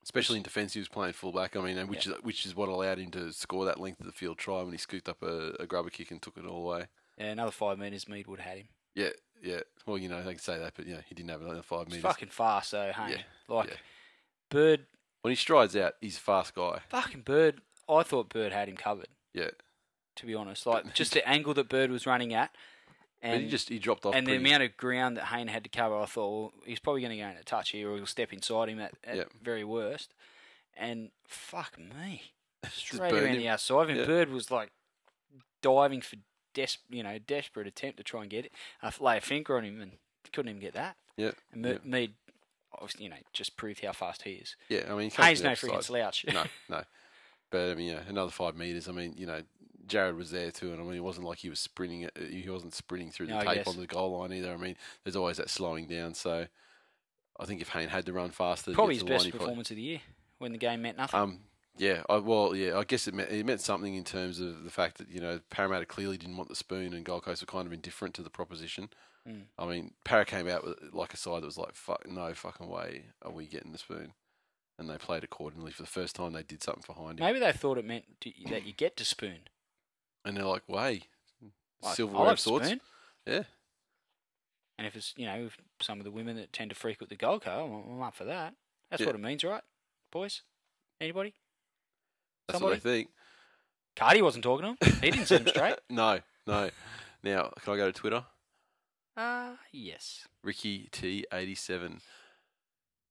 especially 0.03 0.37
in 0.37 0.43
defence. 0.43 0.75
He 0.75 0.81
was 0.81 0.89
playing 0.89 1.15
fullback. 1.15 1.57
I 1.57 1.61
mean, 1.63 1.79
and 1.79 1.89
which 1.89 2.07
is 2.07 2.13
which 2.23 2.45
is 2.47 2.55
what 2.55 2.69
allowed 2.69 2.99
him 2.99 3.11
to 3.13 3.33
score 3.33 3.65
that 3.65 3.81
length 3.81 4.01
of 4.01 4.07
the 4.07 4.13
field 4.13 4.39
try 4.39 4.63
when 4.63 4.73
he 4.73 4.79
scooped 4.79 5.09
up 5.09 5.23
a, 5.23 5.53
a 5.61 5.67
grubber 5.67 5.91
kick 5.91 6.11
and 6.11 6.21
took 6.21 6.37
it 6.37 6.45
all 6.47 6.65
away. 6.69 6.87
Yeah, 7.19 7.27
another 7.31 7.51
five 7.53 7.79
metres, 7.79 8.09
Mead 8.09 8.27
would 8.27 8.41
have 8.41 8.49
had 8.51 8.59
him. 8.59 8.69
Yeah, 8.95 9.09
yeah. 9.43 9.61
Well, 9.87 9.99
you 9.99 10.09
know 10.09 10.23
they 10.23 10.33
can 10.33 10.39
say 10.41 10.59
that, 10.59 10.75
but 10.77 10.87
you 10.87 10.95
know 10.95 11.01
he 11.07 11.15
didn't 11.15 11.31
have 11.31 11.43
another 11.43 11.63
five 11.63 11.87
He's 11.87 11.97
meters. 11.97 12.03
fucking 12.11 12.29
fast, 12.29 12.73
though, 12.73 12.93
Hayne. 12.95 13.11
Yeah, 13.11 13.23
Like, 13.49 13.69
yeah. 13.71 13.75
Bird, 14.51 14.87
When 15.23 15.31
he 15.33 15.37
strides 15.37 15.75
out, 15.77 15.95
he's 16.01 16.17
a 16.19 16.21
fast 16.21 16.55
guy. 16.55 16.81
fucking 16.91 17.23
Bird. 17.23 17.61
I 17.89 18.03
thought 18.03 18.29
Bird 18.29 18.53
had 18.53 18.69
him 18.69 18.77
covered. 18.77 19.09
Yeah. 19.33 19.51
to 20.17 20.27
be 20.27 20.35
honest. 20.35 20.67
Like 20.67 20.93
just 20.95 21.15
the 21.15 21.27
angle 21.27 21.55
that 21.55 21.69
Bird 21.71 21.91
was 21.91 22.07
running 22.07 22.35
at, 22.35 22.55
But 23.23 23.29
and 23.31 23.43
he 23.45 23.49
just 23.49 23.69
he 23.69 23.79
dropped 23.79 24.05
off. 24.05 24.15
and 24.17 24.27
the 24.27 24.35
amount 24.37 24.65
of 24.65 24.77
ground 24.77 25.17
that 25.17 25.27
Hayne 25.27 25.47
had 25.49 25.63
to 25.65 25.71
cover, 25.71 25.97
I 25.97 26.07
thought 26.07 26.31
well, 26.31 26.53
he's 26.67 26.81
probably 26.81 27.03
going 27.03 27.17
to 27.17 27.23
go 27.23 27.29
in 27.31 27.37
a 27.37 27.45
touch 27.45 27.71
here, 27.71 27.91
or 27.91 27.97
he'll 27.97 28.07
step 28.07 28.33
inside 28.33 28.69
him 28.69 28.81
at, 28.81 28.93
at 29.05 29.17
Yep. 29.17 29.29
very 29.43 29.65
worst. 29.65 30.13
And 30.77 31.11
fuck 31.29 31.79
me, 31.79 32.33
straight 32.71 33.13
around 33.13 33.27
him. 33.35 33.37
the 33.39 33.49
outside. 33.49 33.91
And 33.91 33.99
Yeah. 34.01 34.07
Bird 34.07 34.31
was 34.31 34.51
like 34.51 34.73
diving 35.63 36.01
for 36.01 36.17
des- 36.55 36.79
you 36.91 37.03
know, 37.03 37.19
desperate 37.19 37.67
attempt 37.67 37.99
to 37.99 38.03
try 38.05 38.23
and 38.23 38.31
get 38.31 38.45
it. 38.47 38.53
I 38.83 38.91
lay 39.01 39.19
a 39.19 39.21
finger 39.21 39.57
on 39.57 39.65
him 39.65 39.81
and 39.81 39.93
couldn't 40.33 40.49
even 40.51 40.61
get 40.61 40.75
that. 40.75 40.97
yeah, 41.17 41.33
And. 41.53 41.81
Mead, 41.85 42.15
obviously, 42.73 43.05
you 43.05 43.11
know, 43.11 43.17
just 43.33 43.57
proved 43.57 43.85
how 43.85 43.93
fast 43.93 44.23
he 44.23 44.33
is. 44.33 44.57
yeah. 44.69 44.85
I 44.91 44.95
mean, 44.97 45.11
Haynes 45.11 45.43
no 45.43 45.51
freaking 45.51 45.83
slouch. 45.85 46.25
no, 46.33 46.45
no. 46.69 46.83
But 47.51 47.71
I 47.71 47.75
mean, 47.75 47.91
yeah, 47.91 48.01
another 48.09 48.31
five 48.31 48.57
meters. 48.57 48.89
I 48.89 48.93
mean, 48.93 49.15
you 49.17 49.27
know, 49.27 49.43
Jared 49.87 50.17
was 50.17 50.31
there 50.31 50.51
too, 50.51 50.73
and 50.73 50.81
I 50.81 50.85
mean, 50.85 50.95
it 50.95 51.05
wasn't 51.05 51.27
like 51.27 51.39
he 51.39 51.51
was 51.51 51.59
sprinting. 51.61 52.09
He 52.31 52.49
wasn't 52.49 52.75
sprinting 52.75 53.11
through 53.11 53.27
the 53.27 53.35
No, 53.35 53.41
tape 53.43 53.67
on 53.67 53.77
the 53.77 53.87
goal 53.87 54.19
line 54.19 54.33
either. 54.33 54.53
I 54.53 54.57
mean, 54.57 54.77
there's 55.05 55.17
always 55.17 55.37
that 55.39 55.51
slowing 55.51 55.87
down. 55.87 56.15
So, 56.15 56.47
I 57.41 57.45
think 57.45 57.61
if 57.61 57.71
Hayne 57.71 57.89
had 57.89 58.07
to 58.07 58.13
run 58.13 58.31
faster, 58.31 58.73
Probably 58.73 58.95
his 58.95 59.03
the 59.05 59.11
line, 59.11 59.15
best 59.19 59.31
probably- 59.31 59.39
performance 59.47 59.71
of 59.71 59.77
the 59.77 59.83
year 59.83 60.01
when 60.39 60.53
the 60.53 60.59
game 60.59 60.83
meant 60.83 60.97
nothing. 60.99 61.19
Um, 61.21 61.41
yeah, 61.79 62.03
I, 62.09 62.17
well, 62.19 62.55
yeah, 62.55 62.77
I 62.77 62.85
guess 62.85 63.09
it 63.09 63.15
meant, 63.15 63.31
it 63.31 63.47
meant 63.47 63.61
something 63.61 63.95
in 63.95 64.05
terms 64.05 64.41
of 64.41 64.63
the 64.65 64.71
fact 64.71 64.99
that 64.99 65.09
you 65.09 65.21
know 65.21 65.41
Parramatta 65.51 65.87
clearly 65.87 66.19
didn't 66.19 66.37
want 66.37 66.49
the 66.49 66.57
spoon, 66.57 66.93
and 66.93 67.05
Gold 67.05 67.25
Coast 67.25 67.43
were 67.43 67.47
kind 67.47 67.67
of 67.67 67.73
indifferent 67.73 68.15
to 68.17 68.23
the 68.23 68.31
proposition. 68.31 68.91
Mm. 69.29 69.43
I 69.59 69.67
mean, 69.67 69.93
Parra 70.05 70.25
came 70.25 70.49
out 70.49 70.65
with 70.65 70.79
like 70.93 71.15
a 71.15 71.17
side 71.17 71.43
that 71.43 71.47
was 71.47 71.57
like, 71.59 71.75
"Fuck, 71.75 72.09
no 72.09 72.35
fucking 72.35 72.69
way 72.69 73.07
are 73.23 73.31
we 73.33 73.47
getting 73.47 73.73
the 73.73 73.79
spoon," 73.79 74.13
and 74.79 74.91
they 74.91 74.99
played 74.99 75.25
accordingly. 75.25 75.71
For 75.73 75.83
the 75.83 75.89
first 75.89 76.15
time, 76.17 76.33
they 76.35 76.43
did 76.43 76.63
something 76.63 76.83
behind 76.87 77.21
him, 77.21 77.25
Maybe 77.27 77.39
they 77.39 77.53
thought 77.53 77.79
it 77.79 77.85
meant 77.87 78.05
to, 78.23 78.33
that 78.51 78.67
you 78.67 78.73
get 78.73 78.97
to 78.99 79.05
spoon. 79.05 79.39
And 80.25 80.37
they're 80.37 80.45
like, 80.45 80.69
"Way, 80.69 81.03
Like, 81.83 81.97
silverware 81.97 82.33
of 82.33 82.41
sorts." 82.41 82.67
spoon. 82.67 82.81
Yeah, 83.27 83.43
And 84.79 84.87
if 84.87 84.97
it's, 84.97 85.15
you 85.17 85.27
know, 85.27 85.49
some 85.81 85.99
of 86.01 86.05
the 86.05 86.11
women 86.11 86.37
that 86.37 86.53
tend 86.53 86.71
to 86.71 86.75
frequent 86.77 87.09
the 87.11 87.17
Gold 87.17 87.43
Coast, 87.43 87.57
I'm, 87.57 87.93
I'm 87.93 88.03
up 88.03 88.15
for 88.17 88.25
that. 88.25 88.55
That's 88.91 89.01
Yeah. 89.01 89.07
what 89.07 89.15
it 89.15 89.21
means, 89.21 89.45
right, 89.45 89.63
boys? 90.11 90.43
Anybody? 91.01 91.35
that's 92.49 92.59
Somebody? 92.59 92.77
what 92.77 92.83
they 92.83 92.91
think. 92.91 93.11
Cardi 93.95 94.23
wasn't 94.23 94.43
talking 94.45 94.75
to 94.77 94.87
him. 94.87 94.95
He 95.01 95.11
didn't 95.13 95.27
set 95.27 95.43
him 95.43 95.49
straight. 95.49 95.77
no, 95.91 96.21
no. 96.47 96.71
Now, 97.23 97.53
can 97.61 97.75
I 97.75 97.77
go 97.77 97.87
to 97.87 97.93
Twitter? 97.93 98.25
Ah, 99.17 99.59
yes. 99.71 100.27
Ricky 100.43 100.89
T 100.91 101.25
eighty 101.33 101.55
seven. 101.55 102.01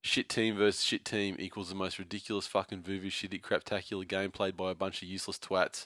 Shit 0.04 0.28
team 0.30 0.56
versus 0.58 0.84
shit 0.84 1.06
team 1.06 1.36
equals 1.38 1.70
the 1.70 1.76
most 1.76 2.00
ridiculous 2.00 2.48
fucking 2.48 2.82
voodoo 2.82 3.12
shitty 3.12 3.40
craptacular 3.40 4.08
game 4.08 4.32
played 4.32 4.58
by 4.58 4.72
a 4.72 4.76
bunch 4.76 5.02
of 5.04 5.08
useless 5.08 5.38
twats. 5.38 5.86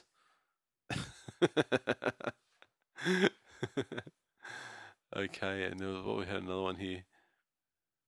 okay, 5.16 5.64
and 5.64 5.80
there 5.80 5.88
was, 5.88 6.02
what 6.04 6.18
we 6.18 6.26
had 6.26 6.42
another 6.42 6.62
one 6.62 6.76
here. 6.76 7.04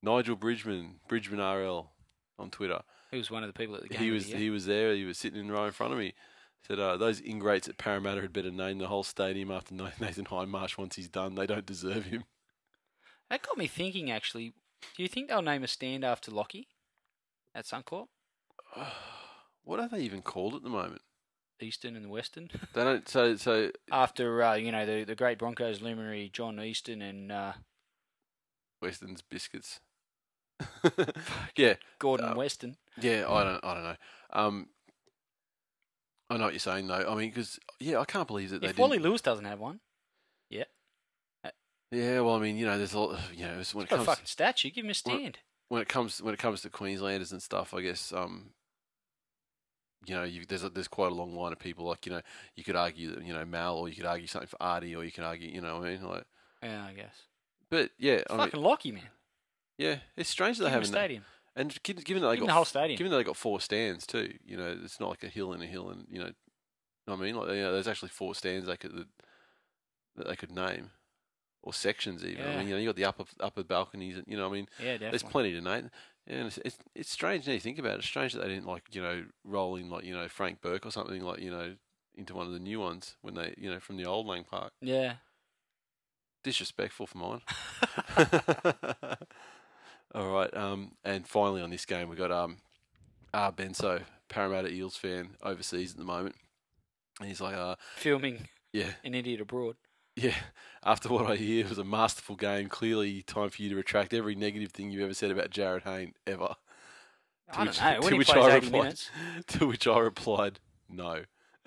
Nigel 0.01 0.35
Bridgman, 0.35 0.99
Bridgman 1.07 1.39
RL 1.39 1.91
on 2.37 2.49
Twitter. 2.49 2.81
He 3.11 3.17
was 3.17 3.29
one 3.31 3.43
of 3.43 3.49
the 3.49 3.57
people 3.57 3.75
at 3.75 3.81
the 3.83 3.89
game. 3.89 3.99
He 3.99 4.11
was 4.11 4.25
he 4.27 4.49
was 4.49 4.65
there. 4.65 4.93
He 4.95 5.05
was 5.05 5.17
sitting 5.17 5.39
in 5.39 5.47
the 5.47 5.53
row 5.53 5.65
in 5.65 5.71
front 5.71 5.93
of 5.93 5.99
me. 5.99 6.13
Said 6.67 6.79
uh, 6.79 6.97
those 6.97 7.21
ingrates 7.21 7.67
at 7.67 7.77
Parramatta 7.77 8.21
had 8.21 8.33
better 8.33 8.51
name 8.51 8.79
the 8.79 8.87
whole 8.87 9.03
stadium 9.03 9.51
after 9.51 9.73
Nathan 9.99 10.25
Hindmarsh 10.25 10.77
once 10.77 10.95
he's 10.95 11.09
done. 11.09 11.35
They 11.35 11.47
don't 11.47 11.65
deserve 11.65 12.05
him. 12.05 12.25
That 13.29 13.41
got 13.43 13.57
me 13.57 13.67
thinking. 13.67 14.11
Actually, 14.11 14.53
do 14.95 15.03
you 15.03 15.09
think 15.09 15.27
they'll 15.27 15.41
name 15.41 15.63
a 15.63 15.67
stand 15.67 16.03
after 16.03 16.31
Lockie 16.31 16.67
at 17.55 17.65
Suncorp, 17.65 18.07
what 19.63 19.79
are 19.79 19.89
they 19.89 19.99
even 19.99 20.21
called 20.21 20.55
at 20.55 20.63
the 20.63 20.69
moment? 20.69 21.01
Eastern 21.63 21.95
and 21.95 22.05
the 22.05 22.09
Western? 22.09 22.49
They 22.73 22.83
don't. 22.83 23.07
So 23.07 23.35
so 23.35 23.71
after 23.91 24.41
uh, 24.43 24.55
you 24.55 24.71
know 24.71 24.85
the 24.85 25.03
the 25.03 25.15
great 25.15 25.37
Broncos 25.39 25.81
luminary 25.81 26.29
John 26.33 26.59
Easton 26.59 27.01
and 27.01 27.31
uh, 27.31 27.53
Weston's 28.81 29.21
biscuits. 29.21 29.79
yeah, 31.55 31.75
Gordon 31.99 32.29
Uh, 32.29 32.35
Weston. 32.35 32.75
yeah. 32.99 33.25
I 33.29 33.43
don't. 33.43 33.63
I 33.63 33.73
don't 33.73 33.83
know. 33.83 33.95
Um, 34.31 34.67
I 36.29 36.37
know 36.37 36.43
what 36.45 36.53
you're 36.53 36.59
saying 36.59 36.87
though. 36.87 37.05
I 37.09 37.15
mean, 37.15 37.29
because 37.29 37.59
yeah, 37.79 37.99
I 37.99 38.05
can't 38.05 38.27
believe 38.27 38.49
that 38.51 38.61
they 38.61 38.67
If 38.67 38.75
didn't. 38.75 38.89
Wally 38.89 38.99
Lewis 38.99 39.21
doesn't 39.21 39.45
have 39.45 39.59
one, 39.59 39.79
yeah, 40.49 40.65
Yeah, 41.91 42.19
well, 42.21 42.35
I 42.35 42.39
mean, 42.39 42.55
you 42.57 42.65
know, 42.67 42.77
there's 42.77 42.93
a 42.93 42.99
lot. 42.99 43.13
Of, 43.17 43.33
You 43.33 43.45
know, 43.45 43.61
when 43.73 43.85
it 43.85 43.89
got 43.89 43.95
a 43.95 43.97
comes 43.97 44.05
fucking 44.05 44.25
statue. 44.25 44.69
Give 44.69 44.85
him 44.85 44.91
a 44.91 44.93
stand. 44.93 45.39
when 45.69 45.81
it 45.81 45.87
comes 45.87 46.21
when 46.21 46.33
it 46.33 46.39
comes 46.39 46.61
to 46.61 46.69
Queenslanders 46.69 47.31
and 47.31 47.41
stuff, 47.41 47.73
I 47.73 47.81
guess 47.81 48.13
um, 48.13 48.51
you 50.05 50.15
know, 50.15 50.23
you, 50.23 50.45
there's 50.47 50.63
a, 50.63 50.69
there's 50.69 50.87
quite 50.87 51.11
a 51.11 51.15
long 51.15 51.35
line 51.35 51.51
of 51.51 51.59
people. 51.59 51.85
Like 51.85 52.05
you 52.05 52.11
know, 52.11 52.21
you 52.55 52.63
could 52.63 52.75
argue 52.75 53.15
that 53.15 53.23
you 53.25 53.33
know 53.33 53.45
Mal, 53.45 53.75
or 53.77 53.89
you 53.89 53.95
could 53.95 54.05
argue 54.05 54.27
something 54.27 54.47
for 54.47 54.61
Artie, 54.61 54.95
or 54.95 55.03
you 55.03 55.11
can 55.11 55.23
argue, 55.23 55.49
you 55.49 55.61
know, 55.61 55.79
what 55.79 55.87
I 55.87 55.91
mean, 55.91 56.07
like, 56.07 56.25
Yeah, 56.63 56.85
I 56.85 56.93
guess. 56.93 57.15
but 57.69 57.91
yeah, 57.97 58.21
I 58.29 58.33
mean, 58.33 58.45
fucking 58.47 58.61
Lockie, 58.61 58.91
man. 58.91 59.03
yeah, 59.77 59.97
it's 60.15 60.29
strange 60.29 60.57
that 60.57 60.63
Give 60.65 60.69
they 60.69 60.73
haven't. 60.73 60.87
stadium. 60.87 61.23
And 61.55 61.83
given, 61.83 62.03
given 62.03 62.21
that 62.23 62.29
they 62.29 62.35
Give 62.35 62.41
got 62.41 62.47
the 62.47 62.53
whole 62.53 62.65
stadium. 62.65 62.97
given 62.97 63.11
that 63.11 63.17
they 63.17 63.23
got 63.23 63.35
four 63.35 63.59
stands 63.59 64.07
too, 64.07 64.33
you 64.45 64.55
know, 64.55 64.77
it's 64.83 64.99
not 64.99 65.09
like 65.09 65.23
a 65.23 65.27
hill 65.27 65.51
and 65.51 65.61
a 65.61 65.65
hill, 65.65 65.89
and 65.89 66.05
you 66.09 66.19
know, 66.19 66.31
I 67.07 67.15
mean, 67.15 67.35
like 67.35 67.49
you 67.49 67.55
know, 67.61 67.73
there's 67.73 67.87
actually 67.87 68.09
four 68.09 68.35
stands 68.35 68.67
they 68.67 68.77
could 68.77 68.95
that, 68.95 69.07
that 70.15 70.27
they 70.27 70.35
could 70.37 70.51
name, 70.51 70.91
or 71.61 71.73
sections 71.73 72.23
even. 72.23 72.45
I 72.47 72.57
mean, 72.57 72.67
you 72.67 72.75
know, 72.75 72.79
you 72.79 72.87
got 72.87 72.95
the 72.95 73.05
upper 73.05 73.25
upper 73.41 73.63
balconies, 73.63 74.15
and 74.17 74.25
you 74.27 74.37
know, 74.37 74.47
I 74.47 74.51
mean, 74.51 74.67
yeah, 74.79 74.93
definitely. 74.93 75.09
there's 75.09 75.23
plenty 75.23 75.53
to 75.53 75.61
name. 75.61 75.89
And 76.27 76.47
it's, 76.47 76.59
it's 76.63 76.77
it's 76.95 77.11
strange 77.11 77.47
now 77.47 77.53
you 77.53 77.59
think 77.59 77.79
about 77.79 77.93
it. 77.93 77.99
It's 77.99 78.07
strange 78.07 78.33
that 78.33 78.43
they 78.43 78.49
didn't 78.49 78.67
like 78.67 78.83
you 78.91 79.01
know 79.01 79.25
roll 79.43 79.75
in 79.75 79.89
like 79.89 80.03
you 80.03 80.13
know 80.13 80.27
Frank 80.27 80.61
Burke 80.61 80.85
or 80.85 80.91
something 80.91 81.21
like 81.21 81.39
you 81.39 81.51
know 81.51 81.75
into 82.15 82.35
one 82.35 82.45
of 82.45 82.53
the 82.53 82.59
new 82.59 82.79
ones 82.79 83.15
when 83.21 83.33
they 83.33 83.53
you 83.57 83.71
know 83.71 83.79
from 83.79 83.97
the 83.97 84.05
old 84.05 84.27
Lang 84.27 84.43
Park. 84.43 84.73
Yeah. 84.81 85.13
Disrespectful 86.43 87.07
for 87.07 87.17
mine. 87.17 87.41
All 90.15 90.31
right, 90.31 90.55
um, 90.55 90.93
and 91.03 91.27
finally 91.27 91.61
on 91.61 91.69
this 91.69 91.85
game 91.85 92.09
we 92.09 92.15
got 92.15 92.31
um, 92.31 92.57
uh, 93.33 93.51
Benso, 93.51 94.01
Parramatta 94.27 94.71
Eels 94.71 94.95
fan 94.95 95.31
overseas 95.43 95.91
at 95.91 95.97
the 95.97 96.05
moment, 96.05 96.35
and 97.19 97.27
he's 97.27 97.41
like, 97.41 97.55
uh, 97.55 97.75
Filming 97.97 98.47
yeah, 98.73 98.91
an 99.03 99.13
idiot 99.13 99.41
abroad. 99.41 99.75
Yeah. 100.21 100.35
After 100.83 101.09
what 101.09 101.25
I 101.29 101.35
hear, 101.35 101.65
it 101.65 101.69
was 101.69 101.77
a 101.77 101.83
masterful 101.83 102.35
game. 102.35 102.69
Clearly, 102.69 103.21
time 103.23 103.49
for 103.49 103.61
you 103.61 103.69
to 103.69 103.75
retract 103.75 104.13
every 104.13 104.35
negative 104.35 104.71
thing 104.71 104.91
you've 104.91 105.03
ever 105.03 105.13
said 105.13 105.29
about 105.31 105.49
Jarryd 105.51 105.83
Hayne 105.83 106.13
ever. 106.25 106.55
I 107.51 107.63
which- 107.65 107.77
don't 107.79 107.85
know. 107.95 107.99
to 108.01 108.05
When 108.07 108.17
which 108.17 108.29
I 108.29 108.55
replied- 108.55 108.71
minutes. 108.71 109.09
To 109.47 109.67
which 109.67 109.87
I 109.87 109.99
replied, 109.99 110.59
no. 110.87 111.23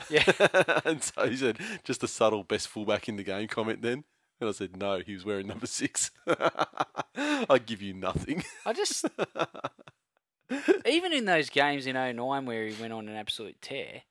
Yeah. 0.09 0.25
and 0.85 1.03
so 1.03 1.29
he 1.29 1.37
said, 1.37 1.59
just 1.85 2.03
a 2.03 2.09
subtle 2.09 2.43
best 2.45 2.69
fullback 2.69 3.09
in 3.09 3.17
the 3.17 3.23
game 3.23 3.49
comment 3.49 3.83
then. 3.83 4.05
And 4.41 4.49
I 4.49 4.53
said, 4.53 4.77
no, 4.77 5.01
he 5.01 5.15
was 5.15 5.25
wearing 5.25 5.47
number 5.47 5.67
six. 5.67 6.11
I 7.17 7.61
give 7.65 7.81
you 7.83 7.93
nothing. 7.95 8.43
I 8.67 8.73
just, 8.73 9.05
even 10.87 11.13
in 11.13 11.25
those 11.25 11.49
games 11.51 11.87
in 11.87 11.95
09 11.95 12.45
where 12.47 12.67
he 12.67 12.81
went 12.81 12.93
on 12.93 13.09
an 13.09 13.15
absolute 13.17 13.61
tear, 13.63 14.03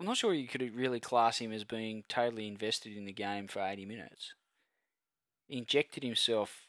I'm 0.00 0.06
not 0.06 0.16
sure 0.16 0.32
you 0.32 0.46
could 0.46 0.74
really 0.76 1.00
class 1.00 1.38
him 1.38 1.52
as 1.52 1.64
being 1.64 2.04
totally 2.08 2.46
invested 2.46 2.96
in 2.96 3.04
the 3.04 3.12
game 3.12 3.48
for 3.48 3.60
80 3.60 3.84
minutes. 3.84 4.34
He 5.48 5.58
injected 5.58 6.02
himself 6.04 6.66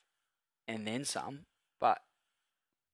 and 0.67 0.87
then 0.87 1.05
some, 1.05 1.41
but 1.79 1.99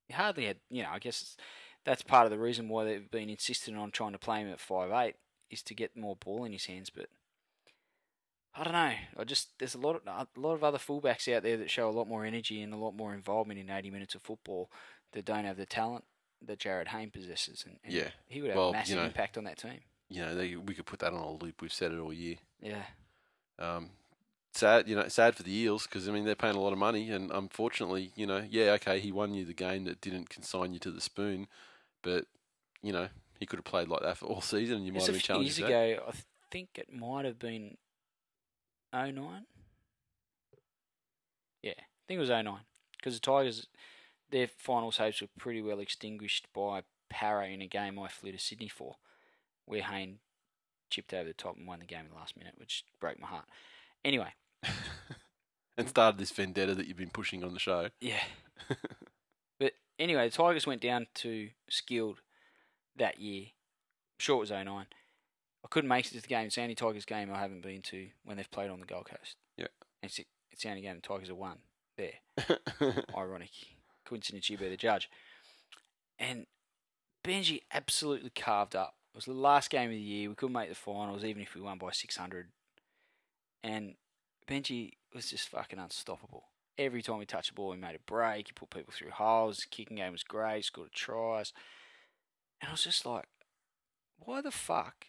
he 0.08 0.14
hardly 0.14 0.46
had, 0.46 0.58
you 0.70 0.84
know, 0.84 0.90
I 0.92 1.00
guess 1.00 1.38
that's 1.86 2.02
part 2.02 2.26
of 2.26 2.32
the 2.32 2.40
reason 2.40 2.68
why 2.68 2.84
they've 2.84 3.10
been 3.12 3.30
insistent 3.30 3.78
on 3.78 3.92
trying 3.92 4.12
to 4.12 4.18
play 4.20 4.40
him 4.42 4.50
at 4.52 4.60
five 4.60 4.92
eight 4.92 5.16
is 5.50 5.62
to 5.64 5.76
get 5.76 5.96
more 5.96 6.16
ball 6.16 6.44
in 6.46 6.52
his 6.54 6.66
hands, 6.66 6.90
but. 6.90 7.08
I 8.58 8.64
don't 8.64 8.72
know. 8.72 8.94
I 9.20 9.24
just 9.26 9.50
there's 9.60 9.76
a 9.76 9.80
lot 9.80 9.98
of 9.98 10.02
a 10.08 10.40
lot 10.40 10.54
of 10.54 10.64
other 10.64 10.78
fullbacks 10.78 11.28
out 11.36 11.44
there 11.44 11.58
that 11.58 11.70
show 11.70 11.90
a 11.90 11.92
lot 11.92 12.08
more 12.08 12.24
energy 12.24 12.62
and 12.62 12.74
a 12.74 12.78
lot 12.78 12.96
more 12.96 13.14
involvement 13.14 13.60
in 13.60 13.70
80 13.70 13.90
minutes 13.92 14.16
of 14.16 14.22
football 14.22 14.72
that 15.12 15.26
don't 15.26 15.44
have 15.44 15.58
the 15.58 15.66
talent 15.66 16.06
that 16.42 16.60
Jarryd 16.60 16.88
Hayne 16.88 17.12
possesses, 17.12 17.66
and, 17.68 17.80
and 17.84 17.94
Yeah. 17.94 18.08
he 18.30 18.42
would 18.42 18.52
have 18.52 18.58
Well, 18.58 18.70
a 18.70 18.72
massive 18.72 18.96
you 18.96 19.02
know- 19.02 19.08
impact 19.08 19.38
on 19.38 19.44
that 19.44 19.58
team. 19.58 19.82
You 20.10 20.22
know, 20.22 20.36
they, 20.36 20.56
we 20.56 20.74
could 20.74 20.86
put 20.86 21.00
that 21.00 21.14
on 21.14 21.20
a 21.20 21.32
loop. 21.32 21.62
We've 21.62 21.74
said 21.74 21.92
it 21.92 22.00
all 22.00 22.14
year. 22.14 22.36
Yeah, 22.62 22.84
Um, 23.60 23.90
sad, 24.54 24.88
you 24.88 24.96
know, 24.96 25.08
sad 25.08 25.36
for 25.36 25.44
the 25.44 25.56
Eels 25.56 25.84
because 25.88 26.08
I 26.08 26.12
mean 26.12 26.26
they're 26.26 26.36
paying 26.36 26.56
a 26.56 26.60
lot 26.62 26.74
of 26.74 26.80
money, 26.80 27.10
and 27.10 27.32
unfortunately, 27.32 28.12
you 28.16 28.26
know, 28.26 28.44
yeah, 28.50 28.72
okay, 28.74 29.00
he 29.00 29.12
won 29.12 29.34
you 29.34 29.46
the 29.46 29.54
game 29.54 29.84
that 29.86 30.02
didn't 30.02 30.30
consign 30.30 30.74
you 30.74 30.80
to 30.80 30.92
the 30.92 31.02
spoon, 31.02 31.48
but 32.02 32.26
you 32.82 32.94
know 32.94 33.10
he 33.40 33.46
could 33.46 33.58
have 33.58 33.66
played 33.66 33.88
like 33.88 34.02
that 34.02 34.18
for 34.18 34.28
all 34.28 34.42
season, 34.56 34.78
and 34.78 34.86
you 34.86 34.94
might 34.94 35.04
have 35.04 35.14
been 35.14 35.22
challenged. 35.22 35.58
years 35.60 35.70
ago. 35.70 36.04
I 36.08 36.12
think 36.52 36.70
it 36.76 36.92
might 36.94 37.26
have 37.26 37.40
been 37.40 37.78
09. 38.94 39.46
Yeah, 41.62 41.72
I 41.72 41.84
think 42.08 42.18
it 42.18 42.20
was 42.20 42.30
09 42.30 42.60
because 42.98 43.16
the 43.16 43.20
Tigers, 43.20 43.68
their 44.32 44.48
finals 44.48 44.98
hopes 44.98 45.22
were 45.22 45.28
pretty 45.38 45.62
well 45.62 45.80
extinguished 45.80 46.48
by 46.54 46.84
Parra 47.10 47.48
in 47.48 47.62
a 47.62 47.68
game 47.68 48.00
I 48.00 48.08
flew 48.08 48.32
to 48.32 48.40
Sydney 48.40 48.70
for, 48.70 48.96
where 49.66 49.84
Hayne 49.84 50.20
chipped 50.90 51.14
over 51.14 51.28
the 51.28 51.34
top 51.34 51.58
and 51.58 51.68
won 51.68 51.80
the 51.80 51.86
game 51.86 52.06
in 52.06 52.12
the 52.12 52.16
last 52.16 52.38
minute, 52.38 52.54
which 52.58 52.86
broke 53.00 53.20
my 53.20 53.28
heart. 53.28 53.46
Anyway, 54.04 54.34
and 55.78 55.90
started 55.90 56.20
this 56.20 56.32
vendetta 56.32 56.76
that 56.76 56.88
you've 56.88 56.98
been 56.98 57.10
pushing 57.10 57.44
on 57.44 57.54
the 57.54 57.60
show. 57.60 57.90
Yeah. 58.00 58.24
but 59.60 59.74
anyway, 60.00 60.30
the 60.30 60.36
Tigers 60.36 60.68
went 60.68 60.82
down 60.82 61.08
to 61.16 61.50
Skilled 61.70 62.22
that 62.96 63.20
year. 63.20 63.44
I'm 63.44 64.20
sure 64.20 64.38
it 64.38 64.40
was 64.40 64.52
09. 64.52 64.68
I 64.68 65.68
couldn't 65.70 65.90
make 65.90 66.06
it 66.06 66.10
to 66.10 66.22
the 66.22 66.28
game. 66.28 66.46
It's 66.46 66.56
the 66.56 66.62
only 66.62 66.76
Tigers 66.76 67.06
game 67.06 67.32
I 67.34 67.40
haven't 67.40 67.64
been 67.64 67.82
to 67.84 68.08
when 68.24 68.38
they've 68.38 68.52
played 68.52 68.70
on 68.70 68.80
the 68.80 68.86
Gold 68.86 69.06
Coast. 69.06 69.36
Yeah. 69.58 69.68
It's 70.04 70.20
it's 70.52 70.64
the 70.64 70.70
only 70.70 70.82
game 70.82 70.96
the 70.96 71.02
Tigers 71.02 71.28
have 71.28 71.38
won 71.38 71.58
there. 71.98 72.14
Ironic 73.18 73.50
coincidence, 74.06 74.50
you 74.50 74.58
be 74.58 74.70
the 74.70 74.78
judge. 74.78 75.10
And 76.20 76.46
Benji 77.24 77.62
absolutely 77.74 78.30
carved 78.30 78.76
up. 78.76 78.95
It 79.16 79.20
was 79.20 79.26
the 79.26 79.32
last 79.34 79.70
game 79.70 79.86
of 79.86 79.96
the 79.96 79.98
year. 79.98 80.28
We 80.28 80.36
couldn't 80.36 80.52
make 80.52 80.68
the 80.68 80.76
finals, 80.76 81.24
even 81.24 81.42
if 81.42 81.56
we 81.56 81.62
won 81.62 81.78
by 81.78 81.92
600. 81.92 82.50
And 83.64 83.96
Benji 84.46 84.92
was 85.14 85.30
just 85.30 85.48
fucking 85.48 85.80
unstoppable. 85.80 86.44
Every 86.78 87.02
time 87.02 87.22
he 87.22 87.26
touched 87.26 87.52
the 87.52 87.54
ball, 87.54 87.72
he 87.72 87.80
made 87.80 87.96
a 87.96 88.12
break. 88.12 88.48
He 88.48 88.52
put 88.52 88.72
people 88.72 88.92
through 88.94 89.12
holes. 89.12 89.56
His 89.60 89.66
kicking 89.66 89.96
game 89.96 90.12
was 90.12 90.24
great. 90.24 90.66
Scored 90.66 90.90
a 90.90 90.94
tries. 90.94 91.54
And 92.60 92.68
I 92.68 92.74
was 92.74 92.84
just 92.84 93.06
like, 93.06 93.24
why 94.20 94.42
the 94.42 94.52
fuck 94.52 95.06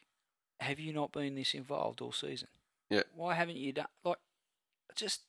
have 0.61 0.79
you 0.79 0.93
not 0.93 1.11
been 1.11 1.35
this 1.35 1.53
involved 1.53 2.01
all 2.01 2.13
season? 2.13 2.47
Yeah. 2.89 3.03
Why 3.13 3.35
haven't 3.35 3.57
you 3.57 3.73
done 3.73 3.87
like 4.05 4.19
just 4.95 5.23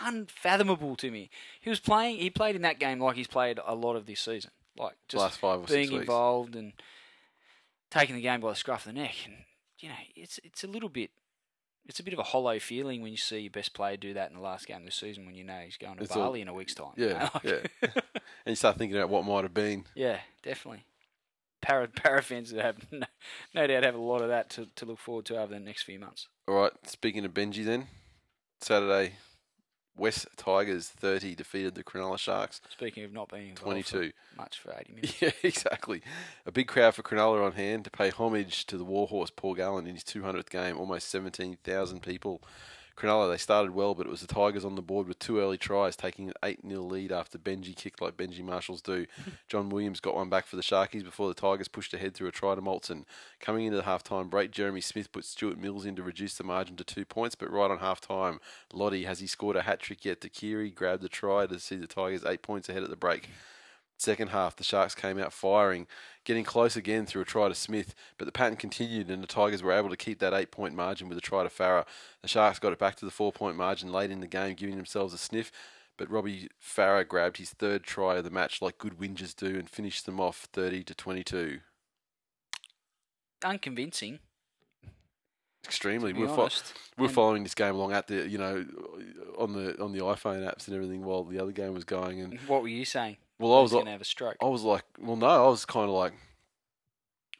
unfathomable 0.00 0.96
to 0.96 1.10
me? 1.10 1.28
He 1.60 1.68
was 1.68 1.80
playing. 1.80 2.16
He 2.16 2.30
played 2.30 2.56
in 2.56 2.62
that 2.62 2.78
game 2.78 2.98
like 2.98 3.16
he's 3.16 3.26
played 3.26 3.60
a 3.62 3.74
lot 3.74 3.96
of 3.96 4.06
this 4.06 4.20
season. 4.20 4.52
Like 4.78 4.94
just 5.06 5.22
Last 5.22 5.38
five 5.38 5.60
or 5.60 5.66
being 5.66 5.84
six 5.84 5.90
weeks. 5.92 6.00
involved 6.02 6.56
and 6.56 6.72
taking 7.90 8.16
the 8.16 8.22
game 8.22 8.40
by 8.40 8.50
the 8.50 8.56
scruff 8.56 8.86
of 8.86 8.94
the 8.94 9.00
neck. 9.00 9.14
And 9.26 9.34
you 9.78 9.88
know, 9.88 9.94
it's 10.14 10.38
it's 10.44 10.64
a 10.64 10.68
little 10.68 10.88
bit. 10.88 11.10
It's 11.88 12.00
a 12.00 12.02
bit 12.02 12.14
of 12.14 12.18
a 12.18 12.24
hollow 12.24 12.58
feeling 12.58 13.00
when 13.00 13.12
you 13.12 13.16
see 13.16 13.38
your 13.40 13.50
best 13.52 13.72
player 13.72 13.96
do 13.96 14.12
that 14.14 14.28
in 14.30 14.34
the 14.36 14.42
last 14.42 14.66
game 14.66 14.78
of 14.78 14.86
the 14.86 14.90
season 14.90 15.24
when 15.24 15.36
you 15.36 15.44
know 15.44 15.60
he's 15.64 15.76
going 15.76 15.96
to 15.98 16.02
It's 16.02 16.16
all- 16.16 16.24
Bali 16.24 16.40
in 16.40 16.48
a 16.48 16.52
week's 16.54 16.74
time. 16.74 16.90
you 16.96 17.06
Yeah, 17.08 17.18
know, 17.18 17.40
like- 17.44 17.70
And 18.44 18.52
you 18.52 18.56
start 18.56 18.76
thinking 18.76 18.96
about 18.98 19.08
what 19.10 19.24
might 19.24 19.44
have 19.44 19.54
been. 19.54 19.84
yeah, 19.94 20.18
definitely. 20.42 20.84
Parra, 21.62 21.86
Parra 21.86 22.22
fans 22.22 22.50
that 22.50 22.64
have 22.64 22.76
no, 22.92 23.06
no 23.54 23.66
doubt 23.68 23.84
have 23.84 23.94
a 23.94 23.98
lot 23.98 24.20
of 24.20 24.28
that 24.28 24.50
to, 24.50 24.66
to 24.74 24.84
look 24.84 24.98
forward 24.98 25.26
to 25.26 25.36
over 25.40 25.54
the 25.54 25.60
next 25.60 25.84
few 25.84 26.00
months. 26.00 26.26
All 26.48 26.56
right, 26.56 26.72
speaking 26.86 27.24
of 27.24 27.32
Benji 27.32 27.64
then, 27.64 27.86
Saturday, 28.60 29.14
West 29.96 30.26
Tigers 30.36 30.88
30 30.88 31.34
defeated 31.34 31.74
the 31.74 31.82
Cronulla 31.84 32.18
Sharks 32.18 32.60
Speaking 32.70 33.04
of 33.04 33.12
not 33.12 33.30
being 33.30 33.54
22. 33.54 34.10
for 34.10 34.36
much 34.42 34.58
for 34.58 34.74
80 34.78 34.92
minutes. 34.92 35.14
Yeah, 35.22 35.30
exactly. 35.42 36.02
A 36.44 36.52
big 36.52 36.68
crowd 36.68 36.94
for 36.94 37.02
Cronulla 37.02 37.44
on 37.44 37.52
hand 37.52 37.84
to 37.84 37.90
pay 37.90 38.10
homage 38.10 38.66
to 38.66 38.76
the 38.76 38.84
warhorse 38.84 39.30
Paul 39.34 39.54
Gallen 39.54 39.86
in 39.86 39.94
his 39.94 40.04
200th 40.04 40.50
game. 40.50 40.76
Almost 40.78 41.08
17,000 41.08 42.02
people. 42.02 42.42
Cronulla, 42.96 43.30
they 43.30 43.36
started 43.36 43.72
well, 43.72 43.94
but 43.94 44.06
it 44.06 44.10
was 44.10 44.22
the 44.22 44.26
Tigers 44.26 44.64
on 44.64 44.74
the 44.74 44.82
board 44.82 45.06
with 45.06 45.18
two 45.18 45.38
early 45.38 45.58
tries, 45.58 45.96
taking 45.96 46.28
an 46.28 46.34
8 46.42 46.60
0 46.66 46.80
lead 46.82 47.12
after 47.12 47.38
Benji 47.38 47.76
kicked 47.76 48.00
like 48.00 48.16
Benji 48.16 48.42
Marshalls 48.42 48.80
do. 48.80 49.06
John 49.48 49.68
Williams 49.68 50.00
got 50.00 50.14
one 50.14 50.30
back 50.30 50.46
for 50.46 50.56
the 50.56 50.62
Sharkies 50.62 51.04
before 51.04 51.28
the 51.28 51.34
Tigers 51.34 51.68
pushed 51.68 51.92
ahead 51.92 52.14
through 52.14 52.28
a 52.28 52.32
try 52.32 52.54
to 52.54 52.62
Moltzen. 52.62 53.04
Coming 53.38 53.66
into 53.66 53.76
the 53.76 53.84
half 53.84 54.02
time 54.02 54.28
break, 54.28 54.50
Jeremy 54.50 54.80
Smith 54.80 55.12
put 55.12 55.26
Stuart 55.26 55.58
Mills 55.58 55.84
in 55.84 55.94
to 55.96 56.02
reduce 56.02 56.38
the 56.38 56.44
margin 56.44 56.76
to 56.76 56.84
two 56.84 57.04
points, 57.04 57.34
but 57.34 57.50
right 57.50 57.70
on 57.70 57.78
half 57.78 58.00
time, 58.00 58.40
Lottie, 58.72 59.04
has 59.04 59.20
he 59.20 59.26
scored 59.26 59.56
a 59.56 59.62
hat 59.62 59.80
trick 59.80 60.04
yet? 60.04 60.20
Tuqiri 60.22 60.74
grabbed 60.74 61.02
the 61.02 61.08
try 61.08 61.46
to 61.46 61.60
see 61.60 61.76
the 61.76 61.86
Tigers 61.86 62.24
eight 62.24 62.40
points 62.40 62.68
ahead 62.70 62.82
at 62.82 62.90
the 62.90 62.96
break. 62.96 63.28
Second 63.98 64.28
half, 64.28 64.56
the 64.56 64.64
Sharks 64.64 64.94
came 64.94 65.18
out 65.18 65.32
firing, 65.32 65.86
getting 66.24 66.44
close 66.44 66.76
again 66.76 67.06
through 67.06 67.22
a 67.22 67.24
try 67.24 67.48
to 67.48 67.54
Smith, 67.54 67.94
but 68.18 68.26
the 68.26 68.32
pattern 68.32 68.56
continued 68.56 69.10
and 69.10 69.22
the 69.22 69.26
Tigers 69.26 69.62
were 69.62 69.72
able 69.72 69.88
to 69.88 69.96
keep 69.96 70.18
that 70.18 70.34
eight 70.34 70.50
point 70.50 70.74
margin 70.74 71.08
with 71.08 71.16
a 71.16 71.22
try 71.22 71.42
to 71.42 71.48
Farah. 71.48 71.86
The 72.20 72.28
Sharks 72.28 72.58
got 72.58 72.72
it 72.72 72.78
back 72.78 72.96
to 72.96 73.06
the 73.06 73.10
four 73.10 73.32
point 73.32 73.56
margin 73.56 73.90
late 73.90 74.10
in 74.10 74.20
the 74.20 74.26
game, 74.26 74.54
giving 74.54 74.76
themselves 74.76 75.14
a 75.14 75.18
sniff, 75.18 75.50
but 75.96 76.10
Robbie 76.10 76.48
Farah 76.62 77.08
grabbed 77.08 77.38
his 77.38 77.50
third 77.50 77.84
try 77.84 78.16
of 78.16 78.24
the 78.24 78.30
match 78.30 78.60
like 78.60 78.76
good 78.76 78.98
whingers 78.98 79.34
do 79.34 79.58
and 79.58 79.68
finished 79.70 80.04
them 80.04 80.20
off 80.20 80.46
30 80.52 80.82
to 80.84 80.94
22. 80.94 81.60
Unconvincing, 83.44 84.18
Extremely. 85.64 86.12
We're, 86.12 86.28
fo- 86.28 86.48
we're 86.96 87.08
following 87.08 87.42
this 87.42 87.54
game 87.54 87.74
along 87.74 87.92
at 87.92 88.06
the, 88.06 88.28
you 88.28 88.38
know, 88.38 88.64
on 89.36 89.52
the 89.52 89.82
on 89.82 89.90
the 89.90 89.98
iPhone 89.98 90.46
apps 90.48 90.68
and 90.68 90.76
everything 90.76 91.04
while 91.04 91.24
the 91.24 91.40
other 91.40 91.50
game 91.50 91.74
was 91.74 91.82
going. 91.82 92.20
And 92.20 92.38
What 92.46 92.62
were 92.62 92.68
you 92.68 92.84
saying? 92.84 93.16
Well, 93.38 93.54
I 93.54 93.60
was 93.62 93.72
going 93.72 93.84
to 93.86 93.90
have 93.90 94.00
a 94.00 94.04
stroke. 94.04 94.36
I 94.42 94.46
was 94.46 94.62
like, 94.62 94.84
well, 94.98 95.16
no, 95.16 95.26
I 95.26 95.48
was 95.48 95.64
kind 95.64 95.88
of 95.88 95.94
like, 95.94 96.12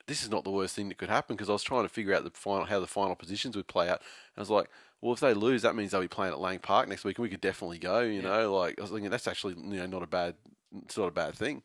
this 0.06 0.22
is 0.22 0.30
not 0.30 0.44
the 0.44 0.50
worst 0.50 0.74
thing 0.76 0.88
that 0.88 0.98
could 0.98 1.08
happen 1.08 1.34
because 1.36 1.48
I 1.48 1.52
was 1.52 1.62
trying 1.62 1.82
to 1.84 1.88
figure 1.88 2.14
out 2.14 2.24
the 2.24 2.30
final 2.30 2.66
how 2.66 2.78
the 2.80 2.86
final 2.86 3.16
positions 3.16 3.56
would 3.56 3.66
play 3.66 3.88
out. 3.88 3.98
And 4.00 4.38
I 4.38 4.40
was 4.40 4.50
like, 4.50 4.70
well, 5.00 5.12
if 5.12 5.20
they 5.20 5.34
lose, 5.34 5.62
that 5.62 5.74
means 5.76 5.90
they'll 5.90 6.00
be 6.00 6.08
playing 6.08 6.32
at 6.32 6.38
Lang 6.40 6.58
Park 6.60 6.88
next 6.88 7.04
week, 7.04 7.18
and 7.18 7.22
we 7.24 7.28
could 7.28 7.40
definitely 7.40 7.78
go. 7.78 8.00
You 8.00 8.20
Yeah. 8.20 8.28
know, 8.28 8.54
like 8.56 8.78
I 8.78 8.82
was 8.82 8.90
thinking 8.90 9.10
that's 9.10 9.26
actually 9.28 9.54
you 9.54 9.78
know 9.78 9.86
not 9.86 10.02
a 10.02 10.06
bad, 10.06 10.34
it's 10.84 10.96
not 10.96 11.08
a 11.08 11.10
bad 11.12 11.34
thing. 11.34 11.62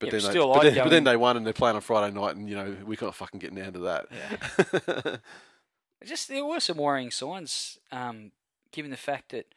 But 0.00 0.06
Yeah, 0.06 0.18
then, 0.18 0.20
but 0.22 0.32
they, 0.32 0.38
but, 0.38 0.62
then, 0.62 0.74
but 0.84 0.90
then 0.90 1.04
they 1.04 1.16
won 1.16 1.36
and 1.36 1.46
they're 1.46 1.52
playing 1.52 1.76
on 1.76 1.82
Friday 1.82 2.12
night, 2.18 2.34
and 2.36 2.48
you 2.48 2.56
know 2.56 2.76
we 2.84 2.96
can't 2.96 3.14
fucking 3.14 3.38
get 3.40 3.54
down 3.54 3.72
to 3.74 3.78
that. 3.80 4.06
Yeah. 4.10 5.16
Just 6.04 6.28
there 6.28 6.44
were 6.44 6.60
some 6.60 6.76
worrying 6.78 7.10
signs, 7.10 7.78
um, 7.92 8.32
given 8.72 8.90
the 8.90 8.96
fact 8.96 9.30
that 9.30 9.54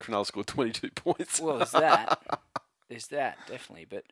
Cronulla 0.00 0.26
scored 0.26 0.46
twenty 0.46 0.72
two 0.72 0.90
points. 0.90 1.40
well, 1.40 1.56
there's 1.58 1.70
that, 1.72 2.20
there's 2.88 3.06
that 3.08 3.38
definitely, 3.46 3.86
but 3.88 4.04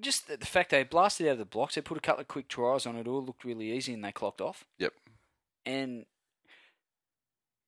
just 0.00 0.28
the, 0.28 0.36
the 0.36 0.46
fact 0.46 0.70
they 0.70 0.84
blasted 0.84 1.26
out 1.26 1.32
of 1.32 1.38
the 1.38 1.44
blocks, 1.44 1.74
they 1.74 1.80
put 1.80 1.96
a 1.96 2.00
couple 2.00 2.20
of 2.20 2.28
quick 2.28 2.48
tries 2.48 2.86
on 2.86 2.96
it, 2.96 3.06
all 3.06 3.24
looked 3.24 3.44
really 3.44 3.72
easy, 3.72 3.94
and 3.94 4.04
they 4.04 4.12
clocked 4.12 4.40
off. 4.40 4.64
Yep. 4.78 4.92
And 5.64 6.06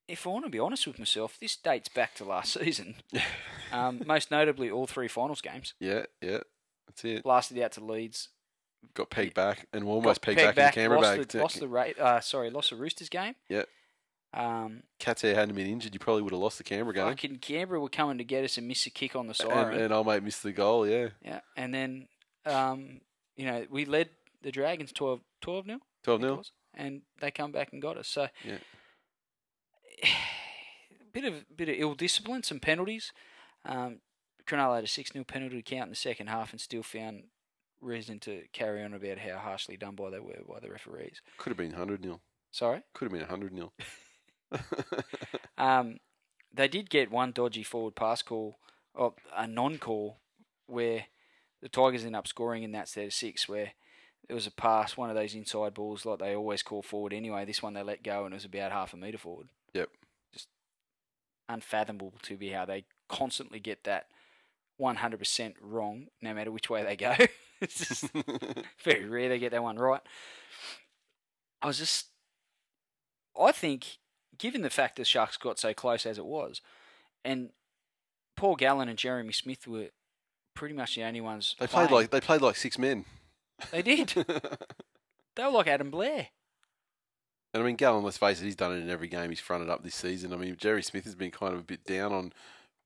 if 0.06 0.27
I 0.27 0.31
want 0.31 0.44
to 0.44 0.51
be 0.51 0.59
honest 0.59 0.86
with 0.86 0.98
myself, 0.98 1.39
this 1.40 1.56
dates 1.56 1.89
back 1.89 2.15
to 2.16 2.24
last 2.24 2.52
season. 2.60 2.97
Um, 3.70 4.01
most 4.06 4.31
notably, 4.31 4.70
all 4.70 4.86
three 4.86 5.09
finals 5.09 5.43
games 5.43 5.74
yeah, 5.78 6.06
yeah, 6.23 6.39
that's 6.86 7.05
it. 7.05 7.23
blasted 7.23 7.59
out 7.59 7.73
to 7.73 7.85
Leeds. 7.85 8.31
Got 8.94 9.10
pegged 9.10 9.35
back 9.35 9.66
and 9.74 9.85
almost 9.85 10.23
got 10.23 10.35
pegged, 10.35 10.56
back, 10.56 10.74
in 10.74 10.85
Canberra 10.85 11.01
lost 11.02 11.19
bag. 11.19 11.28
The, 11.28 11.39
lost 11.39 11.60
the. 11.60 12.02
Uh, 12.02 12.20
sorry, 12.20 12.48
lost 12.48 12.70
the 12.70 12.77
Roosters 12.77 13.10
game. 13.10 13.35
Yeah. 13.51 13.65
Um, 14.34 14.82
hadn't 15.02 15.55
been 15.55 15.66
injured, 15.66 15.94
you 15.94 16.00
probably 16.00 16.22
would 16.22 16.32
have 16.32 16.40
lost 16.40 16.59
the 16.59 16.64
Canberra 16.64 16.94
game. 16.94 17.09
fucking 17.09 17.36
Canberra 17.38 17.80
were 17.80 17.88
coming 17.88 18.18
to 18.18 18.24
get 18.24 18.44
us 18.44 18.59
and 18.59 18.68
miss 18.68 18.84
a 18.86 18.90
kick 18.90 19.16
on 19.16 19.26
the 19.26 19.30
And, 19.30 19.50
siren. 19.50 19.80
and 19.80 19.92
old 19.92 20.06
mate 20.06 20.22
missed 20.22 20.42
the 20.42 20.52
goal, 20.52 20.86
yeah. 20.86 21.09
Yeah, 21.24 21.40
and 21.56 21.72
then 21.74 22.09
um, 22.44 23.00
you 23.36 23.46
know 23.46 23.64
we 23.70 23.84
led 23.86 24.10
the 24.42 24.52
Dragons 24.52 24.92
12 24.92 25.20
12 25.40 25.66
nil, 25.66 25.78
12 26.05 26.20
0. 26.20 26.42
and 26.74 27.02
they 27.20 27.30
come 27.30 27.52
back 27.52 27.72
and 27.72 27.80
got 27.80 27.96
us. 27.96 28.09
So 28.09 28.28
Yeah. 28.44 28.59
bit 31.12 31.24
of 31.24 31.34
bit 31.56 31.68
of 31.68 31.76
ill 31.78 31.94
discipline, 31.94 32.42
some 32.42 32.60
penalties. 32.60 33.12
Um, 33.64 34.00
Cronulla 34.46 34.76
had 34.76 34.84
a 34.84 34.88
six 34.88 35.10
0 35.12 35.24
penalty 35.24 35.62
count 35.62 35.84
in 35.84 35.90
the 35.90 35.96
second 35.96 36.28
half 36.28 36.52
and 36.52 36.60
still 36.60 36.82
found 36.82 37.24
reason 37.80 38.18
to 38.20 38.42
carry 38.52 38.82
on 38.82 38.92
about 38.94 39.18
how 39.18 39.38
harshly 39.38 39.76
done 39.76 39.94
by 39.94 40.10
they 40.10 40.20
were 40.20 40.40
by 40.48 40.60
the 40.60 40.70
referees. 40.70 41.20
Could 41.38 41.50
have 41.50 41.56
been 41.59 41.70
100 41.70 42.02
0. 42.02 42.20
Sorry. 42.50 42.82
Could 42.94 43.06
have 43.06 43.12
been 43.12 43.20
100 43.22 43.55
0. 43.55 43.72
Um, 45.58 45.98
they 46.54 46.68
did 46.68 46.88
get 46.88 47.10
one 47.10 47.32
dodgy 47.32 47.64
forward 47.64 47.96
pass 47.96 48.22
call, 48.22 48.58
or 48.94 49.14
a 49.36 49.44
non-call, 49.46 50.18
where 50.66 51.06
the 51.60 51.68
Tigers 51.68 52.04
end 52.04 52.14
up 52.14 52.28
scoring 52.28 52.62
in 52.62 52.70
that 52.72 52.88
set 52.88 53.06
of 53.06 53.12
six, 53.12 53.48
where 53.48 53.72
it 54.28 54.34
was 54.34 54.46
a 54.46 54.50
pass, 54.50 54.96
one 54.96 55.10
of 55.10 55.16
those 55.16 55.34
inside 55.34 55.74
balls 55.74 56.04
like 56.04 56.18
they 56.18 56.34
always 56.34 56.62
call 56.62 56.82
forward 56.82 57.12
anyway. 57.12 57.44
This 57.44 57.62
one 57.62 57.74
they 57.74 57.82
let 57.82 58.02
go 58.02 58.24
and 58.24 58.32
it 58.32 58.36
was 58.36 58.44
about 58.44 58.72
half 58.72 58.92
a 58.92 58.96
metre 58.96 59.18
forward. 59.18 59.48
Yep. 59.74 59.88
Just 60.32 60.48
unfathomable 61.48 62.12
to 62.22 62.36
be 62.36 62.50
how 62.50 62.64
they 62.64 62.84
constantly 63.08 63.58
get 63.58 63.84
that 63.84 64.06
100% 64.80 65.54
wrong, 65.60 66.06
no 66.20 66.34
matter 66.34 66.52
which 66.52 66.68
way 66.68 66.84
they 66.84 66.96
go. 66.96 67.14
it's 67.60 67.88
just 67.88 68.12
very 68.84 69.06
rare 69.06 69.28
they 69.28 69.38
get 69.38 69.52
that 69.52 69.62
one 69.62 69.76
right. 69.76 70.02
I 71.62 71.66
was 71.66 71.78
just, 71.78 72.06
I 73.40 73.50
think, 73.52 73.98
given 74.39 74.62
the 74.62 74.70
fact 74.70 74.97
the 74.97 75.05
Sharks 75.05 75.36
got 75.36 75.59
so 75.59 75.73
close 75.74 76.06
as 76.06 76.19
it 76.19 76.24
was, 76.27 76.60
and 77.24 77.51
Paul 78.36 78.56
Gallen 78.56 78.89
and 78.89 78.98
Jeremy 78.98 79.32
Smith 79.32 79.66
were 79.66 79.89
pretty 80.55 80.74
much 80.74 80.94
the 80.94 81.05
only 81.05 81.20
ones. 81.20 81.55
they 81.59 81.66
played 81.66 81.89
playing. 81.89 82.02
like 82.02 82.10
they 82.10 82.20
played 82.20 82.40
like 82.43 82.56
six 82.56 82.78
men. 82.78 83.05
they 83.70 83.82
did. 83.82 84.09
they 85.36 85.44
were 85.44 85.51
like 85.51 85.66
Adam 85.66 85.90
Blair. 85.90 86.28
And 87.55 87.62
I 87.62 87.66
mean, 87.66 87.77
Gallen, 87.77 88.05
let's 88.05 88.19
face 88.19 88.40
it, 88.40 88.44
he's 88.44 88.56
done 88.56 88.73
it 88.73 88.81
in 88.81 88.90
every 88.90 89.09
game 89.09 89.31
he's 89.31 89.40
fronted 89.40 89.70
up 89.70 89.82
this 89.82 89.94
season. 89.94 90.32
I 90.32 90.36
mean, 90.36 90.55
Jerry 90.59 90.82
Smith 90.82 91.05
has 91.05 91.15
been 91.15 91.31
kind 91.31 91.55
of 91.55 91.60
a 91.60 91.65
bit 91.65 91.85
down 91.85 92.12
on 92.12 92.32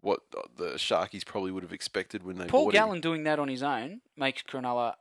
what 0.01 0.21
the 0.57 0.75
Sharkies 0.75 1.25
probably 1.27 1.51
would 1.51 1.63
have 1.65 1.73
expected 1.73 2.23
when 2.23 2.39
they 2.39 2.47
Paul 2.47 2.67
bought 2.67 2.73
Gallen 2.75 3.01
doing 3.01 3.25
that 3.25 3.39
on 3.39 3.49
his 3.49 3.63
own 3.63 4.01
makes 4.17 4.43
Cronulla 4.43 4.95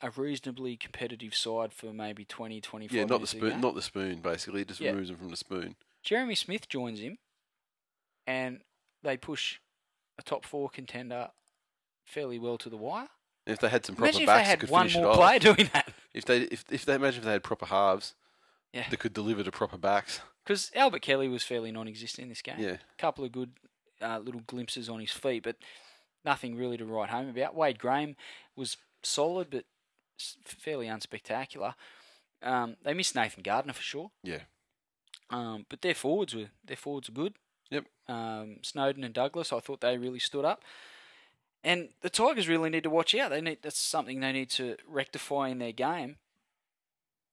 a 0.00 0.10
reasonably 0.10 0.76
competitive 0.76 1.34
side 1.34 1.72
for 1.72 1.92
maybe 1.92 2.24
20, 2.24 2.60
25. 2.60 2.96
Yeah, 2.96 3.04
not 3.04 3.20
the 3.20 3.26
spoon, 3.26 3.60
not 3.60 3.74
the 3.74 3.82
spoon. 3.82 4.20
Basically, 4.20 4.62
it 4.62 4.68
just 4.68 4.80
Yeah. 4.80 4.90
removes 4.90 5.10
him 5.10 5.16
from 5.16 5.30
the 5.30 5.36
spoon. 5.36 5.74
Jeremy 6.08 6.34
Smith 6.34 6.68
joins 6.70 7.00
him, 7.00 7.18
and 8.26 8.60
they 9.02 9.18
push 9.18 9.58
a 10.18 10.22
top 10.22 10.46
four 10.46 10.70
contender 10.70 11.28
fairly 12.06 12.38
well 12.38 12.56
to 12.58 12.70
the 12.70 12.78
wire. 12.78 13.08
If 13.46 13.60
they 13.60 13.68
had 13.68 13.84
some 13.84 13.94
proper 13.94 14.08
Imagine 14.08 14.22
if 14.22 14.26
backs 14.26 14.46
they 14.46 14.50
had 14.50 14.60
could 14.60 14.70
one 14.70 14.82
finish 14.88 14.96
it 14.96 15.00
more 15.02 15.10
off. 15.10 15.16
player 15.16 15.38
doing 15.38 15.70
that. 15.74 15.92
If 16.14 16.24
they, 16.24 16.38
if, 16.42 16.64
if 16.70 16.84
they 16.86 16.94
imagine 16.94 17.18
if 17.20 17.24
they 17.26 17.32
had 17.32 17.42
proper 17.44 17.66
halves 17.66 18.14
Yeah. 18.72 18.88
that 18.88 18.98
could 18.98 19.12
deliver 19.12 19.42
to 19.44 19.50
proper 19.52 19.76
backs. 19.76 20.20
Because 20.44 20.70
Albert 20.74 21.02
Kelly 21.02 21.28
was 21.28 21.42
fairly 21.44 21.70
non-existent 21.70 22.22
in 22.22 22.28
this 22.30 22.40
game. 22.42 22.56
Yeah, 22.58 22.70
A 22.72 22.96
couple 22.98 23.24
of 23.24 23.32
good 23.32 23.50
uh, 24.00 24.18
little 24.18 24.40
glimpses 24.46 24.88
on 24.88 25.00
his 25.00 25.10
feet, 25.12 25.42
but 25.42 25.56
nothing 26.24 26.56
really 26.56 26.78
to 26.78 26.86
write 26.86 27.10
home 27.10 27.28
about. 27.28 27.54
Wade 27.54 27.78
Graham 27.78 28.16
was 28.56 28.78
solid, 29.02 29.48
but 29.50 29.64
fairly 30.44 30.86
unspectacular. 30.86 31.74
Um, 32.42 32.76
they 32.82 32.94
missed 32.94 33.14
Nathan 33.14 33.42
Gardner 33.42 33.74
for 33.74 33.82
sure. 33.82 34.10
Yeah. 34.22 34.40
Um, 35.30 35.66
but 35.68 35.82
their 35.82 35.94
forwards 35.94 36.34
were 36.34 36.48
their 36.64 36.76
forwards 36.76 37.08
are 37.08 37.12
good. 37.12 37.34
Yep. 37.70 37.84
Um, 38.08 38.56
Snowden 38.62 39.04
and 39.04 39.12
Douglas, 39.12 39.52
I 39.52 39.60
thought 39.60 39.80
they 39.82 39.98
really 39.98 40.18
stood 40.18 40.44
up. 40.44 40.62
And 41.64 41.90
the 42.00 42.08
Tigers 42.10 42.48
really 42.48 42.70
need 42.70 42.84
to 42.84 42.90
watch 42.90 43.14
out. 43.14 43.30
They 43.30 43.40
need 43.40 43.58
that's 43.62 43.78
something 43.78 44.20
they 44.20 44.32
need 44.32 44.50
to 44.50 44.76
rectify 44.86 45.48
in 45.48 45.58
their 45.58 45.72
game. 45.72 46.16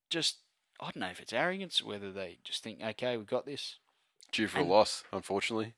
Just 0.10 0.38
I 0.80 0.86
don't 0.86 0.98
know 0.98 1.08
if 1.10 1.20
it's 1.22 1.32
arrogance, 1.34 1.82
whether 1.82 2.12
they 2.12 2.38
just 2.44 2.64
think, 2.64 2.82
okay, 2.84 3.16
we've 3.18 3.26
got 3.28 3.46
this. 3.46 3.78
Due 4.32 4.48
for 4.48 4.60
And- 4.60 4.68
a 4.68 4.74
loss, 4.74 5.04
unfortunately. 5.14 5.74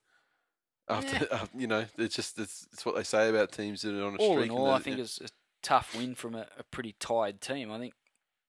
After, 0.90 1.18
Yeah. 1.18 1.24
uh, 1.42 1.46
you 1.56 1.68
know, 1.68 1.86
it's 1.98 2.16
just 2.16 2.40
it's, 2.40 2.68
it's 2.72 2.86
what 2.86 2.96
they 2.96 3.04
say 3.04 3.30
about 3.30 3.52
teams 3.52 3.82
that 3.82 3.94
are 3.94 4.06
on 4.08 4.16
a 4.16 4.18
all 4.18 4.36
streak. 4.36 4.46
in 4.46 4.52
and 4.52 4.60
all, 4.60 4.72
I 4.72 4.80
think 4.80 4.98
yeah. 4.98 5.04
it's 5.04 5.20
a 5.22 5.28
tough 5.62 5.96
win 5.96 6.16
from 6.16 6.34
a, 6.34 6.48
a 6.58 6.64
pretty 6.64 6.96
tired 7.00 7.42
team. 7.42 7.72
I 7.72 7.78
think 7.78 7.94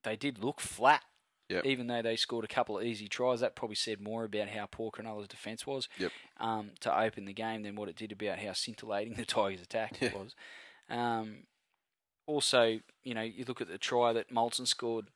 they 0.04 0.14
did 0.16 0.42
look 0.42 0.60
flat, 0.60 1.02
Yep. 1.48 1.64
even 1.66 1.86
though 1.86 2.02
they 2.02 2.16
scored 2.16 2.44
a 2.44 2.48
couple 2.48 2.78
of 2.78 2.84
easy 2.84 3.08
tries. 3.08 3.40
That 3.40 3.56
probably 3.56 3.74
said 3.76 4.00
more 4.00 4.24
about 4.24 4.48
how 4.48 4.66
poor 4.70 4.90
Cronulla's 4.90 5.28
defence 5.28 5.66
was 5.66 5.88
Yep. 5.98 6.12
um, 6.38 6.70
to 6.80 6.98
open 7.00 7.24
the 7.24 7.32
game 7.32 7.62
than 7.62 7.74
what 7.74 7.88
it 7.88 7.96
did 7.96 8.12
about 8.12 8.38
how 8.38 8.52
scintillating 8.52 9.14
the 9.14 9.24
Tigers' 9.26 9.62
attack 9.62 9.96
Yeah. 10.00 10.12
was. 10.14 10.34
Um, 10.90 11.44
also, 12.26 12.80
you 13.02 13.14
know, 13.14 13.22
you 13.22 13.44
look 13.46 13.60
at 13.62 13.68
the 13.68 13.78
try 13.78 14.12
that 14.12 14.30
Moltzen 14.30 14.66
scored, 14.66 15.06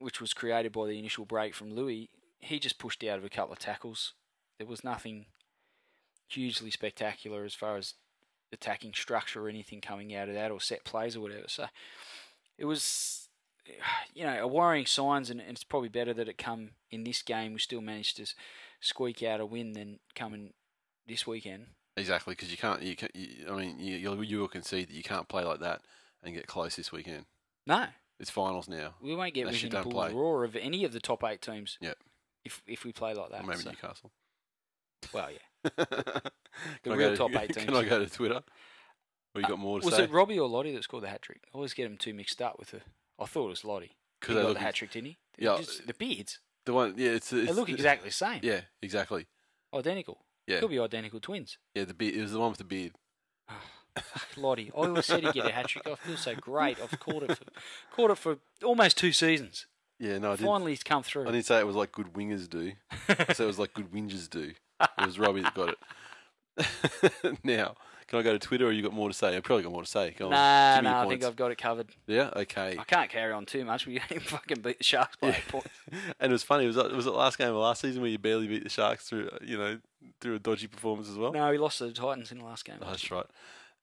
which 0.00 0.20
was 0.20 0.32
created 0.32 0.72
by 0.72 0.86
the 0.86 0.98
initial 0.98 1.24
break 1.24 1.54
from 1.54 1.72
Louis. 1.72 2.10
He 2.40 2.58
just 2.58 2.78
pushed 2.78 3.02
out 3.04 3.18
of 3.18 3.24
a 3.24 3.28
couple 3.28 3.52
of 3.52 3.58
tackles. 3.60 4.14
There 4.58 4.66
was 4.66 4.82
nothing 4.82 5.26
hugely 6.28 6.70
spectacular 6.70 7.44
as 7.44 7.54
far 7.54 7.76
as 7.76 7.94
attacking 8.52 8.94
structure 8.94 9.44
or 9.44 9.48
anything 9.48 9.80
coming 9.80 10.14
out 10.14 10.28
of 10.28 10.34
that 10.34 10.50
or 10.50 10.60
set 10.60 10.84
plays 10.84 11.16
or 11.16 11.20
whatever. 11.20 11.44
So 11.48 11.66
it 12.58 12.64
was, 12.64 13.27
you 14.14 14.24
know, 14.24 14.42
a 14.42 14.46
worrying 14.46 14.86
signs, 14.86 15.30
and, 15.30 15.40
and 15.40 15.50
it's 15.50 15.64
probably 15.64 15.88
better 15.88 16.14
that 16.14 16.28
it 16.28 16.38
come 16.38 16.70
in 16.90 17.04
this 17.04 17.22
game. 17.22 17.52
We 17.52 17.58
still 17.58 17.80
managed 17.80 18.16
to 18.16 18.26
squeak 18.80 19.22
out 19.22 19.40
a 19.40 19.46
win 19.46 19.72
than 19.72 19.98
coming 20.14 20.52
this 21.06 21.26
weekend. 21.26 21.66
Exactly, 21.96 22.32
because 22.32 22.50
you 22.50 22.56
can't. 22.56 22.82
You 22.82 22.94
can 22.96 23.08
You, 23.14 23.46
I 23.50 23.56
mean, 23.56 23.80
you 23.80 23.96
you'll, 23.96 24.22
you 24.22 24.38
will 24.40 24.48
concede 24.48 24.88
that 24.88 24.94
you 24.94 25.02
can't 25.02 25.28
play 25.28 25.44
like 25.44 25.60
that 25.60 25.82
and 26.22 26.34
get 26.34 26.46
close 26.46 26.76
this 26.76 26.92
weekend. 26.92 27.24
No, 27.66 27.86
It's 28.20 28.30
finals 28.30 28.68
now, 28.68 28.94
we 29.02 29.14
won't 29.14 29.34
get 29.34 29.42
Unless 29.42 29.62
within 29.62 29.86
a 29.86 30.14
roar 30.14 30.44
of 30.44 30.56
any 30.56 30.84
of 30.84 30.92
the 30.92 31.00
top 31.00 31.22
eight 31.24 31.42
teams. 31.42 31.76
Yep. 31.80 31.98
If 32.44 32.62
if 32.66 32.84
we 32.84 32.92
play 32.92 33.14
like 33.14 33.30
that, 33.30 33.42
or 33.42 33.46
maybe 33.46 33.60
so- 33.60 33.70
Newcastle. 33.70 34.10
well, 35.12 35.28
yeah. 35.30 35.70
Can 36.82 36.92
I 36.92 36.96
real 36.96 36.96
go 36.96 37.10
to- 37.10 37.16
top 37.16 37.42
eight 37.42 37.48
teams. 37.54 37.66
Can. 37.66 37.74
I 37.76 37.84
go 37.84 37.98
to 37.98 38.08
Twitter? 38.10 38.42
Or 39.34 39.40
you 39.40 39.44
uh, 39.44 39.48
got 39.50 39.58
more 39.58 39.80
to 39.80 39.86
Was 39.86 39.96
say? 39.96 40.04
it 40.04 40.10
Robbie 40.10 40.38
or 40.38 40.48
Lottie 40.48 40.72
that 40.74 40.82
scored 40.84 41.02
the 41.02 41.08
hat 41.08 41.22
trick? 41.22 41.42
I 41.52 41.56
always 41.56 41.74
get 41.74 41.84
them 41.84 41.96
too 41.98 42.14
mixed 42.14 42.40
up 42.40 42.58
with 42.58 42.70
the. 42.70 42.80
I 43.18 43.24
thought 43.26 43.46
it 43.46 43.50
was 43.50 43.64
Lottie. 43.64 43.86
He 43.86 43.94
Because 44.20 44.34
got 44.36 44.46
they 44.48 44.52
the 44.54 44.60
hat 44.60 44.74
trick, 44.74 44.90
didn't 44.92 45.06
he? 45.06 45.16
Yeah. 45.38 45.56
Just 45.58 45.86
the 45.86 45.94
beards. 45.94 46.38
the 46.66 46.72
one. 46.72 46.94
Yeah, 46.96 47.10
it's, 47.10 47.32
it's 47.32 47.48
They 47.48 47.52
look 47.54 47.68
exactly 47.68 48.08
the 48.10 48.14
same. 48.14 48.40
Yeah, 48.42 48.60
exactly. 48.82 49.26
Identical. 49.74 50.24
Yeah, 50.46 50.60
Could 50.60 50.70
be 50.70 50.78
identical 50.78 51.20
twins. 51.20 51.58
yeah. 51.74 51.84
The 51.84 51.94
beard. 51.94 52.14
It 52.14 52.22
was 52.22 52.32
the 52.32 52.38
one 52.40 52.50
with 52.50 52.58
the 52.58 52.64
beard. 52.64 52.92
Ah, 53.50 53.62
Lottie. 54.36 54.70
I 54.74 54.78
always 54.86 55.04
said 55.06 55.22
he'd 55.24 55.34
get 55.34 55.46
a 55.46 55.50
hat 55.52 55.68
trick. 55.68 55.86
I 55.86 55.94
feel 55.96 56.16
so 56.16 56.34
great. 56.36 56.78
I've 56.80 56.98
caught 57.00 57.22
it 57.24 57.36
for 57.36 57.44
caught 57.94 58.10
it 58.10 58.18
for 58.18 58.38
almost 58.64 58.96
two 58.96 59.12
seasons. 59.12 59.66
Yeah, 59.98 60.18
no, 60.18 60.28
I 60.32 60.36
didn't. 60.36 60.46
Finally, 60.48 60.72
he's 60.72 60.82
come 60.84 61.02
through. 61.02 61.24
I 61.28 61.32
didn't 61.32 61.46
say 61.46 61.58
it 61.58 61.66
was 61.66 61.74
like 61.76 61.90
good 61.92 62.12
wingers 62.12 62.48
do. 62.48 62.72
I 63.08 63.32
said 63.32 63.40
it 63.40 63.46
was 63.46 63.58
like 63.58 63.74
good 63.74 63.90
whingers 63.90 64.30
do. 64.30 64.52
It 64.80 65.06
was 65.06 65.18
Robbie 65.18 65.42
that 65.42 65.54
got 65.54 65.70
it. 66.56 67.38
now, 67.44 67.74
can 68.08 68.18
I 68.18 68.22
go 68.22 68.32
to 68.32 68.38
Twitter 68.38 68.66
or 68.66 68.72
you 68.72 68.82
got 68.82 68.92
more 68.94 69.08
to 69.08 69.14
say? 69.14 69.36
I've 69.36 69.42
probably 69.44 69.62
got 69.62 69.72
more 69.72 69.82
to 69.82 69.88
say. 69.88 70.14
Go 70.18 70.26
on, 70.26 70.30
nah, 70.32 70.74
your 70.74 70.82
nah. 70.82 71.02
I 71.02 71.08
think. 71.08 71.24
I've 71.24 71.36
got 71.36 71.50
it 71.52 71.58
covered. 71.58 71.88
Yeah, 72.06 72.30
okay. 72.34 72.76
I 72.78 72.84
can't 72.84 73.10
carry 73.10 73.32
on 73.32 73.44
too 73.44 73.64
much. 73.64 73.86
We 73.86 73.98
fucking 74.20 74.62
beat 74.62 74.78
the 74.78 74.84
Sharks 74.84 75.16
by 75.16 75.28
Yeah. 75.28 75.36
eight 75.36 75.48
points. 75.48 75.68
and 76.20 76.30
it 76.30 76.32
was 76.32 76.42
funny. 76.42 76.66
Was 76.66 76.76
it 76.78 76.90
was 76.92 77.06
it 77.06 77.12
last 77.12 77.36
game 77.38 77.48
of 77.50 77.56
last 77.56 77.82
season 77.82 78.00
where 78.00 78.10
you 78.10 78.18
barely 78.18 78.48
beat 78.48 78.64
the 78.64 78.70
Sharks 78.70 79.08
through 79.08 79.28
you 79.42 79.58
know 79.58 79.78
through 80.20 80.36
a 80.36 80.38
dodgy 80.38 80.66
performance 80.66 81.08
as 81.08 81.16
well? 81.18 81.32
No, 81.32 81.50
we 81.50 81.58
lost 81.58 81.78
to 81.78 81.84
the 81.84 81.92
Titans 81.92 82.32
in 82.32 82.38
the 82.38 82.44
last 82.44 82.64
game. 82.64 82.76
Oh, 82.80 82.90
that's 82.90 83.10
right. 83.10 83.26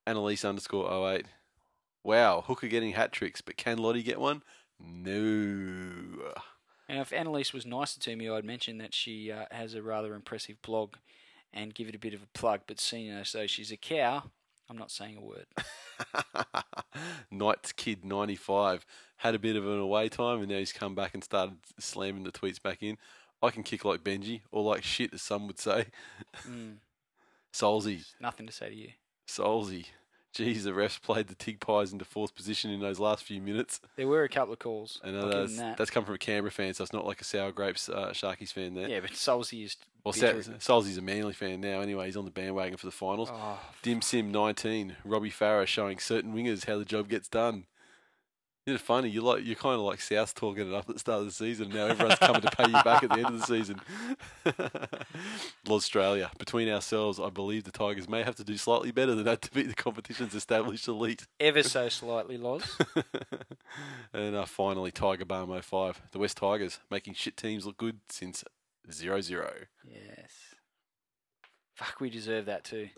Annalise 0.07 0.43
underscore 0.43 0.91
08. 1.13 1.25
Wow, 2.03 2.43
Hooker 2.45 2.67
getting 2.67 2.91
hat 2.93 3.11
tricks, 3.11 3.41
but 3.41 3.57
can 3.57 3.77
Lottie 3.79 4.03
get 4.03 4.19
one? 4.19 4.43
No. 4.79 6.33
Now, 6.87 7.01
if 7.01 7.11
Annalise 7.11 7.53
was 7.53 7.65
nicer 7.65 7.99
to 8.01 8.15
me, 8.15 8.29
I'd 8.29 8.45
mention 8.45 8.77
that 8.77 8.93
she 8.93 9.31
uh, 9.31 9.45
has 9.49 9.73
a 9.73 9.81
rather 9.81 10.13
impressive 10.13 10.61
blog 10.61 10.95
and 11.55 11.73
give 11.73 11.87
it 11.87 11.95
a 11.95 11.99
bit 11.99 12.13
of 12.13 12.21
a 12.21 12.27
plug. 12.37 12.61
But 12.67 12.79
seeing 12.79 13.09
as 13.09 13.31
though 13.31 13.47
she's 13.47 13.71
a 13.71 13.77
cow, 13.77 14.23
I'm 14.69 14.77
not 14.77 14.91
saying 14.91 15.17
a 15.17 15.21
word. 15.21 15.45
Knights 17.31 17.71
Kid 17.71 18.05
95 18.05 18.85
had 19.17 19.33
a 19.33 19.39
bit 19.39 19.55
of 19.55 19.65
an 19.65 19.79
away 19.79 20.09
time 20.09 20.41
and 20.41 20.49
now 20.49 20.57
he's 20.57 20.73
come 20.73 20.93
back 20.93 21.13
and 21.13 21.23
started 21.23 21.55
slamming 21.79 22.23
the 22.23 22.31
tweets 22.31 22.61
back 22.61 22.83
in. 22.83 22.97
I 23.41 23.49
can 23.51 23.63
kick 23.63 23.85
like 23.85 24.03
Benji, 24.03 24.41
or 24.51 24.63
like 24.63 24.83
shit, 24.83 25.13
as 25.13 25.21
some 25.21 25.47
would 25.47 25.59
say. 25.59 25.87
Mm, 26.47 26.77
Solzy, 27.53 28.03
nothing 28.19 28.47
to 28.47 28.51
say 28.51 28.69
to 28.69 28.75
you. 28.75 28.89
Solzy. 29.27 29.85
Jeez, 30.35 30.63
the 30.63 30.71
refs 30.71 31.01
played 31.01 31.27
the 31.27 31.35
Tig 31.35 31.61
Pies 31.61 31.93
into 31.93 32.03
fourth 32.03 32.35
position 32.35 32.69
in 32.69 32.81
those 32.81 32.99
last 32.99 33.23
few 33.23 33.41
minutes. 33.41 33.79
There 33.95 34.07
were 34.07 34.23
a 34.23 34.29
couple 34.29 34.51
of 34.51 34.59
calls. 34.59 34.99
And 35.01 35.15
uh, 35.15 35.27
that's, 35.27 35.57
that. 35.57 35.77
that's 35.77 35.89
come 35.89 36.03
from 36.03 36.15
a 36.15 36.17
Canberra 36.17 36.51
fan, 36.51 36.73
so 36.73 36.83
it's 36.83 36.91
not 36.91 37.05
like 37.05 37.21
a 37.21 37.23
Sour 37.23 37.53
Grapes 37.53 37.87
uh, 37.87 38.09
Sharkies 38.09 38.51
fan 38.51 38.73
there. 38.73 38.89
yeah, 38.89 38.99
but 38.99 39.11
Solzy 39.11 39.63
is. 39.63 39.77
Well. 40.05 40.13
Sol- 40.13 40.33
Solzy's 40.59 40.97
a 40.97 41.01
Manly 41.01 41.33
fan 41.33 41.61
now 41.61 41.81
anyway. 41.81 42.05
He's 42.05 42.15
on 42.15 42.25
the 42.25 42.31
bandwagon 42.31 42.77
for 42.77 42.85
the 42.85 42.91
finals. 42.91 43.29
Oh, 43.31 43.59
Dim 43.81 44.01
Sim 44.01 44.31
19, 44.31 44.95
Robbie 45.03 45.31
Farah 45.31 45.65
showing 45.65 45.97
certain 45.97 46.33
wingers 46.33 46.65
how 46.65 46.77
the 46.77 46.85
job 46.85 47.09
gets 47.09 47.27
done. 47.27 47.65
Isn't 48.67 48.77
it 48.77 48.81
funny? 48.81 49.09
You 49.09 49.21
like 49.21 49.45
you're 49.45 49.55
kind 49.55 49.75
of 49.75 49.81
like 49.81 50.01
South 50.01 50.33
talking 50.33 50.67
it 50.67 50.73
up 50.73 50.89
at 50.89 50.95
the 50.95 50.99
start 50.99 51.19
of 51.19 51.25
the 51.27 51.31
season. 51.31 51.65
And 51.65 51.75
now 51.75 51.85
everyone's 51.85 52.17
coming 52.17 52.41
to 52.41 52.49
pay 52.49 52.65
you 52.65 52.83
back 52.83 53.03
at 53.03 53.11
the 53.11 53.17
end 53.17 53.27
of 53.27 53.39
the 53.39 53.45
season. 53.45 53.79
Australia, 55.69 56.31
between 56.39 56.67
ourselves, 56.69 57.19
I 57.19 57.29
believe 57.29 57.65
the 57.65 57.71
Tigers 57.71 58.09
may 58.09 58.23
have 58.23 58.35
to 58.37 58.43
do 58.43 58.57
slightly 58.57 58.89
better 58.89 59.13
than 59.13 59.25
that 59.25 59.43
to 59.43 59.51
beat 59.51 59.67
the 59.67 59.75
competition's 59.75 60.33
established 60.33 60.87
elite. 60.87 61.27
ever 61.39 61.61
so 61.61 61.89
slightly, 61.89 62.37
Loz. 62.39 62.75
and 64.13 64.35
uh, 64.35 64.45
finally, 64.45 64.89
Tiger 64.89 65.25
Barmo 65.25 65.63
5, 65.63 66.01
the 66.11 66.17
West 66.17 66.37
Tigers, 66.37 66.79
making 66.89 67.13
shit 67.13 67.37
teams 67.37 67.67
look 67.67 67.77
good 67.77 67.99
since 68.09 68.43
0 68.91 69.21
0. 69.21 69.51
yes. 69.83 70.31
Fuck, 71.75 71.99
we 71.99 72.09
deserve 72.09 72.45
that 72.45 72.63
too. 72.63 72.89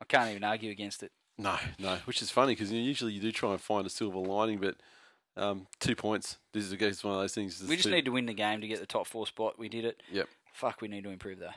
I 0.00 0.04
can't 0.06 0.30
even 0.30 0.44
argue 0.44 0.70
against 0.70 1.02
it. 1.02 1.12
No, 1.36 1.56
no, 1.78 1.96
which 2.04 2.22
is 2.22 2.30
funny 2.30 2.52
because 2.52 2.70
usually 2.72 3.12
you 3.12 3.20
do 3.20 3.32
try 3.32 3.50
and 3.50 3.60
find 3.60 3.86
a 3.86 3.90
silver 3.90 4.18
lining, 4.18 4.58
but 4.58 4.76
um, 5.36 5.66
two 5.80 5.96
points. 5.96 6.38
This 6.52 6.64
is 6.64 6.72
against 6.72 7.04
one 7.04 7.14
of 7.14 7.20
those 7.20 7.34
things. 7.34 7.62
We 7.68 7.76
just 7.76 7.88
two- 7.88 7.94
need 7.94 8.04
to 8.04 8.12
win 8.12 8.26
the 8.26 8.34
game 8.34 8.60
to 8.60 8.68
get 8.68 8.80
the 8.80 8.86
top 8.86 9.06
four 9.06 9.26
spot. 9.26 9.58
We 9.58 9.68
did 9.68 9.84
it. 9.84 10.02
Yep. 10.12 10.28
Fuck, 10.52 10.80
we 10.80 10.88
need 10.88 11.04
to 11.04 11.10
improve 11.10 11.38
though. 11.40 11.48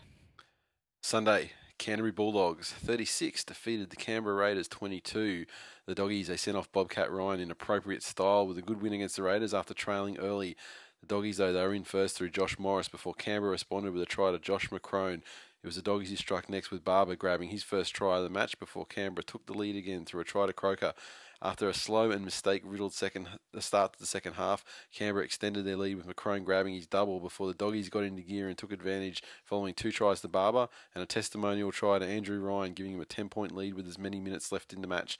Sunday, 1.04 1.52
Canterbury 1.78 2.12
Bulldogs 2.12 2.72
36 2.72 3.44
defeated 3.44 3.91
the 3.91 3.95
Canberra 3.95 4.36
Raiders 4.36 4.68
22. 4.68 5.45
The 5.86 5.95
doggies 5.95 6.28
they 6.28 6.38
sent 6.38 6.58
off 6.58 6.72
Bobcat 6.72 7.12
Ryan 7.12 7.40
in 7.40 7.52
appropriate 7.52 8.04
style 8.04 8.48
with 8.48 8.58
a 8.58 8.62
good 8.64 8.82
win 8.82 8.94
against 8.94 9.16
the 9.16 9.24
Raiders 9.24 9.54
after 9.54 9.74
trailing 9.74 10.18
early. 10.18 10.58
Doggies 11.07 11.38
though 11.38 11.53
they 11.53 11.61
were 11.61 11.73
in 11.73 11.84
first 11.84 12.17
through 12.17 12.31
Josh 12.31 12.59
Morris 12.59 12.89
before 12.89 13.13
Canberra 13.13 13.51
responded 13.51 13.93
with 13.93 14.01
a 14.01 14.05
try 14.05 14.31
to 14.31 14.39
Josh 14.39 14.69
McCrone. 14.69 15.21
It 15.63 15.65
was 15.65 15.75
the 15.75 15.81
doggies 15.81 16.09
who 16.09 16.15
struck 16.17 16.49
next 16.49 16.69
with 16.69 16.84
Barba 16.84 17.15
grabbing 17.15 17.49
his 17.49 17.63
first 17.63 17.95
try 17.95 18.17
of 18.17 18.23
the 18.23 18.29
match 18.29 18.59
before 18.59 18.85
Canberra 18.85 19.23
took 19.23 19.45
the 19.45 19.53
lead 19.53 19.75
again 19.75 20.05
through 20.05 20.21
a 20.21 20.25
try 20.25 20.45
to 20.45 20.53
Croker. 20.53 20.93
After 21.41 21.69
a 21.69 21.73
slow 21.73 22.09
and 22.11 22.25
mistake-riddled 22.25 22.93
second, 22.93 23.27
the 23.53 23.61
start 23.61 23.93
to 23.93 23.99
the 23.99 24.05
second 24.05 24.34
half, 24.34 24.65
Canberra 24.91 25.23
extended 25.23 25.65
their 25.65 25.77
lead 25.77 25.95
with 25.95 26.07
McCrone 26.07 26.43
grabbing 26.43 26.73
his 26.73 26.88
double 26.88 27.19
before 27.19 27.47
the 27.47 27.53
doggies 27.53 27.89
got 27.89 28.03
into 28.03 28.21
gear 28.21 28.47
and 28.47 28.57
took 28.57 28.71
advantage, 28.71 29.21
following 29.43 29.73
two 29.73 29.91
tries 29.91 30.21
to 30.21 30.27
Barba 30.27 30.69
and 30.95 31.03
a 31.03 31.07
testimonial 31.07 31.71
try 31.71 31.99
to 31.99 32.05
Andrew 32.05 32.39
Ryan, 32.39 32.73
giving 32.73 32.93
him 32.93 33.01
a 33.01 33.05
10-point 33.05 33.55
lead 33.55 33.75
with 33.75 33.88
as 33.88 33.99
many 33.99 34.19
minutes 34.19 34.51
left 34.51 34.73
in 34.73 34.81
the 34.81 34.88
match. 34.88 35.17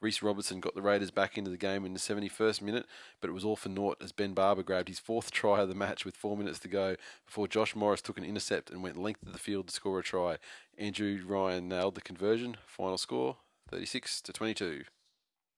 Reese 0.00 0.22
Robertson 0.22 0.60
got 0.60 0.74
the 0.74 0.82
Raiders 0.82 1.10
back 1.10 1.36
into 1.36 1.50
the 1.50 1.56
game 1.58 1.84
in 1.84 1.92
the 1.92 1.98
71st 1.98 2.62
minute, 2.62 2.86
but 3.20 3.28
it 3.28 3.34
was 3.34 3.44
all 3.44 3.56
for 3.56 3.68
naught 3.68 3.98
as 4.02 4.12
Ben 4.12 4.32
Barba 4.32 4.62
grabbed 4.62 4.88
his 4.88 4.98
fourth 4.98 5.30
try 5.30 5.60
of 5.60 5.68
the 5.68 5.74
match 5.74 6.04
with 6.04 6.16
four 6.16 6.36
minutes 6.36 6.58
to 6.60 6.68
go 6.68 6.96
before 7.26 7.46
Josh 7.46 7.76
Morris 7.76 8.00
took 8.00 8.16
an 8.16 8.24
intercept 8.24 8.70
and 8.70 8.82
went 8.82 8.96
length 8.96 9.22
of 9.26 9.32
the 9.32 9.38
field 9.38 9.68
to 9.68 9.74
score 9.74 9.98
a 9.98 10.02
try. 10.02 10.38
Andrew 10.78 11.20
Ryan 11.26 11.68
nailed 11.68 11.96
the 11.96 12.00
conversion. 12.00 12.56
Final 12.66 12.96
score 12.96 13.36
36 13.68 14.22
to 14.22 14.32
22. 14.32 14.84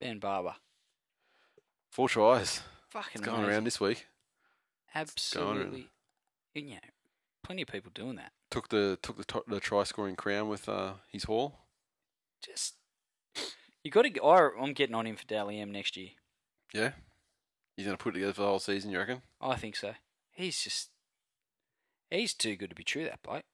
Ben 0.00 0.18
Barba. 0.18 0.56
Four 1.90 2.08
tries. 2.08 2.62
Fucking 2.90 3.10
It's 3.14 3.20
going 3.20 3.38
amazing. 3.38 3.52
around 3.54 3.64
this 3.64 3.80
week. 3.80 4.06
Absolutely. 4.94 5.88
You 6.54 6.70
know, 6.74 6.78
plenty 7.44 7.62
of 7.62 7.68
people 7.68 7.90
doing 7.94 8.16
that. 8.16 8.32
Took 8.50 8.68
the 8.68 8.98
took 9.02 9.16
the, 9.24 9.42
the 9.46 9.60
try 9.60 9.84
scoring 9.84 10.16
crown 10.16 10.48
with 10.48 10.68
uh, 10.68 10.94
his 11.10 11.24
haul. 11.24 11.60
Just 12.44 12.74
you 13.84 13.90
got 13.90 14.02
to. 14.02 14.24
I'm 14.60 14.72
getting 14.72 14.94
on 14.94 15.06
him 15.06 15.16
for 15.16 15.26
Dally 15.26 15.60
M 15.60 15.72
next 15.72 15.96
year. 15.96 16.10
Yeah. 16.72 16.92
He's 17.76 17.86
going 17.86 17.96
to 17.96 18.02
put 18.02 18.10
it 18.10 18.14
together 18.14 18.34
for 18.34 18.42
the 18.42 18.48
whole 18.48 18.58
season, 18.58 18.90
you 18.90 18.98
reckon? 18.98 19.22
Oh, 19.40 19.50
I 19.50 19.56
think 19.56 19.76
so. 19.76 19.92
He's 20.32 20.62
just 20.62 20.90
he's 22.10 22.34
too 22.34 22.56
good 22.56 22.70
to 22.70 22.76
be 22.76 22.84
true. 22.84 23.04
That 23.04 23.22
bloke. 23.22 23.44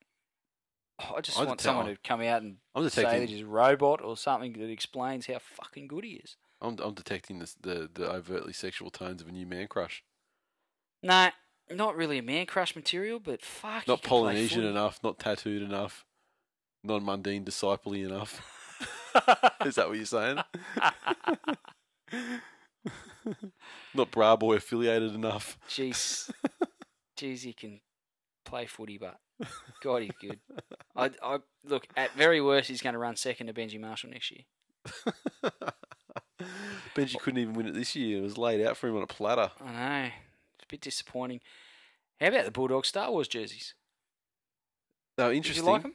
Oh, 1.00 1.14
I 1.16 1.20
just 1.20 1.38
I'd 1.38 1.46
want 1.46 1.60
someone 1.60 1.86
to 1.86 1.96
come 2.02 2.20
out 2.22 2.42
and 2.42 2.56
I'm 2.74 2.88
say 2.88 3.02
that 3.02 3.12
detecting. 3.12 3.28
he's 3.36 3.44
a 3.44 3.48
robot 3.48 4.02
or 4.02 4.16
something 4.16 4.52
that 4.55 4.68
explains 4.68 5.26
how 5.26 5.38
fucking 5.38 5.86
good 5.86 6.05
he 6.05 6.14
is. 6.24 6.36
I'm, 6.60 6.76
I'm 6.82 6.94
detecting 6.94 7.38
this, 7.38 7.55
the 7.60 7.88
the 7.92 8.10
overtly 8.10 8.52
sexual 8.52 8.90
tones 8.90 9.22
of 9.22 9.28
a 9.28 9.32
new 9.32 9.46
man 9.46 9.68
crush. 9.68 10.02
No, 11.02 11.30
not 11.70 11.96
really 11.96 12.18
a 12.18 12.22
man 12.22 12.46
crush 12.46 12.74
material, 12.74 13.20
but 13.20 13.44
fuck. 13.44 13.86
Not 13.86 14.02
Polynesian 14.02 14.64
enough, 14.64 14.98
not 15.05 15.20
tattooed 15.20 15.62
enough, 15.62 16.05
non 16.82 17.05
mundane 17.05 17.44
disciple 17.44 17.94
enough. 17.94 18.42
Is 19.64 19.74
that 19.76 19.89
what 19.89 19.97
you're 19.97 20.05
saying? 20.06 20.39
not 23.94 24.10
bra 24.10 24.36
boy 24.36 24.56
affiliated 24.56 25.14
enough. 25.14 25.59
Jeez, 25.68 26.30
jeez, 27.16 27.40
he 27.43 27.52
can 27.52 27.80
play 28.44 28.66
footy, 28.66 28.98
but 28.98 29.18
God, 29.82 30.02
he's 30.02 30.10
good. 30.20 30.39
I, 30.97 31.10
I 31.22 31.39
look 31.64 31.86
at 31.97 32.12
very 32.14 32.40
worst, 32.40 32.68
he's 32.68 32.82
going 32.82 32.94
to 32.94 32.98
run 32.98 33.16
second 33.16 33.47
to 33.48 33.52
Benji 33.52 33.80
Marshall 33.80 34.10
next 34.10 34.30
year. 34.30 34.43
Benji 36.94 37.18
couldn't 37.18 37.40
even 37.40 37.55
win 37.55 37.66
it 37.68 37.74
this 37.74 37.94
year. 37.94 38.18
It 38.18 38.22
was 38.22 38.39
laid 38.39 38.64
out 38.64 38.76
for 38.76 38.89
him 38.89 38.97
on 38.97 39.02
a 39.02 39.06
platter. 39.06 39.51
I 39.64 39.72
know 39.72 40.05
it's 40.56 40.64
a 40.64 40.68
bit 40.68 40.80
disappointing. 40.80 41.40
How 42.20 42.28
about 42.28 42.44
the 42.47 42.51
Bulldog 42.51 42.85
Star 42.86 43.10
Wars 43.10 43.28
jerseys? 43.28 43.74
No, 45.16 45.28
Did 45.30 45.36
interesting. 45.36 45.66
you 45.66 45.70
like 45.72 45.82
them? 45.82 45.94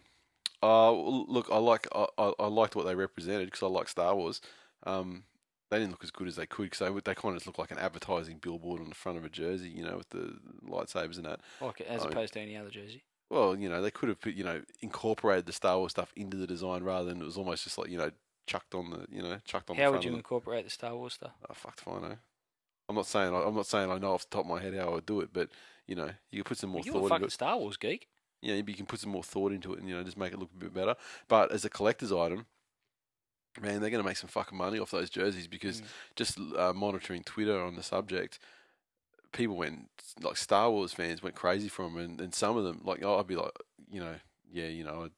Uh, 0.63 0.91
look, 0.91 1.49
I 1.51 1.57
like 1.57 1.87
I, 1.93 2.05
I, 2.17 2.47
liked 2.47 2.77
what 2.77 2.85
they 2.85 2.95
represented 2.95 3.47
because 3.47 3.63
I 3.63 3.67
like 3.67 3.89
Star 3.89 4.15
Wars. 4.15 4.39
Um, 4.85 5.23
they 5.69 5.77
didn't 5.77 5.91
look 5.91 6.05
as 6.05 6.11
good 6.11 6.29
as 6.29 6.37
they 6.37 6.45
could 6.45 6.69
because 6.69 6.79
they 6.79 7.01
they 7.01 7.15
kind 7.15 7.33
of 7.33 7.35
just 7.35 7.47
look 7.47 7.57
like 7.59 7.71
an 7.71 7.79
advertising 7.79 8.37
billboard 8.37 8.79
on 8.79 8.87
the 8.87 8.95
front 8.95 9.17
of 9.17 9.25
a 9.25 9.29
jersey, 9.29 9.67
you 9.67 9.83
know, 9.83 9.97
with 9.97 10.09
the 10.11 10.37
lightsabers 10.65 11.17
and 11.17 11.25
that. 11.25 11.41
Like 11.59 11.81
it, 11.81 11.87
as 11.87 12.01
I 12.01 12.03
mean- 12.05 12.13
opposed 12.13 12.33
to 12.33 12.39
any 12.39 12.55
other 12.55 12.69
jersey. 12.69 13.03
Well, 13.29 13.57
you 13.57 13.67
know, 13.67 13.81
they 13.81 13.91
could 13.91 14.09
have 14.09 14.21
put, 14.21 14.35
you 14.35 14.43
know 14.43 14.61
incorporated 14.81 15.47
the 15.47 15.53
Star 15.53 15.77
Wars 15.79 15.91
stuff 15.91 16.13
into 16.15 16.37
the 16.37 16.47
design 16.47 16.83
rather 16.83 17.09
than 17.09 17.21
it 17.21 17.25
was 17.25 17.37
almost 17.37 17.63
just 17.65 17.77
like 17.77 17.89
you 17.89 17.97
know 17.97 18.11
chucked 18.47 18.73
on 18.73 18.91
the 18.91 19.05
you 19.09 19.21
know 19.21 19.39
chucked 19.43 19.69
on. 19.69 19.75
How 19.75 19.85
the 19.85 19.91
would 19.91 19.95
front 19.95 20.05
you 20.05 20.15
incorporate 20.15 20.63
the 20.63 20.71
Star 20.71 20.95
Wars 20.95 21.15
stuff? 21.15 21.33
Oh, 21.49 21.53
fuck 21.53 21.77
if 21.77 21.87
I 21.87 21.99
know. 21.99 22.17
I'm 22.87 22.95
not 22.95 23.07
saying 23.07 23.33
I, 23.33 23.39
I'm 23.39 23.55
not 23.55 23.65
saying 23.65 23.91
I 23.91 23.97
know 23.97 24.13
off 24.13 24.29
the 24.29 24.35
top 24.37 24.45
of 24.45 24.51
my 24.51 24.61
head 24.61 24.75
how 24.75 24.89
I 24.89 24.93
would 24.93 25.05
do 25.05 25.21
it, 25.21 25.29
but 25.33 25.49
you 25.87 25.95
know, 25.95 26.11
you 26.31 26.43
could 26.43 26.49
put 26.49 26.57
some 26.59 26.69
more 26.69 26.81
Well, 26.81 26.85
you're 26.85 26.95
a 26.95 26.99
thought 27.01 27.09
fucking. 27.09 27.29
Star 27.29 27.57
Wars 27.57 27.75
geek. 27.77 28.07
Yeah, 28.43 28.55
maybe 28.55 28.71
you 28.73 28.77
can 28.77 28.85
put 28.85 28.99
some 28.99 29.11
more 29.11 29.23
thought 29.23 29.51
into 29.51 29.73
it 29.73 29.79
and 29.79 29.87
you 29.89 29.95
know 29.95 30.03
just 30.03 30.17
make 30.17 30.33
it 30.33 30.39
look 30.39 30.51
a 30.55 30.59
bit 30.59 30.73
better. 30.73 30.95
But 31.27 31.51
as 31.51 31.65
a 31.65 31.69
collector's 31.69 32.11
item, 32.11 32.45
man, 33.61 33.81
they're 33.81 33.89
going 33.89 34.03
to 34.03 34.07
make 34.07 34.17
some 34.17 34.29
fucking 34.29 34.57
money 34.57 34.79
off 34.79 34.91
those 34.91 35.09
jerseys 35.09 35.47
because 35.47 35.81
Mm. 35.81 35.85
just 36.15 36.39
uh, 36.57 36.73
monitoring 36.73 37.23
Twitter 37.23 37.59
on 37.61 37.75
the 37.75 37.83
subject, 37.83 38.39
people 39.31 39.55
went 39.55 39.89
like 40.21 40.37
Star 40.37 40.69
Wars 40.71 40.93
fans 40.93 41.23
went 41.23 41.35
crazy 41.35 41.67
for 41.69 41.83
them, 41.85 41.97
and, 41.97 42.21
and 42.21 42.33
some 42.33 42.57
of 42.57 42.63
them 42.63 42.81
like 42.83 43.03
oh, 43.03 43.19
I'd 43.19 43.27
be 43.27 43.35
like, 43.35 43.51
you 43.91 43.99
know, 43.99 44.15
yeah, 44.51 44.67
you 44.67 44.83
know, 44.83 45.03
I'd, 45.05 45.11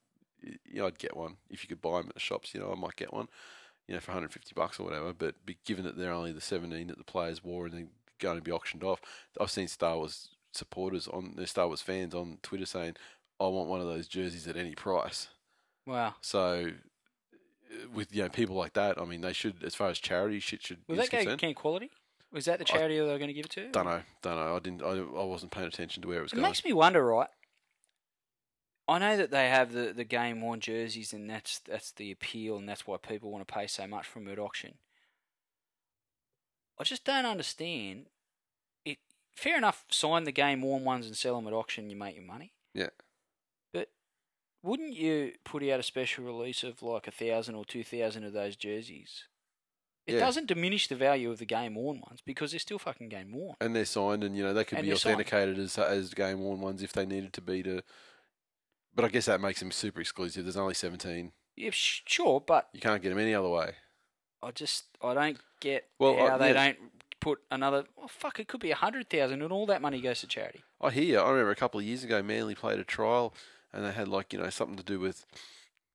you 0.64 0.80
know, 0.80 0.86
I'd 0.86 0.98
get 0.98 1.16
one 1.16 1.36
if 1.50 1.62
you 1.62 1.68
could 1.68 1.82
buy 1.82 1.98
them 1.98 2.08
at 2.08 2.14
the 2.14 2.20
shops. 2.20 2.54
You 2.54 2.60
know, 2.60 2.72
I 2.72 2.74
might 2.76 2.96
get 2.96 3.12
one, 3.12 3.28
you 3.88 3.94
know, 3.94 4.00
for 4.00 4.12
150 4.12 4.52
bucks 4.54 4.78
or 4.80 4.84
whatever. 4.84 5.12
But 5.12 5.44
be, 5.44 5.56
given 5.64 5.84
that 5.84 5.96
they're 5.98 6.12
only 6.12 6.32
the 6.32 6.40
17 6.40 6.86
that 6.88 6.98
the 6.98 7.04
players 7.04 7.42
wore 7.44 7.66
and 7.66 7.74
they're 7.74 7.86
going 8.18 8.36
to 8.36 8.42
be 8.42 8.52
auctioned 8.52 8.84
off, 8.84 9.00
I've 9.40 9.50
seen 9.50 9.68
Star 9.68 9.96
Wars 9.96 10.28
supporters 10.52 11.06
on 11.08 11.34
Star 11.46 11.66
Wars 11.66 11.82
fans 11.82 12.14
on 12.14 12.38
Twitter 12.42 12.66
saying, 12.66 12.96
"I 13.40 13.46
want 13.46 13.68
one 13.68 13.80
of 13.80 13.86
those 13.86 14.08
jerseys 14.08 14.46
at 14.48 14.56
any 14.56 14.74
price." 14.74 15.28
Wow. 15.86 16.14
So, 16.20 16.70
uh, 16.70 17.88
with 17.94 18.14
you 18.14 18.22
know 18.22 18.28
people 18.28 18.56
like 18.56 18.72
that, 18.74 19.00
I 19.00 19.04
mean, 19.04 19.20
they 19.20 19.32
should, 19.32 19.62
as 19.64 19.74
far 19.74 19.88
as 19.88 19.98
charity 19.98 20.40
shit 20.40 20.62
should 20.62 20.78
Was 20.88 20.98
that 20.98 21.10
concerned. 21.10 21.40
Ken 21.40 21.54
Quality? 21.54 21.90
Was 22.32 22.46
that 22.46 22.58
the 22.58 22.64
charity 22.64 22.96
they 22.96 23.02
were 23.02 23.18
going 23.18 23.28
to 23.28 23.32
give 23.34 23.44
it 23.46 23.52
to? 23.52 23.68
Don't 23.70 23.86
know, 23.86 24.02
don't 24.20 24.36
know. 24.36 24.56
I 24.56 24.58
didn't. 24.58 24.82
I, 24.82 25.20
I 25.20 25.24
wasn't 25.24 25.52
paying 25.52 25.68
attention 25.68 26.02
to 26.02 26.08
where 26.08 26.18
it 26.18 26.22
was 26.22 26.32
It 26.32 26.36
going. 26.36 26.48
makes 26.48 26.64
me 26.64 26.72
wonder, 26.72 27.04
right? 27.04 27.28
I 28.88 28.98
know 28.98 29.16
that 29.16 29.30
they 29.32 29.48
have 29.48 29.72
the, 29.72 29.92
the 29.92 30.04
game 30.04 30.40
worn 30.40 30.60
jerseys, 30.60 31.12
and 31.12 31.28
that's 31.30 31.60
that's 31.60 31.92
the 31.92 32.10
appeal, 32.10 32.56
and 32.56 32.68
that's 32.68 32.86
why 32.86 32.96
people 32.98 33.30
want 33.30 33.46
to 33.46 33.52
pay 33.52 33.66
so 33.66 33.86
much 33.86 34.06
for 34.06 34.18
them 34.20 34.28
at 34.28 34.38
auction. 34.38 34.74
I 36.78 36.84
just 36.84 37.04
don't 37.04 37.24
understand. 37.26 38.06
It 38.84 38.98
fair 39.34 39.56
enough. 39.56 39.84
Sign 39.90 40.24
the 40.24 40.32
game 40.32 40.62
worn 40.62 40.84
ones 40.84 41.06
and 41.06 41.16
sell 41.16 41.36
them 41.36 41.46
at 41.46 41.52
auction. 41.52 41.90
You 41.90 41.96
make 41.96 42.16
your 42.16 42.24
money. 42.24 42.52
Yeah. 42.74 42.90
Wouldn't 44.66 44.94
you 44.94 45.32
put 45.44 45.62
out 45.62 45.80
a 45.80 45.84
special 45.84 46.24
release 46.24 46.62
of 46.64 46.82
like 46.82 47.06
a 47.06 47.10
thousand 47.12 47.54
or 47.54 47.64
two 47.64 47.84
thousand 47.84 48.24
of 48.24 48.32
those 48.32 48.56
jerseys? 48.56 49.24
It 50.06 50.14
Yeah. 50.14 50.20
doesn't 50.20 50.46
diminish 50.46 50.86
the 50.88 50.94
value 50.96 51.30
of 51.30 51.38
the 51.38 51.44
game 51.46 51.74
worn 51.74 52.00
ones 52.00 52.20
because 52.24 52.50
they're 52.52 52.60
still 52.60 52.78
fucking 52.78 53.08
game 53.08 53.32
worn. 53.32 53.56
and 53.60 53.74
they're 53.74 53.84
signed, 53.84 54.22
and 54.24 54.36
you 54.36 54.42
know 54.42 54.52
they 54.54 54.64
could 54.64 54.78
And 54.78 54.86
be 54.86 54.94
signed. 54.96 55.14
authenticated 55.14 55.58
as 55.58 55.78
as 55.78 56.14
game 56.14 56.40
worn 56.40 56.60
ones 56.60 56.82
if 56.82 56.92
they 56.92 57.06
needed 57.06 57.32
to 57.34 57.40
be 57.40 57.62
to. 57.62 57.82
But 58.94 59.04
I 59.04 59.08
guess 59.08 59.26
that 59.26 59.40
makes 59.40 59.60
them 59.60 59.70
super 59.70 60.00
exclusive. 60.00 60.44
There's 60.44 60.56
only 60.56 60.74
17. 60.74 61.32
Yeah, 61.54 61.70
sure, 61.72 62.40
but 62.40 62.68
You 62.72 62.80
can't 62.80 63.02
get 63.02 63.10
them 63.10 63.18
any 63.18 63.34
other 63.34 63.48
way. 63.48 63.74
I 64.42 64.50
just 64.52 64.84
I 65.02 65.14
don't 65.14 65.38
get 65.60 65.88
Well, 65.98 66.16
how 66.16 66.34
I- 66.34 66.38
they 66.38 66.48
yeah. 66.52 66.64
don't 66.72 66.78
put 67.20 67.40
another. 67.50 67.84
Well, 67.96 68.08
fuck, 68.08 68.38
it 68.40 68.46
could 68.48 68.60
be 68.60 68.70
a 68.70 68.76
hundred 68.76 69.08
thousand, 69.10 69.42
and 69.42 69.52
all 69.52 69.66
that 69.66 69.82
money 69.82 70.00
goes 70.00 70.20
to 70.20 70.26
charity. 70.26 70.62
I 70.80 70.90
hear. 70.90 71.04
you. 71.04 71.18
I 71.18 71.30
remember 71.30 71.50
a 71.50 71.56
couple 71.56 71.80
of 71.80 71.86
years 71.86 72.04
ago, 72.04 72.22
Manly 72.22 72.54
played 72.54 72.78
a 72.78 72.84
trial, 72.84 73.34
and 73.76 73.84
they 73.84 73.92
had 73.92 74.08
like 74.08 74.32
you 74.32 74.40
know 74.40 74.50
something 74.50 74.76
to 74.76 74.82
do 74.82 74.98
with 74.98 75.24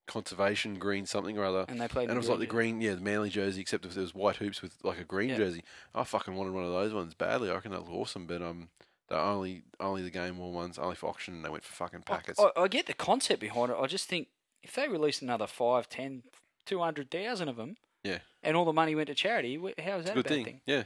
conservation, 0.07 0.75
green 0.79 1.05
something 1.05 1.37
or 1.37 1.45
other. 1.45 1.65
And 1.67 1.79
they 1.79 1.87
played. 1.87 2.09
And 2.09 2.15
it 2.15 2.19
was 2.19 2.29
like 2.29 2.39
the 2.39 2.45
green, 2.45 2.81
yeah, 2.81 2.95
the 2.95 3.01
Manly 3.01 3.29
jersey, 3.29 3.61
except 3.61 3.85
if 3.85 3.93
there 3.93 4.01
was 4.01 4.13
white 4.15 4.37
hoops 4.37 4.61
with 4.61 4.75
like 4.83 4.99
a 4.99 5.03
green 5.03 5.29
Yeah. 5.29 5.37
jersey. 5.37 5.63
I 5.95 6.03
fucking 6.03 6.35
wanted 6.35 6.53
one 6.53 6.63
of 6.65 6.71
those 6.71 6.93
ones 6.93 7.13
badly. 7.13 7.49
I 7.49 7.53
reckon 7.55 7.71
that 7.71 7.79
looked 7.79 7.91
awesome, 7.93 8.25
but 8.27 8.41
um, 8.41 8.69
they're 9.09 9.19
only 9.19 9.63
only 9.79 10.01
the 10.01 10.09
game 10.09 10.37
worn 10.37 10.53
ones, 10.53 10.77
only 10.79 10.95
for 10.95 11.07
auction, 11.09 11.35
and 11.35 11.45
they 11.45 11.49
went 11.49 11.63
for 11.63 11.73
fucking 11.73 12.01
packets. 12.03 12.39
I, 12.39 12.51
I 12.59 12.67
get 12.67 12.87
the 12.87 12.93
concept 12.93 13.39
behind 13.41 13.71
it. 13.71 13.77
I 13.79 13.87
just 13.87 14.07
think 14.09 14.27
if 14.63 14.73
they 14.75 14.87
released 14.87 15.21
another 15.21 15.47
five, 15.47 15.87
ten, 15.89 16.23
two 16.65 16.79
hundred 16.79 17.09
thousand 17.11 17.49
of 17.49 17.55
them, 17.55 17.77
Yeah. 18.03 18.19
and 18.43 18.57
all 18.57 18.65
the 18.65 18.73
money 18.73 18.95
went 18.95 19.07
to 19.07 19.15
charity, 19.15 19.55
how 19.55 19.97
is 19.97 20.05
that 20.05 20.11
a 20.11 20.15
good 20.15 20.27
thing. 20.27 20.45
thing? 20.45 20.61
Yeah. 20.65 20.83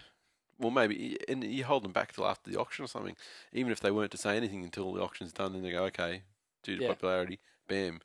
Well, 0.57 0.72
maybe, 0.72 1.17
and 1.27 1.43
you 1.43 1.65
hold 1.65 1.84
them 1.84 1.91
back 1.91 2.13
till 2.13 2.26
after 2.26 2.49
the 2.49 2.57
auction 2.57 2.85
or 2.85 2.88
something. 2.88 3.17
Even 3.51 3.73
if 3.73 3.81
they 3.81 3.91
weren't 3.91 4.11
to 4.11 4.17
say 4.17 4.38
anything 4.38 4.63
until 4.63 4.93
the 4.93 5.01
auction's 5.01 5.34
done, 5.34 5.51
then 5.51 5.63
they 5.63 5.72
go, 5.72 5.84
okay, 5.85 6.22
due 6.65 6.75
to 6.75 6.81
Yeah. 6.81 6.87
popularity, 6.89 7.39
bam, 7.67 8.01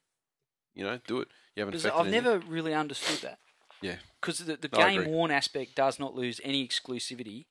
you 0.75 0.85
know, 0.85 0.99
do 1.07 1.21
it. 1.21 1.29
You 1.57 1.63
haven't 1.63 1.75
Because 1.75 1.85
affected 1.85 2.01
I've 2.01 2.13
anything. 2.13 2.25
never 2.25 2.53
really 2.53 2.75
understood 2.75 3.19
that. 3.23 3.39
Yeah. 3.83 3.97
Because 4.21 4.39
the, 4.39 4.57
the 4.57 4.69
No, 4.69 4.79
I 4.79 4.89
game 4.89 5.01
agree. 5.01 5.13
worn 5.13 5.31
aspect 5.31 5.75
does 5.75 5.99
not 5.99 6.15
lose 6.15 6.41
any 6.45 6.67
exclusivity 6.67 7.47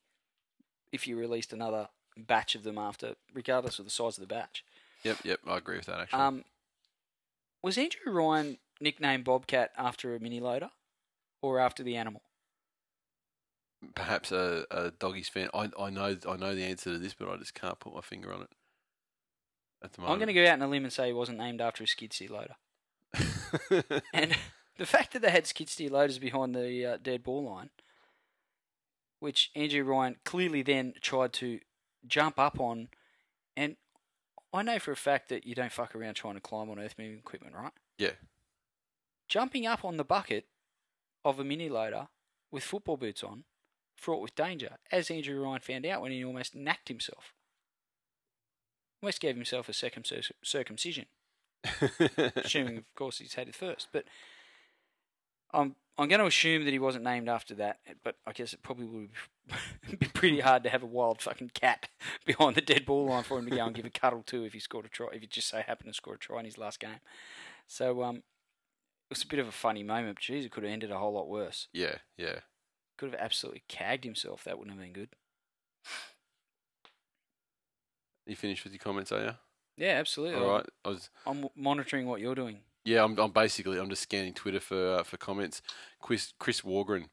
if 0.91 1.07
you 1.07 1.17
released 1.17 1.53
another 1.53 1.89
batch 2.17 2.55
of 2.55 2.63
them 2.63 2.77
after, 2.77 3.15
regardless 3.33 3.79
of 3.79 3.85
the 3.85 3.91
size 3.91 4.17
of 4.17 4.21
the 4.21 4.33
batch. 4.33 4.63
Yep, 5.03 5.17
yep, 5.23 5.39
I 5.47 5.57
agree 5.57 5.77
with 5.77 5.85
that 5.85 5.99
actually. 5.99 6.21
Um, 6.21 6.43
was 7.63 7.77
Andrew 7.77 8.11
Ryan 8.11 8.57
nicknamed 8.81 9.23
Bobcat 9.25 9.71
after 9.77 10.15
a 10.15 10.19
mini 10.19 10.39
loader 10.39 10.69
or 11.41 11.59
after 11.59 11.83
the 11.83 11.95
animal? 11.95 12.21
Perhaps 13.95 14.31
a, 14.31 14.65
a 14.71 14.91
doggies 14.91 15.29
fan. 15.29 15.49
I 15.53 15.69
I 15.79 15.89
know 15.89 16.17
I 16.27 16.35
know 16.35 16.53
the 16.53 16.63
answer 16.65 16.91
to 16.91 16.97
this, 16.97 17.13
but 17.13 17.29
I 17.29 17.37
just 17.37 17.53
can't 17.53 17.79
put 17.79 17.95
my 17.95 18.01
finger 18.01 18.33
on 18.33 18.41
it. 18.41 18.49
At 19.83 19.93
the 19.93 20.01
I'm 20.01 20.17
going 20.17 20.27
to 20.27 20.33
go 20.33 20.45
out 20.45 20.53
on 20.53 20.61
a 20.61 20.67
limb 20.67 20.83
and 20.83 20.93
say 20.93 21.07
he 21.07 21.13
wasn't 21.13 21.37
named 21.37 21.61
after 21.61 21.83
a 21.83 21.87
skid 21.87 22.13
steer 22.13 22.29
loader. 22.29 22.55
And 24.13 24.35
the 24.77 24.85
fact 24.85 25.13
that 25.13 25.21
they 25.21 25.31
had 25.31 25.47
skid 25.47 25.69
steer 25.69 25.89
loaders 25.89 26.19
behind 26.19 26.55
the 26.55 26.85
uh, 26.85 26.97
dead 27.01 27.23
ball 27.23 27.43
line, 27.43 27.69
which 29.19 29.51
Andrew 29.55 29.83
Ryan 29.83 30.17
clearly 30.23 30.61
then 30.61 30.93
tried 31.01 31.33
to 31.33 31.59
jump 32.07 32.39
up 32.39 32.59
on, 32.59 32.89
and 33.57 33.75
I 34.53 34.61
know 34.61 34.79
for 34.79 34.91
a 34.91 34.97
fact 34.97 35.29
that 35.29 35.45
you 35.45 35.55
don't 35.55 35.71
fuck 35.71 35.95
around 35.95 36.15
trying 36.15 36.35
to 36.35 36.41
climb 36.41 36.69
on 36.69 36.79
earth 36.79 36.95
moving 36.97 37.17
equipment, 37.17 37.55
right? 37.55 37.73
Yeah. 37.97 38.13
Jumping 39.27 39.67
up 39.67 39.83
on 39.85 39.97
the 39.97 40.03
bucket 40.03 40.45
of 41.23 41.39
a 41.39 41.43
mini 41.43 41.69
loader 41.69 42.07
with 42.51 42.63
football 42.63 42.97
boots 42.97 43.23
on, 43.23 43.43
fraught 43.95 44.21
with 44.21 44.35
danger, 44.35 44.77
as 44.91 45.11
Andrew 45.11 45.43
Ryan 45.43 45.61
found 45.61 45.85
out 45.85 46.01
when 46.01 46.11
he 46.11 46.23
almost 46.23 46.55
knacked 46.55 46.87
himself. 46.87 47.33
Almost 49.01 49.21
gave 49.21 49.35
himself 49.35 49.69
a 49.69 49.73
second 49.73 50.11
circumcision 50.43 51.05
assuming, 52.35 52.77
of 52.77 52.95
course, 52.95 53.19
he's 53.19 53.33
had 53.33 53.47
it 53.47 53.55
first. 53.55 53.87
But 53.91 54.05
I'm 55.53 55.75
I'm 55.97 56.07
going 56.07 56.21
to 56.21 56.27
assume 56.27 56.63
that 56.65 56.71
he 56.71 56.79
wasn't 56.79 57.03
named 57.03 57.27
after 57.27 57.53
that. 57.55 57.79
But 58.03 58.15
I 58.25 58.31
guess 58.31 58.53
it 58.53 58.63
probably 58.63 58.85
would 58.85 59.09
be 59.99 60.07
pretty 60.13 60.39
hard 60.39 60.63
to 60.63 60.69
have 60.69 60.83
a 60.83 60.87
wild 60.87 61.21
fucking 61.21 61.51
cat 61.53 61.89
behind 62.25 62.55
the 62.55 62.61
dead 62.61 62.85
ball 62.85 63.07
line 63.07 63.23
for 63.23 63.39
him 63.39 63.45
to 63.49 63.55
go 63.55 63.65
and 63.65 63.75
give 63.75 63.85
a 63.85 63.89
cuddle 63.89 64.23
to 64.27 64.43
if 64.43 64.53
he 64.53 64.59
scored 64.59 64.85
a 64.85 64.89
try. 64.89 65.07
If 65.13 65.21
he 65.21 65.27
just 65.27 65.49
so 65.49 65.61
happened 65.61 65.89
to 65.89 65.97
score 65.97 66.15
a 66.15 66.17
try 66.17 66.39
in 66.39 66.45
his 66.45 66.57
last 66.57 66.79
game. 66.79 66.99
So 67.67 68.03
um, 68.03 68.17
it 68.17 68.23
was 69.11 69.23
a 69.23 69.27
bit 69.27 69.39
of 69.39 69.47
a 69.47 69.51
funny 69.53 69.83
moment. 69.83 70.15
But 70.15 70.23
geez, 70.23 70.45
it 70.45 70.51
could 70.51 70.63
have 70.63 70.71
ended 70.71 70.91
a 70.91 70.97
whole 70.97 71.13
lot 71.13 71.29
worse. 71.29 71.67
yeah, 71.73 71.95
yeah. 72.17 72.39
Could 72.97 73.11
have 73.11 73.21
absolutely 73.21 73.63
cagged 73.69 74.03
himself. 74.03 74.43
That 74.43 74.57
wouldn't 74.57 74.75
have 74.75 74.83
been 74.83 74.91
good. 74.91 75.09
You 78.29 78.35
finished 78.35 78.63
with 78.63 78.73
your 78.73 78.79
comments, 78.79 79.11
are 79.11 79.23
you? 79.23 79.31
Yeah, 79.75 79.93
absolutely. 79.93 80.39
All 80.39 80.51
right. 80.51 80.65
I 80.85 80.89
was. 80.89 81.09
I'm 81.25 81.47
monitoring 81.55 82.05
what 82.05 82.21
you're 82.21 82.35
doing. 82.35 82.59
Yeah, 82.85 83.03
I'm. 83.03 83.17
I'm 83.17 83.31
basically. 83.31 83.79
I'm 83.79 83.89
just 83.89 84.03
scanning 84.03 84.35
Twitter 84.35 84.59
for 84.59 84.97
uh, 84.97 85.03
for 85.03 85.17
comments. 85.17 85.63
Chris 85.99 86.33
Chris 86.37 86.61
Wargren. 86.61 87.05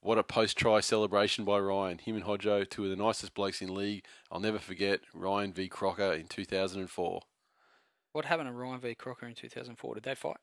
What 0.00 0.18
a 0.18 0.24
post 0.24 0.58
try 0.58 0.80
celebration 0.80 1.44
by 1.44 1.60
Ryan. 1.60 1.98
Him 1.98 2.16
and 2.16 2.24
Hodjo, 2.24 2.68
two 2.68 2.84
of 2.84 2.90
the 2.90 2.96
nicest 2.96 3.34
blokes 3.34 3.62
in 3.62 3.72
league. 3.72 4.04
I'll 4.32 4.40
never 4.40 4.58
forget 4.58 5.00
Ryan 5.14 5.52
v 5.52 5.68
Crocker 5.68 6.12
in 6.12 6.26
2004. 6.26 7.20
What 8.12 8.24
happened 8.24 8.48
to 8.48 8.52
Ryan 8.52 8.80
v 8.80 8.94
Crocker 8.96 9.26
in 9.26 9.34
2004? 9.34 9.94
Did 9.94 10.02
they 10.02 10.14
fight? 10.14 10.36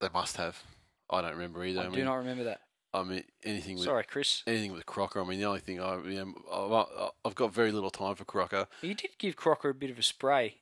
They 0.00 0.08
must 0.14 0.36
have. 0.36 0.62
I 1.10 1.20
don't 1.22 1.32
remember 1.32 1.64
either. 1.64 1.80
I, 1.80 1.86
I, 1.86 1.88
do 1.88 1.96
mean, 1.96 2.04
not 2.04 2.14
remember 2.14 2.44
that. 2.44 2.60
I 2.92 3.02
mean, 3.04 3.24
anything 3.44 3.76
with 3.76 3.84
Sorry, 3.84 4.04
Chris. 4.04 4.42
anything 4.46 4.72
with 4.72 4.84
Crocker. 4.86 5.20
I 5.20 5.24
mean, 5.24 5.38
the 5.38 5.46
only 5.46 5.60
thing 5.60 5.80
I, 5.80 5.96
you 6.02 6.34
know, 6.50 7.04
I've, 7.24 7.34
got 7.34 7.52
very 7.52 7.70
little 7.70 7.90
time 7.90 8.16
for 8.16 8.24
Crocker. 8.24 8.66
You 8.82 8.94
did 8.94 9.10
give 9.18 9.36
Crocker 9.36 9.68
a 9.68 9.74
bit 9.74 9.90
of 9.90 9.98
a 9.98 10.02
spray 10.02 10.56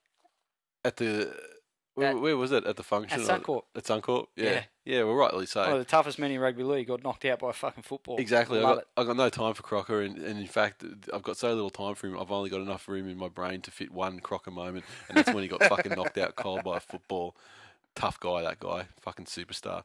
At 0.84 0.98
the 0.98 1.34
where, 1.98 2.10
At- 2.10 2.20
where 2.20 2.36
was 2.36 2.52
it? 2.52 2.64
At 2.64 2.76
the 2.76 2.84
function? 2.84 3.20
at 3.20 3.26
Suncorp. 3.26 3.62
At 3.74 3.82
Suncorp. 3.82 4.26
Yeah. 4.36 4.44
Yeah. 4.44 4.62
Yeah. 4.84 5.02
well, 5.02 5.14
rightly 5.16 5.46
so. 5.46 5.62
One 5.62 5.72
of 5.72 5.78
the 5.78 5.84
toughest 5.84 6.16
men 6.16 6.30
in 6.30 6.38
rugby 6.38 6.62
league 6.62 6.86
got 6.86 7.02
knocked 7.02 7.24
out 7.24 7.40
by 7.40 7.50
a 7.50 7.52
fucking 7.52 7.82
football. 7.82 8.18
Exactly. 8.18 8.60
I 8.60 8.62
got. 8.62 8.84
I 8.96 9.02
got 9.02 9.16
no 9.16 9.28
time 9.28 9.52
for 9.54 9.64
Crocker, 9.64 10.02
and, 10.02 10.16
and 10.16 10.38
in 10.38 10.46
fact, 10.46 10.84
I've 11.12 11.24
got 11.24 11.36
so 11.36 11.48
little 11.48 11.70
time 11.70 11.96
for 11.96 12.06
him. 12.06 12.16
I've 12.16 12.30
only 12.30 12.50
got 12.50 12.60
enough 12.60 12.86
room 12.86 13.08
in 13.08 13.16
my 13.16 13.28
brain 13.28 13.62
to 13.62 13.72
fit 13.72 13.90
one 13.90 14.20
Crocker 14.20 14.52
moment, 14.52 14.84
and 15.08 15.18
that's 15.18 15.34
when 15.34 15.42
he 15.42 15.48
got 15.48 15.64
fucking 15.64 15.92
knocked 15.96 16.18
out 16.18 16.36
cold 16.36 16.62
by 16.62 16.76
a 16.76 16.80
football. 16.80 17.34
Tough 17.96 18.20
guy, 18.20 18.42
that 18.42 18.60
guy, 18.60 18.86
fucking 19.00 19.24
superstar. 19.24 19.82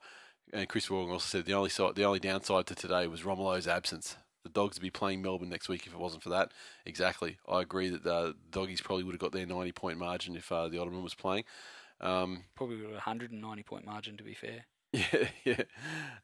And 0.51 0.67
Chris 0.69 0.89
Morgan 0.89 1.13
also 1.13 1.25
said 1.25 1.45
the 1.45 1.53
only 1.53 1.69
side, 1.69 1.95
the 1.95 2.03
only 2.03 2.19
downside 2.19 2.67
to 2.67 2.75
today 2.75 3.07
was 3.07 3.23
Romelo's 3.23 3.67
absence. 3.67 4.17
The 4.43 4.49
Dogs 4.49 4.77
would 4.77 4.83
be 4.83 4.89
playing 4.89 5.21
Melbourne 5.21 5.49
next 5.49 5.69
week 5.69 5.87
if 5.87 5.93
it 5.93 5.99
wasn't 5.99 6.21
for 6.21 6.29
that. 6.29 6.51
Exactly. 6.85 7.37
I 7.47 7.61
agree 7.61 7.89
that 7.89 8.03
the 8.03 8.35
Doggies 8.51 8.81
probably 8.81 9.03
would 9.05 9.13
have 9.13 9.21
got 9.21 9.31
their 9.31 9.45
ninety 9.45 9.71
point 9.71 9.97
margin 9.97 10.35
if 10.35 10.51
uh, 10.51 10.67
the 10.67 10.79
Ottoman 10.79 11.03
was 11.03 11.15
playing. 11.15 11.45
Um, 12.01 12.43
Probably 12.55 12.77
got 12.77 12.89
a 12.89 12.93
190 12.93 13.63
point 13.63 13.85
margin, 13.85 14.17
to 14.17 14.23
be 14.23 14.33
fair. 14.33 14.65
yeah, 14.91 15.29
yeah. 15.45 15.61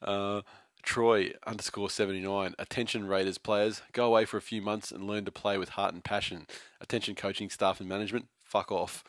Uh, 0.01 0.41
Troy 0.83 1.31
underscore 1.47 1.89
seventy 1.89 2.21
nine. 2.21 2.55
Attention 2.59 3.07
Raiders 3.07 3.37
players, 3.37 3.81
go 3.93 4.05
away 4.05 4.25
for 4.25 4.37
a 4.37 4.41
few 4.41 4.61
months 4.61 4.91
and 4.91 5.07
learn 5.07 5.25
to 5.25 5.31
play 5.31 5.57
with 5.57 5.69
heart 5.69 5.93
and 5.93 6.03
passion. 6.03 6.45
Attention 6.81 7.15
coaching 7.15 7.49
staff 7.49 7.79
and 7.79 7.89
management, 7.89 8.27
fuck 8.43 8.71
off. 8.71 9.03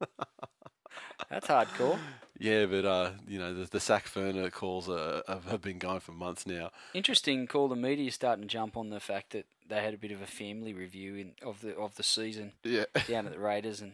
That's 1.30 1.46
hardcore. 1.46 1.98
Yeah, 2.42 2.66
but 2.66 2.84
uh, 2.84 3.10
you 3.28 3.38
know 3.38 3.54
the, 3.54 3.70
the 3.70 3.78
Sack 3.78 4.06
Furner 4.08 4.50
calls 4.50 4.88
uh, 4.88 5.22
have- 5.28 5.62
been 5.62 5.78
going 5.78 6.00
for 6.00 6.10
months 6.10 6.44
now. 6.44 6.70
Interesting 6.92 7.46
call. 7.46 7.68
The 7.68 7.76
media 7.76 8.10
starting 8.10 8.42
to 8.42 8.48
jump 8.48 8.76
on 8.76 8.90
the 8.90 8.98
fact 8.98 9.30
that 9.30 9.46
they 9.68 9.80
had 9.80 9.94
a 9.94 9.98
bit 9.98 10.10
of 10.10 10.20
a 10.20 10.26
family 10.26 10.74
review 10.74 11.14
in, 11.14 11.32
of 11.46 11.60
the 11.60 11.76
of 11.76 11.94
the 11.94 12.02
season 12.02 12.52
Yeah, 12.64 12.84
down 13.08 13.26
at 13.26 13.32
the 13.32 13.38
Raiders, 13.38 13.80
and 13.80 13.92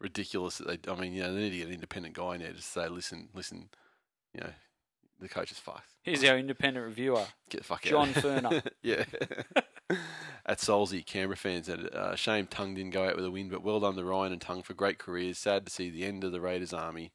ridiculous 0.00 0.58
that 0.58 0.66
they. 0.82 0.90
I 0.90 0.96
mean, 0.96 1.12
you 1.12 1.22
know, 1.22 1.34
they 1.34 1.40
need 1.40 1.50
to 1.50 1.56
get 1.58 1.66
an 1.68 1.74
independent 1.74 2.14
guy 2.14 2.36
in 2.36 2.40
there 2.40 2.52
to 2.52 2.62
say, 2.62 2.88
listen, 2.88 3.28
listen, 3.34 3.68
you 4.34 4.40
know, 4.40 4.50
the 5.20 5.28
coach 5.28 5.52
is 5.52 5.58
fucked. 5.58 5.90
here's 6.02 6.24
our 6.24 6.38
independent 6.38 6.86
reviewer, 6.86 7.26
Get 7.50 7.58
the 7.58 7.64
fuck 7.64 7.82
John 7.82 8.08
out. 8.08 8.14
Furner. 8.14 8.66
yeah. 8.82 9.04
At 10.46 10.58
Solsey, 10.58 11.04
Canberra 11.06 11.36
fans 11.36 11.66
said, 11.66 11.86
uh, 11.92 12.16
shame 12.16 12.46
Tongue 12.48 12.74
didn't 12.74 12.90
go 12.90 13.06
out 13.06 13.14
with 13.14 13.24
a 13.24 13.30
win, 13.30 13.48
but 13.48 13.62
well 13.62 13.78
done 13.78 13.94
to 13.94 14.02
Ryan 14.04 14.32
and 14.32 14.40
Tongue 14.40 14.62
for 14.62 14.74
great 14.74 14.98
careers. 14.98 15.38
Sad 15.38 15.66
to 15.66 15.70
see 15.72 15.88
the 15.90 16.04
end 16.04 16.24
of 16.24 16.32
the 16.32 16.40
Raiders 16.40 16.72
army. 16.72 17.12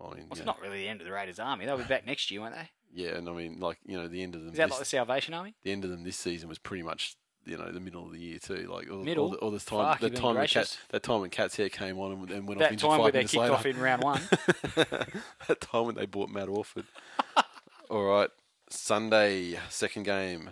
I 0.00 0.14
mean, 0.14 0.26
Well, 0.28 0.38
it's 0.38 0.46
not 0.46 0.60
really 0.60 0.78
the 0.78 0.88
end 0.88 1.00
of 1.00 1.06
the 1.06 1.12
Raiders' 1.12 1.38
army. 1.38 1.66
They'll 1.66 1.76
be 1.78 1.84
back 1.84 2.06
next 2.06 2.30
year, 2.30 2.40
won't 2.40 2.54
they? 2.54 2.70
yeah, 2.92 3.10
and 3.16 3.28
I 3.28 3.32
mean, 3.32 3.60
like 3.60 3.78
you 3.86 3.96
know, 3.96 4.08
the 4.08 4.22
end 4.22 4.34
of 4.34 4.42
them. 4.42 4.50
Is 4.52 4.56
that 4.56 4.66
this, 4.66 4.72
like 4.72 4.78
the 4.80 4.84
Salvation 4.86 5.34
Army? 5.34 5.54
the 5.62 5.72
end 5.72 5.84
of 5.84 5.90
them 5.90 6.02
this 6.04 6.16
season 6.16 6.48
was 6.48 6.58
pretty 6.58 6.82
much 6.82 7.16
you 7.44 7.56
know 7.56 7.70
the 7.70 7.80
middle 7.80 8.04
of 8.06 8.12
the 8.12 8.18
year 8.18 8.38
too. 8.38 8.68
Like 8.72 8.90
all, 8.90 8.98
Middle? 9.02 9.24
all, 9.24 9.30
the, 9.30 9.36
all 9.38 9.50
this 9.50 9.64
time, 9.64 9.92
Fuck, 9.92 10.00
the 10.00 10.10
time 10.10 10.34
when 10.36 10.46
Cat, 10.46 10.76
that 10.90 11.02
time 11.02 11.20
when 11.20 11.30
Cat's 11.30 11.56
hair 11.56 11.68
came 11.68 11.98
on 11.98 12.12
and, 12.12 12.30
and 12.30 12.48
went 12.48 12.60
off 12.62 12.70
That 12.70 12.78
time 12.78 13.00
where 13.00 13.12
they 13.12 13.22
kicked 13.22 13.34
later. 13.34 13.54
off 13.54 13.66
in 13.66 13.78
round 13.78 14.02
one. 14.02 14.20
that 14.74 15.60
time 15.60 15.86
when 15.86 15.94
they 15.94 16.06
bought 16.06 16.30
Matt 16.30 16.48
Orford. 16.48 16.86
All 17.90 18.04
right, 18.04 18.30
Sunday 18.68 19.58
second 19.68 20.04
game. 20.04 20.50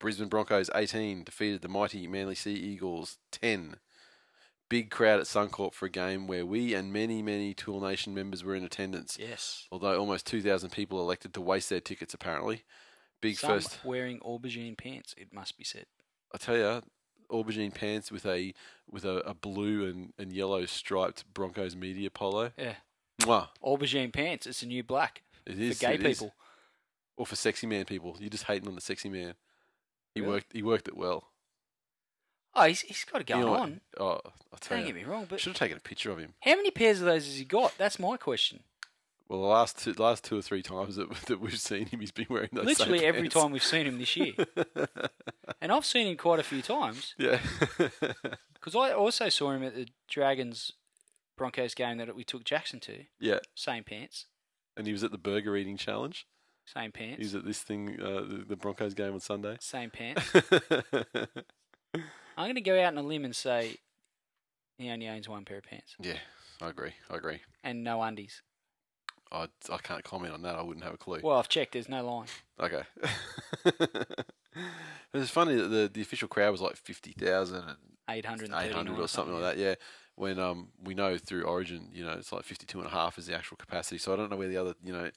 Brisbane 0.00 0.28
Broncos 0.28 0.70
18 0.74 1.24
defeated 1.24 1.60
the 1.60 1.68
mighty 1.68 2.06
Manly 2.06 2.36
Sea 2.36 2.54
Eagles 2.54 3.18
10. 3.32 3.76
Big 4.68 4.90
crowd 4.90 5.18
at 5.18 5.26
Suncorp 5.26 5.72
for 5.72 5.86
a 5.86 5.90
game 5.90 6.26
where 6.26 6.44
we 6.44 6.74
and 6.74 6.92
many, 6.92 7.22
many 7.22 7.54
Tool 7.54 7.80
Nation 7.80 8.12
members 8.14 8.44
were 8.44 8.54
in 8.54 8.64
attendance. 8.64 9.16
yes. 9.18 9.66
Although 9.72 9.98
almost 9.98 10.26
2,000 10.26 10.70
people 10.70 11.00
elected 11.00 11.32
to 11.34 11.40
waste 11.40 11.70
their 11.70 11.80
tickets, 11.80 12.12
apparently. 12.12 12.64
Big 13.20 13.36
Some 13.38 13.50
first. 13.50 13.78
wearing 13.84 14.20
aubergine 14.20 14.76
pants. 14.76 15.14
It 15.16 15.32
must 15.32 15.56
be 15.56 15.64
said. 15.64 15.86
I 16.34 16.38
tell 16.38 16.56
you, 16.56 16.82
aubergine 17.30 17.72
pants 17.74 18.12
with 18.12 18.26
a 18.26 18.52
with 18.90 19.04
a, 19.04 19.18
a 19.20 19.34
blue 19.34 19.86
and, 19.88 20.12
and 20.18 20.32
yellow 20.32 20.64
striped 20.66 21.24
Broncos 21.32 21.74
media 21.74 22.10
polo. 22.10 22.52
Yeah. 22.58 22.74
Mwah. 23.22 23.48
Aubergine 23.64 24.12
pants. 24.12 24.46
It's 24.46 24.62
a 24.62 24.66
new 24.66 24.82
black 24.84 25.22
It 25.46 25.54
for 25.56 25.60
is 25.62 25.78
gay 25.78 25.94
it 25.94 26.04
is. 26.06 26.18
people. 26.18 26.34
or 27.16 27.26
for 27.26 27.34
sexy 27.36 27.66
man 27.66 27.86
people. 27.86 28.16
You're 28.20 28.28
just 28.30 28.44
hating 28.44 28.68
on 28.68 28.74
the 28.76 28.80
sexy 28.80 29.08
man. 29.08 29.34
He 30.14 30.20
Really? 30.20 30.32
worked. 30.34 30.52
He 30.52 30.62
worked 30.62 30.86
it 30.88 30.96
well. 30.96 31.28
Oh, 32.60 32.64
he's, 32.66 32.80
he's 32.82 33.04
got 33.04 33.24
going 33.26 33.42
know 33.44 33.54
on. 33.54 33.80
Oh, 33.98 34.04
I'll 34.52 34.58
tell 34.60 34.76
Don't 34.78 34.86
get 34.86 34.94
you. 34.96 35.02
me 35.02 35.04
wrong, 35.04 35.26
but 35.28 35.40
Should 35.40 35.50
have 35.50 35.58
taken 35.58 35.76
a 35.76 35.80
picture 35.80 36.10
of 36.10 36.18
him. 36.18 36.34
how 36.40 36.56
many 36.56 36.70
pairs 36.70 37.00
of 37.00 37.06
those 37.06 37.24
has 37.26 37.36
he 37.36 37.44
got? 37.44 37.76
That's 37.78 37.98
my 37.98 38.16
question. 38.16 38.60
Well, 39.28 39.42
the 39.42 39.46
last 39.46 39.78
two, 39.78 39.92
last 39.98 40.24
two 40.24 40.38
or 40.38 40.42
three 40.42 40.62
times 40.62 40.96
that, 40.96 41.10
that 41.26 41.38
we've 41.40 41.58
seen 41.58 41.86
him, 41.86 42.00
he's 42.00 42.10
been 42.10 42.26
wearing 42.30 42.48
those. 42.52 42.64
same 42.78 42.88
Literally 42.88 43.04
every 43.06 43.20
pants. 43.28 43.34
time 43.34 43.50
we've 43.52 43.62
seen 43.62 43.86
him 43.86 43.98
this 43.98 44.16
year, 44.16 44.32
and 45.60 45.70
I've 45.70 45.84
seen 45.84 46.06
him 46.08 46.16
quite 46.16 46.38
a 46.40 46.42
few 46.42 46.62
times 46.62 47.14
yeah. 47.18 47.38
because 48.54 48.74
I 48.74 48.92
also 48.92 49.28
saw 49.28 49.50
him 49.52 49.62
at 49.62 49.74
the 49.74 49.86
Dragons 50.08 50.72
Broncos 51.36 51.74
game 51.74 51.98
that 51.98 52.16
we 52.16 52.24
took 52.24 52.42
Jackson 52.44 52.80
to. 52.80 53.04
yeah. 53.20 53.38
Same 53.54 53.84
pants, 53.84 54.26
And 54.78 54.86
he 54.86 54.92
was 54.94 55.04
at 55.04 55.12
the 55.12 55.18
burger 55.18 55.56
eating 55.56 55.76
challenge. 55.76 56.26
same 56.64 56.90
He 56.96 57.06
pants, 57.06 57.18
was 57.18 57.34
at 57.34 57.44
this 57.44 57.60
thing, 57.60 57.98
uh, 58.02 58.20
the, 58.22 58.44
the 58.48 58.56
Broncos 58.56 58.94
game 58.94 59.12
on 59.12 59.20
Sunday. 59.20 59.58
same 59.60 59.90
pants. 59.90 60.24
I'm 62.38 62.44
going 62.44 62.54
to 62.54 62.60
go 62.60 62.80
out 62.80 62.92
on 62.92 62.98
a 62.98 63.02
limb 63.02 63.24
and 63.24 63.34
say 63.34 63.76
he 64.78 64.88
only 64.90 65.08
owns 65.08 65.28
one 65.28 65.44
pair 65.44 65.58
of 65.58 65.64
pants 65.64 65.96
yeah, 66.00 66.18
I 66.62 66.68
agree. 66.68 66.92
I 67.10 67.16
agree. 67.16 67.40
and 67.64 67.82
no 67.82 68.00
undies. 68.00 68.42
I, 69.30 69.48
I 69.70 69.78
can't 69.78 70.04
comment 70.04 70.32
on 70.32 70.42
that. 70.42 70.54
I 70.54 70.62
wouldn't 70.62 70.84
have 70.84 70.94
a 70.94 70.98
clue. 70.98 71.20
Well, 71.22 71.36
I've 71.36 71.48
checked. 71.48 71.72
There's 71.72 71.88
no 71.88 72.06
line. 72.06 72.28
Okay. 72.58 72.82
it's 75.12 75.30
funny 75.30 75.54
that 75.56 75.68
the, 75.68 75.90
the 75.92 76.00
official 76.00 76.28
crowd 76.28 76.52
was 76.52 76.62
like 76.62 76.76
50,000 76.76 77.56
and 77.56 77.76
839 78.08 78.70
800 78.70 78.98
or 78.98 79.08
something 79.08 79.34
like 79.34 79.42
that. 79.42 79.58
Yeah. 79.58 79.74
When 80.14 80.38
um 80.38 80.68
we 80.82 80.94
know 80.94 81.18
through 81.18 81.42
Origin, 81.42 81.90
you 81.92 82.04
know, 82.04 82.12
it's 82.12 82.32
like 82.32 82.44
52 82.44 82.78
and 82.78 82.86
a 82.86 82.90
half 82.90 83.18
is 83.18 83.26
the 83.26 83.36
actual 83.36 83.56
capacity. 83.58 83.98
So 83.98 84.12
I 84.12 84.16
don't 84.16 84.30
know 84.30 84.36
where 84.36 84.48
the 84.48 84.56
other, 84.56 84.74
you 84.82 84.92
know, 84.92 85.10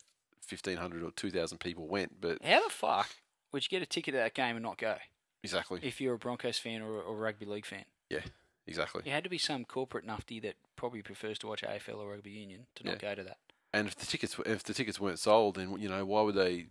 1,500 0.49 1.03
or 1.03 1.11
2,000 1.11 1.60
people 1.60 1.88
went, 1.88 2.19
but 2.19 2.43
How 2.43 2.64
the 2.64 2.73
fuck 2.73 3.10
would 3.53 3.64
you 3.64 3.69
get 3.69 3.81
a 3.81 3.85
ticket 3.85 4.14
to 4.14 4.18
that 4.18 4.34
game 4.34 4.57
and 4.57 4.64
not 4.64 4.77
go 4.77 4.95
exactly. 5.43 5.80
if 5.84 6.01
you're 6.01 6.15
a 6.15 6.18
Broncos 6.19 6.57
fan 6.57 6.81
or 6.81 6.95
a, 6.95 6.99
or 6.99 7.15
a 7.15 7.19
rugby 7.19 7.45
league 7.45 7.65
fan? 7.65 7.85
Yeah, 8.09 8.22
exactly. 8.68 9.03
You 9.05 9.11
had 9.11 9.23
to 9.23 9.30
be 9.30 9.38
some 9.38 9.65
corporate 9.65 10.05
nufty 10.05 10.41
that 10.41 10.55
probably 10.76 11.01
prefers 11.01 11.38
to 11.39 11.47
watch 11.47 11.61
AFL 11.61 11.97
or 11.97 12.11
rugby 12.11 12.31
union 12.31 12.68
to 12.76 12.85
not 12.85 12.99
go 12.99 13.15
to 13.15 13.23
that. 13.23 13.38
And 13.73 13.88
if 13.88 13.95
the 13.95 14.05
tickets 14.05 14.38
if 14.45 14.63
the 14.63 14.73
tickets 14.73 14.99
weren't 14.99 15.19
sold, 15.19 15.55
then 15.55 15.77
you 15.80 15.89
know 15.89 16.05
why 16.05 16.22
would 16.22 16.35
they? 16.35 16.68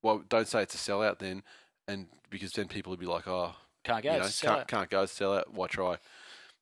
Why 0.00 0.18
don't 0.28 0.48
say 0.48 0.62
it's 0.62 0.74
a 0.74 0.78
sellout 0.78 1.18
then? 1.18 1.42
And 1.86 2.06
because 2.30 2.52
then 2.52 2.68
people 2.68 2.90
would 2.90 3.00
be 3.00 3.06
like, 3.06 3.28
oh, 3.28 3.54
Can't 3.84 4.02
go. 4.02 4.14
you 4.14 4.20
know, 4.20 4.28
can't 4.40 4.68
can't 4.68 4.90
go 4.90 5.02
it's 5.02 5.20
a 5.20 5.24
sellout. 5.24 5.48
Why 5.52 5.66
try? 5.66 5.98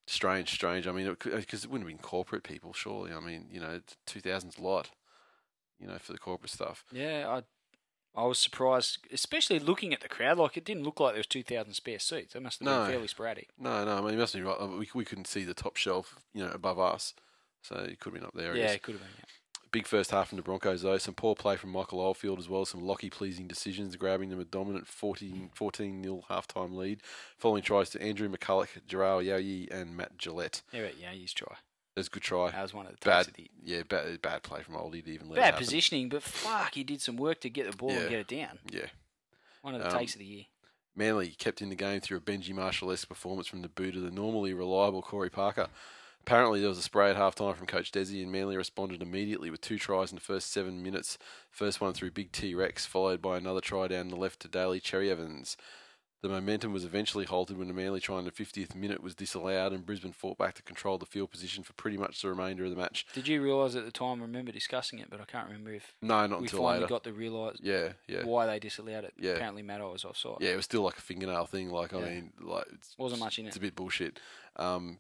Strange, 0.07 0.51
strange. 0.51 0.89
I 0.89 0.93
mean, 0.93 1.17
because 1.23 1.65
it, 1.65 1.71
wouldn't 1.71 1.89
have 1.89 1.97
been 1.97 2.03
corporate 2.03 2.43
people, 2.43 2.73
surely. 2.73 3.13
I 3.13 3.21
mean, 3.21 3.47
you 3.53 3.61
know, 3.61 3.81
two 4.07 4.21
thousands 4.21 4.59
a 4.59 4.63
lot. 4.63 4.91
You 5.79 5.87
know, 5.87 5.99
for 5.99 6.13
the 6.13 6.19
corporate 6.19 6.51
stuff. 6.51 6.85
Yeah, 6.93 7.27
I 7.29 7.43
I 8.17 8.25
was 8.25 8.39
surprised, 8.39 8.99
especially 9.13 9.59
looking 9.61 9.93
at 9.95 10.01
the 10.01 10.09
crowd. 10.09 10.39
Like 10.39 10.57
it 10.57 10.65
didn't 10.65 10.83
look 10.85 10.99
like 11.01 11.13
there 11.13 11.21
was 11.21 11.27
two 11.27 11.43
thousand 11.43 11.75
spare 11.75 11.99
seats. 11.99 12.35
It 12.35 12.43
must 12.43 12.59
have 12.61 12.67
No. 12.67 12.83
been 12.83 12.91
fairly 12.93 13.07
sporadic. 13.09 13.49
No, 13.59 13.85
no. 13.85 13.99
I 13.99 14.01
mean, 14.01 14.15
it 14.15 14.19
must 14.19 14.35
be 14.35 14.43
right. 14.43 14.57
Uh, 14.61 14.67
we 14.67 14.89
we 14.95 15.05
couldn't 15.05 15.27
see 15.29 15.45
the 15.45 15.55
top 15.55 15.77
shelf, 15.77 16.17
you 16.35 16.45
know, 16.45 16.51
above 16.51 16.79
us, 16.79 17.15
so 17.63 17.77
it 17.77 18.01
could 18.01 18.13
have 18.13 18.21
been 18.21 18.27
up 18.27 18.35
there. 18.35 18.57
Yeah, 18.57 18.73
it 18.73 18.83
could 18.83 18.95
have 18.95 19.03
been. 19.03 19.11
Yeah. 19.19 19.25
Big 19.73 19.87
first 19.87 20.11
half 20.11 20.31
from 20.31 20.37
the 20.37 20.43
Broncos, 20.43 20.83
though. 20.83 20.99
Some 20.99 21.15
poor 21.15 21.37
play 21.37 21.55
from 21.57 21.71
Michael 21.71 22.01
Oldfield 22.01 22.41
as 22.41 22.49
well. 22.49 22.65
Some 22.65 22.83
lucky 22.85 23.09
pleasing 23.09 23.47
decisions, 23.47 23.95
grabbing 23.95 24.29
them 24.29 24.41
a 24.41 24.45
dominant 24.45 24.89
14 24.89 25.51
0 26.03 26.25
halftime 26.29 26.75
lead. 26.75 27.01
Following 27.39 27.63
tries 27.63 27.91
to 27.91 28.03
Andrew 28.03 28.29
McCullough, 28.29 28.67
Jarrell 28.89 29.25
Yoyi, 29.25 29.71
and 29.71 29.97
Matt 29.97 30.19
Gillett. 30.19 30.63
Yeah, 30.73 30.83
but, 30.83 30.99
yeah, 31.01 31.13
he's 31.13 31.33
try. 31.33 31.55
That's 32.01 32.09
a 32.09 32.11
good 32.13 32.23
try. 32.23 32.51
That 32.51 32.63
was 32.63 32.75
one 32.75 32.87
of 32.87 32.93
the 32.93 33.05
Bad, 33.05 33.29
of 33.29 33.35
the 33.35 33.51
yeah, 33.63 33.83
bad, 33.89 34.21
bad 34.23 34.43
play 34.43 34.63
from 34.63 34.75
Oldie 34.75 35.05
to 35.05 35.11
even 35.11 35.29
let 35.29 35.37
bad 35.37 35.57
positioning, 35.57 36.09
but 36.09 36.23
fuck, 36.23 36.75
he 36.75 36.83
did 36.85 37.01
some 37.01 37.17
work 37.17 37.41
to 37.43 37.51
get 37.51 37.71
the 37.71 37.77
ball 37.77 37.91
Yeah. 37.93 37.99
and 38.01 38.09
get 38.11 38.21
it 38.21 38.29
down. 38.29 38.59
Yeah. 38.71 38.87
One 39.63 39.75
of 39.75 39.83
the 39.83 39.89
Um, 39.93 39.99
takes 39.99 40.15
of 40.15 40.19
the 40.21 40.25
year. 40.25 40.45
Manly 40.97 41.29
kept 41.31 41.63
in 41.63 41.69
the 41.69 41.77
game 41.77 42.01
through 42.01 42.19
a 42.19 42.21
Benji 42.21 42.53
Marshall-esque 42.55 43.09
performance 43.09 43.47
from 43.47 43.63
the 43.63 43.69
boot 43.69 43.95
of 43.97 44.03
the 44.03 44.11
normally 44.11 44.53
reliable 44.53 45.03
Corey 45.03 45.31
Parker. 45.31 45.69
Apparently, 46.23 46.61
there 46.61 46.69
was 46.69 46.79
a 46.79 46.83
spray 46.83 47.09
at 47.11 47.17
half 47.17 47.35
time 47.35 47.55
from 47.55 47.67
Coach 47.67 47.93
Desi, 47.93 48.23
and 48.23 48.31
Manly 48.33 48.57
responded 48.57 49.01
immediately 49.01 49.51
with 49.51 49.61
two 49.61 49.79
tries 49.79 50.11
in 50.11 50.17
the 50.17 50.21
first 50.21 50.51
seven 50.53 50.83
minutes. 50.83 51.17
First 51.51 51.81
one 51.81 51.95
through 51.95 52.11
Big 52.11 52.33
T 52.33 52.55
Rex, 52.55 52.85
followed 52.85 53.23
by 53.23 53.39
another 53.39 53.61
try 53.61 53.89
down 53.89 54.09
the 54.09 54.17
left 54.17 54.41
to 54.41 54.49
Daly 54.49 54.81
Cherry 54.81 55.11
Evans. 55.11 55.57
The 56.23 56.29
momentum 56.29 56.75
was 56.75 56.85
eventually 56.85 57.25
halted 57.25 57.57
when 57.57 57.69
the 57.69 57.73
Manly 57.73 57.99
try 57.99 58.19
in 58.19 58.27
the 58.27 58.31
50th 58.31 58.75
minute 58.75 59.03
was 59.03 59.15
disallowed, 59.15 59.73
and 59.73 59.87
Brisbane 59.87 60.13
fought 60.13 60.37
back 60.37 60.55
to 60.57 60.63
control 60.63 60.99
the 60.99 61.07
field 61.07 61.31
position 61.31 61.65
for 61.65 61.73
pretty 61.73 61.97
much 61.97 62.21
the 62.21 62.29
remainder 62.29 62.65
of 62.65 62.71
the 62.71 62.77
match. 62.77 63.07
Did 63.15 63.27
you 63.27 63.43
realise 63.43 63.75
at 63.75 63.87
the 63.87 63.91
time? 63.91 64.19
I 64.21 64.27
remember 64.27 64.53
discussing 64.53 64.99
it, 64.99 65.09
but 65.09 65.19
I 65.21 65.25
can't 65.25 65.47
remember 65.49 65.73
if 65.73 65.95
No, 66.03 66.27
not 66.27 66.41
we 66.41 66.45
until 66.45 66.59
finally 66.61 66.81
later. 66.81 66.89
got 66.89 67.05
to 67.05 67.13
realise 67.15 67.57
yeah, 67.63 67.93
yeah. 68.07 68.25
why 68.25 68.45
they 68.45 68.59
disallowed 68.59 69.05
it. 69.05 69.15
Yeah. 69.19 69.33
Apparently, 69.33 69.63
Maddo 69.63 69.93
was 69.93 70.05
offside. 70.05 70.37
Yeah, 70.41 70.51
it 70.51 70.57
was 70.57 70.67
still 70.67 70.83
like 70.83 70.99
a 70.99 71.03
fingernail 71.03 71.47
thing. 71.47 71.71
Like, 71.71 71.95
I 71.95 72.01
Yeah. 72.01 72.05
mean, 72.05 72.33
like, 72.39 72.67
it's, 72.75 72.95
Wasn't 72.99 73.19
much 73.21 73.39
in 73.39 73.47
it. 73.47 73.49
It's 73.49 73.57
a 73.57 73.61
bit 73.61 73.75
bullshit. 73.75 74.21
Um, 74.57 74.99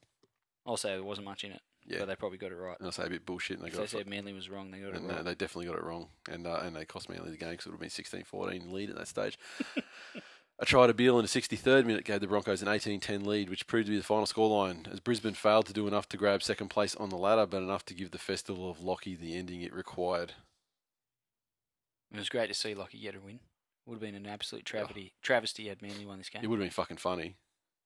I'll 0.66 0.78
say 0.78 0.90
there 0.90 1.02
wasn't 1.02 1.26
much 1.26 1.44
in 1.44 1.52
it. 1.52 1.60
Yeah. 1.86 1.98
but 2.01 2.09
they 2.09 2.14
probably 2.14 2.38
got 2.38 2.52
it 2.52 2.56
right. 2.56 2.76
And 2.78 2.86
I 2.86 2.90
say 2.92 3.05
a 3.06 3.10
bit 3.10 3.26
bullshit, 3.26 3.56
and 3.56 3.64
they 3.64 3.68
If 3.68 3.74
got 3.74 3.80
they 3.80 3.86
said 3.98 4.06
Manly 4.06 4.32
was 4.32 4.48
wrong, 4.48 4.70
they 4.70 4.78
got 4.78 4.90
it 4.90 4.97
And 4.97 5.10
uh, 5.10 5.14
right. 5.16 5.24
they 5.24 5.34
definitely 5.34 5.66
got 5.66 5.76
it 5.76 5.82
wrong, 5.82 6.09
and 6.30 6.47
uh, 6.47 6.60
and 6.62 6.76
they 6.76 6.84
cost 6.84 7.09
Manly 7.09 7.30
the 7.30 7.36
game 7.36 7.51
because 7.51 7.66
it 7.66 7.70
would 7.70 7.82
have 7.82 7.97
been 7.97 8.22
16-14 8.22 8.70
lead 8.70 8.90
at 8.90 8.97
that 8.97 9.09
stage. 9.09 9.38
a 10.60 10.66
try 10.66 10.86
to 10.86 10.92
Beale 10.94 11.18
in 11.18 11.24
the 11.24 11.28
63rd 11.28 11.86
minute 11.86 12.04
gave 12.04 12.20
the 12.20 12.26
Broncos 12.26 12.60
an 12.60 12.68
18-10 12.68 13.24
lead, 13.24 13.48
which 13.48 13.66
proved 13.66 13.86
to 13.86 13.90
be 13.90 13.96
the 13.96 14.04
final 14.04 14.26
scoreline. 14.26 14.90
As 14.92 15.00
Brisbane 15.00 15.32
failed 15.32 15.66
to 15.66 15.72
do 15.72 15.88
enough 15.88 16.08
to 16.10 16.18
grab 16.18 16.42
second 16.42 16.68
place 16.68 16.94
on 16.96 17.08
the 17.08 17.16
ladder, 17.16 17.46
but 17.46 17.62
enough 17.62 17.84
to 17.86 17.94
give 17.94 18.10
the 18.10 18.18
festival 18.18 18.70
of 18.70 18.82
Lockie 18.82 19.16
the 19.16 19.36
ending 19.36 19.62
it 19.62 19.72
required. 19.72 20.34
It 22.12 22.18
was 22.18 22.28
great 22.28 22.48
to 22.48 22.54
see 22.54 22.74
Lockie 22.74 22.98
get 22.98 23.14
a 23.14 23.20
win. 23.20 23.40
Would 23.86 23.94
have 23.94 24.00
been 24.02 24.14
an 24.14 24.26
absolute 24.26 24.66
travesty. 24.66 25.12
Oh. 25.14 25.18
Travesty 25.22 25.68
had 25.68 25.80
Manly 25.80 26.04
won 26.04 26.18
this 26.18 26.28
game. 26.28 26.44
It 26.44 26.48
would 26.48 26.58
have 26.58 26.64
been 26.64 26.70
fucking 26.70 26.98
funny, 26.98 27.36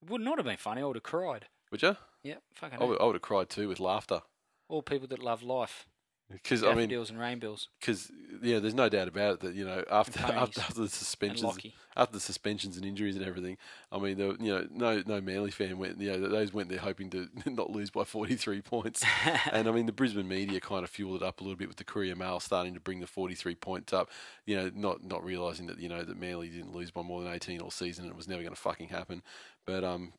It 0.02 0.10
would 0.10 0.20
not 0.20 0.38
have 0.38 0.46
been 0.46 0.56
funny. 0.56 0.82
I 0.82 0.84
would 0.84 0.96
have 0.96 1.04
cried. 1.04 1.46
would 1.70 1.82
you? 1.82 1.96
Yep, 2.24 2.42
fucking. 2.54 2.82
I 2.82 2.84
would, 2.84 3.00
I 3.00 3.04
would 3.04 3.14
have 3.14 3.22
cried 3.22 3.50
too 3.50 3.68
with 3.68 3.78
laughter 3.78 4.22
All 4.68 4.82
people 4.82 5.06
that 5.08 5.22
love 5.22 5.42
life, 5.42 5.86
because 6.30 6.64
I 6.64 6.74
mean, 6.74 6.90
and 6.90 7.18
rainbows, 7.18 7.68
because 7.80 8.10
yeah, 8.42 8.58
there's 8.58 8.74
no 8.74 8.88
doubt 8.88 9.08
about 9.08 9.34
it 9.34 9.40
that 9.40 9.54
you 9.54 9.64
know 9.64 9.84
after 9.90 10.20
after, 10.20 10.60
after 10.60 10.82
the 10.82 10.88
suspensions 10.88 11.58
after 11.96 12.14
the 12.14 12.20
suspensions 12.20 12.76
and 12.76 12.84
injuries 12.84 13.16
and 13.16 13.24
everything, 13.24 13.56
I 13.92 13.98
mean, 13.98 14.18
the, 14.18 14.36
you 14.40 14.52
know, 14.52 14.66
no 14.70 15.02
no 15.06 15.20
Manly 15.20 15.50
fan 15.50 15.78
went, 15.78 16.00
you 16.00 16.10
know, 16.10 16.28
those 16.28 16.52
went 16.52 16.68
there 16.68 16.78
hoping 16.78 17.10
to 17.10 17.28
not 17.46 17.70
lose 17.70 17.90
by 17.90 18.04
43 18.04 18.62
points. 18.62 19.04
and 19.52 19.68
I 19.68 19.70
mean, 19.70 19.86
the 19.86 19.92
Brisbane 19.92 20.28
media 20.28 20.60
kind 20.60 20.82
of 20.82 20.90
fueled 20.90 21.22
it 21.22 21.26
up 21.26 21.40
a 21.40 21.44
little 21.44 21.56
bit 21.56 21.68
with 21.68 21.76
the 21.76 21.84
Courier 21.84 22.16
Mail 22.16 22.40
starting 22.40 22.74
to 22.74 22.80
bring 22.80 23.00
the 23.00 23.06
43 23.06 23.54
points 23.56 23.92
up, 23.92 24.10
you 24.46 24.56
know, 24.56 24.70
not 24.74 25.04
not 25.04 25.24
realizing 25.24 25.66
that 25.66 25.78
you 25.78 25.88
know 25.88 26.02
that 26.02 26.18
Manly 26.18 26.48
didn't 26.48 26.72
lose 26.72 26.90
by 26.90 27.02
more 27.02 27.22
than 27.22 27.32
18 27.32 27.60
all 27.60 27.70
season 27.70 28.04
and 28.04 28.12
it 28.12 28.16
was 28.16 28.28
never 28.28 28.42
going 28.42 28.54
to 28.54 28.60
fucking 28.60 28.88
happen. 28.88 29.22
But 29.66 29.84
um, 29.84 30.12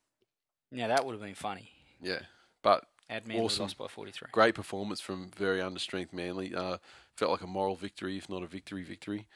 yeah, 0.72 0.88
that 0.88 1.06
would 1.06 1.14
have 1.14 1.22
been 1.22 1.36
funny. 1.36 1.70
yeah, 2.02 2.20
but 2.62 2.86
Had 3.10 3.28
Manly 3.28 3.44
Awesome. 3.44 3.64
lost 3.64 3.78
by 3.78 3.88
43. 3.88 4.30
great 4.32 4.56
performance 4.56 5.00
from 5.00 5.30
very 5.36 5.60
understrength 5.60 6.12
Manly. 6.14 6.56
Uh, 6.56 6.78
felt 7.16 7.32
like 7.32 7.42
a 7.42 7.48
moral 7.48 7.76
victory, 7.76 8.18
if 8.18 8.28
not 8.30 8.42
a 8.44 8.48
victory 8.48 8.84
victory. 8.84 9.28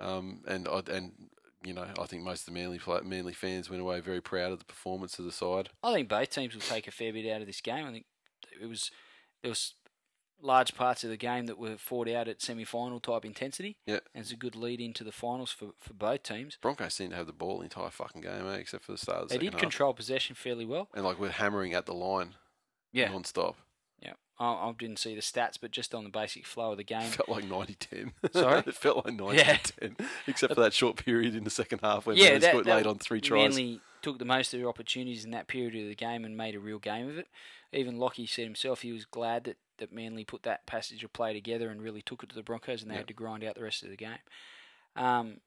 Um, 0.00 0.42
and 0.46 0.66
I 0.68 0.82
and 0.90 1.12
you 1.64 1.72
know, 1.74 1.86
I 2.00 2.06
think 2.06 2.22
most 2.22 2.42
of 2.46 2.54
the 2.54 2.58
Manly 2.60 2.78
pla- 2.78 3.02
Manly 3.02 3.32
fans 3.32 3.68
went 3.68 3.82
away 3.82 4.00
very 4.00 4.20
proud 4.20 4.52
of 4.52 4.58
the 4.60 4.64
performance 4.64 5.18
of 5.18 5.24
the 5.24 5.32
side. 5.32 5.70
I 5.82 5.92
think 5.92 6.08
both 6.08 6.30
teams 6.30 6.54
will 6.54 6.60
take 6.62 6.86
a 6.86 6.90
fair 6.92 7.12
bit 7.12 7.30
out 7.30 7.40
of 7.40 7.46
this 7.46 7.60
game. 7.60 7.84
I 7.86 7.92
think 7.92 8.06
it 8.60 8.66
was 8.66 8.90
there 9.42 9.50
was 9.50 9.74
large 10.40 10.74
parts 10.76 11.02
of 11.02 11.10
the 11.10 11.16
game 11.16 11.46
that 11.46 11.58
were 11.58 11.76
fought 11.76 12.08
out 12.08 12.28
at 12.28 12.40
semi-final 12.40 13.00
type 13.00 13.24
intensity. 13.24 13.76
Yeah. 13.86 13.98
and 14.14 14.22
it's 14.22 14.30
a 14.30 14.36
good 14.36 14.54
lead 14.54 14.80
into 14.80 15.02
the 15.02 15.10
finals 15.10 15.50
for, 15.50 15.70
for 15.78 15.92
both 15.94 16.22
teams. 16.22 16.56
Broncos 16.62 16.94
seemed 16.94 17.10
to 17.10 17.16
have 17.16 17.26
the 17.26 17.32
ball 17.32 17.58
the 17.58 17.64
entire 17.64 17.90
fucking 17.90 18.20
game, 18.20 18.46
eh, 18.46 18.54
except 18.54 18.84
for 18.84 18.92
the 18.92 18.98
start 18.98 19.22
of 19.24 19.28
the 19.28 19.34
They 19.36 19.44
did 19.44 19.54
half. 19.54 19.60
control 19.60 19.92
possession 19.94 20.36
fairly 20.36 20.64
well. 20.64 20.88
and 20.94 21.04
like 21.04 21.18
we're 21.18 21.30
hammering 21.30 21.74
at 21.74 21.86
the 21.86 21.92
line 21.92 22.34
Yeah, 22.92 23.10
non-stop. 23.10 23.56
yeah. 24.00 24.14
I, 24.38 24.46
I 24.46 24.72
didn't 24.78 24.98
see 24.98 25.14
the 25.14 25.20
stats, 25.20 25.58
but 25.60 25.70
just 25.70 25.94
on 25.94 26.04
the 26.04 26.10
basic 26.10 26.46
flow 26.46 26.72
of 26.72 26.76
the 26.78 26.84
game, 26.84 27.00
It 27.06 27.12
felt 27.12 27.28
like 27.28 27.44
90-10. 27.44 28.12
Sorry? 28.32 28.62
it 28.66 28.74
felt 28.74 29.04
like 29.04 29.14
90 29.14 29.36
Yeah. 29.36 29.56
10, 29.80 29.96
except 30.26 30.54
for 30.54 30.60
that 30.60 30.72
short 30.72 30.96
period 30.96 31.34
in 31.34 31.44
the 31.44 31.50
second 31.50 31.80
half 31.82 32.06
when 32.06 32.16
yeah, 32.16 32.24
yeah, 32.24 32.38
that, 32.38 32.50
scored 32.50 32.64
that 32.66 32.76
late 32.76 32.86
on 32.86 32.98
three 32.98 33.20
tries. 33.20 33.54
Manly 33.56 33.80
took 34.00 34.18
the 34.18 34.24
most 34.24 34.54
of 34.54 34.60
their 34.60 34.68
opportunities 34.68 35.24
in 35.24 35.32
that 35.32 35.48
period 35.48 35.74
of 35.74 35.88
the 35.88 35.94
game 35.94 36.24
and 36.24 36.36
made 36.36 36.54
a 36.54 36.60
real 36.60 36.78
game 36.78 37.08
of 37.08 37.18
it. 37.18 37.26
Even 37.72 37.98
Lockie 37.98 38.26
said 38.26 38.44
himself 38.44 38.82
he 38.82 38.92
was 38.92 39.04
glad 39.04 39.44
that, 39.44 39.56
that 39.78 39.92
Manly 39.92 40.24
put 40.24 40.42
that 40.44 40.64
passage 40.66 41.02
of 41.04 41.12
play 41.12 41.32
together 41.34 41.68
and 41.68 41.82
really 41.82 42.00
took 42.00 42.22
it 42.22 42.28
to 42.30 42.34
the 42.34 42.42
Broncos, 42.42 42.80
and 42.82 42.90
they 42.90 42.94
had 42.96 43.08
to 43.08 43.12
grind 43.12 43.44
out 43.44 43.56
the 43.56 43.62
rest 43.62 43.82
of 43.82 43.90
the 43.90 43.96
game. 43.96 44.18
Um, 44.96 45.40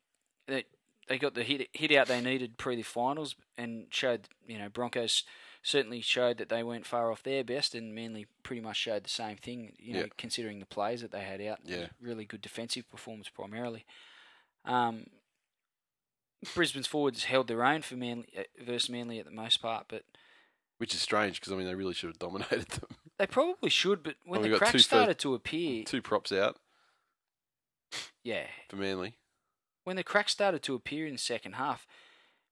they 0.47 0.65
they 1.07 1.18
got 1.18 1.34
the 1.34 1.43
hit 1.43 1.69
hit 1.73 1.91
out 1.93 2.07
they 2.07 2.22
needed 2.22 2.57
pre 2.57 2.76
the 2.76 2.84
finals 2.84 3.35
and 3.57 3.88
showed 3.89 4.27
you 4.45 4.57
know 4.59 4.69
Broncos 4.69 5.23
certainly 5.63 6.01
showed 6.01 6.38
that 6.39 6.49
they 6.49 6.63
weren't 6.63 6.85
far 6.88 7.11
off 7.11 7.21
their 7.23 7.43
best, 7.43 7.75
and 7.75 7.93
Manly 7.93 8.25
pretty 8.43 8.61
much 8.61 8.77
showed 8.77 9.03
the 9.03 9.09
same 9.09 9.38
thing. 9.38 9.75
You 9.79 9.93
know, 9.93 9.99
Yeah. 10.01 10.05
considering 10.17 10.59
the 10.59 10.65
plays 10.65 11.01
that 11.01 11.11
they 11.11 11.21
had 11.23 11.41
out, 11.41 11.59
Yeah. 11.63 11.88
really 11.99 12.25
good 12.25 12.41
defensive 12.41 12.89
performance 12.89 13.29
primarily. 13.29 13.85
Um, 14.65 15.05
Brisbane's 16.55 16.88
forwards 16.88 17.25
held 17.25 17.47
their 17.47 17.63
own 17.63 17.83
for 17.83 17.95
Manly 17.95 18.27
uh, 18.35 18.43
versus 18.63 18.89
Manly 18.89 19.19
at 19.19 19.25
the 19.25 19.31
most 19.31 19.61
part, 19.61 19.85
but 19.88 20.03
Which 20.77 20.95
is 20.95 21.01
strange 21.01 21.39
because 21.39 21.53
I 21.53 21.55
mean 21.55 21.67
they 21.67 21.75
really 21.75 21.93
should 21.93 22.09
have 22.09 22.17
dominated 22.19 22.67
them. 22.69 22.89
they 23.19 23.27
probably 23.27 23.69
should. 23.69 24.01
But 24.01 24.15
when 24.23 24.39
Well, 24.41 24.49
we 24.49 24.53
the 24.53 24.57
cracks 24.57 24.83
started 24.83 25.19
to 25.19 25.35
appear, 25.35 25.83
Two 25.83 26.01
props 26.01 26.31
out 26.31 26.57
yeah, 28.23 28.47
for 28.69 28.77
Manly. 28.77 29.17
when 29.83 29.95
the 29.95 30.03
cracks 30.03 30.31
started 30.31 30.63
to 30.63 30.73
appear 30.75 31.05
in 31.05 31.13
the 31.13 31.19
second 31.19 31.53
half, 31.53 31.85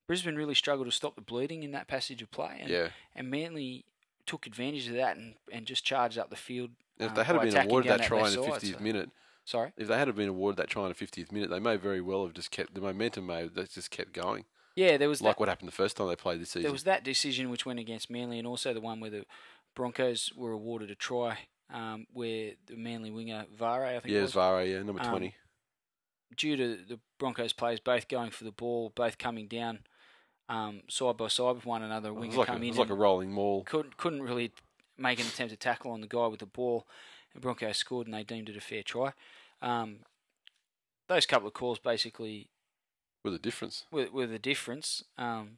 Brisbane 0.10 0.36
really 0.36 0.56
struggled 0.56 0.88
to 0.88 0.92
stop 0.92 1.14
the 1.14 1.22
bleeding 1.22 1.62
in 1.62 1.70
that 1.74 1.88
passage 1.88 2.24
of 2.24 2.32
play, 2.32 2.58
and, 2.62 2.68
yeah. 2.68 2.88
and 3.16 3.30
Manly 3.30 3.86
took 4.26 4.48
advantage 4.48 4.88
of 4.88 4.96
that 4.96 5.18
and, 5.18 5.36
and 5.52 5.68
just 5.68 5.86
charged 5.86 6.18
up 6.18 6.32
the 6.32 6.36
field. 6.36 6.72
If 6.98 7.12
uh, 7.12 7.14
they 7.14 7.24
had 7.26 7.40
been 7.40 7.56
awarded 7.56 7.90
down 7.90 7.98
that 8.00 8.08
try 8.08 8.28
in 8.28 8.34
the 8.34 8.42
50th 8.42 8.74
so- 8.78 8.80
minute, 8.84 9.12
Sorry. 9.46 9.72
if 9.78 9.88
they 9.88 10.00
had 10.00 10.16
been 10.16 10.30
awarded 10.30 10.58
that 10.58 10.68
try 10.68 10.82
in 10.88 10.90
the 10.90 10.96
50th 10.96 11.32
minute, 11.32 11.52
they 11.52 11.60
may 11.60 11.76
very 11.76 12.02
well 12.02 12.24
have 12.26 12.34
just 12.34 12.50
kept 12.50 12.74
the 12.74 12.82
momentum. 12.82 13.28
May 13.28 13.42
have 13.42 13.54
that 13.54 13.70
just 13.70 13.92
kept 13.92 14.12
going, 14.14 14.46
Yeah, 14.76 14.98
there 14.98 15.10
was 15.10 15.22
like 15.22 15.36
that, 15.36 15.40
what 15.42 15.48
happened 15.50 15.68
the 15.68 15.74
first 15.76 15.96
time 15.96 16.08
they 16.08 16.16
played 16.16 16.42
this 16.42 16.50
season. 16.50 16.64
there 16.64 16.72
was 16.72 16.86
that 16.86 17.04
decision 17.04 17.52
which 17.52 17.68
went 17.68 17.78
against 17.78 18.10
Manly, 18.10 18.40
and 18.40 18.48
also 18.48 18.74
the 18.74 18.82
one 18.82 19.00
where 19.00 19.12
the 19.12 19.26
Broncos 19.76 20.32
were 20.36 20.54
awarded 20.54 20.90
a 20.90 20.96
try, 20.96 21.38
um, 21.72 22.08
where 22.14 22.54
the 22.66 22.76
Manly 22.76 23.12
winger 23.12 23.46
Whare, 23.60 23.86
I 23.86 24.00
think, 24.00 24.12
yeah, 24.12 24.22
it 24.22 24.24
was, 24.24 24.34
Whare, 24.36 24.66
yeah, 24.66 24.82
number 24.82 25.04
Um, 25.04 25.10
20. 25.12 25.36
due 26.36 26.58
to 26.58 26.78
the 26.88 27.00
Broncos 27.20 27.54
players 27.54 27.80
both 27.80 28.08
going 28.08 28.32
for 28.32 28.44
the 28.44 28.52
ball, 28.52 28.92
both 28.96 29.20
coming 29.20 29.48
down 29.48 29.82
um, 30.50 30.82
side 30.90 31.16
by 31.16 31.28
side 31.28 31.56
with 31.56 31.66
one 31.66 31.84
another. 31.84 32.10
It 32.10 32.16
Winger 32.16 32.38
like, 32.38 32.50
a, 32.50 32.52
come 32.52 32.64
it 32.64 32.66
in 32.66 32.70
was 32.72 32.80
like 32.80 32.90
a 32.90 32.96
rolling 32.96 33.32
maul. 33.32 33.64
couldn't 33.64 33.96
couldn't 33.96 34.24
really 34.24 34.52
make 34.98 35.20
an 35.20 35.28
attempt 35.28 35.52
to 35.52 35.58
tackle 35.58 35.92
on 35.92 36.02
the 36.02 36.08
guy 36.08 36.28
with 36.28 36.42
the 36.42 36.46
ball. 36.46 36.86
And 37.34 37.42
Broncos 37.42 37.78
scored, 37.78 38.08
and 38.08 38.14
they 38.14 38.24
deemed 38.24 38.50
it 38.50 38.58
a 38.58 38.62
fair 38.62 38.84
try. 38.84 39.14
Um, 39.62 40.00
those 41.08 41.26
couple 41.26 41.48
of 41.48 41.54
calls 41.54 41.80
basically 41.80 42.50
with 43.24 43.34
a 43.34 43.40
difference. 43.40 43.86
were, 43.92 44.08
were 44.12 44.28
the 44.28 44.40
difference. 44.40 45.04
Um, 45.18 45.58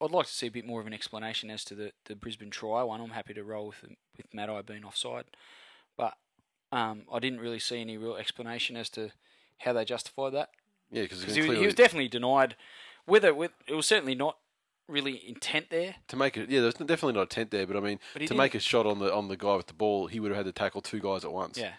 I'd 0.00 0.10
like 0.10 0.26
to 0.26 0.32
see 0.32 0.46
a 0.46 0.50
bit 0.50 0.66
more 0.66 0.80
of 0.80 0.86
an 0.86 0.92
explanation 0.92 1.50
as 1.50 1.64
to 1.64 1.74
the, 1.74 1.92
the 2.06 2.16
Brisbane 2.16 2.50
try 2.50 2.82
one. 2.82 3.00
I'm 3.00 3.10
happy 3.10 3.34
to 3.34 3.44
roll 3.44 3.66
with 3.68 3.84
with 4.16 4.34
Matai 4.34 4.62
being 4.62 4.84
offside, 4.84 5.24
but 5.96 6.14
um, 6.72 7.02
I 7.12 7.18
didn't 7.18 7.40
really 7.40 7.58
see 7.58 7.80
any 7.80 7.98
real 7.98 8.16
explanation 8.16 8.76
as 8.76 8.88
to 8.90 9.10
how 9.58 9.72
they 9.72 9.84
justified 9.84 10.32
that 10.32 10.50
Yeah, 10.90 11.02
because 11.02 11.22
he, 11.22 11.42
he 11.42 11.66
was 11.66 11.74
definitely 11.74 12.08
denied. 12.08 12.56
Whether 13.06 13.34
with, 13.34 13.52
it 13.66 13.74
was 13.74 13.86
certainly 13.86 14.14
not 14.14 14.36
really 14.88 15.22
intent 15.28 15.70
there, 15.70 15.96
to 16.08 16.16
make 16.16 16.36
it. 16.36 16.50
Yeah, 16.50 16.60
there's 16.60 16.74
definitely 16.74 17.14
not 17.14 17.22
a 17.22 17.26
tent 17.26 17.50
there, 17.50 17.66
but 17.66 17.76
I 17.76 17.80
mean, 17.80 17.98
but 18.12 18.20
to 18.20 18.26
didn't- 18.26 18.36
make 18.38 18.54
a 18.54 18.60
shot 18.60 18.86
on 18.86 18.98
the 18.98 19.12
on 19.12 19.28
the 19.28 19.36
guy 19.36 19.56
with 19.56 19.66
the 19.66 19.74
ball, 19.74 20.06
he 20.06 20.20
would 20.20 20.30
have 20.30 20.38
had 20.38 20.46
to 20.46 20.52
tackle 20.52 20.80
two 20.82 21.00
guys 21.00 21.24
at 21.24 21.32
once. 21.32 21.58
yeah. 21.58 21.74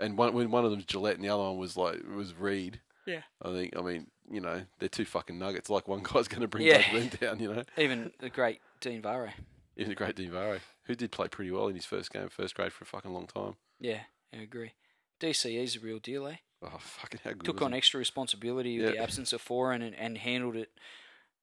And 0.00 0.16
one 0.16 0.32
when 0.34 0.50
one 0.50 0.64
of 0.64 0.70
them's 0.70 0.84
Gillett 0.86 1.14
and 1.16 1.24
the 1.24 1.28
other 1.28 1.42
one 1.42 1.56
was 1.56 1.76
like 1.76 2.00
was 2.14 2.32
Reed. 2.34 2.80
Yeah. 3.06 3.22
I 3.42 3.48
think. 3.52 3.76
I 3.76 3.80
mean, 3.82 4.06
you 4.30 4.40
know, 4.40 4.62
they're 4.78 4.88
two 4.88 5.04
fucking 5.04 5.38
nuggets. 5.38 5.68
Like 5.70 5.88
one 5.88 6.02
guy's 6.04 6.28
going 6.28 6.42
to 6.42 6.48
bring 6.48 6.64
Yeah. 6.66 6.84
both 6.92 7.10
them 7.10 7.18
down. 7.20 7.40
You 7.40 7.52
know, 7.54 7.62
Even 7.76 8.12
the 8.20 8.30
great 8.30 8.60
Dean 8.80 9.02
Whare. 9.02 9.34
even 9.76 9.88
the 9.90 9.94
great 9.96 10.14
Dean 10.16 10.32
Whare, 10.32 10.60
who 10.84 10.94
did 10.94 11.10
play 11.10 11.26
pretty 11.28 11.50
well 11.50 11.66
in 11.68 11.74
his 11.74 11.84
first 11.84 12.12
game, 12.12 12.28
first 12.28 12.54
grade 12.54 12.72
for 12.72 12.84
a 12.84 12.86
fucking 12.86 13.12
long 13.12 13.26
time. 13.26 13.54
Yeah, 13.80 14.00
I 14.32 14.38
agree. 14.38 14.72
DCE's 15.20 15.76
a 15.76 15.80
real 15.80 15.98
deal, 15.98 16.26
eh? 16.28 16.36
Oh 16.62 16.72
fucking 16.80 17.20
how 17.24 17.30
good 17.30 17.44
Took 17.44 17.62
on 17.62 17.72
he? 17.72 17.78
extra 17.78 17.98
responsibility 17.98 18.78
with 18.78 18.92
the 18.94 18.98
absence 19.02 19.32
of 19.32 19.42
Foran 19.44 19.82
and, 19.86 19.94
and 19.94 20.18
handled 20.18 20.56
it 20.56 20.70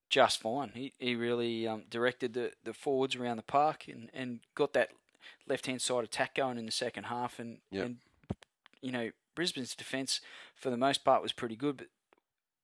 just 0.10 0.42
fine. 0.42 0.72
He 0.74 0.94
he 1.00 1.16
really 1.16 1.68
um, 1.68 1.84
directed 1.90 2.34
the, 2.34 2.52
the 2.64 2.74
forwards 2.74 3.16
around 3.16 3.38
the 3.38 3.44
park 3.44 3.86
and, 3.88 4.10
and 4.14 4.40
got 4.56 4.74
that 4.74 4.90
left 5.48 5.66
hand 5.66 5.82
side 5.82 6.04
attack 6.04 6.36
going 6.36 6.58
in 6.58 6.66
the 6.66 6.72
second 6.72 7.06
half. 7.06 7.40
And, 7.40 7.58
Yep. 7.72 7.86
and 7.86 7.98
you 8.82 8.92
know 8.92 9.12
Brisbane's 9.36 9.76
defence 9.76 10.22
for 10.56 10.70
the 10.70 10.78
most 10.78 11.04
part 11.04 11.22
was 11.22 11.32
pretty 11.34 11.56
good, 11.56 11.78
but 11.78 11.88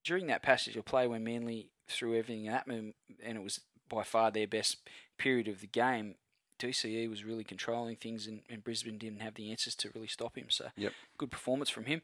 during 0.04 0.28
that 0.28 0.42
passage 0.44 0.76
of 0.78 0.86
play 0.86 1.08
when 1.08 1.24
Manly 1.24 1.70
threw 1.88 2.16
everything 2.18 2.48
at 2.48 2.66
them, 2.68 2.94
and 3.24 3.38
it 3.38 3.44
was 3.44 3.62
by 3.90 4.04
far 4.04 4.32
their 4.32 4.48
best 4.48 4.78
period 5.18 5.48
of 5.48 5.62
the 5.62 5.68
game. 5.68 6.16
DCE 6.60 7.10
was 7.10 7.24
really 7.24 7.44
controlling 7.44 7.96
things, 7.96 8.28
and, 8.28 8.42
and 8.50 8.64
Brisbane 8.64 8.98
didn't 9.00 9.22
have 9.22 9.34
the 9.34 9.50
answers 9.52 9.76
to 9.76 9.90
really 9.96 10.08
stop 10.08 10.38
him. 10.38 10.46
So, 10.50 10.68
Yep. 10.78 10.94
good 11.18 11.32
performance 11.32 11.70
from 11.70 11.86
him. 11.86 12.02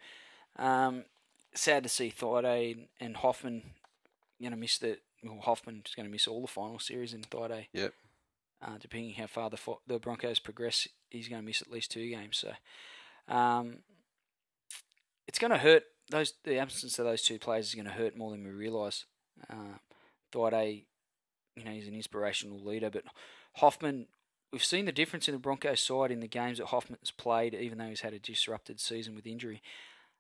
Um, 0.58 1.06
sad 1.54 1.84
to 1.84 1.90
see 1.90 2.12
Thaiday 2.18 2.88
and, 3.00 3.18
Hoffman 3.18 3.64
going 4.42 4.52
to 4.52 4.58
miss 4.58 4.78
the. 4.78 4.98
Well, 5.24 5.40
Hoffman's 5.42 5.94
going 5.96 6.06
to 6.06 6.12
miss 6.12 6.28
all 6.28 6.42
the 6.42 6.48
final 6.48 6.80
series, 6.80 7.14
and 7.14 7.28
Thaiday, 7.30 7.68
Yep. 7.74 7.94
uh, 8.62 8.78
depending 8.80 9.14
how 9.16 9.28
far 9.28 9.50
the 9.50 9.60
the 9.88 10.00
Broncos 10.00 10.40
progress, 10.40 10.88
he's 11.10 11.28
going 11.28 11.42
to 11.42 11.46
miss 11.46 11.62
at 11.62 11.72
least 11.72 11.92
two 11.92 12.08
games. 12.10 12.38
So, 12.38 12.54
um, 13.34 13.80
it's 15.28 15.40
going 15.40 15.52
to 15.52 15.58
hurt. 15.58 15.84
Those 16.10 16.34
the 16.44 16.58
absence 16.60 16.98
of 17.00 17.06
those 17.06 17.24
two 17.24 17.40
players 17.40 17.68
is 17.68 17.76
going 17.76 17.86
to 17.86 17.92
hurt 17.92 18.16
more 18.16 18.32
than 18.32 18.44
we 18.44 18.52
realise. 18.52 19.06
Uh, 19.50 19.80
Thaiday, 20.32 20.86
you 21.56 21.64
know, 21.64 21.72
he's 21.72 21.88
an 21.88 21.96
inspirational 21.96 22.60
leader, 22.64 22.90
but 22.90 23.04
Hoffman, 23.56 24.08
we've 24.54 24.64
seen 24.64 24.86
the 24.86 24.92
difference 24.92 25.28
in 25.28 25.34
the 25.34 25.40
Broncos 25.40 25.82
side 25.82 26.12
in 26.12 26.20
the 26.20 26.28
games 26.28 26.60
that 26.60 26.68
Hoffman's 26.68 27.12
played, 27.12 27.54
even 27.54 27.78
though 27.78 27.88
he's 27.90 28.02
had 28.02 28.14
a 28.14 28.20
disrupted 28.20 28.80
season 28.80 29.16
with 29.16 29.26
injury. 29.28 29.62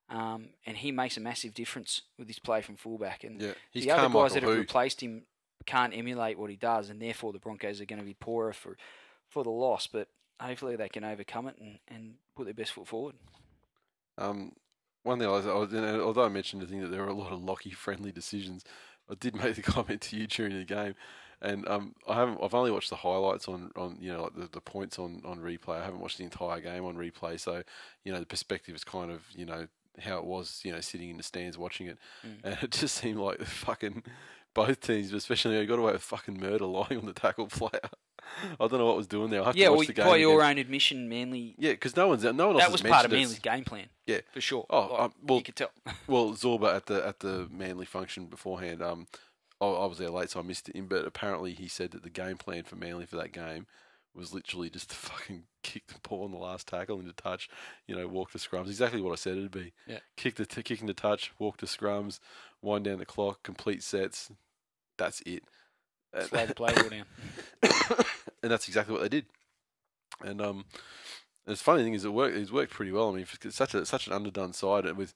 Um, 0.09 0.49
and 0.65 0.77
he 0.77 0.91
makes 0.91 1.17
a 1.17 1.19
massive 1.19 1.53
difference 1.53 2.03
with 2.17 2.27
his 2.27 2.39
play 2.39 2.61
from 2.61 2.75
fullback. 2.75 3.23
And 3.23 3.41
Yeah, 3.41 3.53
the 3.73 3.91
other 3.91 4.03
guys 4.03 4.11
Carmichael 4.11 4.29
that 4.29 4.43
have 4.43 4.51
who. 4.53 4.59
replaced 4.59 5.01
him 5.01 5.23
can't 5.65 5.93
emulate 5.93 6.39
what 6.39 6.49
he 6.49 6.55
does, 6.55 6.89
and 6.89 7.01
therefore 7.01 7.34
the 7.34 7.39
Broncos 7.39 7.81
are 7.81 7.85
going 7.85 7.99
to 7.99 8.05
be 8.05 8.13
poorer 8.13 8.53
for 8.53 8.77
for 9.27 9.43
the 9.43 9.49
loss. 9.49 9.88
But 9.88 10.07
hopefully 10.39 10.75
they 10.75 10.89
can 10.89 11.03
overcome 11.03 11.47
it 11.47 11.55
and, 11.59 11.79
and 11.89 12.13
put 12.35 12.45
their 12.45 12.53
best 12.53 12.71
foot 12.71 12.88
forward. 12.88 13.15
Um, 14.17 14.53
one 15.03 15.19
thing 15.19 15.27
I 15.27 15.31
was, 15.31 15.45
I 15.45 15.53
was 15.53 15.73
although 15.73 16.25
I 16.25 16.29
mentioned 16.29 16.61
the 16.61 16.67
thing 16.67 16.81
that 16.81 16.89
there 16.89 17.01
were 17.01 17.09
a 17.09 17.13
lot 17.13 17.31
of 17.31 17.43
Lockie 17.43 17.71
friendly 17.71 18.11
decisions, 18.11 18.63
I 19.09 19.15
did 19.15 19.35
make 19.43 19.55
the 19.55 19.61
comment 19.61 20.01
to 20.01 20.17
you 20.17 20.27
during 20.27 20.57
the 20.57 20.65
game, 20.65 20.95
and 21.41 21.67
um, 21.67 21.95
I 22.07 22.15
haven't. 22.15 22.39
I've 22.41 22.53
only 22.53 22.71
watched 22.71 22.89
the 22.89 22.95
highlights 22.95 23.47
on, 23.47 23.71
on 23.75 23.97
you 23.99 24.11
know 24.11 24.23
like 24.23 24.35
the, 24.35 24.49
the 24.51 24.61
points 24.61 24.97
on, 24.99 25.21
on 25.25 25.39
replay. 25.39 25.79
I 25.81 25.85
haven't 25.85 25.99
watched 25.99 26.17
the 26.17 26.23
entire 26.23 26.61
game 26.61 26.85
on 26.85 26.95
replay, 26.95 27.39
so 27.39 27.63
you 28.03 28.11
know 28.11 28.19
the 28.19 28.25
perspective 28.25 28.75
is 28.75 28.84
kind 28.84 29.11
of 29.11 29.21
you 29.35 29.45
know 29.45 29.67
how 29.99 30.18
it 30.18 30.26
was 30.26 30.61
you 30.64 30.72
know 30.72 30.80
sitting 30.82 31.10
in 31.10 31.18
the 31.18 31.24
stands 31.24 31.57
watching 31.57 31.88
it, 31.88 31.98
Mm. 32.26 32.38
and 32.44 32.57
it 32.61 32.72
just 32.72 32.95
seemed 32.95 33.19
like 33.19 33.40
the 33.40 33.45
fucking 33.45 34.03
both 34.53 34.80
teams, 34.82 35.14
especially 35.14 35.60
you 35.60 35.65
got 35.68 35.80
away 35.80 35.91
with 35.94 36.02
fucking 36.02 36.40
murder 36.40 36.65
lying 36.80 36.98
on 36.99 37.06
the 37.06 37.14
tackle 37.14 37.48
player. 37.48 37.90
I 38.60 38.68
don't 38.68 38.74
know 38.80 38.86
what 38.86 38.98
was 38.98 39.07
doing 39.07 39.30
there. 39.30 39.41
I 39.41 39.45
have 39.45 39.56
Yeah, 39.56 39.68
to 39.68 39.72
watch 39.72 39.78
well, 39.80 39.88
the 39.88 39.94
game. 39.94 40.06
by 40.06 40.15
your 40.18 40.40
again. 40.41 40.49
own 40.52 40.57
admission, 40.57 41.07
Manly. 41.07 41.56
Yeah, 41.57 41.72
because 41.72 41.95
no 41.95 42.10
one's 42.10 42.24
no 42.24 42.32
one 42.34 42.56
else 42.56 42.64
That 42.64 42.72
was 42.72 42.82
part 42.82 43.06
of. 43.06 43.11
Manly's 43.11 43.40
game 43.40 43.64
plan. 43.64 43.86
Yeah. 44.06 44.19
for 44.34 44.41
sure. 44.41 44.65
Oh, 44.69 44.82
Like, 44.91 44.99
um, 44.99 45.14
well- 45.24 45.38
you 45.38 45.44
could 45.44 45.56
tell. 45.56 45.72
Well, 46.07 46.32
Zorba 46.34 46.76
at 46.76 46.88
the 46.88 47.06
at 47.07 47.19
the 47.19 47.48
Manly 47.52 47.86
function 47.86 48.26
beforehand. 48.26 48.82
Um, 48.82 49.07
I, 49.61 49.65
I 49.65 49.86
was 49.86 49.98
there 49.98 50.10
late, 50.10 50.30
so 50.30 50.40
I 50.40 50.44
missed 50.44 50.68
him. 50.69 50.88
But 50.88 51.06
apparently, 51.06 51.53
he 51.53 51.68
said 51.69 51.91
that 51.91 52.03
the 52.03 52.10
game 52.10 52.36
plan 52.38 52.64
for 52.64 52.76
Manly 52.76 53.06
for 53.06 53.15
that 53.15 53.32
game 53.32 53.65
was 54.18 54.34
literally 54.34 54.69
just 54.69 54.89
to 54.89 54.95
fucking 54.95 55.44
kick 55.64 55.88
the 55.88 55.99
ball 56.07 56.26
on 56.26 56.31
the 56.31 56.38
last 56.38 56.68
tackle 56.68 56.99
into 56.99 57.14
touch. 57.14 57.49
You 57.88 57.95
know, 57.95 58.07
walk 58.07 58.31
the 58.31 58.39
scrums. 58.39 58.68
Exactly 58.68 59.02
what 59.02 59.14
I 59.14 59.15
said 59.15 59.38
it'd 59.38 59.52
be. 59.52 59.73
Yeah. 59.85 59.99
Kick 60.18 60.35
the 60.35 60.45
t- 60.45 60.64
kick 60.64 60.81
into 60.81 60.94
touch, 60.94 61.31
walk 61.39 61.57
the 61.57 61.68
scrums, 61.68 62.19
wind 62.61 62.85
down 62.85 62.99
the 62.99 63.06
clock, 63.06 63.44
complete 63.44 63.84
sets. 63.84 64.31
That's 64.98 65.22
it. 65.22 65.44
The 66.11 66.53
play 66.56 66.73
ball 66.73 66.89
down. 66.89 67.06
and 68.44 68.52
that's 68.52 68.68
exactly 68.68 68.94
what 68.94 69.03
they 69.03 69.10
did. 69.10 69.26
And 70.23 70.41
um, 70.41 70.65
the 71.45 71.56
funny 71.56 71.84
thing 71.84 71.94
is, 71.94 72.03
it 72.03 72.14
worked. 72.14 72.35
It's 72.35 72.52
worked 72.52 72.73
pretty 72.73 72.91
well. 72.91 73.10
I 73.10 73.14
mean, 73.14 73.26
it's 73.44 73.56
such 73.56 73.76
a 73.76 73.85
such 73.85 74.07
an 74.07 74.14
underdone 74.14 74.53
side, 74.53 74.85
and 74.85 74.98
with 74.98 75.14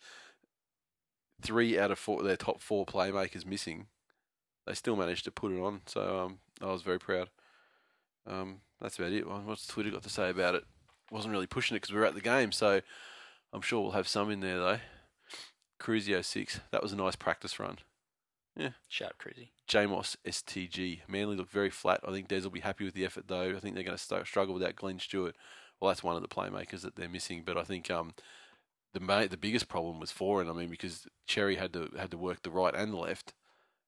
three 1.41 1.79
out 1.79 1.89
of 1.89 1.97
four 1.97 2.21
their 2.21 2.37
top 2.37 2.61
four 2.61 2.85
playmakers 2.85 3.45
missing, 3.45 3.87
they 4.67 4.75
still 4.75 4.95
managed 4.95 5.25
to 5.25 5.31
put 5.31 5.51
it 5.51 5.59
on. 5.59 5.81
So 5.87 6.19
um, 6.19 6.39
I 6.61 6.71
was 6.71 6.83
very 6.83 6.99
proud. 6.99 7.29
Um, 8.27 8.61
that's 8.81 8.97
about 8.99 9.11
it. 9.11 9.27
What's 9.27 9.67
Twitter 9.67 9.91
got 9.91 10.03
to 10.03 10.09
say 10.09 10.29
about 10.29 10.55
it? 10.55 10.63
Wasn't 11.11 11.31
really 11.31 11.47
pushing 11.47 11.75
it 11.75 11.81
because 11.81 11.93
we 11.93 11.99
were 11.99 12.05
at 12.05 12.15
the 12.15 12.21
game, 12.21 12.51
so 12.51 12.81
I'm 13.53 13.61
sure 13.61 13.81
we'll 13.81 13.91
have 13.91 14.07
some 14.07 14.31
in 14.31 14.39
there 14.39 14.57
though. 14.59 14.79
Cruzio 15.79 16.23
six. 16.23 16.59
That 16.71 16.83
was 16.83 16.93
a 16.93 16.97
nice 16.97 17.15
practice 17.15 17.59
run. 17.59 17.77
Yeah 18.55 18.71
sharp 18.87 19.17
crazy. 19.17 19.51
Jamos 19.67 20.17
STG. 20.27 20.99
Manly 21.07 21.37
look 21.37 21.49
very 21.49 21.69
flat. 21.69 22.01
I 22.05 22.11
think 22.11 22.27
Des 22.27 22.41
will 22.41 22.49
be 22.49 22.59
happy 22.59 22.83
with 22.83 22.93
the 22.93 23.05
effort, 23.05 23.27
though. 23.27 23.55
I 23.55 23.59
think 23.59 23.75
they're 23.75 23.85
going 23.85 23.97
to 23.97 24.03
st- 24.03 24.27
struggle 24.27 24.53
without 24.53 24.75
Glenn 24.75 24.99
Stewart. 24.99 25.35
Well, 25.79 25.89
that's 25.89 26.03
one 26.03 26.17
of 26.17 26.21
the 26.21 26.27
playmakers 26.27 26.81
that 26.81 26.95
they're 26.95 27.09
missing. 27.09 27.43
But 27.45 27.57
I 27.57 27.63
think 27.63 27.89
um, 27.89 28.13
the 28.93 28.99
ma- 28.99 29.27
the 29.27 29.37
biggest 29.37 29.69
problem 29.69 29.99
was 29.99 30.11
Foran. 30.11 30.49
I 30.49 30.53
mean, 30.53 30.69
because 30.69 31.07
Cherry 31.25 31.55
had 31.55 31.73
to 31.73 31.89
had 31.97 32.11
to 32.11 32.17
work 32.17 32.43
the 32.43 32.51
right 32.51 32.75
and 32.75 32.91
the 32.93 32.97
left. 32.97 33.33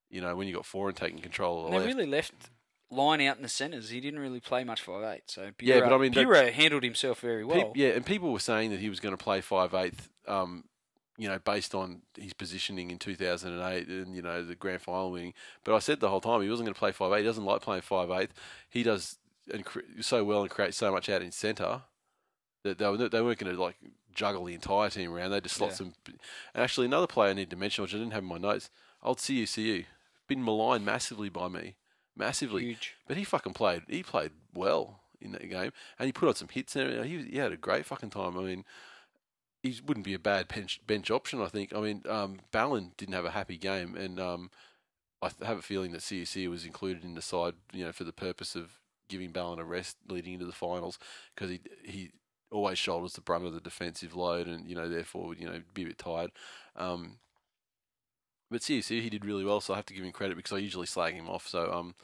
You 0.09 0.21
know, 0.21 0.35
when 0.35 0.47
you 0.47 0.53
got 0.53 0.63
Foran 0.63 0.95
taking 0.95 1.19
control 1.19 1.59
of 1.59 1.65
And 1.65 1.73
the 1.73 1.79
they 1.79 1.85
left, 1.85 1.97
really 1.97 2.09
left 2.09 2.49
line 2.93 3.21
out 3.21 3.37
in 3.37 3.43
the 3.43 3.49
centres. 3.49 3.89
He 3.89 3.99
didn't 3.99 4.19
really 4.19 4.39
play 4.39 4.63
much 4.63 4.81
five 4.81 5.03
eight. 5.03 5.23
So 5.27 5.51
Yeah, 5.59 5.81
but 5.81 5.93
I 5.93 5.97
mean, 5.97 6.11
Bureau 6.11 6.51
handled 6.51 6.83
himself 6.83 7.19
very 7.19 7.43
well. 7.43 7.73
yeah, 7.75 7.89
and 7.89 8.05
people 8.05 8.31
were 8.31 8.39
saying 8.39 8.71
that 8.71 8.79
he 8.79 8.89
was 8.89 8.99
going 8.99 9.15
to 9.15 9.23
play 9.23 9.41
five 9.41 9.73
eighth. 9.73 10.09
Um, 10.27 10.65
you 11.15 11.27
know, 11.29 11.37
based 11.37 11.75
on 11.75 12.01
his 12.17 12.33
positioning 12.33 12.89
in 12.89 12.97
2008 12.97 13.87
and 13.87 14.15
you 14.15 14.21
know 14.23 14.43
the 14.43 14.55
grand 14.55 14.81
final 14.81 15.11
winning. 15.11 15.33
But 15.63 15.75
I 15.75 15.79
said 15.79 15.99
the 15.99 16.09
whole 16.09 16.21
time 16.21 16.41
he 16.41 16.49
wasn't 16.49 16.65
going 16.65 16.73
to 16.73 16.79
play 16.79 16.91
five 16.91 17.13
eight. 17.13 17.19
He 17.19 17.23
doesn't 17.25 17.45
like 17.45 17.61
playing 17.61 17.83
five 17.83 18.09
eight. 18.09 18.31
He 18.69 18.81
does 18.81 19.17
and 19.53 19.63
cre- 19.63 19.81
so 20.01 20.23
well 20.23 20.41
and 20.41 20.49
creates 20.49 20.75
so 20.77 20.91
much 20.91 21.09
out 21.09 21.21
in 21.21 21.31
centre 21.31 21.81
that 22.63 22.77
they, 22.79 22.87
were, 22.89 22.97
they 23.09 23.21
weren't 23.21 23.37
going 23.37 23.55
to 23.55 23.61
like 23.61 23.75
juggle 24.15 24.45
the 24.45 24.55
entire 24.55 24.89
team 24.89 25.13
around. 25.13 25.29
They 25.31 25.41
just 25.41 25.55
slot 25.55 25.71
Yeah. 25.71 25.75
some. 25.75 25.93
And 26.07 26.63
actually, 26.63 26.87
another 26.87 27.07
player 27.07 27.29
I 27.29 27.33
need 27.33 27.49
to 27.51 27.55
mention, 27.57 27.83
which 27.83 27.93
I 27.93 27.97
didn't 27.97 28.13
have 28.13 28.23
in 28.23 28.29
my 28.29 28.37
notes, 28.39 28.71
old 29.03 29.19
CUCU, 29.19 29.85
been 30.27 30.43
maligned 30.43 30.83
massively 30.85 31.29
by 31.29 31.47
me, 31.47 31.75
massively. 32.15 32.63
Huge. 32.63 32.95
But 33.07 33.17
he 33.17 33.23
fucking 33.23 33.53
played. 33.53 33.83
He 33.87 34.03
played 34.03 34.31
well 34.53 35.01
in 35.21 35.31
that 35.33 35.49
game, 35.49 35.71
and 35.97 36.05
he 36.05 36.11
put 36.11 36.27
on 36.27 36.35
some 36.35 36.49
hits. 36.49 36.75
And 36.75 37.05
he, 37.05 37.23
he 37.23 37.37
had 37.37 37.51
a 37.51 37.57
great 37.57 37.85
fucking 37.85 38.09
time. 38.11 38.37
I 38.37 38.43
mean, 38.43 38.65
he 39.61 39.79
wouldn't 39.85 40.05
be 40.05 40.13
a 40.13 40.19
bad 40.19 40.47
bench 40.47 40.81
bench 40.85 41.09
option. 41.09 41.41
I 41.41 41.47
think. 41.47 41.73
I 41.73 41.79
mean, 41.79 42.03
um, 42.07 42.39
didn't 42.51 43.13
have 43.13 43.25
a 43.25 43.31
happy 43.31 43.57
game, 43.57 43.95
and 43.95 44.19
um, 44.19 44.51
I 45.21 45.31
have 45.45 45.59
a 45.59 45.63
feeling 45.63 45.91
that 45.91 46.01
CEC 46.01 46.49
was 46.49 46.65
included 46.65 47.03
in 47.03 47.15
the 47.15 47.21
side, 47.21 47.53
you 47.71 47.85
know, 47.85 47.91
for 47.91 48.03
the 48.03 48.13
purpose 48.13 48.55
of 48.55 48.79
giving 49.07 49.31
Ballin 49.31 49.59
a 49.59 49.63
rest 49.63 49.97
leading 50.09 50.33
into 50.33 50.45
the 50.45 50.51
finals 50.51 50.99
because 51.33 51.49
he 51.49 51.61
he 51.83 52.11
always 52.51 52.77
shoulders 52.77 53.13
the 53.13 53.21
brunt 53.21 53.45
of 53.45 53.53
the 53.53 53.61
defensive 53.61 54.15
load, 54.15 54.47
and 54.47 54.67
you 54.67 54.75
know, 54.75 54.89
therefore, 54.89 55.33
you 55.33 55.45
know, 55.45 55.61
be 55.73 55.83
a 55.83 55.87
bit 55.87 55.97
tired. 55.97 56.31
Um, 56.75 57.17
but 58.53 58.61
CUC 58.61 59.01
he 59.01 59.09
did 59.09 59.25
really 59.25 59.43
well, 59.43 59.59
so 59.59 59.73
I 59.73 59.75
have 59.77 59.85
to 59.87 59.93
give 59.93 60.05
him 60.05 60.11
credit 60.13 60.37
because 60.37 60.53
I 60.53 60.57
usually 60.59 60.85
slag 60.87 61.13
him 61.15 61.27
off. 61.29 61.47
So 61.47 61.71
um, 61.73 61.95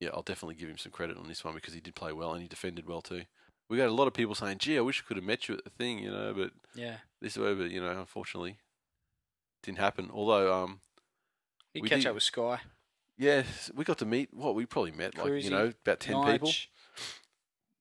yeah, 0.00 0.10
I'll 0.14 0.22
definitely 0.22 0.54
give 0.54 0.68
him 0.68 0.78
some 0.78 0.92
credit 0.92 1.16
on 1.16 1.26
this 1.28 1.44
one 1.44 1.54
because 1.54 1.74
he 1.74 1.80
did 1.80 1.94
play 1.96 2.12
well 2.12 2.32
and 2.32 2.42
he 2.42 2.48
defended 2.48 2.86
well 2.86 3.02
too. 3.02 3.22
We 3.68 3.76
got 3.78 3.88
a 3.88 3.92
lot 3.92 4.06
of 4.06 4.14
people 4.14 4.34
saying, 4.34 4.58
"Gee, 4.58 4.76
I 4.78 4.80
wish 4.82 5.00
I 5.02 5.06
could 5.08 5.16
have 5.16 5.24
met 5.26 5.48
you 5.48 5.56
at 5.56 5.64
the 5.64 5.70
thing," 5.70 5.98
you 5.98 6.10
know, 6.10 6.32
but 6.34 6.52
Yeah. 6.74 6.98
this 7.20 7.36
way, 7.36 7.54
but 7.54 7.70
you 7.70 7.80
know, 7.80 7.90
unfortunately, 7.98 8.58
didn't 9.62 9.78
happen. 9.78 10.10
Although, 10.12 10.52
um, 10.52 10.80
He 11.74 11.80
We 11.80 11.88
catch 11.88 12.00
did- 12.02 12.08
up 12.08 12.14
with 12.14 12.22
Sky. 12.24 12.60
yeah, 13.16 13.44
we 13.72 13.84
got 13.84 13.96
to 13.98 14.04
meet. 14.04 14.34
What 14.34 14.54
we 14.54 14.66
probably 14.66 14.90
met, 14.92 15.16
like 15.16 15.42
you 15.42 15.48
know, 15.50 15.68
about 15.68 16.00
ten 16.00 16.22
people. 16.26 16.50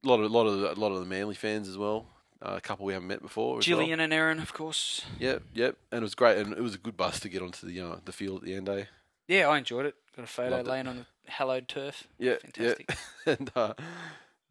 A 0.03 0.07
lot 0.07 0.19
of, 0.21 0.31
lot 0.31 0.47
of, 0.47 0.77
a 0.77 0.79
lot 0.79 0.91
of 0.93 0.99
the 0.99 1.05
Manly 1.05 1.35
fans 1.35 1.67
as 1.67 1.77
well. 1.77 2.07
Uh, 2.43 2.55
a 2.55 2.61
couple 2.61 2.85
we 2.87 2.93
haven't 2.93 3.07
met 3.07 3.21
before. 3.21 3.59
as 3.59 3.67
well. 3.67 3.79
And 3.81 4.11
Aaron, 4.13 4.39
of 4.39 4.51
course. 4.51 5.05
Yep, 5.19 5.43
yep, 5.53 5.77
and 5.91 5.99
it 5.99 6.01
was 6.01 6.15
great, 6.15 6.37
and 6.39 6.53
it 6.53 6.61
was 6.61 6.73
a 6.73 6.79
good 6.79 6.97
bus 6.97 7.19
to 7.19 7.29
get 7.29 7.41
onto 7.43 7.67
the 7.67 7.79
uh, 7.79 7.95
the 8.03 8.11
field 8.11 8.39
at 8.39 8.43
the 8.45 8.55
end, 8.55 8.67
eh? 8.67 8.85
Yeah, 9.27 9.47
I 9.47 9.59
enjoyed 9.59 9.85
it. 9.85 9.95
Got 10.15 10.23
a 10.25 10.27
photo 10.27 10.55
Loved 10.57 10.67
it. 10.67 10.71
laying 10.71 10.87
on 10.87 10.97
the 10.97 11.31
hallowed 11.31 11.67
turf. 11.67 12.07
Yeah, 12.17 12.37
Fantastic. 12.41 12.89
yeah. 13.27 13.33
and 13.39 13.51
uh, 13.55 13.73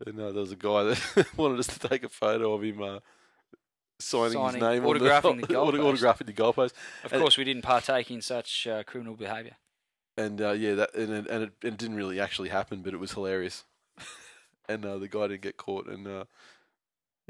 and 0.07 0.21
uh, 0.21 0.31
there 0.33 0.41
was 0.41 0.53
a 0.53 0.57
guy 0.57 0.85
that 0.85 1.27
wanted 1.37 1.59
us 1.59 1.67
to 1.67 1.89
take 1.89 2.05
a 2.05 2.09
photo 2.09 2.53
of 2.55 2.63
him 2.63 2.81
uh, 2.81 2.99
signing, 3.99 4.33
Signing- 4.35 4.55
his 4.55 4.63
name, 4.63 4.83
autographing 4.85 5.25
on 5.25 5.41
the 5.41 5.47
the, 5.49 5.57
auto- 5.59 5.93
autographing 5.93 6.27
the 6.27 6.33
goalpost. 6.33 6.73
Of 7.05 7.13
And- 7.13 7.21
course, 7.21 7.37
we 7.37 7.45
didn't 7.45 7.63
partake 7.63 8.11
in 8.11 8.23
such 8.23 8.67
uh, 8.69 8.83
criminal 8.85 9.15
behaviour. 9.17 9.57
And 10.17 10.41
uh, 10.41 10.53
yeah, 10.53 10.75
that 10.75 10.95
and 10.95 11.13
it, 11.13 11.27
and 11.29 11.43
it, 11.45 11.53
it 11.63 11.77
didn't 11.77 11.97
really 11.97 12.21
actually 12.21 12.51
happen, 12.51 12.83
but 12.83 12.95
it 12.95 12.99
was 13.01 13.13
hilarious. 13.13 13.65
and 14.69 14.85
uh, 14.87 14.99
the 14.99 15.09
guy 15.09 15.27
didn't 15.29 15.43
get 15.43 15.57
caught, 15.57 15.89
and 15.89 16.07
uh, 16.07 16.25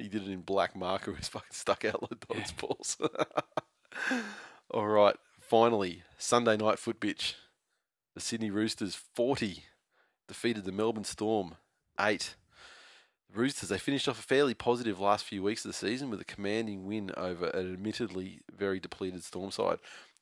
he 0.01 0.09
did 0.09 0.22
it 0.22 0.31
in 0.31 0.40
black 0.40 0.74
marker. 0.77 1.12
Was 1.16 1.28
fucking 1.28 1.48
stuck 1.52 1.85
out 1.85 2.02
like 2.02 2.27
Don's 2.28 2.52
balls. 2.52 2.97
All 4.70 4.89
right, 4.89 5.16
finally 5.40 6.02
Sunday 6.18 6.56
night 6.56 6.78
foot 6.78 7.01
bitch. 7.01 7.35
The 8.14 8.20
Sydney 8.20 8.51
Roosters 8.51 8.94
forty 8.94 9.64
defeated 10.28 10.64
the 10.64 10.72
Melbourne 10.72 11.05
Storm 11.05 11.56
eight. 12.01 12.35
The 13.32 13.40
Roosters 13.40 13.68
they 13.68 13.78
finished 13.78 14.09
off 14.09 14.18
a 14.18 14.22
fairly 14.22 14.55
positive 14.55 14.98
last 15.01 15.24
few 15.24 15.43
weeks 15.43 15.64
of 15.64 15.70
the 15.70 15.77
season 15.77 16.10
with 16.10 16.20
a 16.20 16.24
commanding 16.24 16.86
win 16.86 17.12
over 17.16 17.47
an 17.48 17.72
admittedly 17.72 18.40
very 18.56 18.81
depleted 18.81 19.22
Storm 19.22 19.51
side 19.51 19.78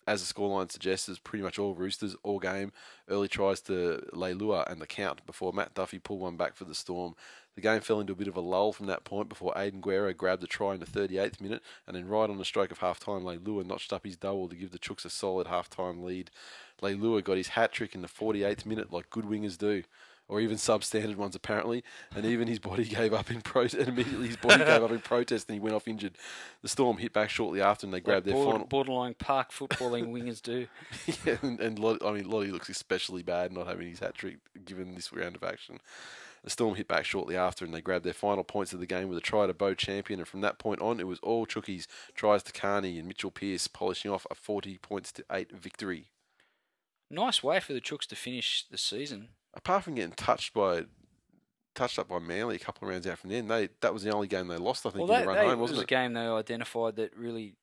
as 0.09 0.27
the 0.27 0.33
scoreline 0.33 0.73
suggests, 0.73 1.09
is 1.09 1.19
pretty 1.19 1.43
much 1.43 1.59
all 1.59 1.75
Roosters 1.75 2.17
all 2.23 2.39
game. 2.39 2.73
Early 3.09 3.29
tries 3.29 3.61
to 3.63 4.03
Leilua 4.15 4.71
and 4.71 4.81
the 4.81 4.87
count 4.87 5.25
before 5.27 5.53
Matt 5.53 5.75
Duffy 5.75 5.99
pulled 5.99 6.21
one 6.21 6.37
back 6.37 6.57
for 6.57 6.65
the 6.65 6.75
Storm. 6.75 7.15
The 7.55 7.61
game 7.61 7.83
fell 7.83 8.01
into 8.01 8.15
a 8.15 8.17
bit 8.17 8.29
of 8.29 8.37
a 8.37 8.41
lull 8.41 8.73
from 8.73 8.87
that 8.87 9.05
point 9.05 9.29
before 9.29 9.53
Aidan 9.55 9.83
Guerra 9.83 10.15
grabbed 10.15 10.43
a 10.43 10.47
try 10.47 10.73
in 10.73 10.81
the 10.81 10.87
38th 10.87 11.43
minute, 11.43 11.63
and 11.87 11.95
then 11.95 12.09
right 12.09 12.31
on 12.31 12.39
the 12.39 12.45
stroke 12.45 12.71
of 12.71 12.79
half 12.79 12.99
time, 12.99 13.23
Leilua 13.23 13.67
notched 13.67 13.93
up 13.93 14.07
his 14.07 14.17
double 14.17 14.49
to 14.49 14.57
give 14.57 14.71
the 14.71 14.79
Chooks 14.79 15.05
a 15.05 15.11
solid 15.11 15.47
half 15.47 15.69
time 15.69 16.03
lead. 16.03 16.31
Leilua 16.81 17.23
got 17.23 17.37
his 17.37 17.49
hat 17.49 17.73
trick 17.73 17.95
in 17.95 18.01
the 18.01 18.09
48th 18.09 18.65
minute, 18.65 18.91
like 18.91 19.11
good 19.11 19.25
wingers 19.25 19.59
do. 19.59 19.83
Or 20.31 20.41
even 20.43 20.59
substandard 20.59 21.17
ones, 21.17 21.35
apparently, 21.35 21.83
and 22.15 22.27
even 22.27 22.49
his 22.49 22.59
body 22.59 22.85
gave 22.99 23.15
up 23.15 23.31
in 23.31 23.41
protest. 23.41 23.77
And 23.79 23.89
immediately, 23.89 24.27
his 24.27 24.37
body 24.37 24.59
gave 24.63 24.83
up 24.83 24.91
in 24.91 24.99
protest, 24.99 25.49
and 25.49 25.55
he 25.55 25.61
went 25.61 25.75
off 25.75 25.89
injured. 25.89 26.17
The 26.61 26.69
Storm 26.69 26.99
hit 26.99 27.15
back 27.15 27.31
shortly 27.31 27.63
after, 27.63 27.87
and 27.87 27.95
they 27.95 28.01
grabbed 28.01 28.27
Like 28.27 28.35
their 28.35 28.45
border- 28.45 28.53
final. 28.53 28.67
borderline 28.67 29.15
park 29.15 29.53
footballing 29.53 30.09
wingers 30.13 30.43
do. 30.43 30.67
yeah, 31.25 31.39
and, 31.41 31.59
and 31.61 31.79
Lottie, 31.79 32.05
I 32.05 32.13
mean, 32.13 32.29
Lottie 32.29 32.53
looks 32.53 32.69
especially 32.69 33.23
bad 33.23 33.53
not 33.55 33.67
having 33.69 33.89
his 33.89 34.01
hat 34.01 34.17
trick 34.17 34.37
given 34.67 34.95
this 34.95 35.13
round 35.15 35.35
of 35.35 35.43
action. 35.43 35.81
The 36.45 36.51
Storm 36.51 36.75
hit 36.75 36.89
back 36.89 37.07
shortly 37.07 37.35
after, 37.35 37.65
and 37.65 37.73
they 37.73 37.81
grabbed 37.81 38.05
their 38.05 38.13
final 38.13 38.45
points 38.45 38.75
of 38.75 38.81
the 38.81 38.87
game 38.87 39.09
with 39.09 39.17
a 39.17 39.23
try 39.23 39.47
to 39.47 39.55
Beau 39.55 39.73
Champion. 39.73 40.21
And 40.21 40.29
from 40.29 40.43
that 40.43 40.59
point 40.59 40.81
on, 40.83 41.01
it 41.01 41.07
was 41.07 41.19
all 41.21 41.47
Chookies, 41.47 41.87
tries 42.15 42.43
to 42.43 42.53
Carney 42.53 42.99
and 42.99 43.09
Mitchell 43.09 43.31
Pearce, 43.31 43.67
polishing 43.67 44.11
off 44.11 44.27
a 44.31 44.35
40 44.35 44.77
points 44.79 45.11
to 45.13 45.25
8 45.33 45.53
victory. 45.53 46.11
Nice 47.11 47.43
way 47.43 47.61
for 47.61 47.73
the 47.73 47.81
Chooks 47.81 48.07
to 48.07 48.17
finish 48.17 48.65
the 48.71 48.79
season. 48.79 49.29
Apart 49.55 49.85
from 49.85 49.95
getting 49.95 50.13
touched 50.13 50.53
by 50.53 50.85
touched 51.75 51.99
up 51.99 52.09
by 52.09 52.19
Manly 52.19 52.57
a 52.57 52.59
couple 52.59 52.87
of 52.87 52.93
rounds 52.93 53.07
out 53.07 53.19
from 53.19 53.31
the 53.31 53.37
end, 53.37 53.51
they 53.51 53.69
that 53.81 53.93
was 53.93 54.03
the 54.03 54.13
only 54.13 54.29
game 54.29 54.49
they 54.49 54.57
lost, 54.57 54.85
I 54.85 54.91
think, 54.91 55.09
well, 55.09 55.19
in 55.19 55.21
that, 55.21 55.21
the 55.23 55.29
run 55.29 55.37
that 55.37 55.47
home, 55.47 55.61
was 55.61 55.71
wasn't 55.71 55.85
a 55.85 55.87
game 55.87 56.13
they 56.13 56.21
identified 56.21 56.97
that 56.97 57.17
really 57.17 57.55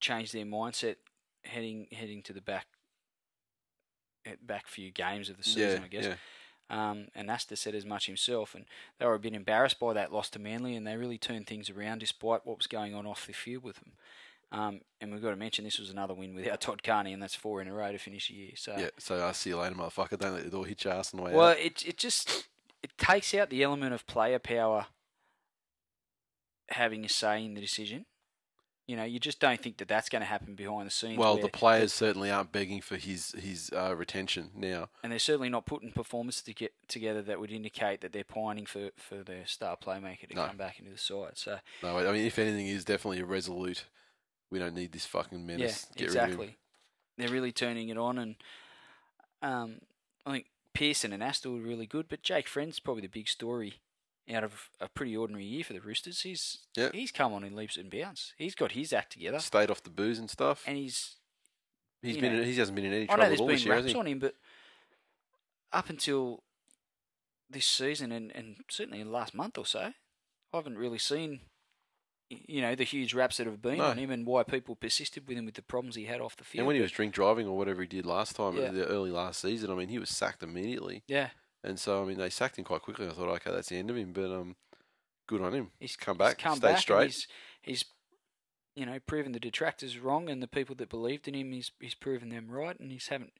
changed 0.00 0.32
their 0.32 0.44
mindset 0.44 0.96
heading 1.44 1.86
heading 1.92 2.22
to 2.22 2.32
the 2.32 2.40
back 2.40 2.66
back 4.42 4.66
few 4.66 4.90
games 4.90 5.28
of 5.30 5.36
the 5.36 5.44
season, 5.44 5.80
yeah, 5.80 5.84
I 5.84 5.88
guess. 5.88 6.04
yeah. 6.04 6.14
Um, 6.70 7.06
and 7.14 7.30
Asta 7.30 7.56
said 7.56 7.74
as 7.74 7.86
much 7.86 8.06
himself, 8.06 8.54
and 8.54 8.66
they 8.98 9.06
were 9.06 9.14
a 9.14 9.18
bit 9.18 9.32
embarrassed 9.32 9.80
by 9.80 9.94
that 9.94 10.12
loss 10.12 10.28
to 10.30 10.38
Manly, 10.38 10.76
and 10.76 10.86
they 10.86 10.96
really 10.96 11.16
turned 11.16 11.46
things 11.46 11.70
around 11.70 12.00
despite 12.00 12.44
what 12.44 12.58
was 12.58 12.66
going 12.66 12.94
on 12.94 13.06
off 13.06 13.26
the 13.26 13.32
field 13.32 13.64
with 13.64 13.76
them. 13.76 13.92
Um, 14.50 14.80
and 15.00 15.12
we've 15.12 15.22
got 15.22 15.30
to 15.30 15.36
mention 15.36 15.64
this 15.64 15.78
was 15.78 15.90
another 15.90 16.14
win 16.14 16.34
without 16.34 16.60
Todd 16.62 16.82
Carney, 16.82 17.12
and 17.12 17.22
that's 17.22 17.34
four 17.34 17.60
in 17.60 17.68
a 17.68 17.72
row 17.72 17.92
to 17.92 17.98
finish 17.98 18.28
the 18.28 18.34
year. 18.34 18.50
So 18.56 18.74
Yeah, 18.78 18.88
so 18.98 19.16
I'll 19.18 19.34
see 19.34 19.50
you 19.50 19.58
later, 19.58 19.74
motherfucker. 19.74 20.18
Don't 20.18 20.34
let 20.34 20.44
the 20.44 20.50
door 20.50 20.64
hit 20.66 20.84
your 20.84 20.94
ass 20.94 21.12
on 21.12 21.18
the 21.18 21.24
way 21.24 21.32
well, 21.34 21.48
out. 21.48 21.58
it 21.58 21.84
it 21.86 21.98
just 21.98 22.48
it 22.82 22.96
takes 22.96 23.34
out 23.34 23.50
the 23.50 23.62
element 23.62 23.92
of 23.92 24.06
player 24.06 24.38
power 24.38 24.86
having 26.70 27.04
a 27.04 27.08
say 27.08 27.44
in 27.44 27.54
the 27.54 27.60
decision. 27.60 28.06
You 28.86 28.96
know, 28.96 29.04
you 29.04 29.18
just 29.20 29.38
don't 29.38 29.60
think 29.60 29.76
that 29.78 29.88
that's 29.88 30.08
going 30.08 30.20
to 30.22 30.26
happen 30.26 30.54
behind 30.54 30.86
the 30.86 30.90
scenes. 30.90 31.18
Well, 31.18 31.36
the 31.36 31.48
players 31.48 31.92
certainly 31.92 32.30
aren't 32.30 32.52
begging 32.52 32.80
for 32.80 32.96
his 32.96 33.32
his 33.38 33.70
uh, 33.76 33.94
retention 33.94 34.50
now. 34.54 34.88
and 35.02 35.12
they're 35.12 35.18
certainly 35.18 35.50
not 35.50 35.66
putting 35.66 35.92
performances 35.92 36.40
to 36.44 36.54
get 36.54 36.72
together 36.88 37.20
that 37.20 37.38
would 37.38 37.52
indicate 37.52 38.00
that 38.00 38.14
they're 38.14 38.24
pining 38.24 38.64
for, 38.64 38.88
for 38.96 39.16
their 39.16 39.46
star 39.46 39.76
playmaker 39.76 40.26
to 40.30 40.34
No. 40.34 40.46
come 40.46 40.56
back 40.56 40.78
into 40.78 40.90
the 40.90 40.96
side. 40.96 41.32
So 41.36 41.58
No, 41.82 41.98
I 41.98 42.12
mean, 42.12 42.24
if 42.24 42.38
anything, 42.38 42.66
is 42.66 42.86
definitely 42.86 43.20
a 43.20 43.26
resolute. 43.26 43.84
We 44.50 44.58
don't 44.58 44.74
need 44.74 44.92
this 44.92 45.06
fucking 45.06 45.44
menace. 45.46 45.86
yeah, 45.94 45.98
Get 45.98 46.08
rid 46.08 46.08
of 46.08 46.14
him. 46.14 46.24
exactly. 46.30 46.56
They're 47.18 47.28
really 47.28 47.52
turning 47.52 47.88
it 47.88 47.98
on, 47.98 48.18
and 48.18 48.36
um, 49.42 49.80
I 50.24 50.32
think 50.32 50.46
Pearson 50.72 51.12
and 51.12 51.22
Astor 51.22 51.50
were 51.50 51.58
really 51.60 51.86
good, 51.86 52.06
but 52.08 52.22
Jake 52.22 52.46
Friend's 52.48 52.78
probably 52.80 53.02
the 53.02 53.08
big 53.08 53.28
story 53.28 53.74
out 54.32 54.44
of 54.44 54.68
a 54.80 54.88
pretty 54.88 55.16
ordinary 55.16 55.44
year 55.44 55.64
for 55.64 55.72
the 55.72 55.80
Roosters. 55.80 56.20
He's 56.22 56.58
Yeah. 56.76 56.90
he's 56.92 57.10
come 57.10 57.32
on 57.32 57.44
in 57.44 57.56
leaps 57.56 57.76
and 57.76 57.90
bounds. 57.90 58.34
He's 58.36 58.54
got 58.54 58.72
his 58.72 58.92
act 58.92 59.12
together, 59.12 59.38
Stayed 59.40 59.70
off 59.70 59.82
the 59.82 59.90
booze 59.90 60.18
and 60.18 60.30
stuff. 60.30 60.62
and 60.66 60.76
he's 60.76 61.16
he's 62.02 62.16
been 62.18 62.34
know, 62.34 62.40
in, 62.40 62.44
he 62.46 62.54
hasn't 62.54 62.76
been 62.76 62.84
in 62.84 62.92
any 62.92 63.02
I 63.04 63.06
trouble 63.06 63.18
know 63.20 63.24
at 63.24 63.28
there's 63.30 63.40
all 63.40 63.46
this 63.48 63.64
year, 63.64 63.74
has 63.74 63.82
raps 63.84 63.92
he? 63.94 63.98
on 63.98 64.06
him, 64.06 64.18
but 64.18 64.34
up 65.72 65.88
until 65.90 66.42
this 67.50 67.66
season 67.66 68.12
and, 68.12 68.30
and 68.34 68.56
certainly 68.70 69.00
in 69.00 69.06
the 69.08 69.12
last 69.12 69.34
month 69.34 69.56
or 69.58 69.66
so, 69.66 69.80
I 70.52 70.56
haven't 70.56 70.78
really 70.78 70.98
seen 70.98 71.40
you 72.30 72.60
know 72.60 72.74
the 72.74 72.84
huge 72.84 73.14
raps 73.14 73.38
that 73.38 73.46
have 73.46 73.62
been 73.62 73.78
No. 73.78 73.86
on 73.86 73.98
him 73.98 74.10
and 74.10 74.26
why 74.26 74.42
people 74.42 74.76
persisted 74.76 75.26
with 75.28 75.38
him 75.38 75.46
with 75.46 75.54
the 75.54 75.62
problems 75.62 75.94
he 75.96 76.04
had 76.04 76.20
off 76.20 76.36
the 76.36 76.44
field. 76.44 76.60
And 76.60 76.66
when 76.66 76.76
he 76.76 76.82
was 76.82 76.92
drink 76.92 77.14
driving 77.14 77.46
or 77.46 77.56
whatever 77.56 77.80
he 77.82 77.88
did 77.88 78.04
last 78.06 78.36
time, 78.36 78.56
Yeah. 78.56 78.70
the 78.70 78.86
early 78.86 79.10
last 79.10 79.40
season, 79.40 79.70
I 79.70 79.74
mean, 79.74 79.88
he 79.88 79.98
was 79.98 80.10
sacked 80.10 80.42
immediately. 80.42 81.02
yeah, 81.06 81.30
And 81.64 81.80
so, 81.80 82.02
I 82.02 82.06
mean, 82.06 82.18
they 82.18 82.30
sacked 82.30 82.58
him 82.58 82.64
quite 82.64 82.82
quickly. 82.82 83.06
I 83.08 83.12
thought, 83.12 83.28
okay, 83.36 83.50
that's 83.50 83.68
the 83.70 83.76
end 83.76 83.90
of 83.90 83.96
him. 83.96 84.12
But 84.12 84.30
um, 84.30 84.56
good 85.26 85.40
on 85.42 85.54
him. 85.54 85.70
he's 85.80 85.96
come 85.96 86.16
he's 86.16 86.18
back, 86.18 86.38
come 86.38 86.56
stayed 86.58 86.68
back, 86.68 86.78
straight. 86.78 87.06
He's, 87.06 87.26
he's 87.62 87.84
you 88.76 88.86
know 88.86 88.98
proven 89.06 89.32
the 89.32 89.40
detractors 89.40 89.98
wrong 89.98 90.28
and 90.30 90.40
the 90.42 90.46
people 90.46 90.74
that 90.76 90.88
believed 90.88 91.26
in 91.28 91.34
him. 91.34 91.50
He's 91.52 91.72
he's 91.80 91.94
proven 91.94 92.28
them 92.28 92.48
right, 92.50 92.78
and 92.78 92.92
he's 92.92 93.08
haven't. 93.08 93.32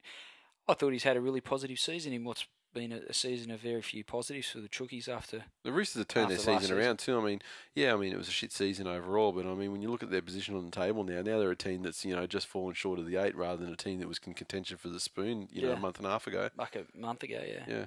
I 0.67 0.73
thought 0.73 0.91
he's 0.93 1.03
had 1.03 1.15
a 1.17 1.21
really 1.21 1.41
positive 1.41 1.79
season 1.79 2.11
in 2.13 2.23
what's 2.25 2.45
been 2.73 2.91
a, 2.91 3.13
season 3.13 3.51
of 3.51 3.59
very 3.59 3.81
few 3.81 4.03
positives 4.03 4.49
for 4.49 4.59
the 4.59 4.67
Chookies 4.69 5.07
after 5.07 5.43
The 5.63 5.71
Roosters 5.71 6.01
have 6.01 6.07
turned 6.07 6.31
their 6.31 6.37
season 6.37 6.59
season. 6.61 6.77
around 6.77 6.99
too. 6.99 7.19
I 7.19 7.23
mean, 7.23 7.41
yeah, 7.75 7.93
I 7.93 7.97
mean 7.97 8.13
it 8.13 8.17
was 8.17 8.27
a 8.27 8.31
shit 8.31 8.51
season 8.51 8.87
overall, 8.87 9.31
but 9.31 9.45
I 9.45 9.53
mean 9.53 9.71
when 9.71 9.81
you 9.81 9.89
look 9.89 10.03
at 10.03 10.11
their 10.11 10.21
position 10.21 10.55
on 10.55 10.65
the 10.65 10.71
table 10.71 11.03
now, 11.03 11.21
now 11.21 11.39
they're 11.39 11.51
a 11.51 11.55
team 11.55 11.83
that's 11.83 12.05
you 12.05 12.15
know 12.15 12.27
just 12.27 12.47
fallen 12.47 12.73
short 12.73 12.99
of 12.99 13.05
the 13.05 13.17
eight 13.17 13.35
rather 13.35 13.63
than 13.63 13.73
a 13.73 13.77
team 13.77 13.99
that 13.99 14.07
was 14.07 14.19
in 14.25 14.33
contention 14.33 14.77
for 14.77 14.89
the 14.89 14.99
spoon, 14.99 15.47
you 15.51 15.61
know, 15.61 15.71
a 15.71 15.77
month 15.77 15.97
and 15.97 16.05
a 16.07 16.09
half 16.09 16.27
ago. 16.27 16.49
like 16.57 16.75
a 16.75 16.85
month 16.97 17.23
ago. 17.23 17.41
Yeah. 17.45 17.63
Yeah, 17.67 17.85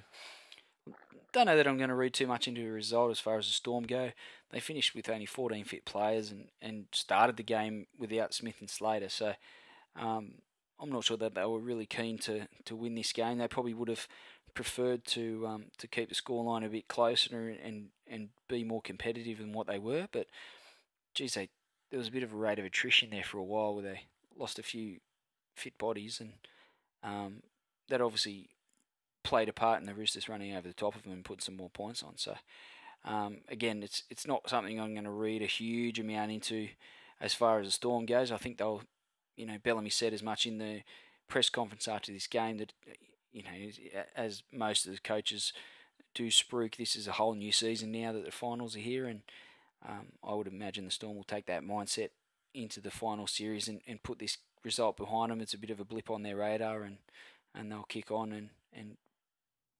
Don't 1.33 1.47
know 1.47 1.57
that 1.57 1.67
I'm 1.67 1.79
going 1.79 1.89
to 1.89 1.95
read 1.95 2.13
too 2.15 2.27
much 2.27 2.47
into 2.49 2.63
the 2.63 2.71
result 2.71 3.11
as 3.11 3.21
far 3.21 3.39
as 3.39 3.47
the 3.47 3.53
Storm 3.53 3.85
go. 3.85 4.13
They 4.51 4.61
finished 4.61 4.95
with 4.95 5.09
only 5.09 5.27
14 5.27 5.65
fit 5.65 5.85
players 5.85 6.31
and, 6.31 6.49
and 6.61 6.87
started 6.93 7.37
the 7.37 7.43
game 7.43 7.87
without 7.99 8.35
Smith 8.35 8.57
and 8.61 8.69
Slater. 8.69 9.09
So 9.09 9.35
um, 9.97 10.35
I'm 10.81 10.91
not 10.91 11.05
sure 11.05 11.17
that 11.17 11.35
they 11.35 11.45
were 11.45 11.59
really 11.59 11.87
keen 11.87 12.19
to, 12.19 12.49
to 12.65 12.77
win 12.77 12.95
this 12.95 13.13
game. 13.13 13.39
They 13.39 13.49
probably 13.49 13.73
would 13.73 13.89
have 13.89 14.07
preferred 14.55 15.05
to 15.07 15.47
um, 15.47 15.65
to 15.79 15.87
keep 15.87 16.09
the 16.09 16.15
scoreline 16.15 16.65
a 16.65 16.69
bit 16.69 16.89
closer 16.89 17.49
and, 17.49 17.59
and 17.61 17.89
and 18.07 18.29
be 18.49 18.65
more 18.65 18.83
competitive 18.83 19.39
than 19.39 19.53
what 19.53 19.67
they 19.67 19.79
were. 19.79 20.09
But 20.13 20.27
geez, 21.15 21.35
they, 21.35 21.49
there 21.91 21.99
was 21.99 22.09
a 22.09 22.13
bit 22.13 22.23
of 22.23 22.33
a 22.33 22.37
rate 22.37 22.59
of 22.59 22.65
attrition 22.65 23.11
there 23.11 23.25
for 23.25 23.39
a 23.39 23.45
while 23.45 23.75
where 23.75 23.85
they 23.85 24.03
lost 24.37 24.59
a 24.59 24.63
few 24.63 24.99
fit 25.57 25.77
bodies 25.79 26.21
and 26.21 26.33
um, 27.03 27.43
that 27.89 28.01
obviously 28.01 28.49
played 29.23 29.49
a 29.49 29.53
part 29.53 29.81
in 29.81 29.87
the 29.87 29.95
Roosters 29.95 30.29
running 30.29 30.55
over 30.55 30.67
the 30.67 30.75
top 30.75 30.95
of 30.95 31.03
them 31.03 31.13
and 31.13 31.25
putting 31.25 31.41
some 31.41 31.57
more 31.57 31.71
points 31.71 32.03
on. 32.03 32.17
So 32.17 32.37
um, 33.05 33.39
again, 33.49 33.83
it's 33.83 34.05
it's 34.11 34.27
not 34.27 34.49
something 34.49 34.81
I'm 34.81 34.95
going 34.95 35.05
to 35.05 35.11
read 35.11 35.43
a 35.43 35.47
huge 35.47 35.99
amount 35.99 36.31
into 36.31 36.69
as 37.21 37.35
far 37.35 37.61
as 37.61 37.67
the 37.67 37.73
Storm 37.73 38.07
goes. 38.07 38.33
I 38.33 38.37
think 38.37 38.59
they'll, 38.59 38.83
you 39.37 39.47
know, 39.47 39.59
Bellamy 39.63 39.91
said 39.91 40.13
as 40.13 40.23
much 40.23 40.47
in 40.47 40.59
the 40.59 40.83
press 41.29 41.49
conference 41.49 41.89
after 41.89 42.13
this 42.13 42.27
game 42.27 42.59
that, 42.59 42.73
you 43.33 43.43
know, 43.43 44.05
as 44.17 44.43
most 44.53 44.87
of 44.87 44.93
the 44.93 45.01
coaches 45.01 45.53
do 46.15 46.29
spruik, 46.29 46.77
this 46.77 46.97
is 46.97 47.07
a 47.07 47.13
whole 47.13 47.35
new 47.35 47.53
season 47.53 47.93
now 47.93 48.13
that 48.13 48.25
the 48.25 48.33
finals 48.33 48.77
are 48.77 48.81
here, 48.81 49.07
and 49.07 49.23
um, 49.89 50.07
I 50.23 50.35
would 50.35 50.47
imagine 50.47 50.85
the 50.85 50.91
Storm 50.91 51.17
will 51.17 51.25
take 51.25 51.47
that 51.47 51.65
mindset 51.65 52.11
into 52.55 52.81
the 52.81 52.91
final 52.91 53.27
series 53.27 53.69
and, 53.69 53.81
and 53.87 54.03
put 54.03 54.19
this 54.19 54.39
result 54.65 54.97
behind 54.97 55.31
them. 55.31 55.41
It's 55.41 55.55
a 55.55 55.59
bit 55.59 55.71
of 55.71 55.81
a 55.81 55.85
blip 55.85 56.11
on 56.11 56.23
their 56.23 56.37
radar, 56.37 56.83
and, 56.83 56.99
and 57.55 57.71
they'll 57.71 57.85
kick 57.85 58.11
on 58.11 58.33
and, 58.33 58.51
and 58.73 58.97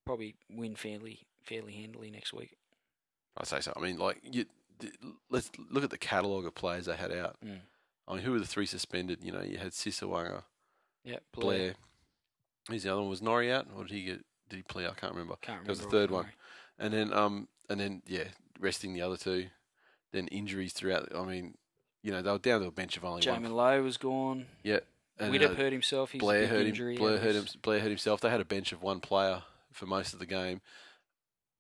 probably 0.05 0.35
win 0.51 0.75
fairly 0.75 1.27
fairly 1.43 1.73
handily 1.73 2.11
next 2.11 2.33
week. 2.33 2.57
I'd 3.37 3.47
say 3.47 3.61
so. 3.61 3.73
I 3.77 3.81
mean, 3.81 3.99
like 3.99 4.21
you, 4.23 4.45
let's 5.31 5.51
look 5.71 5.85
at 5.85 5.91
the 5.91 5.99
catalogue 5.99 6.47
of 6.47 6.55
players 6.55 6.87
they 6.87 6.97
had 6.97 7.13
out. 7.13 7.37
Mm. 7.45 7.61
I 8.09 8.15
mean, 8.15 8.23
who 8.23 8.33
were 8.33 8.39
the 8.39 8.47
three 8.47 8.67
suspended? 8.67 9.19
You 9.23 9.33
know, 9.33 9.43
you 9.43 9.59
had 9.59 9.75
Sisa 9.75 10.05
Waqa, 10.05 10.43
Yeah, 11.05 11.19
Blair. 11.33 11.75
Who's 12.69 12.83
the 12.85 12.93
other 12.93 13.01
one? 13.01 13.11
Was 13.11 13.23
Norrie 13.23 13.53
out, 13.53 13.67
or 13.77 13.85
did 13.85 13.93
he 13.93 14.05
get? 14.05 14.25
Did 14.49 14.57
he 14.57 14.63
play? 14.63 14.87
I 14.87 14.91
can't 14.91 15.13
remember. 15.13 15.37
Can't 15.41 15.61
remember. 15.61 15.65
That 15.65 15.71
was 15.71 15.81
the 15.81 15.91
third 15.91 16.11
one. 16.11 16.27
And 16.79 16.93
then 16.93 17.13
um 17.13 17.49
and 17.69 17.81
then 17.81 18.03
yeah, 18.07 18.25
resting 18.61 18.95
the 18.95 19.03
other 19.03 19.17
two. 19.17 19.47
Then 20.13 20.29
injuries 20.29 20.73
throughout. 20.73 21.09
I 21.17 21.25
mean, 21.25 21.55
you 22.03 22.13
know, 22.13 22.21
they 22.21 22.31
were 22.31 22.39
down 22.39 22.61
to 22.61 22.67
a 22.67 22.71
bench 22.71 22.97
of 22.97 23.05
only 23.05 23.23
Jamie 23.23 23.45
one. 23.45 23.53
Lowe 23.53 23.83
was 23.83 23.97
gone. 23.97 24.47
Yeah. 24.63 24.81
And 25.19 25.33
Widdop 25.33 25.53
uh, 25.53 25.55
hurt 25.55 25.73
himself. 25.73 26.11
He's 26.11 26.21
Blair 26.21 26.47
hurt 26.47 26.67
injury. 26.67 26.95
him. 26.95 26.99
Blair 27.01 27.19
hurt 27.19 27.35
him. 27.35 27.47
Blair 27.63 27.81
hurt 27.81 27.89
himself. 27.89 28.21
They 28.21 28.31
had 28.31 28.41
a 28.41 28.45
bench 28.45 28.73
of 28.73 28.83
one 28.83 29.01
player 29.01 29.43
for 29.73 29.87
most 29.87 30.13
of 30.13 30.19
the 30.19 30.27
game. 30.27 30.61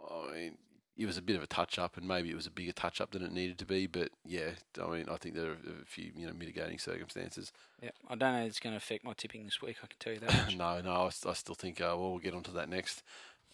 I 0.00 0.32
mean, 0.32 0.58
it 0.96 1.06
was 1.06 1.16
a 1.16 1.22
bit 1.22 1.36
of 1.36 1.42
a 1.42 1.46
touch 1.46 1.78
up, 1.78 1.96
and 1.96 2.06
maybe 2.06 2.30
it 2.30 2.36
was 2.36 2.46
a 2.46 2.50
bigger 2.50 2.72
touch 2.72 3.00
up 3.00 3.12
than 3.12 3.22
it 3.22 3.32
needed 3.32 3.58
to 3.58 3.66
be. 3.66 3.86
But 3.86 4.10
yeah, 4.26 4.50
I 4.82 4.88
mean, 4.88 5.06
I 5.10 5.16
think 5.16 5.34
there 5.34 5.50
are 5.50 5.82
a 5.82 5.86
few 5.86 6.12
you 6.14 6.26
know 6.26 6.32
mitigating 6.32 6.78
circumstances. 6.78 7.52
Yeah, 7.82 7.90
I 8.08 8.14
don't 8.14 8.32
know. 8.32 8.42
if 8.42 8.48
It's 8.48 8.60
going 8.60 8.74
to 8.74 8.78
affect 8.78 9.04
my 9.04 9.14
tipping 9.14 9.44
this 9.44 9.62
week. 9.62 9.76
I 9.82 9.86
can 9.86 9.96
tell 9.98 10.12
you 10.12 10.20
that. 10.20 10.46
much. 10.46 10.56
no, 10.56 10.80
no, 10.80 11.10
I, 11.26 11.32
still 11.32 11.54
think 11.54 11.80
uh, 11.80 11.96
well, 11.96 12.10
we'll 12.10 12.18
get 12.18 12.34
onto 12.34 12.52
that 12.52 12.68
next. 12.68 13.02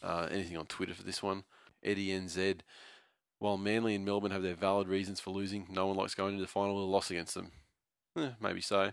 Uh, 0.03 0.29
anything 0.31 0.57
on 0.57 0.67
Twitter 0.67 0.95
for 0.95 1.03
this 1.03 1.23
one? 1.23 1.45
Eddie 1.83 2.09
NZ. 2.09 2.61
While 3.39 3.57
Manly 3.57 3.95
and 3.95 4.05
Melbourne 4.05 4.33
have 4.33 4.43
their 4.43 4.57
valid 4.57 4.89
reasons 4.89 5.21
for 5.21 5.31
losing, 5.31 5.67
no 5.71 5.87
one 5.87 5.97
likes 5.97 6.17
going 6.17 6.33
into 6.33 6.43
the 6.43 6.49
final 6.49 6.75
with 6.75 6.85
a 6.85 6.87
loss 6.87 7.11
against 7.11 7.35
them. 7.35 7.53
Eh, 8.17 8.31
maybe 8.41 8.61
so, 8.61 8.91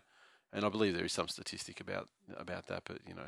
and 0.53 0.63
I 0.63 0.69
believe 0.69 0.93
there 0.93 1.05
is 1.05 1.13
some 1.13 1.27
statistic 1.27 1.81
about 1.81 2.09
about 2.37 2.67
that, 2.67 2.83
but 2.85 2.99
you 3.07 3.15
know, 3.15 3.25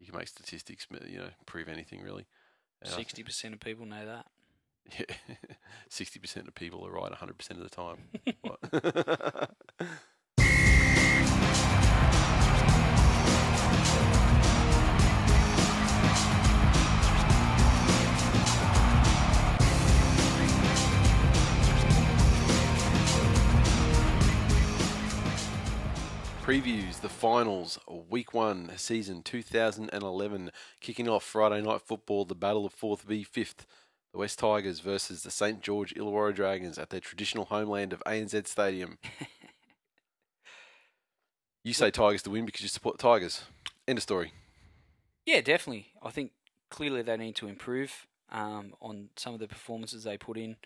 you 0.00 0.06
can 0.06 0.18
make 0.18 0.26
statistics, 0.26 0.88
you 1.06 1.18
know, 1.18 1.28
prove 1.46 1.68
anything 1.68 2.02
really. 2.02 2.26
Sixty 2.82 3.22
percent 3.22 3.54
of 3.54 3.60
people 3.60 3.86
know 3.86 4.04
that. 4.06 4.26
yeah, 4.98 5.36
sixty 5.88 6.18
percent 6.18 6.48
of 6.48 6.54
people 6.54 6.86
are 6.86 6.90
right, 6.90 7.12
hundred 7.12 7.38
percent 7.38 7.60
of 7.60 7.70
the 7.70 7.74
time. 7.74 7.98
Previews 26.44 27.00
the 27.00 27.08
finals, 27.08 27.78
week 28.10 28.34
one, 28.34 28.70
season 28.76 29.22
2011, 29.22 30.50
kicking 30.78 31.08
off 31.08 31.24
Friday 31.24 31.62
night 31.62 31.80
football, 31.80 32.26
the 32.26 32.34
battle 32.34 32.66
of 32.66 32.76
4th 32.76 33.00
v 33.00 33.24
5th. 33.24 33.64
The 34.12 34.18
West 34.18 34.40
Tigers 34.40 34.80
versus 34.80 35.22
the 35.22 35.30
St 35.30 35.62
George 35.62 35.94
Illawarra 35.94 36.34
Dragons 36.34 36.76
at 36.76 36.90
their 36.90 37.00
traditional 37.00 37.46
homeland 37.46 37.94
of 37.94 38.02
ANZ 38.04 38.46
Stadium. 38.46 38.98
you 41.64 41.72
say 41.72 41.90
Tigers 41.90 42.20
to 42.24 42.30
win 42.30 42.44
because 42.44 42.60
you 42.60 42.68
support 42.68 42.98
the 42.98 43.04
Tigers. 43.04 43.44
End 43.88 43.96
of 43.96 44.02
story. 44.02 44.34
Yeah, 45.24 45.40
definitely. 45.40 45.92
I 46.02 46.10
think 46.10 46.32
clearly 46.68 47.00
they 47.00 47.16
need 47.16 47.36
to 47.36 47.48
improve 47.48 48.06
um, 48.30 48.74
on 48.82 49.08
some 49.16 49.32
of 49.32 49.40
the 49.40 49.48
performances 49.48 50.04
they 50.04 50.18
put 50.18 50.36
in. 50.36 50.56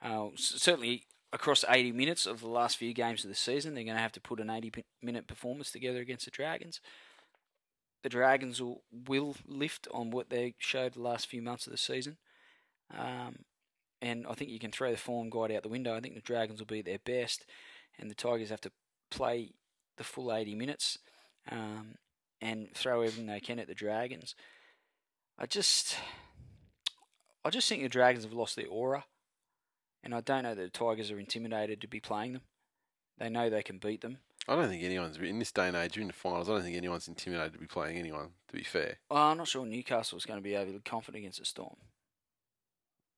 Uh, 0.00 0.28
certainly 0.36 1.04
across 1.32 1.64
80 1.68 1.92
minutes 1.92 2.26
of 2.26 2.40
the 2.40 2.48
last 2.48 2.76
few 2.76 2.92
games 2.92 3.24
of 3.24 3.30
the 3.30 3.36
season, 3.36 3.74
they're 3.74 3.84
going 3.84 3.96
to 3.96 4.02
have 4.02 4.12
to 4.12 4.20
put 4.20 4.40
an 4.40 4.50
80 4.50 4.84
minute 5.02 5.26
performance 5.26 5.70
together 5.70 6.00
against 6.00 6.24
the 6.24 6.30
Dragons. 6.30 6.80
The 8.02 8.08
Dragons 8.08 8.62
will, 8.62 8.82
will 9.06 9.36
lift 9.46 9.88
on 9.92 10.10
what 10.10 10.30
they 10.30 10.54
showed 10.58 10.94
the 10.94 11.02
last 11.02 11.26
few 11.26 11.42
months 11.42 11.66
of 11.66 11.72
the 11.72 11.78
season. 11.78 12.16
Um, 12.96 13.40
and 14.00 14.26
I 14.28 14.34
think 14.34 14.50
you 14.50 14.58
can 14.58 14.70
throw 14.70 14.90
the 14.90 14.96
form 14.96 15.30
guide 15.30 15.52
out 15.52 15.62
the 15.62 15.68
window. 15.68 15.94
I 15.94 16.00
think 16.00 16.14
the 16.14 16.20
Dragons 16.20 16.60
will 16.60 16.66
be 16.66 16.82
their 16.82 17.00
best, 17.04 17.44
and 17.98 18.10
the 18.10 18.14
Tigers 18.14 18.50
have 18.50 18.60
to 18.62 18.70
play 19.10 19.52
the 19.96 20.04
full 20.04 20.32
80 20.32 20.54
minutes 20.54 20.98
um, 21.50 21.96
and 22.40 22.68
throw 22.74 23.00
everything 23.00 23.26
they 23.26 23.40
can 23.40 23.58
at 23.58 23.66
the 23.66 23.74
Dragons. 23.74 24.34
I 25.38 25.46
just, 25.46 25.96
I 27.44 27.50
just 27.50 27.68
think 27.68 27.82
the 27.82 27.88
Dragons 27.88 28.24
have 28.24 28.32
lost 28.32 28.56
their 28.56 28.68
aura, 28.68 29.04
and 30.02 30.14
I 30.14 30.20
don't 30.20 30.42
know 30.44 30.54
that 30.54 30.62
the 30.72 30.78
Tigers 30.78 31.10
are 31.10 31.18
intimidated 31.18 31.80
to 31.80 31.88
be 31.88 32.00
playing 32.00 32.34
them. 32.34 32.42
They 33.18 33.28
know 33.28 33.50
they 33.50 33.62
can 33.62 33.78
beat 33.78 34.00
them. 34.00 34.18
I 34.46 34.54
don't 34.54 34.68
think 34.68 34.82
anyone's 34.82 35.18
in 35.18 35.38
this 35.38 35.52
day 35.52 35.68
and 35.68 35.76
age. 35.76 35.98
In 35.98 36.06
the 36.06 36.12
finals. 36.12 36.48
I 36.48 36.52
don't 36.52 36.62
think 36.62 36.76
anyone's 36.76 37.08
intimidated 37.08 37.52
to 37.54 37.58
be 37.58 37.66
playing 37.66 37.98
anyone. 37.98 38.28
To 38.48 38.56
be 38.56 38.62
fair, 38.64 38.96
Well, 39.10 39.22
I'm 39.22 39.36
not 39.36 39.48
sure 39.48 39.66
Newcastle's 39.66 40.24
going 40.24 40.38
to 40.38 40.42
be 40.42 40.56
overly 40.56 40.78
confident 40.80 41.22
against 41.22 41.38
the 41.40 41.44
Storm, 41.44 41.76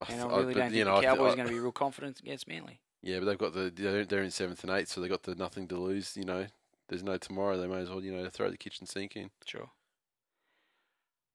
I 0.00 0.12
and 0.12 0.22
I 0.22 0.26
really 0.38 0.54
but, 0.54 0.60
don't 0.60 0.70
think 0.72 0.84
know, 0.86 0.92
the 0.92 0.98
I 0.98 1.02
Cowboys 1.04 1.28
I- 1.28 1.32
are 1.32 1.36
going 1.36 1.48
to 1.48 1.54
be 1.54 1.60
real 1.60 1.70
confident 1.72 2.18
against 2.20 2.48
Manly. 2.48 2.80
Yeah, 3.02 3.20
but 3.20 3.26
they've 3.26 3.38
got 3.38 3.54
the 3.54 3.70
they're, 3.74 4.04
they're 4.04 4.22
in 4.22 4.30
seventh 4.30 4.64
and 4.64 4.72
eighth, 4.72 4.88
so 4.88 5.00
they've 5.00 5.08
got 5.10 5.22
the 5.22 5.34
nothing 5.36 5.68
to 5.68 5.76
lose. 5.78 6.16
You 6.16 6.24
know, 6.24 6.46
there's 6.88 7.02
no 7.04 7.16
tomorrow. 7.16 7.56
They 7.58 7.66
may 7.68 7.78
as 7.80 7.88
well 7.90 8.02
you 8.02 8.12
know 8.12 8.28
throw 8.28 8.50
the 8.50 8.56
kitchen 8.58 8.86
sink 8.86 9.14
in. 9.16 9.30
Sure. 9.46 9.70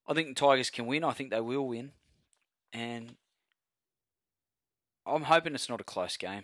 I 0.07 0.13
think 0.13 0.27
the 0.27 0.34
Tigers 0.35 0.69
can 0.69 0.85
win. 0.88 1.03
I 1.03 1.13
think 1.13 1.31
they 1.31 1.39
will 1.41 1.67
win, 1.67 1.91
and 2.73 3.15
I'm 5.06 5.23
hoping 5.23 5.53
it's 5.56 5.69
not 5.69 5.82
a 5.82 5.86
close 5.86 6.18
game. 6.18 6.44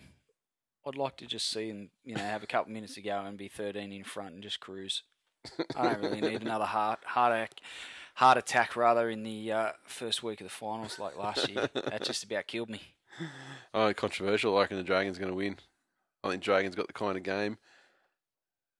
I'd 0.86 0.96
like 0.96 1.16
to 1.18 1.26
just 1.26 1.48
see 1.50 1.68
them, 1.68 1.90
you 2.04 2.14
know, 2.16 2.22
have 2.22 2.42
a 2.42 2.46
couple 2.46 2.72
minutes 2.72 2.94
to 2.94 3.02
go 3.02 3.20
and 3.20 3.38
be 3.38 3.48
13 3.48 3.92
in 3.92 4.04
front 4.04 4.34
and 4.34 4.42
just 4.42 4.60
cruise. 4.60 5.02
I 5.76 5.84
don't 5.92 6.02
really 6.02 6.20
need 6.20 6.42
another 6.42 6.64
heart 6.64 7.00
heart 7.04 7.32
attack, 7.32 7.60
heart 8.14 8.38
attack 8.38 8.76
rather 8.76 9.08
in 9.10 9.22
the 9.22 9.52
uh, 9.52 9.72
first 9.84 10.22
week 10.22 10.40
of 10.40 10.44
the 10.46 10.50
finals 10.52 10.98
like 10.98 11.16
last 11.16 11.48
year. 11.48 11.68
that 11.74 12.02
just 12.02 12.24
about 12.24 12.46
killed 12.46 12.68
me. 12.70 12.80
Oh, 13.74 13.92
controversial. 13.94 14.56
I 14.56 14.62
reckon 14.62 14.76
the 14.76 14.82
Dragons 14.84 15.18
going 15.18 15.30
to 15.30 15.36
win. 15.36 15.56
I 16.24 16.30
think 16.30 16.42
Dragons 16.42 16.74
got 16.74 16.86
the 16.86 16.92
kind 16.92 17.16
of 17.16 17.22
game. 17.22 17.58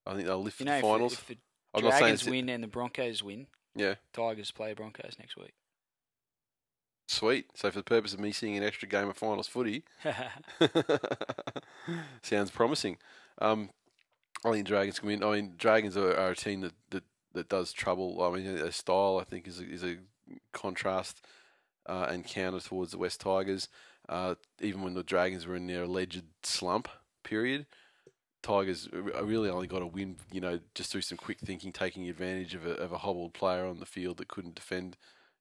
I 0.07 0.15
think 0.15 0.27
they'll 0.27 0.43
lift 0.43 0.59
You 0.61 0.67
the 0.67 0.71
know, 0.73 0.77
if, 0.79 0.83
finals. 0.83 1.13
if 1.15 1.27
the 1.27 1.39
I'm 1.75 1.83
not 1.85 1.93
saying 1.93 2.01
Dragons 2.03 2.29
win 2.29 2.49
and 2.49 2.63
the 2.63 2.69
Broncos 2.69 3.23
win, 3.23 3.47
Yeah, 3.77 3.95
Tigers 4.13 4.51
play 4.51 4.73
Broncos 4.75 5.17
next 5.19 5.37
week. 5.37 5.53
Sweet. 7.07 7.47
So 7.55 7.71
for 7.71 7.79
the 7.79 7.85
purpose 7.85 8.13
of 8.13 8.21
me 8.21 8.33
seeing 8.33 8.57
an 8.57 8.63
extra 8.63 8.89
game 8.89 9.09
of 9.09 9.17
finals 9.17 9.49
footy, 9.49 9.85
sounds 12.23 12.51
promising. 12.51 12.99
Um, 13.41 13.71
I 14.45 14.51
think 14.53 14.67
Dragons 14.67 14.99
can 14.99 15.09
win. 15.09 15.23
I 15.23 15.37
mean, 15.37 15.55
Dragons 15.57 15.97
are, 15.97 16.17
are 16.17 16.31
a 16.31 16.37
team 16.37 16.63
that, 16.63 16.73
that, 16.91 17.05
that 17.35 17.49
does 17.49 17.73
trouble. 17.73 18.23
I 18.23 18.31
mean, 18.37 18.57
their 18.57 18.73
style 18.73 19.19
I 19.21 19.25
think 19.25 19.47
is 19.47 19.61
a, 19.61 19.65
is 19.65 19.85
a 19.85 19.99
contrast 20.53 21.25
uh, 21.87 22.07
and 22.09 22.25
counter 22.25 22.61
towards 22.61 22.93
the 22.93 22.99
West 22.99 23.21
Tigers. 23.21 23.69
Uh, 24.09 24.35
even 24.61 24.83
when 24.83 24.95
the 24.95 25.03
Dragons 25.05 25.47
were 25.47 25.57
in 25.57 25.67
their 25.67 25.85
alleged 25.85 26.25
slump 26.43 26.89
period, 27.23 27.67
Tigers 28.43 28.89
really 28.93 29.49
only 29.49 29.69
got 29.69 29.83
a 29.83 29.87
win, 29.87 30.17
you 30.33 30.41
know, 30.41 30.59
just 30.75 30.91
through 30.91 31.03
some 31.03 31.19
quick 31.19 31.39
thinking, 31.39 31.73
taking 31.73 32.09
advantage 32.09 32.55
of 32.55 32.67
a, 32.67 32.73
of 32.73 32.93
a 32.93 32.99
hobbled 32.99 33.35
player 33.35 33.65
on 33.65 33.79
the 33.79 33.87
field 33.87 34.17
that 34.17 34.29
couldn't 34.29 34.57
defend. 34.57 34.97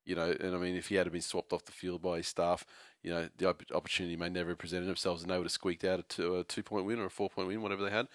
You 0.05 0.15
know, 0.15 0.35
and 0.39 0.55
I 0.55 0.57
mean, 0.57 0.75
if 0.75 0.87
he 0.87 0.95
had 0.95 1.11
been 1.11 1.21
swapped 1.21 1.53
off 1.53 1.65
the 1.65 1.71
field 1.71 2.01
by 2.01 2.17
his 2.17 2.27
staff, 2.27 2.65
you 3.03 3.11
know, 3.11 3.29
the 3.37 3.47
opportunity 3.73 4.15
may 4.15 4.29
never 4.29 4.49
have 4.49 4.57
presented 4.57 4.87
themselves, 4.87 5.21
and 5.21 5.31
they 5.31 5.37
would 5.37 5.45
have 5.45 5.51
squeaked 5.51 5.83
out 5.83 5.99
a 5.99 6.03
two, 6.03 6.37
a 6.37 6.43
two 6.43 6.63
point 6.63 6.85
win 6.85 6.99
or 6.99 7.05
a 7.05 7.09
four 7.09 7.29
point 7.29 7.47
win, 7.47 7.61
whatever 7.61 7.83
they 7.83 7.91
had. 7.91 8.07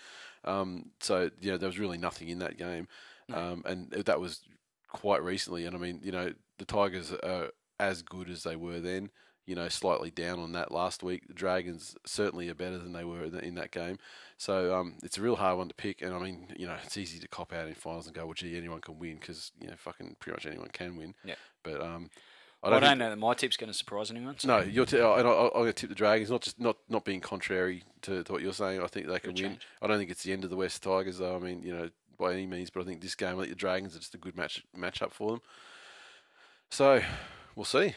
Um, 0.44 0.90
so 1.00 1.30
you 1.40 1.50
know, 1.52 1.58
there 1.58 1.68
was 1.68 1.78
really 1.78 1.98
nothing 1.98 2.28
in 2.28 2.38
that 2.40 2.56
game, 2.58 2.88
No. 3.28 3.36
um, 3.36 3.62
and 3.66 3.90
that 3.90 4.20
was 4.20 4.40
quite 4.88 5.22
recently. 5.22 5.64
And 5.66 5.76
I 5.76 5.78
mean, 5.78 6.00
you 6.02 6.12
know, 6.12 6.32
the 6.58 6.64
Tigers 6.64 7.12
are 7.12 7.50
as 7.78 8.02
good 8.02 8.30
as 8.30 8.42
they 8.42 8.56
were 8.56 8.80
then. 8.80 9.10
You 9.44 9.54
know, 9.54 9.68
slightly 9.68 10.10
down 10.10 10.40
on 10.40 10.52
that 10.52 10.72
last 10.72 11.04
week. 11.04 11.28
The 11.28 11.34
Dragons 11.34 11.96
certainly 12.04 12.48
are 12.48 12.54
better 12.54 12.78
than 12.78 12.92
they 12.92 13.04
were 13.04 13.22
in, 13.22 13.38
in 13.38 13.54
that 13.54 13.70
game. 13.70 13.98
So 14.38 14.74
um, 14.78 14.96
it's 15.02 15.16
a 15.18 15.22
real 15.22 15.36
hard 15.36 15.56
one 15.58 15.68
to 15.68 15.74
pick. 15.74 16.02
And 16.02 16.12
I 16.14 16.18
mean, 16.18 16.48
you 16.56 16.66
know, 16.66 16.76
it's 16.84 16.96
easy 16.96 17.18
to 17.20 17.28
cop 17.28 17.52
out 17.52 17.68
in 17.68 17.74
finals 17.74 18.06
and 18.06 18.14
go, 18.14 18.26
well, 18.26 18.34
gee, 18.34 18.56
anyone 18.56 18.80
can 18.80 18.98
win 18.98 19.16
because 19.16 19.52
you 19.60 19.68
know, 19.68 19.74
fucking 19.76 20.16
pretty 20.20 20.36
much 20.36 20.46
anyone 20.46 20.68
can 20.72 20.96
win. 20.96 21.14
Yeah. 21.24 21.36
But 21.62 21.80
um, 21.80 22.10
I 22.62 22.68
I 22.68 22.70
don't, 22.70 22.80
don't, 22.80 22.90
think- 22.90 22.98
know 22.98 23.10
that 23.10 23.16
my 23.16 23.34
tip's 23.34 23.56
going 23.56 23.72
to 23.72 23.76
surprise 23.76 24.10
anyone. 24.10 24.38
So 24.38 24.48
no, 24.48 24.62
t- 24.62 25.00
I, 25.00 25.04
I, 25.04 25.20
I'm 25.20 25.50
going 25.52 25.66
to 25.66 25.72
tip 25.72 25.88
the 25.88 25.94
Dragons. 25.94 26.30
Not 26.30 26.42
just 26.42 26.60
not 26.60 26.76
not 26.88 27.04
being 27.04 27.20
contrary 27.20 27.82
to, 28.02 28.22
to 28.24 28.32
what 28.32 28.42
you're 28.42 28.52
saying. 28.52 28.82
I 28.82 28.86
think 28.88 29.06
they 29.06 29.18
can 29.18 29.30
win. 29.30 29.36
change. 29.36 29.60
I 29.80 29.86
don't 29.86 29.98
think 29.98 30.10
it's 30.10 30.22
the 30.22 30.32
end 30.32 30.44
of 30.44 30.50
the 30.50 30.56
West 30.56 30.82
Tigers, 30.82 31.18
though. 31.18 31.36
I 31.36 31.38
mean, 31.38 31.62
you 31.62 31.74
know, 31.74 31.88
by 32.18 32.32
any 32.32 32.46
means. 32.46 32.68
But 32.70 32.82
I 32.82 32.84
think 32.84 33.00
this 33.00 33.14
game, 33.14 33.36
I 33.36 33.40
think 33.40 33.50
the 33.50 33.54
Dragons 33.56 33.96
are 33.96 34.00
just 34.00 34.14
a 34.14 34.18
good 34.18 34.36
match 34.36 34.62
matchup 34.76 35.12
for 35.12 35.30
them. 35.30 35.40
So 36.70 37.00
we'll 37.54 37.64
see. 37.64 37.94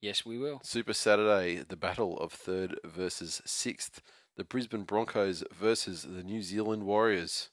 Yes, 0.00 0.26
we 0.26 0.36
will. 0.38 0.60
Super 0.64 0.92
Saturday, 0.92 1.62
the 1.66 1.76
battle 1.76 2.18
of 2.18 2.32
third 2.32 2.78
versus 2.84 3.40
sixth. 3.46 4.02
The 4.36 4.44
Brisbane 4.44 4.82
Broncos 4.82 5.44
versus 5.52 6.02
the 6.02 6.22
New 6.22 6.42
Zealand 6.42 6.84
Warriors. 6.84 7.50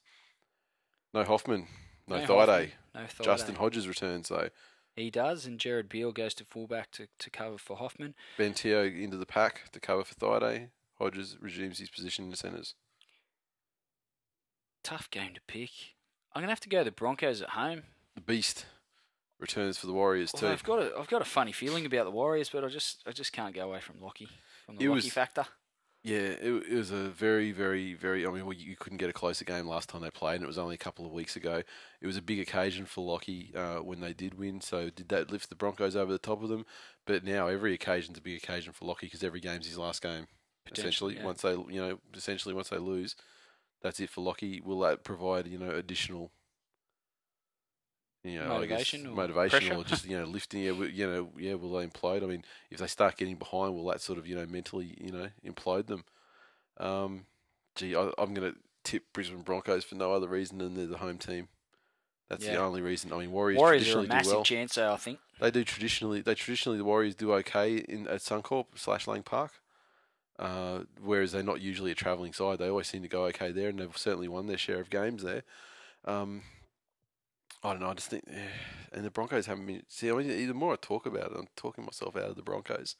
No 1.14 1.22
Hoffman, 1.24 1.68
no, 2.08 2.16
No 2.18 2.26
Thaiday. 2.26 2.70
No 2.94 3.00
Thaiday. 3.02 3.24
Justin 3.24 3.54
Hodges 3.56 3.86
returns 3.86 4.28
though. 4.28 4.48
He 4.96 5.10
does, 5.10 5.46
and 5.46 5.58
Gerard 5.58 5.88
Beale 5.88 6.12
goes 6.12 6.34
to 6.34 6.44
fullback 6.44 6.90
to, 6.92 7.06
to 7.18 7.30
cover 7.30 7.56
for 7.56 7.76
Hoffman. 7.76 8.14
Ben 8.36 8.52
Te'o 8.52 8.82
into 8.84 9.16
the 9.16 9.24
pack 9.26 9.70
to 9.72 9.80
cover 9.80 10.04
for 10.04 10.14
Thaiday. 10.16 10.68
Hodges 10.98 11.36
resumes 11.40 11.78
his 11.78 11.88
position 11.88 12.24
in 12.26 12.30
the 12.30 12.36
centres. 12.36 12.74
Tough 14.82 15.08
game 15.10 15.34
to 15.34 15.40
pick. 15.46 15.70
I'm 16.34 16.42
gonna 16.42 16.50
have 16.52 16.60
to 16.60 16.68
go 16.68 16.82
the 16.82 16.90
Broncos 16.90 17.40
at 17.42 17.50
home. 17.50 17.82
The 18.14 18.20
Beast 18.20 18.66
returns 19.38 19.78
for 19.78 19.86
the 19.86 19.92
Warriors 19.92 20.32
Well, 20.34 20.40
too. 20.40 20.48
I've 20.48 20.62
got 20.64 20.80
a 20.80 20.92
I've 20.98 21.08
got 21.08 21.22
a 21.22 21.26
funny 21.26 21.52
feeling 21.52 21.86
about 21.86 22.04
the 22.04 22.10
Warriors, 22.10 22.50
but 22.50 22.64
I 22.64 22.68
just 22.68 23.02
I 23.06 23.12
just 23.12 23.32
can't 23.32 23.54
go 23.54 23.62
away 23.62 23.80
from 23.80 24.00
Lockie 24.00 24.28
from 24.66 24.76
the 24.76 24.84
It 24.84 24.88
Lockie 24.88 24.96
was- 25.06 25.12
factor. 25.12 25.46
Yeah, 26.04 26.18
it, 26.18 26.64
it 26.68 26.74
was 26.74 26.90
a 26.90 27.08
very, 27.10 27.52
very, 27.52 27.94
very. 27.94 28.26
I 28.26 28.30
mean, 28.30 28.44
well, 28.44 28.56
you 28.56 28.74
couldn't 28.76 28.98
get 28.98 29.08
a 29.08 29.12
closer 29.12 29.44
game 29.44 29.68
last 29.68 29.88
time 29.88 30.02
they 30.02 30.10
played, 30.10 30.36
and 30.36 30.44
it 30.44 30.48
was 30.48 30.58
only 30.58 30.74
a 30.74 30.78
couple 30.78 31.06
of 31.06 31.12
weeks 31.12 31.36
ago. 31.36 31.62
It 32.00 32.06
was 32.06 32.16
a 32.16 32.22
big 32.22 32.40
occasion 32.40 32.86
for 32.86 33.04
Lockie 33.04 33.52
uh, 33.54 33.76
when 33.76 34.00
they 34.00 34.12
did 34.12 34.34
win. 34.34 34.60
So 34.60 34.90
did 34.90 35.08
that 35.10 35.30
lift 35.30 35.48
the 35.48 35.54
Broncos 35.54 35.94
over 35.94 36.10
the 36.10 36.18
top 36.18 36.42
of 36.42 36.48
them? 36.48 36.66
But 37.06 37.22
now 37.24 37.46
every 37.46 37.72
occasion's 37.72 38.18
a 38.18 38.22
big 38.22 38.36
occasion 38.36 38.72
for 38.72 38.84
Lockie 38.84 39.06
because 39.06 39.22
every 39.22 39.40
game's 39.40 39.66
his 39.66 39.78
last 39.78 40.02
game. 40.02 40.26
Potentially, 40.64 41.14
Essentially, 41.14 41.16
yeah. 41.16 41.24
once 41.24 41.42
they, 41.42 41.52
you 41.52 41.80
know, 41.80 41.98
essentially 42.14 42.54
once 42.54 42.68
they 42.70 42.78
lose, 42.78 43.14
that's 43.80 44.00
it 44.00 44.10
for 44.10 44.22
Lockie. 44.22 44.60
Will 44.60 44.80
that 44.80 45.04
provide, 45.04 45.46
you 45.46 45.58
know, 45.58 45.70
additional, 45.70 46.32
you 48.24 48.38
know, 48.38 48.48
Motivation 48.48 49.06
or 49.06 49.14
pressure? 49.14 49.74
or 49.74 49.84
just 49.84 50.04
you 50.04 50.18
know 50.18 50.24
lifting? 50.24 50.62
Yeah, 50.62 50.72
you 50.72 51.06
know, 51.06 51.28
yeah, 51.36 51.54
will 51.54 51.72
they 51.72 51.86
implode? 51.86 52.22
I 52.22 52.26
mean, 52.26 52.44
if 52.70 52.78
they 52.78 52.86
start 52.86 53.16
getting 53.16 53.36
behind, 53.36 53.74
will 53.74 53.86
that 53.86 54.00
sort 54.00 54.18
of 54.18 54.26
you 54.26 54.36
know 54.36 54.46
mentally 54.46 54.94
you 55.00 55.10
know 55.10 55.28
implode 55.44 55.86
them? 55.86 56.04
Um, 56.78 57.26
gee, 57.74 57.96
I, 57.96 58.10
I'm 58.18 58.34
going 58.34 58.52
to 58.52 58.58
tip 58.84 59.04
Brisbane 59.12 59.42
Broncos 59.42 59.84
for 59.84 59.96
no 59.96 60.12
other 60.12 60.28
reason 60.28 60.58
than 60.58 60.74
they're 60.74 60.86
the 60.86 60.98
home 60.98 61.18
team. 61.18 61.48
That's 62.28 62.46
the 62.46 62.56
only 62.56 62.80
reason. 62.80 63.12
I 63.12 63.18
mean, 63.18 63.30
Warriors, 63.30 63.58
Warriors 63.58 63.82
are 63.82 64.00
a 64.00 64.06
traditionally 64.06 64.06
do 64.06 64.14
massive 64.14 64.32
well. 64.32 64.42
chance. 64.44 64.78
I 64.78 64.96
think. 64.96 65.18
They 65.38 65.50
do 65.50 65.64
traditionally. 65.64 66.22
They 66.22 66.34
traditionally 66.34 66.78
the 66.78 66.84
Warriors 66.84 67.14
do 67.14 67.32
okay 67.34 67.76
in 67.76 68.06
at 68.08 68.20
Suncorp 68.20 68.66
slash 68.74 69.06
Lang 69.06 69.22
Park, 69.22 69.52
uh, 70.38 70.80
whereas 71.02 71.32
they're 71.32 71.42
not 71.42 71.60
usually 71.60 71.90
a 71.90 71.94
travelling 71.94 72.32
side. 72.32 72.58
They 72.58 72.68
always 72.68 72.86
seem 72.86 73.02
to 73.02 73.08
go 73.08 73.24
okay 73.26 73.52
there, 73.52 73.68
and 73.68 73.78
they've 73.78 73.98
certainly 73.98 74.28
won 74.28 74.46
their 74.46 74.56
share 74.56 74.80
of 74.80 74.88
games 74.88 75.22
there. 75.22 75.42
Um, 76.06 76.42
I 77.62 77.70
don't 77.70 77.80
know. 77.80 77.90
I 77.90 77.94
just 77.94 78.10
think, 78.10 78.24
eh, 78.28 78.48
and 78.92 79.04
the 79.04 79.10
Broncos 79.10 79.46
haven't 79.46 79.66
been. 79.66 79.82
See, 79.88 80.10
I 80.10 80.14
mean, 80.14 80.28
the 80.28 80.54
more 80.54 80.72
I 80.72 80.76
talk 80.76 81.06
about 81.06 81.30
it, 81.32 81.36
I'm 81.38 81.48
talking 81.56 81.84
myself 81.84 82.16
out 82.16 82.30
of 82.30 82.36
the 82.36 82.42
Broncos. 82.42 82.96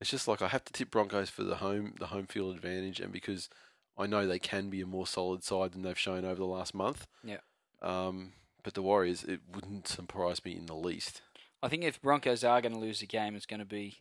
It's 0.00 0.10
just 0.10 0.28
like 0.28 0.42
I 0.42 0.48
have 0.48 0.64
to 0.64 0.72
tip 0.72 0.90
Broncos 0.90 1.30
for 1.30 1.44
the 1.44 1.56
home 1.56 1.94
the 1.98 2.08
home 2.08 2.26
field 2.26 2.54
advantage, 2.54 3.00
and 3.00 3.12
because 3.12 3.48
I 3.96 4.06
know 4.06 4.26
they 4.26 4.38
can 4.38 4.70
be 4.70 4.80
a 4.80 4.86
more 4.86 5.06
solid 5.06 5.44
side 5.44 5.72
than 5.72 5.82
they've 5.82 5.98
shown 5.98 6.24
over 6.24 6.36
the 6.36 6.44
last 6.44 6.74
month. 6.74 7.06
Yeah. 7.22 7.38
Um, 7.80 8.32
but 8.62 8.74
the 8.74 8.82
Warriors, 8.82 9.24
it 9.24 9.40
wouldn't 9.54 9.88
surprise 9.88 10.44
me 10.44 10.56
in 10.56 10.66
the 10.66 10.74
least. 10.74 11.22
I 11.62 11.68
think 11.68 11.84
if 11.84 12.02
Broncos 12.02 12.44
are 12.44 12.60
going 12.60 12.74
to 12.74 12.78
lose 12.78 13.00
the 13.00 13.06
game, 13.06 13.34
it's 13.34 13.46
going 13.46 13.60
to 13.60 13.66
be 13.66 13.98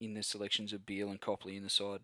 in 0.00 0.14
the 0.14 0.22
selections 0.22 0.72
of 0.72 0.86
Beale 0.86 1.10
and 1.10 1.20
Copley 1.20 1.56
in 1.56 1.62
the 1.62 1.70
side. 1.70 2.00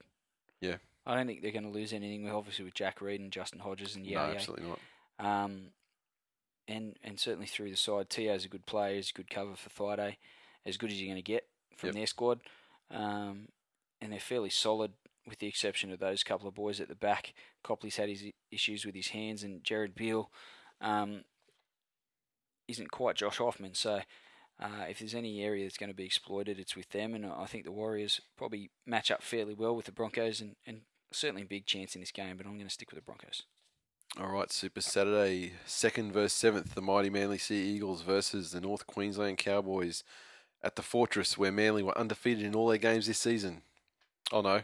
Yeah. 0.60 0.76
I 1.06 1.14
don't 1.14 1.26
think 1.26 1.42
they're 1.42 1.52
going 1.52 1.64
to 1.64 1.70
lose 1.70 1.92
anything. 1.92 2.24
with 2.24 2.32
Obviously, 2.32 2.64
with 2.64 2.74
Jack 2.74 3.00
Reed 3.00 3.20
and 3.20 3.32
Justin 3.32 3.60
Hodges 3.60 3.94
and 3.94 4.04
no, 4.04 4.10
yeah, 4.10 4.26
absolutely 4.26 4.66
not. 4.66 4.78
Um, 5.18 5.68
and 6.68 6.96
and 7.02 7.18
certainly 7.18 7.46
through 7.46 7.70
the 7.70 7.76
side, 7.76 8.08
Te'o's 8.10 8.44
a 8.44 8.48
good 8.48 8.66
player. 8.66 8.94
He's 8.96 9.10
a 9.10 9.14
good 9.14 9.30
cover 9.30 9.56
for 9.56 9.70
Thaiday, 9.70 10.16
as 10.64 10.76
good 10.76 10.90
as 10.90 11.00
you're 11.00 11.08
going 11.12 11.22
to 11.24 11.32
get 11.32 11.46
from 11.76 11.88
Yep. 11.88 11.94
their 11.96 12.06
squad. 12.06 12.40
Um, 12.90 13.48
and 14.00 14.12
they're 14.12 14.20
fairly 14.20 14.50
solid, 14.50 14.92
with 15.26 15.38
the 15.40 15.48
exception 15.48 15.90
of 15.92 15.98
those 15.98 16.22
couple 16.22 16.46
of 16.46 16.54
boys 16.54 16.80
at 16.80 16.88
the 16.88 16.94
back. 16.94 17.34
Copley's 17.64 17.96
had 17.96 18.08
his 18.08 18.24
issues 18.52 18.86
with 18.86 18.94
his 18.94 19.08
hands, 19.08 19.42
and 19.42 19.64
Gerard 19.64 19.94
Beale 19.94 20.30
um, 20.80 21.24
isn't 22.68 22.90
quite 22.90 23.16
Josh 23.16 23.38
Hoffman. 23.38 23.74
So 23.74 24.02
uh, 24.60 24.84
if 24.88 24.98
there's 25.00 25.14
any 25.14 25.42
area 25.42 25.64
that's 25.64 25.78
going 25.78 25.90
to 25.90 25.96
be 25.96 26.04
exploited, 26.04 26.58
it's 26.58 26.76
with 26.76 26.90
them. 26.90 27.14
And 27.14 27.26
I 27.26 27.46
think 27.46 27.64
the 27.64 27.72
Warriors 27.72 28.20
probably 28.36 28.70
match 28.86 29.10
up 29.10 29.22
fairly 29.22 29.54
well 29.54 29.74
with 29.74 29.86
the 29.86 29.92
Broncos, 29.92 30.40
and, 30.40 30.56
and 30.66 30.82
certainly 31.12 31.42
a 31.42 31.46
big 31.46 31.66
chance 31.66 31.94
in 31.94 32.00
this 32.00 32.12
game. 32.12 32.36
But 32.36 32.46
I'm 32.46 32.54
going 32.54 32.66
to 32.66 32.72
stick 32.72 32.90
with 32.90 32.98
the 32.98 33.04
Broncos. 33.04 33.42
All 34.16 34.28
right, 34.28 34.50
Super 34.50 34.80
Saturday, 34.80 35.52
second 35.64 36.12
verse 36.12 36.32
seventh, 36.32 36.74
the 36.74 36.82
mighty 36.82 37.10
Manly 37.10 37.38
Sea 37.38 37.74
Eagles 37.74 38.02
versus 38.02 38.50
the 38.50 38.60
North 38.60 38.86
Queensland 38.86 39.38
Cowboys 39.38 40.02
at 40.62 40.74
the 40.74 40.82
Fortress, 40.82 41.38
where 41.38 41.52
Manly 41.52 41.84
were 41.84 41.96
undefeated 41.96 42.44
in 42.44 42.54
all 42.54 42.68
their 42.68 42.78
games 42.78 43.06
this 43.06 43.18
season. 43.18 43.62
Oh 44.32 44.40
no, 44.40 44.62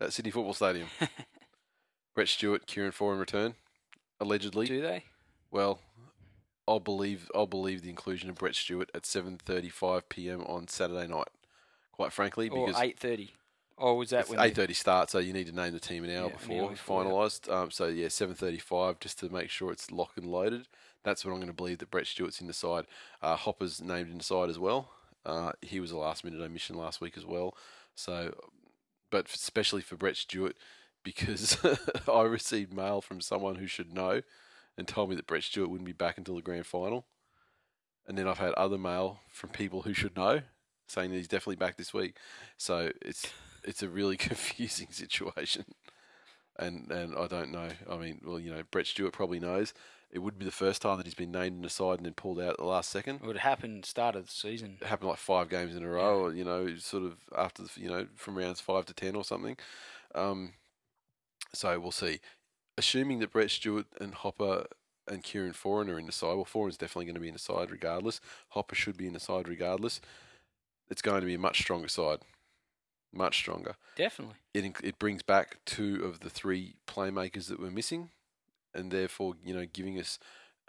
at 0.00 0.12
City 0.12 0.30
Football 0.30 0.54
Stadium. 0.54 0.88
Brett 2.14 2.28
Stewart, 2.28 2.66
Kieran 2.66 2.92
Foran 2.92 3.18
return, 3.18 3.54
allegedly. 4.20 4.66
Do 4.66 4.80
they? 4.82 5.04
Well, 5.50 5.80
I'll 6.68 6.78
believe 6.78 7.28
I'll 7.34 7.46
believe 7.46 7.82
the 7.82 7.90
inclusion 7.90 8.30
of 8.30 8.36
Brett 8.36 8.54
Stewart 8.54 8.90
at 8.94 9.02
7:35 9.02 10.02
p.m. 10.10 10.42
on 10.42 10.68
Saturday 10.68 11.08
night. 11.08 11.28
Quite 11.90 12.12
frankly, 12.12 12.48
because 12.48 12.76
or 12.76 12.84
8:30. 12.84 13.30
Oh, 13.84 13.94
was 13.94 14.10
that 14.10 14.28
when 14.28 14.38
eight 14.38 14.54
thirty 14.54 14.74
start? 14.74 15.10
So 15.10 15.18
you 15.18 15.32
need 15.32 15.48
to 15.48 15.54
name 15.54 15.72
the 15.72 15.80
team 15.80 16.04
an 16.04 16.10
hour 16.10 16.28
yeah, 16.28 16.36
before 16.36 16.70
finalised. 16.70 17.52
Um, 17.52 17.72
so 17.72 17.88
yeah, 17.88 18.06
seven 18.06 18.36
thirty-five 18.36 19.00
just 19.00 19.18
to 19.18 19.28
make 19.28 19.50
sure 19.50 19.72
it's 19.72 19.90
locked 19.90 20.16
and 20.16 20.26
loaded. 20.26 20.68
That's 21.02 21.24
when 21.24 21.34
I'm 21.34 21.40
going 21.40 21.48
to 21.48 21.56
believe 21.56 21.78
that 21.78 21.90
Brett 21.90 22.06
Stewart's 22.06 22.40
in 22.40 22.46
the 22.46 22.52
side. 22.52 22.86
Uh, 23.20 23.34
Hopper's 23.34 23.82
named 23.82 24.12
in 24.12 24.18
the 24.18 24.24
side 24.24 24.48
as 24.48 24.58
well. 24.58 24.90
Uh, 25.26 25.50
he 25.60 25.80
was 25.80 25.90
a 25.90 25.96
last-minute 25.96 26.40
omission 26.40 26.76
last 26.76 27.00
week 27.00 27.16
as 27.16 27.26
well. 27.26 27.56
So, 27.96 28.32
but 29.10 29.28
especially 29.28 29.82
for 29.82 29.96
Brett 29.96 30.16
Stewart, 30.16 30.56
because 31.02 31.58
I 32.12 32.22
received 32.22 32.72
mail 32.72 33.00
from 33.00 33.20
someone 33.20 33.56
who 33.56 33.66
should 33.66 33.92
know, 33.92 34.22
and 34.78 34.86
told 34.86 35.10
me 35.10 35.16
that 35.16 35.26
Brett 35.26 35.42
Stewart 35.42 35.68
wouldn't 35.68 35.86
be 35.86 35.92
back 35.92 36.18
until 36.18 36.36
the 36.36 36.42
grand 36.42 36.66
final. 36.66 37.06
And 38.06 38.16
then 38.16 38.28
I've 38.28 38.38
had 38.38 38.54
other 38.54 38.78
mail 38.78 39.20
from 39.28 39.50
people 39.50 39.82
who 39.82 39.92
should 39.92 40.16
know, 40.16 40.42
saying 40.86 41.10
that 41.10 41.16
he's 41.16 41.28
definitely 41.28 41.56
back 41.56 41.76
this 41.76 41.92
week. 41.92 42.16
So 42.56 42.90
it's 43.00 43.26
it's 43.64 43.82
a 43.82 43.88
really 43.88 44.16
confusing 44.28 44.88
situation, 44.90 45.64
and 46.58 46.90
and 46.90 47.16
I 47.16 47.26
don't 47.26 47.52
know. 47.52 47.68
I 47.90 47.96
mean, 47.96 48.20
well, 48.24 48.38
you 48.38 48.52
know, 48.52 48.62
Brett 48.70 48.86
Stewart 48.86 49.12
probably 49.12 49.40
knows. 49.40 49.74
It 50.12 50.18
would 50.18 50.38
be 50.38 50.44
the 50.44 50.50
first 50.50 50.82
time 50.82 50.98
that 50.98 51.06
he's 51.06 51.14
been 51.14 51.32
named 51.32 51.56
in 51.56 51.62
the 51.62 51.70
side 51.70 51.96
and 51.96 52.04
then 52.04 52.12
pulled 52.12 52.38
out 52.38 52.50
at 52.50 52.56
the 52.58 52.66
last 52.66 52.90
second. 52.90 53.20
It 53.22 53.26
would 53.26 53.38
happen 53.38 53.82
start 53.82 54.14
of 54.14 54.26
the 54.26 54.32
season. 54.32 54.76
It 54.82 54.86
happened 54.86 55.08
like 55.08 55.18
five 55.18 55.48
games 55.48 55.74
in 55.74 55.82
a 55.82 55.88
row, 55.88 56.24
or, 56.24 56.34
you 56.34 56.44
know, 56.44 56.76
sort 56.76 57.04
of 57.04 57.16
after 57.36 57.62
the, 57.62 57.70
you 57.76 57.88
know 57.88 58.06
from 58.14 58.36
rounds 58.36 58.60
five 58.60 58.84
to 58.86 58.94
ten 58.94 59.16
or 59.16 59.24
something. 59.24 59.56
Um, 60.14 60.52
so 61.54 61.80
we'll 61.80 61.92
see. 61.92 62.20
Assuming 62.76 63.20
that 63.20 63.32
Brett 63.32 63.50
Stewart 63.50 63.86
and 64.00 64.14
Hopper 64.14 64.66
and 65.08 65.22
Kieran 65.22 65.52
Foran 65.52 65.88
are 65.88 65.98
in 65.98 66.06
the 66.06 66.12
side, 66.12 66.34
well, 66.34 66.44
Foran's 66.44 66.76
definitely 66.76 67.06
going 67.06 67.14
to 67.14 67.20
be 67.20 67.28
in 67.28 67.34
the 67.34 67.38
side 67.40 67.70
regardless. 67.70 68.20
Hopper 68.50 68.74
should 68.74 68.96
be 68.96 69.06
in 69.06 69.14
the 69.14 69.20
side 69.20 69.48
regardless. 69.48 70.00
It's 70.90 71.02
going 71.02 71.20
to 71.20 71.26
be 71.26 71.34
a 71.34 71.38
much 71.38 71.60
stronger 71.60 71.88
side, 71.88 72.18
much 73.12 73.36
stronger. 73.36 73.76
Definitely. 73.96 74.36
It 74.54 74.76
it 74.82 74.98
brings 74.98 75.22
back 75.22 75.58
two 75.64 76.04
of 76.04 76.20
the 76.20 76.30
three 76.30 76.76
playmakers 76.86 77.48
that 77.48 77.60
were 77.60 77.70
missing, 77.70 78.10
and 78.74 78.90
therefore 78.90 79.34
you 79.44 79.54
know 79.54 79.66
giving 79.70 79.98
us 79.98 80.18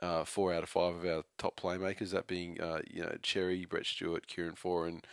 uh, 0.01 0.23
four 0.25 0.53
out 0.53 0.63
of 0.63 0.69
five 0.69 0.95
of 0.95 1.05
our 1.05 1.23
top 1.37 1.59
playmakers. 1.59 2.11
That 2.11 2.27
being 2.27 2.59
uh, 2.61 2.81
you 2.89 3.01
know 3.01 3.15
Cherry, 3.21 3.65
Brett 3.65 3.85
Stewart, 3.85 4.27
Kieran 4.27 4.55
Foran, 4.55 5.03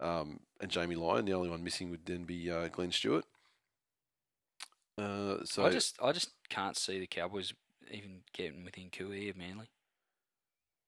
um, 0.00 0.40
and 0.60 0.70
Jamie 0.70 0.96
Lyon. 0.96 1.24
The 1.24 1.34
only 1.34 1.50
one 1.50 1.64
missing 1.64 1.90
would 1.90 2.06
then 2.06 2.24
be 2.24 2.50
uh, 2.50 2.68
Glenn 2.68 2.92
Stewart. 2.92 3.24
Uh, 4.96 5.44
so 5.44 5.64
I 5.64 5.70
just 5.70 5.96
I 6.02 6.12
just 6.12 6.30
can't 6.48 6.76
see 6.76 6.98
the 6.98 7.06
Cowboys 7.06 7.52
even 7.90 8.22
getting 8.32 8.64
within 8.64 8.90
QE 8.90 9.30
of 9.30 9.36
Manly. 9.36 9.68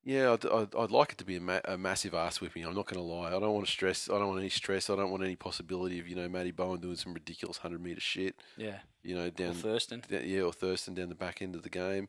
Yeah, 0.02 0.32
I'd, 0.32 0.46
I'd, 0.46 0.74
I'd 0.74 0.90
like 0.90 1.12
it 1.12 1.18
to 1.18 1.24
be 1.26 1.36
a, 1.36 1.40
ma- 1.40 1.60
a 1.66 1.76
massive 1.76 2.14
ass 2.14 2.40
whipping. 2.40 2.64
I'm 2.64 2.74
not 2.74 2.86
going 2.86 2.96
to 3.00 3.06
lie. 3.06 3.28
I 3.28 3.38
don't 3.38 3.52
want 3.52 3.66
to 3.66 3.70
stress. 3.72 4.08
I 4.08 4.18
don't 4.18 4.28
want 4.28 4.40
any 4.40 4.48
stress. 4.48 4.88
I 4.88 4.96
don't 4.96 5.10
want 5.10 5.22
any 5.22 5.36
possibility 5.36 5.98
of 6.00 6.08
you 6.08 6.16
know 6.16 6.28
Matty 6.28 6.52
Bowen 6.52 6.80
doing 6.80 6.96
some 6.96 7.12
ridiculous 7.12 7.58
hundred 7.58 7.82
meter 7.82 8.00
shit. 8.00 8.36
Yeah. 8.56 8.78
You 9.02 9.14
know 9.14 9.26
Or 9.26 9.30
down 9.30 9.52
Thurston. 9.54 10.02
down- 10.10 10.22
yeah, 10.26 10.40
or 10.40 10.52
Thurston 10.52 10.94
down 10.94 11.10
the 11.10 11.14
back 11.14 11.42
end 11.42 11.54
of 11.54 11.62
the 11.62 11.68
game. 11.70 12.08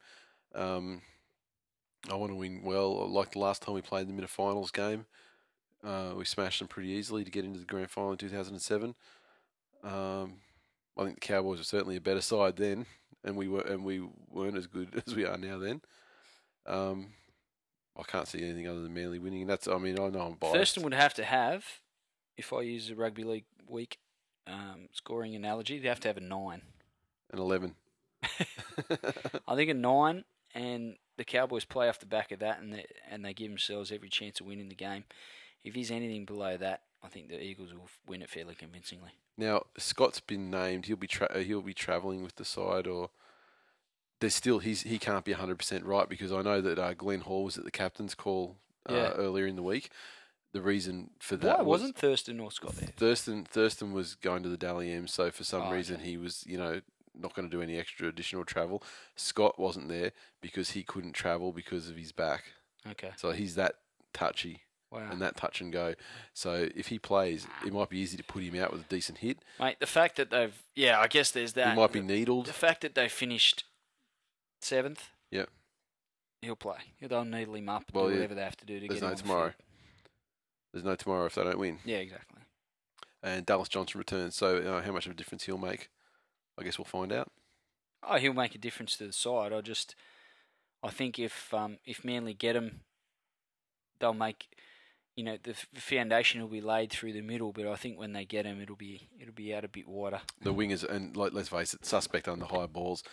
Um, 0.56 1.02
I 2.10 2.16
want 2.16 2.32
to 2.32 2.36
win 2.36 2.62
well. 2.64 3.08
Like 3.10 3.34
the 3.34 3.40
last 3.40 3.62
time 3.62 3.76
we 3.76 3.82
played 3.82 4.08
them 4.08 4.18
in 4.18 4.24
a 4.24 4.28
finals 4.30 4.72
game, 4.72 5.06
uh, 5.84 6.14
we 6.16 6.24
smashed 6.26 6.60
them 6.60 6.68
pretty 6.70 6.90
easily 6.90 7.24
to 7.26 7.30
get 7.32 7.44
into 7.46 7.60
the 7.60 7.66
grand 7.66 7.92
final 7.92 8.12
in 8.14 8.18
2007. 8.18 8.96
Um, 9.84 10.36
I 10.98 11.04
think 11.04 11.16
the 11.22 11.28
Cowboys 11.28 11.58
were 11.58 11.64
certainly 11.64 11.96
a 11.98 12.02
better 12.02 12.22
side 12.22 12.56
then, 12.56 12.86
and 13.24 13.36
we 13.36 13.48
were 13.50 13.62
and 13.62 13.84
we 13.84 14.02
weren't 14.30 14.58
as 14.58 14.68
good 14.68 15.04
as 15.08 15.14
we 15.14 15.26
are 15.26 15.38
now. 15.38 15.58
Then, 15.58 15.82
um, 16.66 17.08
I 18.02 18.04
can't 18.12 18.28
see 18.28 18.44
anything 18.44 18.68
other 18.68 18.82
than 18.82 18.94
Manly 18.94 19.20
winning. 19.20 19.42
And 19.42 19.50
that's 19.50 19.68
I 19.68 19.78
mean 19.78 20.00
I 20.00 20.10
know 20.10 20.22
I'm 20.22 20.34
biased. 20.34 20.56
Thurston 20.56 20.84
would 20.84 20.94
have 20.94 21.14
to 21.16 21.24
have, 21.24 21.64
if 22.36 22.52
I 22.52 22.62
use 22.62 22.90
a 22.90 22.96
rugby 22.96 23.24
league 23.24 23.46
week 23.68 24.00
um, 24.48 24.90
scoring 24.92 25.36
analogy, 25.36 25.80
they 25.80 25.88
have 25.88 26.00
to 26.02 26.08
have 26.08 26.18
a 26.18 26.22
nine. 26.22 26.64
and 27.30 27.40
11. 27.40 27.76
I 29.48 29.56
think 29.56 29.70
a 29.70 29.74
nine, 29.74 30.26
and 30.54 30.96
the 31.18 31.24
Cowboys 31.24 31.66
play 31.66 31.88
off 31.88 32.00
the 32.00 32.06
back 32.06 32.32
of 32.32 32.40
that, 32.40 32.60
and 32.60 32.74
they, 32.74 32.86
and 33.10 33.24
they 33.24 33.34
give 33.34 33.50
themselves 33.50 33.92
every 33.92 34.10
chance 34.10 34.40
of 34.40 34.48
winning 34.48 34.70
the 34.70 34.76
game. 34.76 35.04
If 35.64 35.76
he's 35.76 35.92
anything 35.92 36.26
below 36.26 36.58
that, 36.58 36.82
I 37.04 37.08
think 37.08 37.30
the 37.30 37.42
Eagles 37.42 37.74
will 37.74 37.90
win 38.08 38.22
it 38.22 38.30
fairly 38.30 38.56
convincingly. 38.56 39.12
Now 39.38 39.66
Scott's 39.78 40.20
been 40.20 40.50
named. 40.52 40.86
He'll 40.86 40.98
be 40.98 41.08
tra- 41.08 41.32
uh, 41.34 41.40
he'll 41.40 41.62
be 41.62 41.74
travelling 41.74 42.24
with 42.24 42.36
the 42.36 42.46
side, 42.46 42.88
or 42.88 43.10
there's 44.22 44.34
still 44.36 44.60
he's 44.60 44.84
he 44.84 44.98
can't 44.98 45.26
be 45.26 45.32
100 45.34 45.58
percent 45.58 45.84
right 45.86 46.08
because 46.08 46.32
I 46.32 46.42
know 46.42 46.62
that 46.62 46.80
uh, 46.80 46.94
Glenn 46.94 47.20
Hall 47.22 47.44
was 47.44 47.58
at 47.58 47.66
the 47.66 47.72
captain's 47.72 48.16
call 48.16 48.56
uh, 48.90 48.94
Yeah. 48.94 49.10
earlier 49.18 49.46
in 49.48 49.58
the 49.58 49.64
week. 49.64 49.90
The 50.54 50.62
reason 50.62 51.12
for 51.20 51.36
that 51.38 51.58
Why 51.60 51.64
was 51.64 51.82
wasn't 51.82 51.98
Thurston 51.98 52.40
or 52.40 52.52
Scott 52.52 52.76
there? 52.76 52.90
Thurston 52.96 53.46
Thurston 53.46 53.94
was 53.94 54.16
going 54.16 54.44
to 54.44 54.50
the 54.50 54.58
Dally 54.58 54.92
M, 54.92 55.08
so 55.08 55.32
for 55.32 55.44
some 55.44 55.64
Oh, 55.64 55.72
reason 55.72 55.98
okay. 55.98 56.06
he 56.06 56.18
was 56.18 56.46
you 56.48 56.58
know 56.58 56.82
not 57.14 57.34
going 57.36 57.50
to 57.50 57.54
do 57.56 57.62
any 57.62 57.78
extra 57.78 58.08
additional 58.08 58.46
travel. 58.46 58.82
Scott 59.16 59.60
wasn't 59.60 59.90
there 59.90 60.12
because 60.42 60.72
he 60.72 60.82
couldn't 60.84 61.12
travel 61.14 61.52
because 61.52 61.90
of 61.90 61.98
his 61.98 62.12
back. 62.14 62.44
Okay. 62.90 63.12
So 63.18 63.32
he's 63.32 63.56
that 63.56 63.76
touchy 64.14 64.62
Wow. 64.92 65.08
and 65.10 65.22
that 65.22 65.38
touch 65.38 65.62
and 65.62 65.72
go. 65.72 65.94
So 66.34 66.68
if 66.76 66.88
he 66.88 67.00
plays, 67.00 67.48
it 67.66 67.72
might 67.72 67.90
be 67.90 67.98
easy 68.00 68.18
to 68.18 68.24
put 68.24 68.44
him 68.44 68.62
out 68.62 68.74
with 68.74 68.82
a 68.82 68.90
decent 68.90 69.20
hit. 69.20 69.40
Mate, 69.60 69.80
the 69.80 69.86
fact 69.86 70.18
that 70.18 70.30
they've 70.32 70.54
yeah, 70.76 71.00
I 71.00 71.08
guess 71.08 71.32
there's 71.32 71.54
that. 71.54 71.70
he 71.70 71.76
might 71.80 71.94
be 71.94 72.00
the, 72.02 72.06
needled. 72.08 72.46
the 72.48 72.54
fact 72.54 72.82
that 72.82 72.94
they 72.96 73.08
finished 73.08 73.64
seventh. 74.64 75.10
Yep. 75.32 75.50
He'll 76.42 76.56
play. 76.56 76.78
They'll 77.02 77.26
needle 77.26 77.56
him 77.56 77.70
up. 77.70 77.84
Well, 77.94 78.06
do 78.06 78.12
yeah, 78.12 78.16
whatever 78.18 78.36
they 78.36 78.44
have 78.44 78.58
to 78.58 78.66
do 78.66 78.80
to 78.80 78.88
there's 78.88 79.00
get 79.00 79.06
him 79.06 79.08
no 79.08 79.12
on 79.12 79.16
the 79.16 79.22
tomorrow. 79.22 79.42
field. 79.44 79.56
There's 80.74 80.86
no 80.86 80.96
tomorrow 80.96 81.26
if 81.26 81.36
they 81.36 81.44
don't 81.44 81.60
win. 81.60 81.80
Yeah, 81.86 81.98
exactly. 81.98 82.42
And 83.22 83.46
Dallas 83.46 83.70
Johnson 83.70 84.00
returns. 84.00 84.36
So 84.36 84.58
uh, 84.58 84.82
how 84.82 84.92
much 84.92 85.06
of 85.06 85.12
a 85.12 85.16
difference 85.16 85.44
he'll 85.44 85.58
make, 85.58 85.90
I 86.60 86.64
guess 86.64 86.80
we'll 86.80 86.86
find 86.86 87.12
out. 87.14 87.30
Oh, 88.04 88.18
he'll 88.18 88.34
make 88.34 88.56
a 88.56 88.58
difference 88.58 88.98
to 88.98 89.06
the 89.06 89.14
side. 89.14 89.54
I 89.54 89.62
just, 89.62 89.94
I 90.82 90.90
think 90.90 91.20
if 91.20 91.54
um, 91.54 91.78
if 91.86 92.04
Manly 92.04 92.34
get 92.34 92.56
him, 92.56 92.82
they'll 94.00 94.14
make, 94.14 94.48
you 95.16 95.24
know, 95.26 95.38
the 95.44 95.52
f- 95.52 95.68
foundation 95.76 96.42
will 96.42 96.48
be 96.48 96.62
laid 96.62 96.90
through 96.92 97.14
the 97.14 97.22
middle. 97.22 97.52
But 97.52 97.68
I 97.68 97.76
think 97.76 98.00
when 98.00 98.14
they 98.14 98.24
get 98.26 98.46
him, 98.46 98.62
it'll 98.62 98.76
be 98.76 99.10
it'll 99.20 99.34
be 99.34 99.54
out 99.54 99.66
a 99.66 99.68
bit 99.68 99.88
wider. 99.88 100.22
The 100.42 100.54
wingers 100.54 100.88
and 100.88 101.16
like 101.18 101.34
let's 101.34 101.50
face 101.50 101.74
it, 101.74 101.86
suspect 101.86 102.28
on 102.28 102.40
the 102.40 102.46
high 102.48 102.66
balls, 102.68 103.04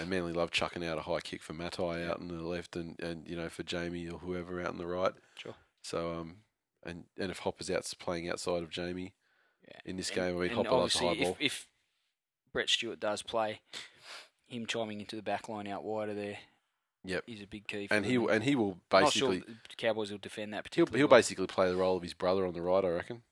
and 0.00 0.08
Manly 0.08 0.32
love 0.32 0.50
chucking 0.50 0.84
out 0.84 0.98
a 0.98 1.02
high 1.02 1.20
kick 1.20 1.42
for 1.42 1.52
Matai 1.54 2.04
out 2.06 2.20
on 2.20 2.28
the 2.28 2.34
left, 2.42 2.76
and, 2.76 2.98
and 3.00 3.26
you 3.28 3.36
know 3.36 3.48
for 3.48 3.62
Jamie 3.64 4.08
or 4.08 4.18
whoever 4.18 4.60
out 4.60 4.68
on 4.68 4.78
the 4.78 4.86
right. 4.86 5.12
Sure. 5.36 5.54
So 5.82 6.12
um, 6.12 6.36
and 6.84 7.04
and 7.18 7.30
if 7.30 7.40
Hopper's 7.40 7.70
out 7.70 7.90
playing 7.98 8.28
outside 8.30 8.62
of 8.62 8.70
Jamie 8.70 9.14
Yeah. 9.66 9.80
in 9.84 9.96
this 9.96 10.10
And- 10.10 10.16
game, 10.16 10.36
I 10.38 10.40
mean 10.42 10.50
Hopper 10.50 10.70
loves 10.70 10.94
high 10.96 11.14
ball. 11.14 11.36
if, 11.40 11.40
if 11.40 11.66
Brett 12.52 12.68
Stewart 12.70 13.00
does 13.00 13.22
play, 13.22 13.60
him 14.46 14.64
chiming 14.66 15.00
into 15.00 15.16
the 15.16 15.22
back 15.22 15.48
line 15.48 15.66
out 15.66 15.84
wider 15.84 16.14
there 16.14 16.38
Yep. 17.08 17.24
is 17.26 17.42
a 17.42 17.46
big 17.46 17.66
key. 17.66 17.86
For 17.86 17.94
and 17.94 18.04
he 18.04 18.16
and 18.16 18.44
he 18.44 18.54
will 18.54 18.78
basically 18.90 19.38
not 19.38 19.46
sure 19.46 19.54
the 19.68 19.76
Cowboys 19.76 20.10
will 20.10 20.18
defend 20.18 20.52
that 20.52 20.68
he'll 20.74 20.86
he'll 20.86 21.08
well. 21.08 21.18
basically 21.18 21.46
play 21.46 21.70
the 21.70 21.76
role 21.76 21.96
of 21.96 22.02
his 22.02 22.12
brother 22.12 22.46
on 22.46 22.52
the 22.52 22.60
right, 22.60 22.84
I 22.84 22.88
reckon. 22.88 23.22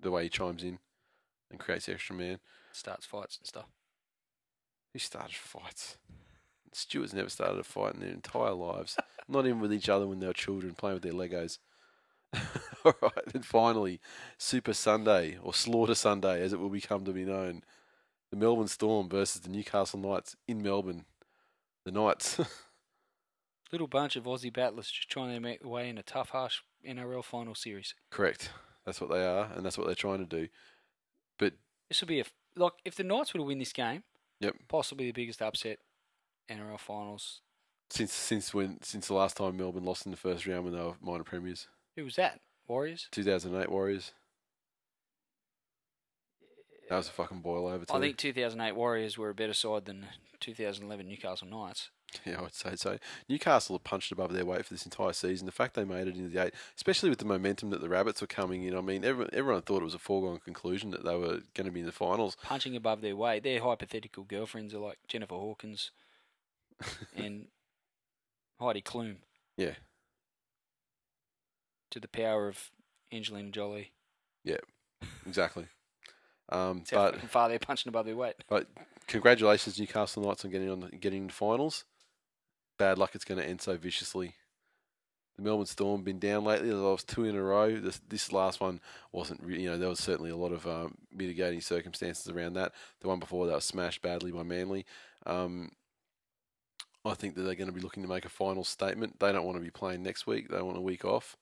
The 0.00 0.10
way 0.10 0.24
he 0.24 0.28
chimes 0.30 0.62
in 0.62 0.78
and 1.50 1.60
creates 1.60 1.86
the 1.86 1.92
extra 1.92 2.16
man. 2.16 2.38
starts 2.72 3.04
fights 3.04 3.36
and 3.38 3.46
stuff. 3.46 3.66
He 4.92 4.98
started 4.98 5.34
fights? 5.34 5.98
Stewart's 6.72 7.12
never 7.12 7.28
started 7.28 7.58
a 7.58 7.64
fight 7.64 7.94
in 7.94 8.00
their 8.00 8.10
entire 8.10 8.52
lives. 8.52 8.96
Not 9.28 9.46
even 9.46 9.60
with 9.60 9.72
each 9.72 9.88
other 9.88 10.06
when 10.06 10.20
they 10.20 10.26
were 10.26 10.32
children, 10.32 10.74
playing 10.74 10.94
with 10.94 11.02
their 11.02 11.12
Legos. 11.12 11.58
All 12.84 12.94
right, 13.02 13.34
and 13.34 13.44
finally, 13.44 14.00
Super 14.38 14.72
Sunday, 14.72 15.38
or 15.42 15.52
Slaughter 15.52 15.94
Sunday, 15.94 16.40
as 16.42 16.52
it 16.52 16.60
will 16.60 16.68
become 16.68 17.04
to 17.04 17.12
be 17.12 17.24
known. 17.24 17.62
The 18.30 18.36
Melbourne 18.36 18.68
Storm 18.68 19.08
versus 19.08 19.40
the 19.42 19.50
Newcastle 19.50 19.98
Knights 19.98 20.36
in 20.46 20.62
Melbourne. 20.62 21.04
The 21.84 21.92
Knights. 21.92 22.38
Little 23.70 23.86
bunch 23.86 24.16
of 24.16 24.24
Aussie 24.24 24.52
battlers 24.52 24.90
just 24.90 25.10
trying 25.10 25.34
to 25.34 25.40
make 25.40 25.60
their 25.60 25.68
way 25.68 25.88
in 25.90 25.98
a 25.98 26.02
tough, 26.02 26.30
harsh 26.30 26.60
NRL 26.86 27.22
final 27.24 27.54
series. 27.54 27.94
Correct. 28.10 28.50
That's 28.86 29.00
what 29.00 29.10
they 29.10 29.24
are, 29.24 29.50
and 29.54 29.64
that's 29.64 29.76
what 29.76 29.86
they're 29.86 29.94
trying 29.94 30.20
to 30.20 30.24
do. 30.24 30.48
But 31.38 31.52
This 31.88 32.00
would 32.00 32.08
be 32.08 32.20
a 32.20 32.24
like 32.56 32.72
if 32.84 32.94
the 32.96 33.04
Knights 33.04 33.34
were 33.34 33.38
to 33.38 33.44
win 33.44 33.58
this 33.58 33.72
game. 33.74 34.04
Yep. 34.40 34.54
Possibly 34.68 35.06
the 35.06 35.12
biggest 35.12 35.42
upset 35.42 35.78
NRL 36.50 36.80
finals. 36.80 37.42
since 37.90 38.12
since 38.12 38.54
when 38.54 38.80
since 38.82 39.08
the 39.08 39.14
last 39.14 39.36
time 39.36 39.56
Melbourne 39.58 39.84
lost 39.84 40.06
in 40.06 40.12
the 40.12 40.16
first 40.16 40.46
round 40.46 40.64
when 40.64 40.72
they 40.72 40.80
were 40.80 40.94
minor 41.02 41.24
premiers, 41.24 41.68
Who 41.96 42.04
was 42.04 42.16
that? 42.16 42.40
Warriors. 42.66 43.08
2008 43.10 43.70
Warriors. 43.70 44.12
That 46.88 46.96
was 46.96 47.08
a 47.08 47.12
fucking 47.12 47.40
boil 47.40 47.66
over 47.66 47.84
too. 47.84 47.92
I 47.94 48.00
think 48.00 48.16
2008 48.16 48.74
Warriors 48.74 49.18
were 49.18 49.28
a 49.28 49.34
better 49.34 49.52
side 49.52 49.84
than 49.84 50.06
2011 50.40 51.06
Newcastle 51.06 51.46
Knights. 51.48 51.90
Yeah, 52.24 52.40
I'd 52.42 52.54
say 52.54 52.74
so. 52.74 52.98
Newcastle 53.28 53.76
have 53.76 53.84
punched 53.84 54.12
above 54.12 54.32
their 54.32 54.44
weight 54.46 54.64
for 54.64 54.72
this 54.72 54.86
entire 54.86 55.12
season. 55.12 55.44
The 55.44 55.52
fact 55.52 55.74
they 55.74 55.84
made 55.84 56.08
it 56.08 56.16
into 56.16 56.30
the 56.30 56.42
eight, 56.46 56.54
especially 56.74 57.10
with 57.10 57.18
the 57.18 57.26
momentum 57.26 57.68
that 57.70 57.82
the 57.82 57.88
Rabbits 57.88 58.22
were 58.22 58.26
coming 58.26 58.62
in, 58.62 58.74
I 58.74 58.80
mean, 58.80 59.04
everyone, 59.04 59.30
everyone 59.34 59.60
thought 59.62 59.82
it 59.82 59.84
was 59.84 59.94
a 59.94 59.98
foregone 59.98 60.38
conclusion 60.38 60.90
that 60.92 61.04
they 61.04 61.14
were 61.16 61.40
going 61.54 61.66
to 61.66 61.70
be 61.70 61.80
in 61.80 61.86
the 61.86 61.92
finals. 61.92 62.36
Punching 62.42 62.74
above 62.74 63.02
their 63.02 63.14
weight. 63.14 63.42
Their 63.42 63.60
hypothetical 63.60 64.24
girlfriends 64.24 64.72
are 64.74 64.78
like 64.78 64.98
Jennifer 65.06 65.34
Hawkins 65.34 65.90
and 67.16 67.48
Heidi 68.58 68.80
Klum. 68.80 69.16
Yeah. 69.58 69.74
to 71.90 72.00
the 72.00 72.08
power 72.08 72.48
of 72.48 72.70
Angelina 73.12 73.50
Jolie. 73.50 73.92
Yeah, 74.44 74.58
exactly. 75.26 75.66
Um, 76.50 76.82
but 76.90 77.20
far 77.28 77.50
they're 77.50 77.58
punching 77.58 77.90
above 77.90 78.06
their 78.06 78.16
weight. 78.16 78.36
but 78.48 78.66
congratulations, 79.06 79.78
Newcastle 79.78 80.22
Knights, 80.22 80.46
on 80.46 80.50
getting 80.50 80.70
on 80.70 80.80
the, 80.80 80.88
getting 80.96 81.28
finals. 81.28 81.84
Bad 82.78 82.98
luck, 82.98 83.14
it's 83.14 83.24
going 83.24 83.40
to 83.40 83.46
end 83.46 83.60
so 83.60 83.76
viciously. 83.76 84.34
The 85.36 85.44
Melbourne 85.44 85.66
Storm 85.66 86.02
been 86.02 86.18
down 86.18 86.44
lately. 86.44 86.68
They 86.68 86.74
lost 86.74 87.08
two 87.08 87.24
in 87.24 87.36
a 87.36 87.42
row. 87.42 87.76
This 87.76 88.00
this 88.08 88.32
last 88.32 88.60
one 88.60 88.80
wasn't. 89.12 89.42
Re- 89.42 89.60
you 89.62 89.70
know, 89.70 89.78
there 89.78 89.88
was 89.88 90.00
certainly 90.00 90.30
a 90.30 90.36
lot 90.36 90.52
of 90.52 90.66
um, 90.66 90.96
mitigating 91.12 91.60
circumstances 91.60 92.28
around 92.28 92.54
that. 92.54 92.72
The 93.00 93.08
one 93.08 93.20
before 93.20 93.46
that 93.46 93.54
was 93.54 93.64
smashed 93.64 94.02
badly 94.02 94.32
by 94.32 94.42
Manly. 94.42 94.84
Um, 95.26 95.70
I 97.04 97.14
think 97.14 97.36
that 97.36 97.42
they're 97.42 97.54
going 97.54 97.68
to 97.68 97.74
be 97.74 97.80
looking 97.80 98.02
to 98.02 98.08
make 98.08 98.24
a 98.24 98.30
final 98.30 98.64
statement. 98.64 99.20
They 99.20 99.30
don't 99.30 99.44
want 99.44 99.56
to 99.58 99.64
be 99.64 99.70
playing 99.70 100.02
next 100.02 100.26
week. 100.26 100.48
They 100.48 100.60
want 100.60 100.76
a 100.76 100.80
week 100.80 101.04
off. 101.04 101.36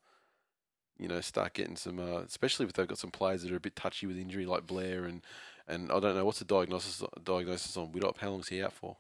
You 0.99 1.09
know, 1.09 1.21
start 1.23 1.55
getting 1.55 1.77
some, 1.77 1.99
uh, 1.99 2.21
especially 2.21 2.67
if 2.67 2.75
they've 2.75 2.87
got 2.87 2.99
some 2.99 3.11
players 3.11 3.43
that 3.43 3.53
are 3.53 3.57
a 3.57 3.61
bit 3.61 3.77
touchy 3.77 4.07
with 4.07 4.19
injury, 4.19 4.45
like 4.45 4.67
Blair 4.67 5.05
and 5.05 5.23
and 5.69 5.91
I 5.91 6.01
don't 6.01 6.15
know 6.15 6.25
what's 6.25 6.39
the 6.39 6.45
diagnosis 6.45 7.03
diagnosis 7.25 7.77
on 7.77 7.93
Widdop. 7.93 8.19
How 8.19 8.31
long's 8.31 8.49
he 8.49 8.63
out 8.63 8.73
for? 8.73 8.97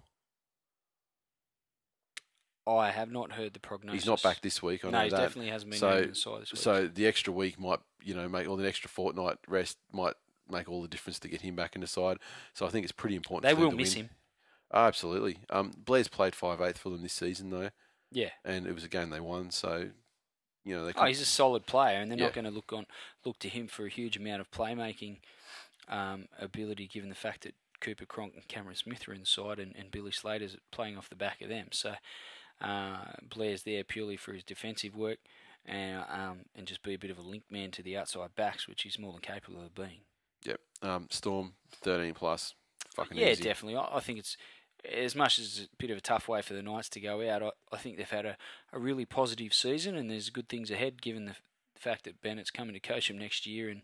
I 2.66 2.90
have 2.90 3.10
not 3.12 3.32
heard 3.32 3.52
the 3.55 3.60
prognosis. 3.60 4.02
He's 4.02 4.06
not 4.06 4.22
back 4.22 4.40
this 4.40 4.62
week. 4.62 4.84
I 4.84 4.90
no, 4.90 4.98
know 4.98 5.05
he 5.05 5.10
that. 5.10 5.16
definitely 5.18 5.51
hasn't 5.51 5.70
been 5.70 5.78
So- 5.80 6.02
the 6.06 6.14
side 6.14 6.43
this 6.43 6.52
week. 6.52 6.60
So 6.62 6.86
the 6.88 7.06
extra 7.06 7.32
week 7.32 7.59
might, 7.60 7.78
you 8.02 8.14
know, 8.14 8.28
make 8.28 8.48
or 8.48 8.56
the 8.56 8.66
extra 8.66 8.88
fortnight 8.90 9.38
rest 9.47 9.78
might 9.93 10.14
make 10.48 10.68
all 10.68 10.82
the 10.82 10.88
difference 10.88 11.18
to 11.20 11.28
get 11.28 11.40
him 11.43 11.55
back 11.56 11.74
in 11.74 11.80
the 11.80 11.86
side. 11.86 12.18
So 12.55 12.66
I 12.66 12.70
think 12.70 12.84
it's 12.84 12.93
pretty 12.93 13.16
important. 13.16 13.43
they 13.44 13.60
will 13.60 13.70
to 13.70 13.76
miss 13.76 13.94
win. 13.94 14.05
him. 14.06 14.10
Oh, 14.72 14.84
absolutely. 14.86 15.38
Um, 15.51 15.72
Blair's 15.76 16.09
played 16.09 16.34
five 16.34 16.60
eighth 16.60 16.78
for 16.78 16.90
them 16.90 17.02
this 17.02 17.12
season 17.12 17.51
though, 17.51 17.70
Yeah. 18.10 18.30
and 18.44 18.66
it 18.66 18.74
was 18.74 18.82
a 18.84 18.88
game 18.88 19.10
they 19.10 19.20
won. 19.20 19.51
So, 19.52 19.90
you 20.64 20.74
know, 20.74 20.84
they. 20.84 20.93
Oh, 20.97 21.05
he's 21.05 21.20
a 21.20 21.24
solid 21.24 21.66
player, 21.66 22.01
and 22.01 22.10
they're 22.10 22.18
Yeah. 22.18 22.24
not 22.24 22.34
going 22.34 22.44
to 22.47 22.51
look 22.51 22.72
on 22.72 22.86
look 23.24 23.38
to 23.40 23.48
him 23.48 23.68
for 23.68 23.86
a 23.86 23.88
huge 23.88 24.16
amount 24.16 24.40
of 24.40 24.51
playmaking 24.51 25.20
um, 25.88 26.26
ability, 26.40 26.88
given 26.88 27.09
the 27.10 27.14
fact 27.14 27.43
that 27.44 27.55
Cooper 27.80 28.06
Cronk 28.06 28.34
and 28.34 28.48
Cameron 28.48 28.74
Smith 28.74 29.06
are 29.09 29.12
inside, 29.14 29.60
and, 29.60 29.74
and 29.76 29.90
Billy 29.93 30.10
Slater's 30.10 30.56
playing 30.72 30.97
off 30.97 31.09
the 31.09 31.14
back 31.14 31.40
of 31.43 31.48
them. 31.48 31.68
So 31.70 31.94
uh, 32.61 33.12
Blair's 33.28 33.62
there 33.62 33.85
purely 33.85 34.16
for 34.16 34.33
his 34.33 34.45
defensive 34.45 34.97
work, 34.97 35.19
and 35.65 36.05
um, 36.11 36.39
and 36.55 36.66
just 36.66 36.83
be 36.83 36.95
a 36.95 36.99
bit 36.99 37.11
of 37.11 37.19
a 37.19 37.23
link 37.23 37.45
man 37.51 37.70
to 37.73 37.83
the 37.83 37.97
outside 37.97 38.35
backs, 38.37 38.69
which 38.69 38.83
he's 38.83 38.99
more 38.99 39.12
than 39.12 39.20
capable 39.20 39.62
of 39.62 39.74
being. 39.74 40.01
Yep. 40.45 40.61
Um, 40.83 41.07
Storm 41.11 41.53
thirteen 41.83 42.15
plus. 42.15 42.55
Fucking 42.95 43.16
yeah, 43.19 43.28
easy. 43.28 43.45
definitely. 43.45 43.77
I, 43.77 43.97
I 43.97 44.01
think 44.01 44.19
it's 44.19 44.37
as 44.91 45.15
much 45.15 45.39
as 45.39 45.69
a 45.70 45.77
bit 45.77 45.91
of 45.91 45.99
a 45.99 46.03
tough 46.03 46.28
way 46.28 46.41
for 46.43 46.55
the 46.55 46.62
Knights 46.62 46.89
to 46.91 47.01
go 47.01 47.28
out. 47.28 47.43
I, 47.43 47.51
I 47.73 47.77
think 47.78 47.97
they've 47.97 48.09
had 48.09 48.27
a, 48.27 48.37
a 48.73 48.78
really 48.78 49.05
positive 49.05 49.53
season, 49.53 49.97
and 49.97 50.11
there's 50.11 50.31
good 50.31 50.49
things 50.49 50.70
ahead, 50.70 51.03
given 51.03 51.27
the 51.27 51.35
fact 51.74 52.05
that 52.05 52.23
Bennett's 52.23 52.51
coming 52.51 52.74
to 52.74 52.81
coach 52.81 53.11
him 53.11 53.19
next 53.19 53.47
year, 53.47 53.69
and 53.69 53.83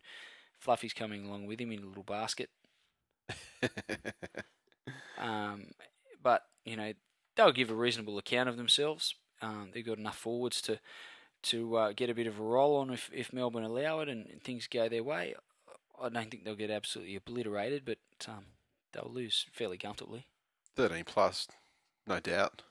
Fluffy's 0.59 0.95
coming 0.95 1.27
along 1.27 1.47
with 1.47 1.61
him 1.61 1.73
in 1.73 1.83
a 1.83 1.87
little 1.87 2.05
basket. 2.05 2.51
Um, 5.23 5.67
but 6.23 6.43
you 6.65 6.77
know 6.77 6.93
they'll 7.37 7.53
give 7.53 7.71
a 7.71 7.75
reasonable 7.75 8.19
account 8.19 8.49
of 8.49 8.57
themselves. 8.57 9.15
Um, 9.41 9.71
they've 9.73 9.87
got 9.87 9.99
enough 9.99 10.19
forwards 10.19 10.61
to 10.63 10.79
to 11.43 11.77
uh, 11.77 11.93
get 11.93 12.09
a 12.09 12.15
bit 12.15 12.29
of 12.29 12.39
a 12.39 12.43
roll 12.43 12.77
on 12.77 12.91
if, 12.91 13.11
if 13.13 13.33
Melbourne 13.33 13.65
allow 13.65 13.99
it 13.99 14.09
and, 14.09 14.41
things 14.45 14.69
go 14.69 14.89
their 14.89 15.03
way. 15.03 15.35
I 16.01 16.09
don't 16.09 16.31
think 16.31 16.45
they'll 16.45 16.55
get 16.55 16.71
absolutely 16.71 17.17
obliterated, 17.17 17.85
but 17.85 17.99
um, 18.29 18.45
they'll 18.93 19.11
lose 19.13 19.47
fairly 19.53 19.77
comfortably. 19.77 20.27
thirteen 20.77 21.05
plus, 21.05 21.49
no 22.07 22.21
doubt. 22.21 22.63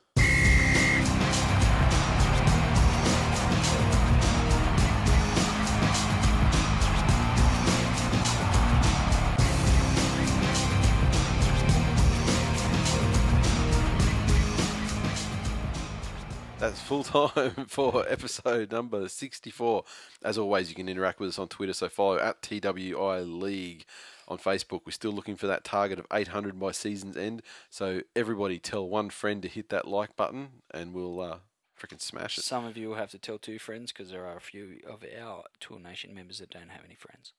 That's 16.61 16.79
full 16.79 17.03
time 17.03 17.65
for 17.67 18.05
episode 18.07 18.71
number 18.71 19.09
64. 19.09 19.83
As 20.23 20.37
always, 20.37 20.69
you 20.69 20.75
can 20.75 20.87
interact 20.87 21.19
with 21.19 21.29
us 21.29 21.39
on 21.39 21.47
Twitter, 21.47 21.73
so 21.73 21.89
follow 21.89 22.19
at 22.19 22.43
TWI 22.43 23.21
League 23.21 23.85
on 24.27 24.37
Facebook. 24.37 24.81
We're 24.85 24.91
still 24.91 25.11
looking 25.11 25.35
for 25.35 25.47
that 25.47 25.63
target 25.63 25.97
of 25.97 26.05
800 26.13 26.59
by 26.59 26.71
season's 26.71 27.17
end. 27.17 27.41
So 27.71 28.01
everybody 28.15 28.59
tell 28.59 28.87
one 28.87 29.09
friend 29.09 29.41
to 29.41 29.47
hit 29.47 29.69
that 29.69 29.87
like 29.87 30.15
button 30.15 30.49
and 30.71 30.93
we'll 30.93 31.19
uh, 31.19 31.37
freaking 31.75 31.99
smash 31.99 32.37
it. 32.37 32.43
Some 32.43 32.65
of 32.65 32.77
you 32.77 32.89
will 32.89 32.95
have 32.95 33.09
to 33.09 33.17
tell 33.17 33.39
two 33.39 33.57
friends 33.57 33.91
because 33.91 34.11
there 34.11 34.27
are 34.27 34.37
a 34.37 34.41
few 34.41 34.81
of 34.87 35.03
our 35.19 35.45
Tour 35.59 35.79
Nation 35.79 36.13
members 36.13 36.37
that 36.37 36.51
don't 36.51 36.69
have 36.69 36.85
any 36.85 36.93
friends. 36.95 37.33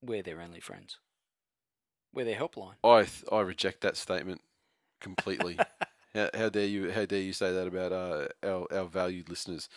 We're 0.00 0.22
their 0.22 0.40
only 0.40 0.60
friends. 0.60 0.98
We're 2.14 2.26
their 2.26 2.38
helpline. 2.38 2.74
I 2.84 3.00
th- 3.00 3.24
I 3.32 3.40
reject 3.40 3.80
that 3.80 3.96
statement 3.96 4.40
completely. 5.00 5.58
how, 6.14 6.30
how 6.34 6.48
dare 6.48 6.66
you? 6.66 6.90
How 6.90 7.04
dare 7.04 7.20
you 7.20 7.32
say 7.32 7.52
that 7.52 7.66
about 7.66 7.92
uh, 7.92 8.28
our 8.42 8.66
our 8.72 8.84
valued 8.86 9.28
listeners? 9.28 9.68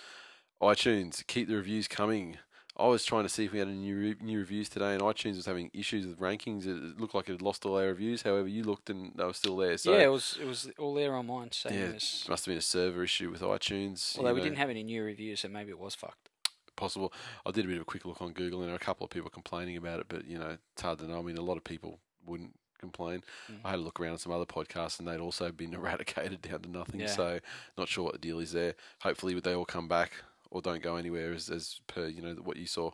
iTunes, 0.61 1.25
keep 1.27 1.47
the 1.47 1.55
reviews 1.55 1.87
coming. 1.87 2.37
I 2.77 2.87
was 2.87 3.05
trying 3.05 3.23
to 3.23 3.29
see 3.29 3.45
if 3.45 3.53
we 3.53 3.59
had 3.59 3.69
any 3.69 3.77
new 3.77 3.97
re- 3.97 4.15
new 4.19 4.39
reviews 4.39 4.67
today, 4.67 4.93
and 4.93 5.01
iTunes 5.01 5.35
was 5.35 5.45
having 5.45 5.71
issues 5.73 6.05
with 6.05 6.19
rankings. 6.19 6.65
It 6.65 6.99
looked 6.99 7.15
like 7.15 7.29
it 7.29 7.33
had 7.33 7.41
lost 7.41 7.65
all 7.65 7.77
our 7.77 7.87
reviews. 7.87 8.23
However, 8.23 8.49
you 8.49 8.63
looked 8.63 8.89
and 8.89 9.13
they 9.15 9.23
were 9.23 9.33
still 9.33 9.55
there. 9.55 9.77
So 9.77 9.93
yeah, 9.93 10.03
it 10.03 10.11
was 10.11 10.37
it 10.41 10.45
was 10.45 10.69
all 10.77 10.93
there 10.93 11.15
on 11.15 11.27
mine. 11.27 11.51
Same 11.51 11.73
yeah, 11.73 11.95
as 11.95 12.25
must 12.27 12.45
have 12.45 12.51
been 12.51 12.57
a 12.57 12.61
server 12.61 13.03
issue 13.03 13.29
with 13.31 13.41
iTunes. 13.41 14.17
although 14.17 14.33
we 14.33 14.39
know, 14.39 14.45
didn't 14.45 14.57
have 14.57 14.69
any 14.69 14.83
new 14.83 15.03
reviews, 15.03 15.39
so 15.39 15.47
maybe 15.47 15.69
it 15.71 15.79
was 15.79 15.95
fucked. 15.95 16.29
possible. 16.75 17.13
I 17.45 17.51
did 17.51 17.63
a 17.63 17.67
bit 17.67 17.77
of 17.77 17.83
a 17.83 17.85
quick 17.85 18.05
look 18.05 18.21
on 18.21 18.33
Google, 18.33 18.59
and 18.59 18.67
there 18.67 18.75
are 18.75 18.77
a 18.77 18.85
couple 18.85 19.05
of 19.05 19.09
people 19.09 19.29
complaining 19.29 19.77
about 19.77 20.01
it, 20.01 20.07
but 20.09 20.25
you 20.25 20.37
know, 20.37 20.57
it's 20.73 20.81
hard 20.81 20.99
to 20.99 21.07
know. 21.07 21.19
I 21.19 21.21
mean, 21.21 21.37
a 21.37 21.41
lot 21.41 21.55
of 21.55 21.63
people 21.63 21.99
wouldn't 22.25 22.55
complain. 22.79 23.23
Mm. 23.51 23.57
I 23.63 23.71
had 23.71 23.79
a 23.79 23.81
look 23.81 23.99
around 23.99 24.13
at 24.13 24.21
some 24.21 24.31
other 24.31 24.45
podcasts, 24.45 24.99
and 24.99 25.07
they'd 25.07 25.19
also 25.19 25.51
been 25.51 25.73
eradicated 25.79 26.41
down 26.41 26.61
to 26.61 26.69
nothing. 26.69 27.01
Yeah. 27.01 27.07
So, 27.07 27.39
not 27.77 27.87
sure 27.87 28.03
what 28.03 28.13
the 28.13 28.19
deal 28.19 28.39
is 28.39 28.51
there. 28.51 28.75
Hopefully, 29.01 29.39
they 29.39 29.53
all 29.53 29.65
come 29.65 29.87
back 29.87 30.11
or 30.51 30.61
don't 30.61 30.81
go 30.81 30.95
anywhere, 30.95 31.33
as, 31.33 31.49
as 31.49 31.81
per 31.87 32.07
you 32.07 32.21
know 32.21 32.35
what 32.35 32.57
you 32.57 32.67
saw. 32.67 32.91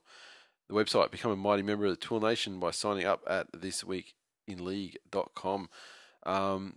The 0.69 0.75
website 0.75 1.11
become 1.11 1.31
a 1.31 1.35
mighty 1.35 1.63
member 1.63 1.85
of 1.85 1.91
the 1.91 1.97
Tour 1.97 2.21
Nation 2.21 2.59
by 2.59 2.71
signing 2.71 3.05
up 3.05 3.21
at 3.29 3.51
thisweekinleague.com. 3.51 5.69
Um, 6.23 6.75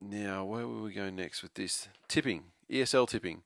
now, 0.00 0.44
where 0.44 0.66
will 0.66 0.82
we 0.82 0.92
go 0.92 1.08
next 1.08 1.42
with 1.42 1.54
this 1.54 1.88
tipping? 2.08 2.44
ESL 2.70 3.08
tipping 3.08 3.42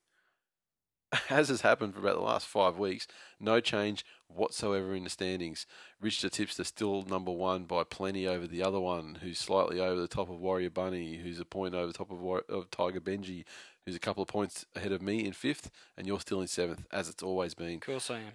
as 1.30 1.48
has 1.48 1.62
happened 1.62 1.94
for 1.94 2.00
about 2.00 2.16
the 2.16 2.22
last 2.22 2.46
five 2.46 2.78
weeks, 2.78 3.06
no 3.38 3.60
change 3.60 4.04
whatsoever 4.28 4.94
in 4.94 5.04
the 5.04 5.10
standings. 5.10 5.66
Richter 6.00 6.28
Tipster 6.28 6.64
still 6.64 7.02
number 7.02 7.32
one 7.32 7.64
by 7.64 7.84
plenty 7.84 8.26
over 8.26 8.46
the 8.46 8.62
other 8.62 8.80
one, 8.80 9.18
who's 9.22 9.38
slightly 9.38 9.80
over 9.80 10.00
the 10.00 10.08
top 10.08 10.30
of 10.30 10.40
Warrior 10.40 10.70
Bunny, 10.70 11.16
who's 11.16 11.40
a 11.40 11.44
point 11.44 11.74
over 11.74 11.86
the 11.86 11.92
top 11.92 12.10
of, 12.10 12.20
War- 12.20 12.44
of 12.48 12.70
Tiger 12.70 13.00
Benji, 13.00 13.44
who's 13.84 13.96
a 13.96 14.00
couple 14.00 14.22
of 14.22 14.28
points 14.28 14.66
ahead 14.76 14.92
of 14.92 15.02
me 15.02 15.24
in 15.24 15.32
fifth, 15.32 15.70
and 15.96 16.06
you're 16.06 16.20
still 16.20 16.40
in 16.40 16.46
seventh, 16.46 16.86
as 16.92 17.08
it's 17.08 17.22
always 17.22 17.54
been. 17.54 17.76
Of 17.76 17.80
course 17.80 18.10
I 18.10 18.18
am. 18.18 18.32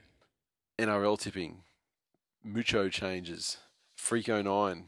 NRL 0.77 1.17
tipping, 1.17 1.61
Mucho 2.43 2.89
changes, 2.89 3.57
Freako 3.97 4.43
9 4.43 4.85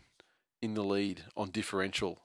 in 0.62 0.74
the 0.74 0.84
lead 0.84 1.24
on 1.36 1.50
differential. 1.50 2.20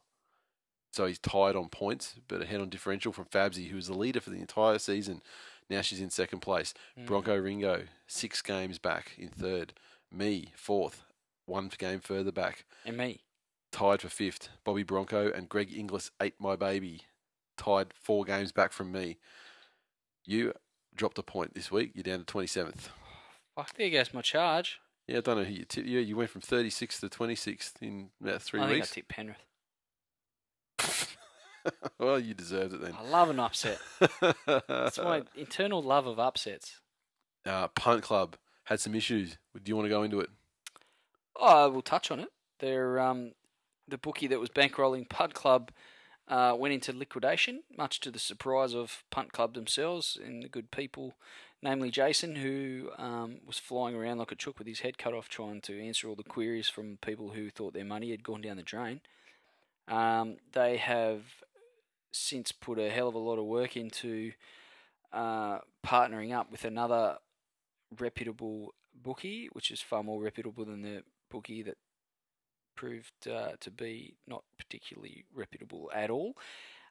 So 0.92 1.06
he's 1.06 1.18
tied 1.18 1.56
on 1.56 1.68
points, 1.68 2.16
but 2.28 2.42
ahead 2.42 2.60
on 2.60 2.68
differential 2.68 3.12
from 3.12 3.24
Fabsy, 3.26 3.68
who 3.68 3.76
was 3.76 3.86
the 3.86 3.96
leader 3.96 4.20
for 4.20 4.30
the 4.30 4.40
entire 4.40 4.78
season. 4.78 5.22
Now 5.72 5.80
she's 5.80 6.02
in 6.02 6.10
second 6.10 6.40
place. 6.40 6.74
Mm. 6.98 7.06
Bronco 7.06 7.34
Ringo, 7.34 7.84
six 8.06 8.42
games 8.42 8.78
back 8.78 9.12
in 9.16 9.28
third. 9.28 9.72
Me, 10.12 10.52
fourth, 10.54 11.04
one 11.46 11.70
game 11.78 12.00
further 12.00 12.30
back. 12.30 12.66
And 12.84 12.98
me. 12.98 13.20
Tied 13.72 14.02
for 14.02 14.10
fifth. 14.10 14.50
Bobby 14.64 14.82
Bronco 14.82 15.32
and 15.32 15.48
Greg 15.48 15.74
Inglis, 15.74 16.10
ate 16.20 16.34
my 16.38 16.56
baby. 16.56 17.00
Tied 17.56 17.94
four 17.94 18.24
games 18.24 18.52
back 18.52 18.70
from 18.70 18.92
me. 18.92 19.16
You 20.26 20.52
dropped 20.94 21.18
a 21.18 21.22
point 21.22 21.54
this 21.54 21.70
week. 21.70 21.92
You're 21.94 22.02
down 22.02 22.22
to 22.22 22.34
27th. 22.34 22.90
Fuck, 23.56 23.74
there 23.78 23.88
goes 23.88 24.12
my 24.12 24.20
charge. 24.20 24.78
Yeah, 25.06 25.18
I 25.18 25.20
don't 25.22 25.38
know 25.38 25.44
who 25.44 25.54
you 25.54 25.64
tipped. 25.64 25.88
Yeah, 25.88 26.00
you 26.00 26.16
went 26.16 26.28
from 26.28 26.42
36th 26.42 27.00
to 27.00 27.08
26th 27.08 27.80
in 27.80 28.10
about 28.20 28.42
three 28.42 28.60
I 28.60 28.64
think 28.64 28.76
weeks. 28.76 28.92
I 28.92 28.94
tipped 28.96 29.08
Penrith. 29.08 29.46
well, 31.98 32.18
you 32.18 32.34
deserved 32.34 32.74
it 32.74 32.82
then. 32.82 32.94
I 32.98 33.02
love 33.08 33.30
an 33.30 33.40
upset. 33.40 33.78
It's 34.00 34.98
my 34.98 35.22
internal 35.36 35.82
love 35.82 36.06
of 36.06 36.18
upsets. 36.18 36.80
uh, 37.46 37.68
Punt 37.68 38.02
Club 38.02 38.36
had 38.64 38.80
some 38.80 38.94
issues. 38.94 39.38
Do 39.54 39.62
you 39.64 39.76
want 39.76 39.86
to 39.86 39.90
go 39.90 40.02
into 40.02 40.20
it? 40.20 40.30
Oh, 41.36 41.70
we'll 41.70 41.82
touch 41.82 42.10
on 42.10 42.20
it. 42.20 42.28
They're, 42.60 42.98
um, 43.00 43.32
the 43.88 43.98
bookie 43.98 44.28
that 44.28 44.40
was 44.40 44.50
bankrolling 44.50 45.08
Punt 45.08 45.34
Club 45.34 45.70
uh, 46.28 46.54
went 46.56 46.74
into 46.74 46.92
liquidation, 46.92 47.62
much 47.76 48.00
to 48.00 48.10
the 48.10 48.18
surprise 48.18 48.74
of 48.74 49.02
Punt 49.10 49.32
Club 49.32 49.54
themselves 49.54 50.16
and 50.22 50.42
the 50.42 50.48
good 50.48 50.70
people, 50.70 51.14
namely 51.62 51.90
Jason, 51.90 52.36
who 52.36 52.90
um, 52.98 53.38
was 53.46 53.58
flying 53.58 53.96
around 53.96 54.18
like 54.18 54.30
a 54.32 54.36
chook 54.36 54.58
with 54.58 54.68
his 54.68 54.80
head 54.80 54.98
cut 54.98 55.14
off 55.14 55.28
trying 55.28 55.60
to 55.62 55.84
answer 55.84 56.08
all 56.08 56.14
the 56.14 56.22
queries 56.22 56.68
from 56.68 56.98
people 57.02 57.30
who 57.30 57.50
thought 57.50 57.74
their 57.74 57.84
money 57.84 58.10
had 58.10 58.22
gone 58.22 58.42
down 58.42 58.56
the 58.56 58.62
drain. 58.62 59.00
Um, 59.88 60.36
they 60.52 60.76
have 60.76 61.22
since 62.12 62.52
put 62.52 62.78
a 62.78 62.90
hell 62.90 63.08
of 63.08 63.14
a 63.14 63.18
lot 63.18 63.38
of 63.38 63.44
work 63.44 63.76
into 63.76 64.32
uh, 65.12 65.58
partnering 65.84 66.32
up 66.32 66.50
with 66.50 66.64
another 66.64 67.18
reputable 67.98 68.74
bookie, 68.94 69.48
which 69.52 69.70
is 69.70 69.80
far 69.80 70.02
more 70.02 70.22
reputable 70.22 70.64
than 70.64 70.82
the 70.82 71.02
bookie 71.30 71.62
that 71.62 71.78
proved 72.76 73.28
uh, 73.28 73.52
to 73.60 73.70
be 73.70 74.14
not 74.26 74.44
particularly 74.58 75.24
reputable 75.34 75.90
at 75.94 76.10
all. 76.10 76.36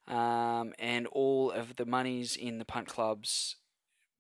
Um, 0.07 0.73
and 0.80 1.07
all 1.07 1.52
of 1.52 1.76
the 1.76 1.85
monies 1.85 2.35
in 2.35 2.57
the 2.57 2.65
punt 2.65 2.88
clubs, 2.88 3.56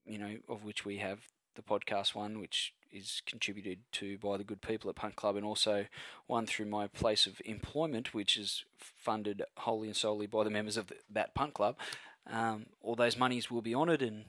you 0.05 0.17
know, 0.17 0.37
of 0.47 0.63
which 0.63 0.85
we 0.85 0.97
have 0.97 1.19
the 1.55 1.61
podcast 1.61 2.15
one, 2.15 2.39
which 2.39 2.73
is 2.91 3.21
contributed 3.25 3.79
to 3.93 4.17
by 4.17 4.37
the 4.37 4.43
good 4.43 4.61
people 4.61 4.89
at 4.89 4.95
Punt 4.95 5.15
Club, 5.15 5.35
and 5.35 5.45
also 5.45 5.85
one 6.27 6.45
through 6.45 6.65
my 6.67 6.87
place 6.87 7.25
of 7.25 7.41
employment, 7.45 8.13
which 8.13 8.37
is 8.37 8.63
funded 8.77 9.43
wholly 9.57 9.87
and 9.87 9.95
solely 9.97 10.27
by 10.27 10.43
the 10.43 10.49
members 10.49 10.77
of 10.77 10.87
the, 10.87 10.95
that 11.09 11.33
Punt 11.33 11.53
Club. 11.53 11.75
Um, 12.31 12.67
all 12.81 12.95
those 12.95 13.17
monies 13.17 13.49
will 13.49 13.61
be 13.61 13.73
honoured, 13.73 14.01
and 14.01 14.25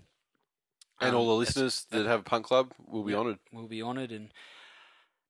And 1.01 1.11
um, 1.11 1.17
all 1.17 1.27
the 1.27 1.35
listeners 1.35 1.87
that 1.91 2.07
have 2.07 2.21
a 2.21 2.23
punt 2.23 2.45
club 2.45 2.73
will 2.87 3.03
be 3.05 3.13
Yeah. 3.13 3.19
honoured. 3.19 3.39
will 3.53 3.69
be 3.69 3.83
honoured, 3.83 4.11
and 4.13 4.33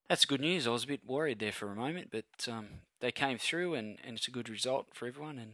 that's 0.08 0.24
good 0.24 0.40
news. 0.40 0.66
I 0.66 0.70
was 0.70 0.84
a 0.84 0.88
bit 0.88 1.06
worried 1.06 1.38
there 1.38 1.52
for 1.52 1.70
a 1.70 1.74
moment, 1.74 2.08
but 2.10 2.24
um, 2.48 2.68
they 3.00 3.10
came 3.12 3.38
through, 3.38 3.74
and, 3.74 3.98
and 4.04 4.16
it's 4.16 4.28
a 4.28 4.30
good 4.30 4.48
result 4.48 4.88
for 4.92 5.06
everyone. 5.06 5.38
And 5.38 5.52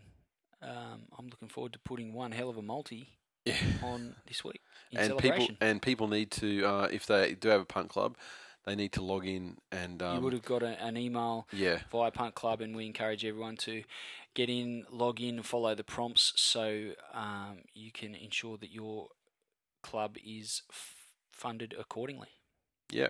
um, 0.63 1.03
I'm 1.19 1.27
looking 1.29 1.49
forward 1.49 1.73
to 1.75 1.79
putting 1.79 2.13
one 2.13 2.33
hell 2.33 2.49
of 2.51 2.57
a 2.59 2.63
multi 2.63 3.18
Yeah. 3.49 3.57
on 3.83 4.15
this 4.27 4.45
week 4.45 4.61
in 4.91 4.99
and 4.99 5.19
people 5.19 5.49
and 5.61 5.83
people 5.83 6.09
need 6.09 6.31
to 6.33 6.65
uh, 6.65 6.89
if 6.91 7.07
they 7.07 7.35
do 7.35 7.49
have 7.49 7.61
a 7.61 7.65
punt 7.65 7.89
club, 7.89 8.17
they 8.65 8.75
need 8.75 8.93
to 8.93 9.03
log 9.03 9.27
in 9.27 9.57
and 9.73 10.03
um, 10.03 10.17
you 10.17 10.23
would 10.23 10.33
have 10.33 10.45
got 10.45 10.63
a, 10.63 10.83
an 10.83 10.97
email 10.97 11.47
yeah 11.53 11.79
via 11.91 12.11
Punt 12.11 12.35
Club, 12.35 12.61
and 12.61 12.77
we 12.77 12.87
encourage 12.87 13.25
everyone 13.25 13.57
to 13.59 13.83
get 14.35 14.49
in, 14.49 14.85
log 14.91 15.21
in, 15.21 15.43
follow 15.43 15.75
the 15.75 15.85
prompts, 15.85 16.33
so 16.37 16.91
um, 17.13 17.59
you 17.75 17.91
can 17.91 18.15
ensure 18.15 18.57
that 18.59 18.71
your 18.71 19.09
club 19.83 20.17
is 20.25 20.63
f- 20.71 20.95
funded 21.33 21.75
accordingly. 21.79 22.29
yeah. 22.91 23.09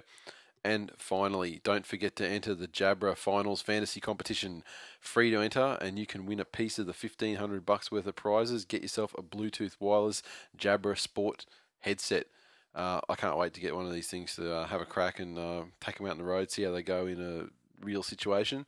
And 0.64 0.92
finally, 0.98 1.60
don't 1.62 1.86
forget 1.86 2.16
to 2.16 2.26
enter 2.26 2.54
the 2.54 2.68
Jabra 2.68 3.16
Finals 3.16 3.62
Fantasy 3.62 4.00
Competition. 4.00 4.64
Free 5.00 5.30
to 5.30 5.40
enter, 5.40 5.78
and 5.80 5.98
you 5.98 6.06
can 6.06 6.26
win 6.26 6.40
a 6.40 6.44
piece 6.44 6.78
of 6.78 6.86
the 6.86 6.92
fifteen 6.92 7.36
hundred 7.36 7.64
bucks 7.64 7.90
worth 7.90 8.06
of 8.06 8.16
prizes. 8.16 8.64
Get 8.64 8.82
yourself 8.82 9.14
a 9.16 9.22
Bluetooth 9.22 9.76
wireless 9.80 10.22
Jabra 10.56 10.98
Sport 10.98 11.46
headset. 11.80 12.26
Uh, 12.74 13.00
I 13.08 13.14
can't 13.14 13.38
wait 13.38 13.54
to 13.54 13.60
get 13.60 13.74
one 13.74 13.86
of 13.86 13.92
these 13.92 14.08
things 14.08 14.34
to 14.36 14.52
uh, 14.52 14.66
have 14.66 14.80
a 14.80 14.86
crack 14.86 15.20
and 15.20 15.38
uh, 15.38 15.62
take 15.80 15.98
them 15.98 16.06
out 16.06 16.12
on 16.12 16.18
the 16.18 16.24
road, 16.24 16.50
see 16.50 16.64
how 16.64 16.72
they 16.72 16.82
go 16.82 17.06
in 17.06 17.20
a 17.20 17.84
real 17.84 18.02
situation. 18.02 18.66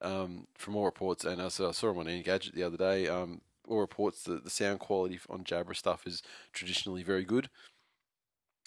Um, 0.00 0.48
from 0.58 0.74
all 0.74 0.84
reports, 0.84 1.24
and 1.24 1.40
as 1.40 1.60
I 1.60 1.70
saw 1.70 1.88
them 1.88 1.98
on 1.98 2.06
Engadget 2.06 2.54
the 2.54 2.64
other 2.64 2.76
day, 2.76 3.06
um, 3.06 3.40
all 3.68 3.78
reports 3.78 4.24
that 4.24 4.42
the 4.42 4.50
sound 4.50 4.80
quality 4.80 5.20
on 5.30 5.44
Jabra 5.44 5.76
stuff 5.76 6.06
is 6.08 6.22
traditionally 6.52 7.04
very 7.04 7.24
good. 7.24 7.48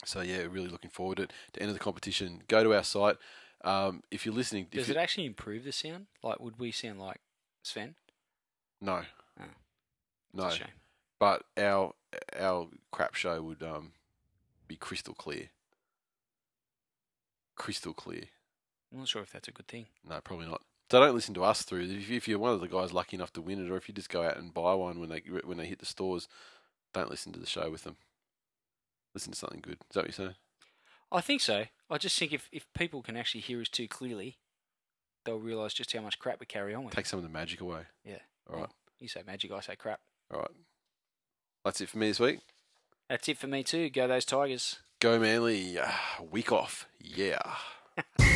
So 0.04 0.22
yeah, 0.22 0.40
really 0.50 0.68
looking 0.68 0.90
forward 0.92 1.18
to, 1.18 1.24
it. 1.24 1.34
to 1.54 1.62
enter 1.62 1.74
the 1.74 1.80
competition. 1.80 2.44
Go 2.48 2.64
to 2.64 2.74
our 2.74 2.84
site. 2.84 3.18
Um, 3.64 4.04
if 4.12 4.26
you're 4.26 4.36
listening, 4.36 4.68
Does 4.70 4.90
it 4.90 4.98
actually 4.98 5.26
improve 5.26 5.64
the 5.64 5.72
sound? 5.72 6.06
Like, 6.22 6.40
would 6.40 6.60
we 6.60 6.72
sound 6.72 7.00
like 7.00 7.22
Sven? 7.64 7.96
no, 8.82 9.02
Oh. 9.40 9.44
no, 10.34 10.44
a 10.46 10.52
shame. 10.52 10.68
but 11.20 11.44
our 11.58 11.94
our 12.40 12.68
crap 12.92 13.16
show 13.16 13.42
would 13.42 13.64
um 13.64 13.94
be 14.68 14.76
crystal 14.76 15.14
clear, 15.16 15.50
crystal 17.56 17.94
clear. 17.94 18.24
I'm 18.92 19.00
not 19.00 19.08
sure 19.08 19.22
if 19.22 19.32
that's 19.32 19.48
a 19.48 19.52
good 19.52 19.68
thing. 19.68 19.88
No, 20.08 20.20
probably 20.22 20.46
not. 20.48 20.62
So 20.92 21.00
don't 21.00 21.16
listen 21.16 21.34
to 21.34 21.44
us 21.44 21.64
through. 21.64 21.82
If, 21.90 22.12
if 22.12 22.28
you're 22.28 22.38
one 22.40 22.54
of 22.54 22.62
the 22.62 22.68
guys 22.68 22.94
lucky 22.94 23.16
enough 23.18 23.34
to 23.34 23.42
win 23.42 23.66
it, 23.66 23.72
or 23.72 23.78
if 23.78 23.88
you 23.90 23.96
just 23.96 24.10
go 24.10 24.22
out 24.24 24.38
and 24.38 24.54
buy 24.54 24.74
one 24.76 25.00
when 25.00 25.10
they 25.10 25.22
when 25.44 25.58
they 25.58 25.66
hit 25.66 25.80
the 25.80 25.86
stores, 25.86 26.28
don't 26.94 27.10
listen 27.10 27.34
to 27.34 27.40
the 27.40 27.46
show 27.48 27.70
with 27.72 27.84
them. 27.84 27.96
Listen 29.16 29.32
to 29.32 29.40
something 29.40 29.62
good. 29.62 29.78
Is 29.90 29.94
that 29.94 30.02
what 30.02 30.08
you're 30.08 30.28
saying? 30.28 30.36
I 31.12 31.22
think 31.22 31.42
so. 31.42 31.66
I 31.90 31.98
just 31.98 32.20
think 32.20 32.34
if, 32.34 32.50
if 32.52 32.66
people 32.74 33.02
can 33.02 33.16
actually 33.16 33.42
hear 33.42 33.62
us 33.62 33.70
too 33.70 33.88
clearly, 33.88 34.38
they'll 35.24 35.40
realise 35.40 35.74
just 35.74 35.94
how 35.94 36.02
much 36.02 36.20
crap 36.20 36.40
we 36.40 36.46
carry 36.46 36.76
on 36.76 36.84
with. 36.84 36.94
Take 36.94 37.06
some 37.06 37.18
of 37.18 37.24
the 37.24 37.30
magic 37.30 37.62
away. 37.62 37.84
Yeah. 38.04 38.20
All 38.52 38.60
right. 38.60 38.70
You 39.00 39.08
say 39.08 39.22
magic, 39.26 39.52
I 39.52 39.62
say 39.62 39.78
crap. 39.78 40.02
All 40.34 40.42
right. 40.42 40.52
That's 41.64 41.80
it 41.80 41.90
for 41.90 41.98
me 41.98 42.10
this 42.10 42.20
week. 42.20 42.40
That's 43.10 43.28
it 43.30 43.38
for 43.38 43.48
me 43.48 43.64
too. 43.64 43.90
Go 43.90 44.08
those 44.08 44.26
Tigers. 44.26 44.80
Go 45.00 45.18
Manly. 45.18 45.78
Ah, 45.82 46.18
week 46.30 46.52
off. 46.52 46.88
Yeah. 47.00 47.40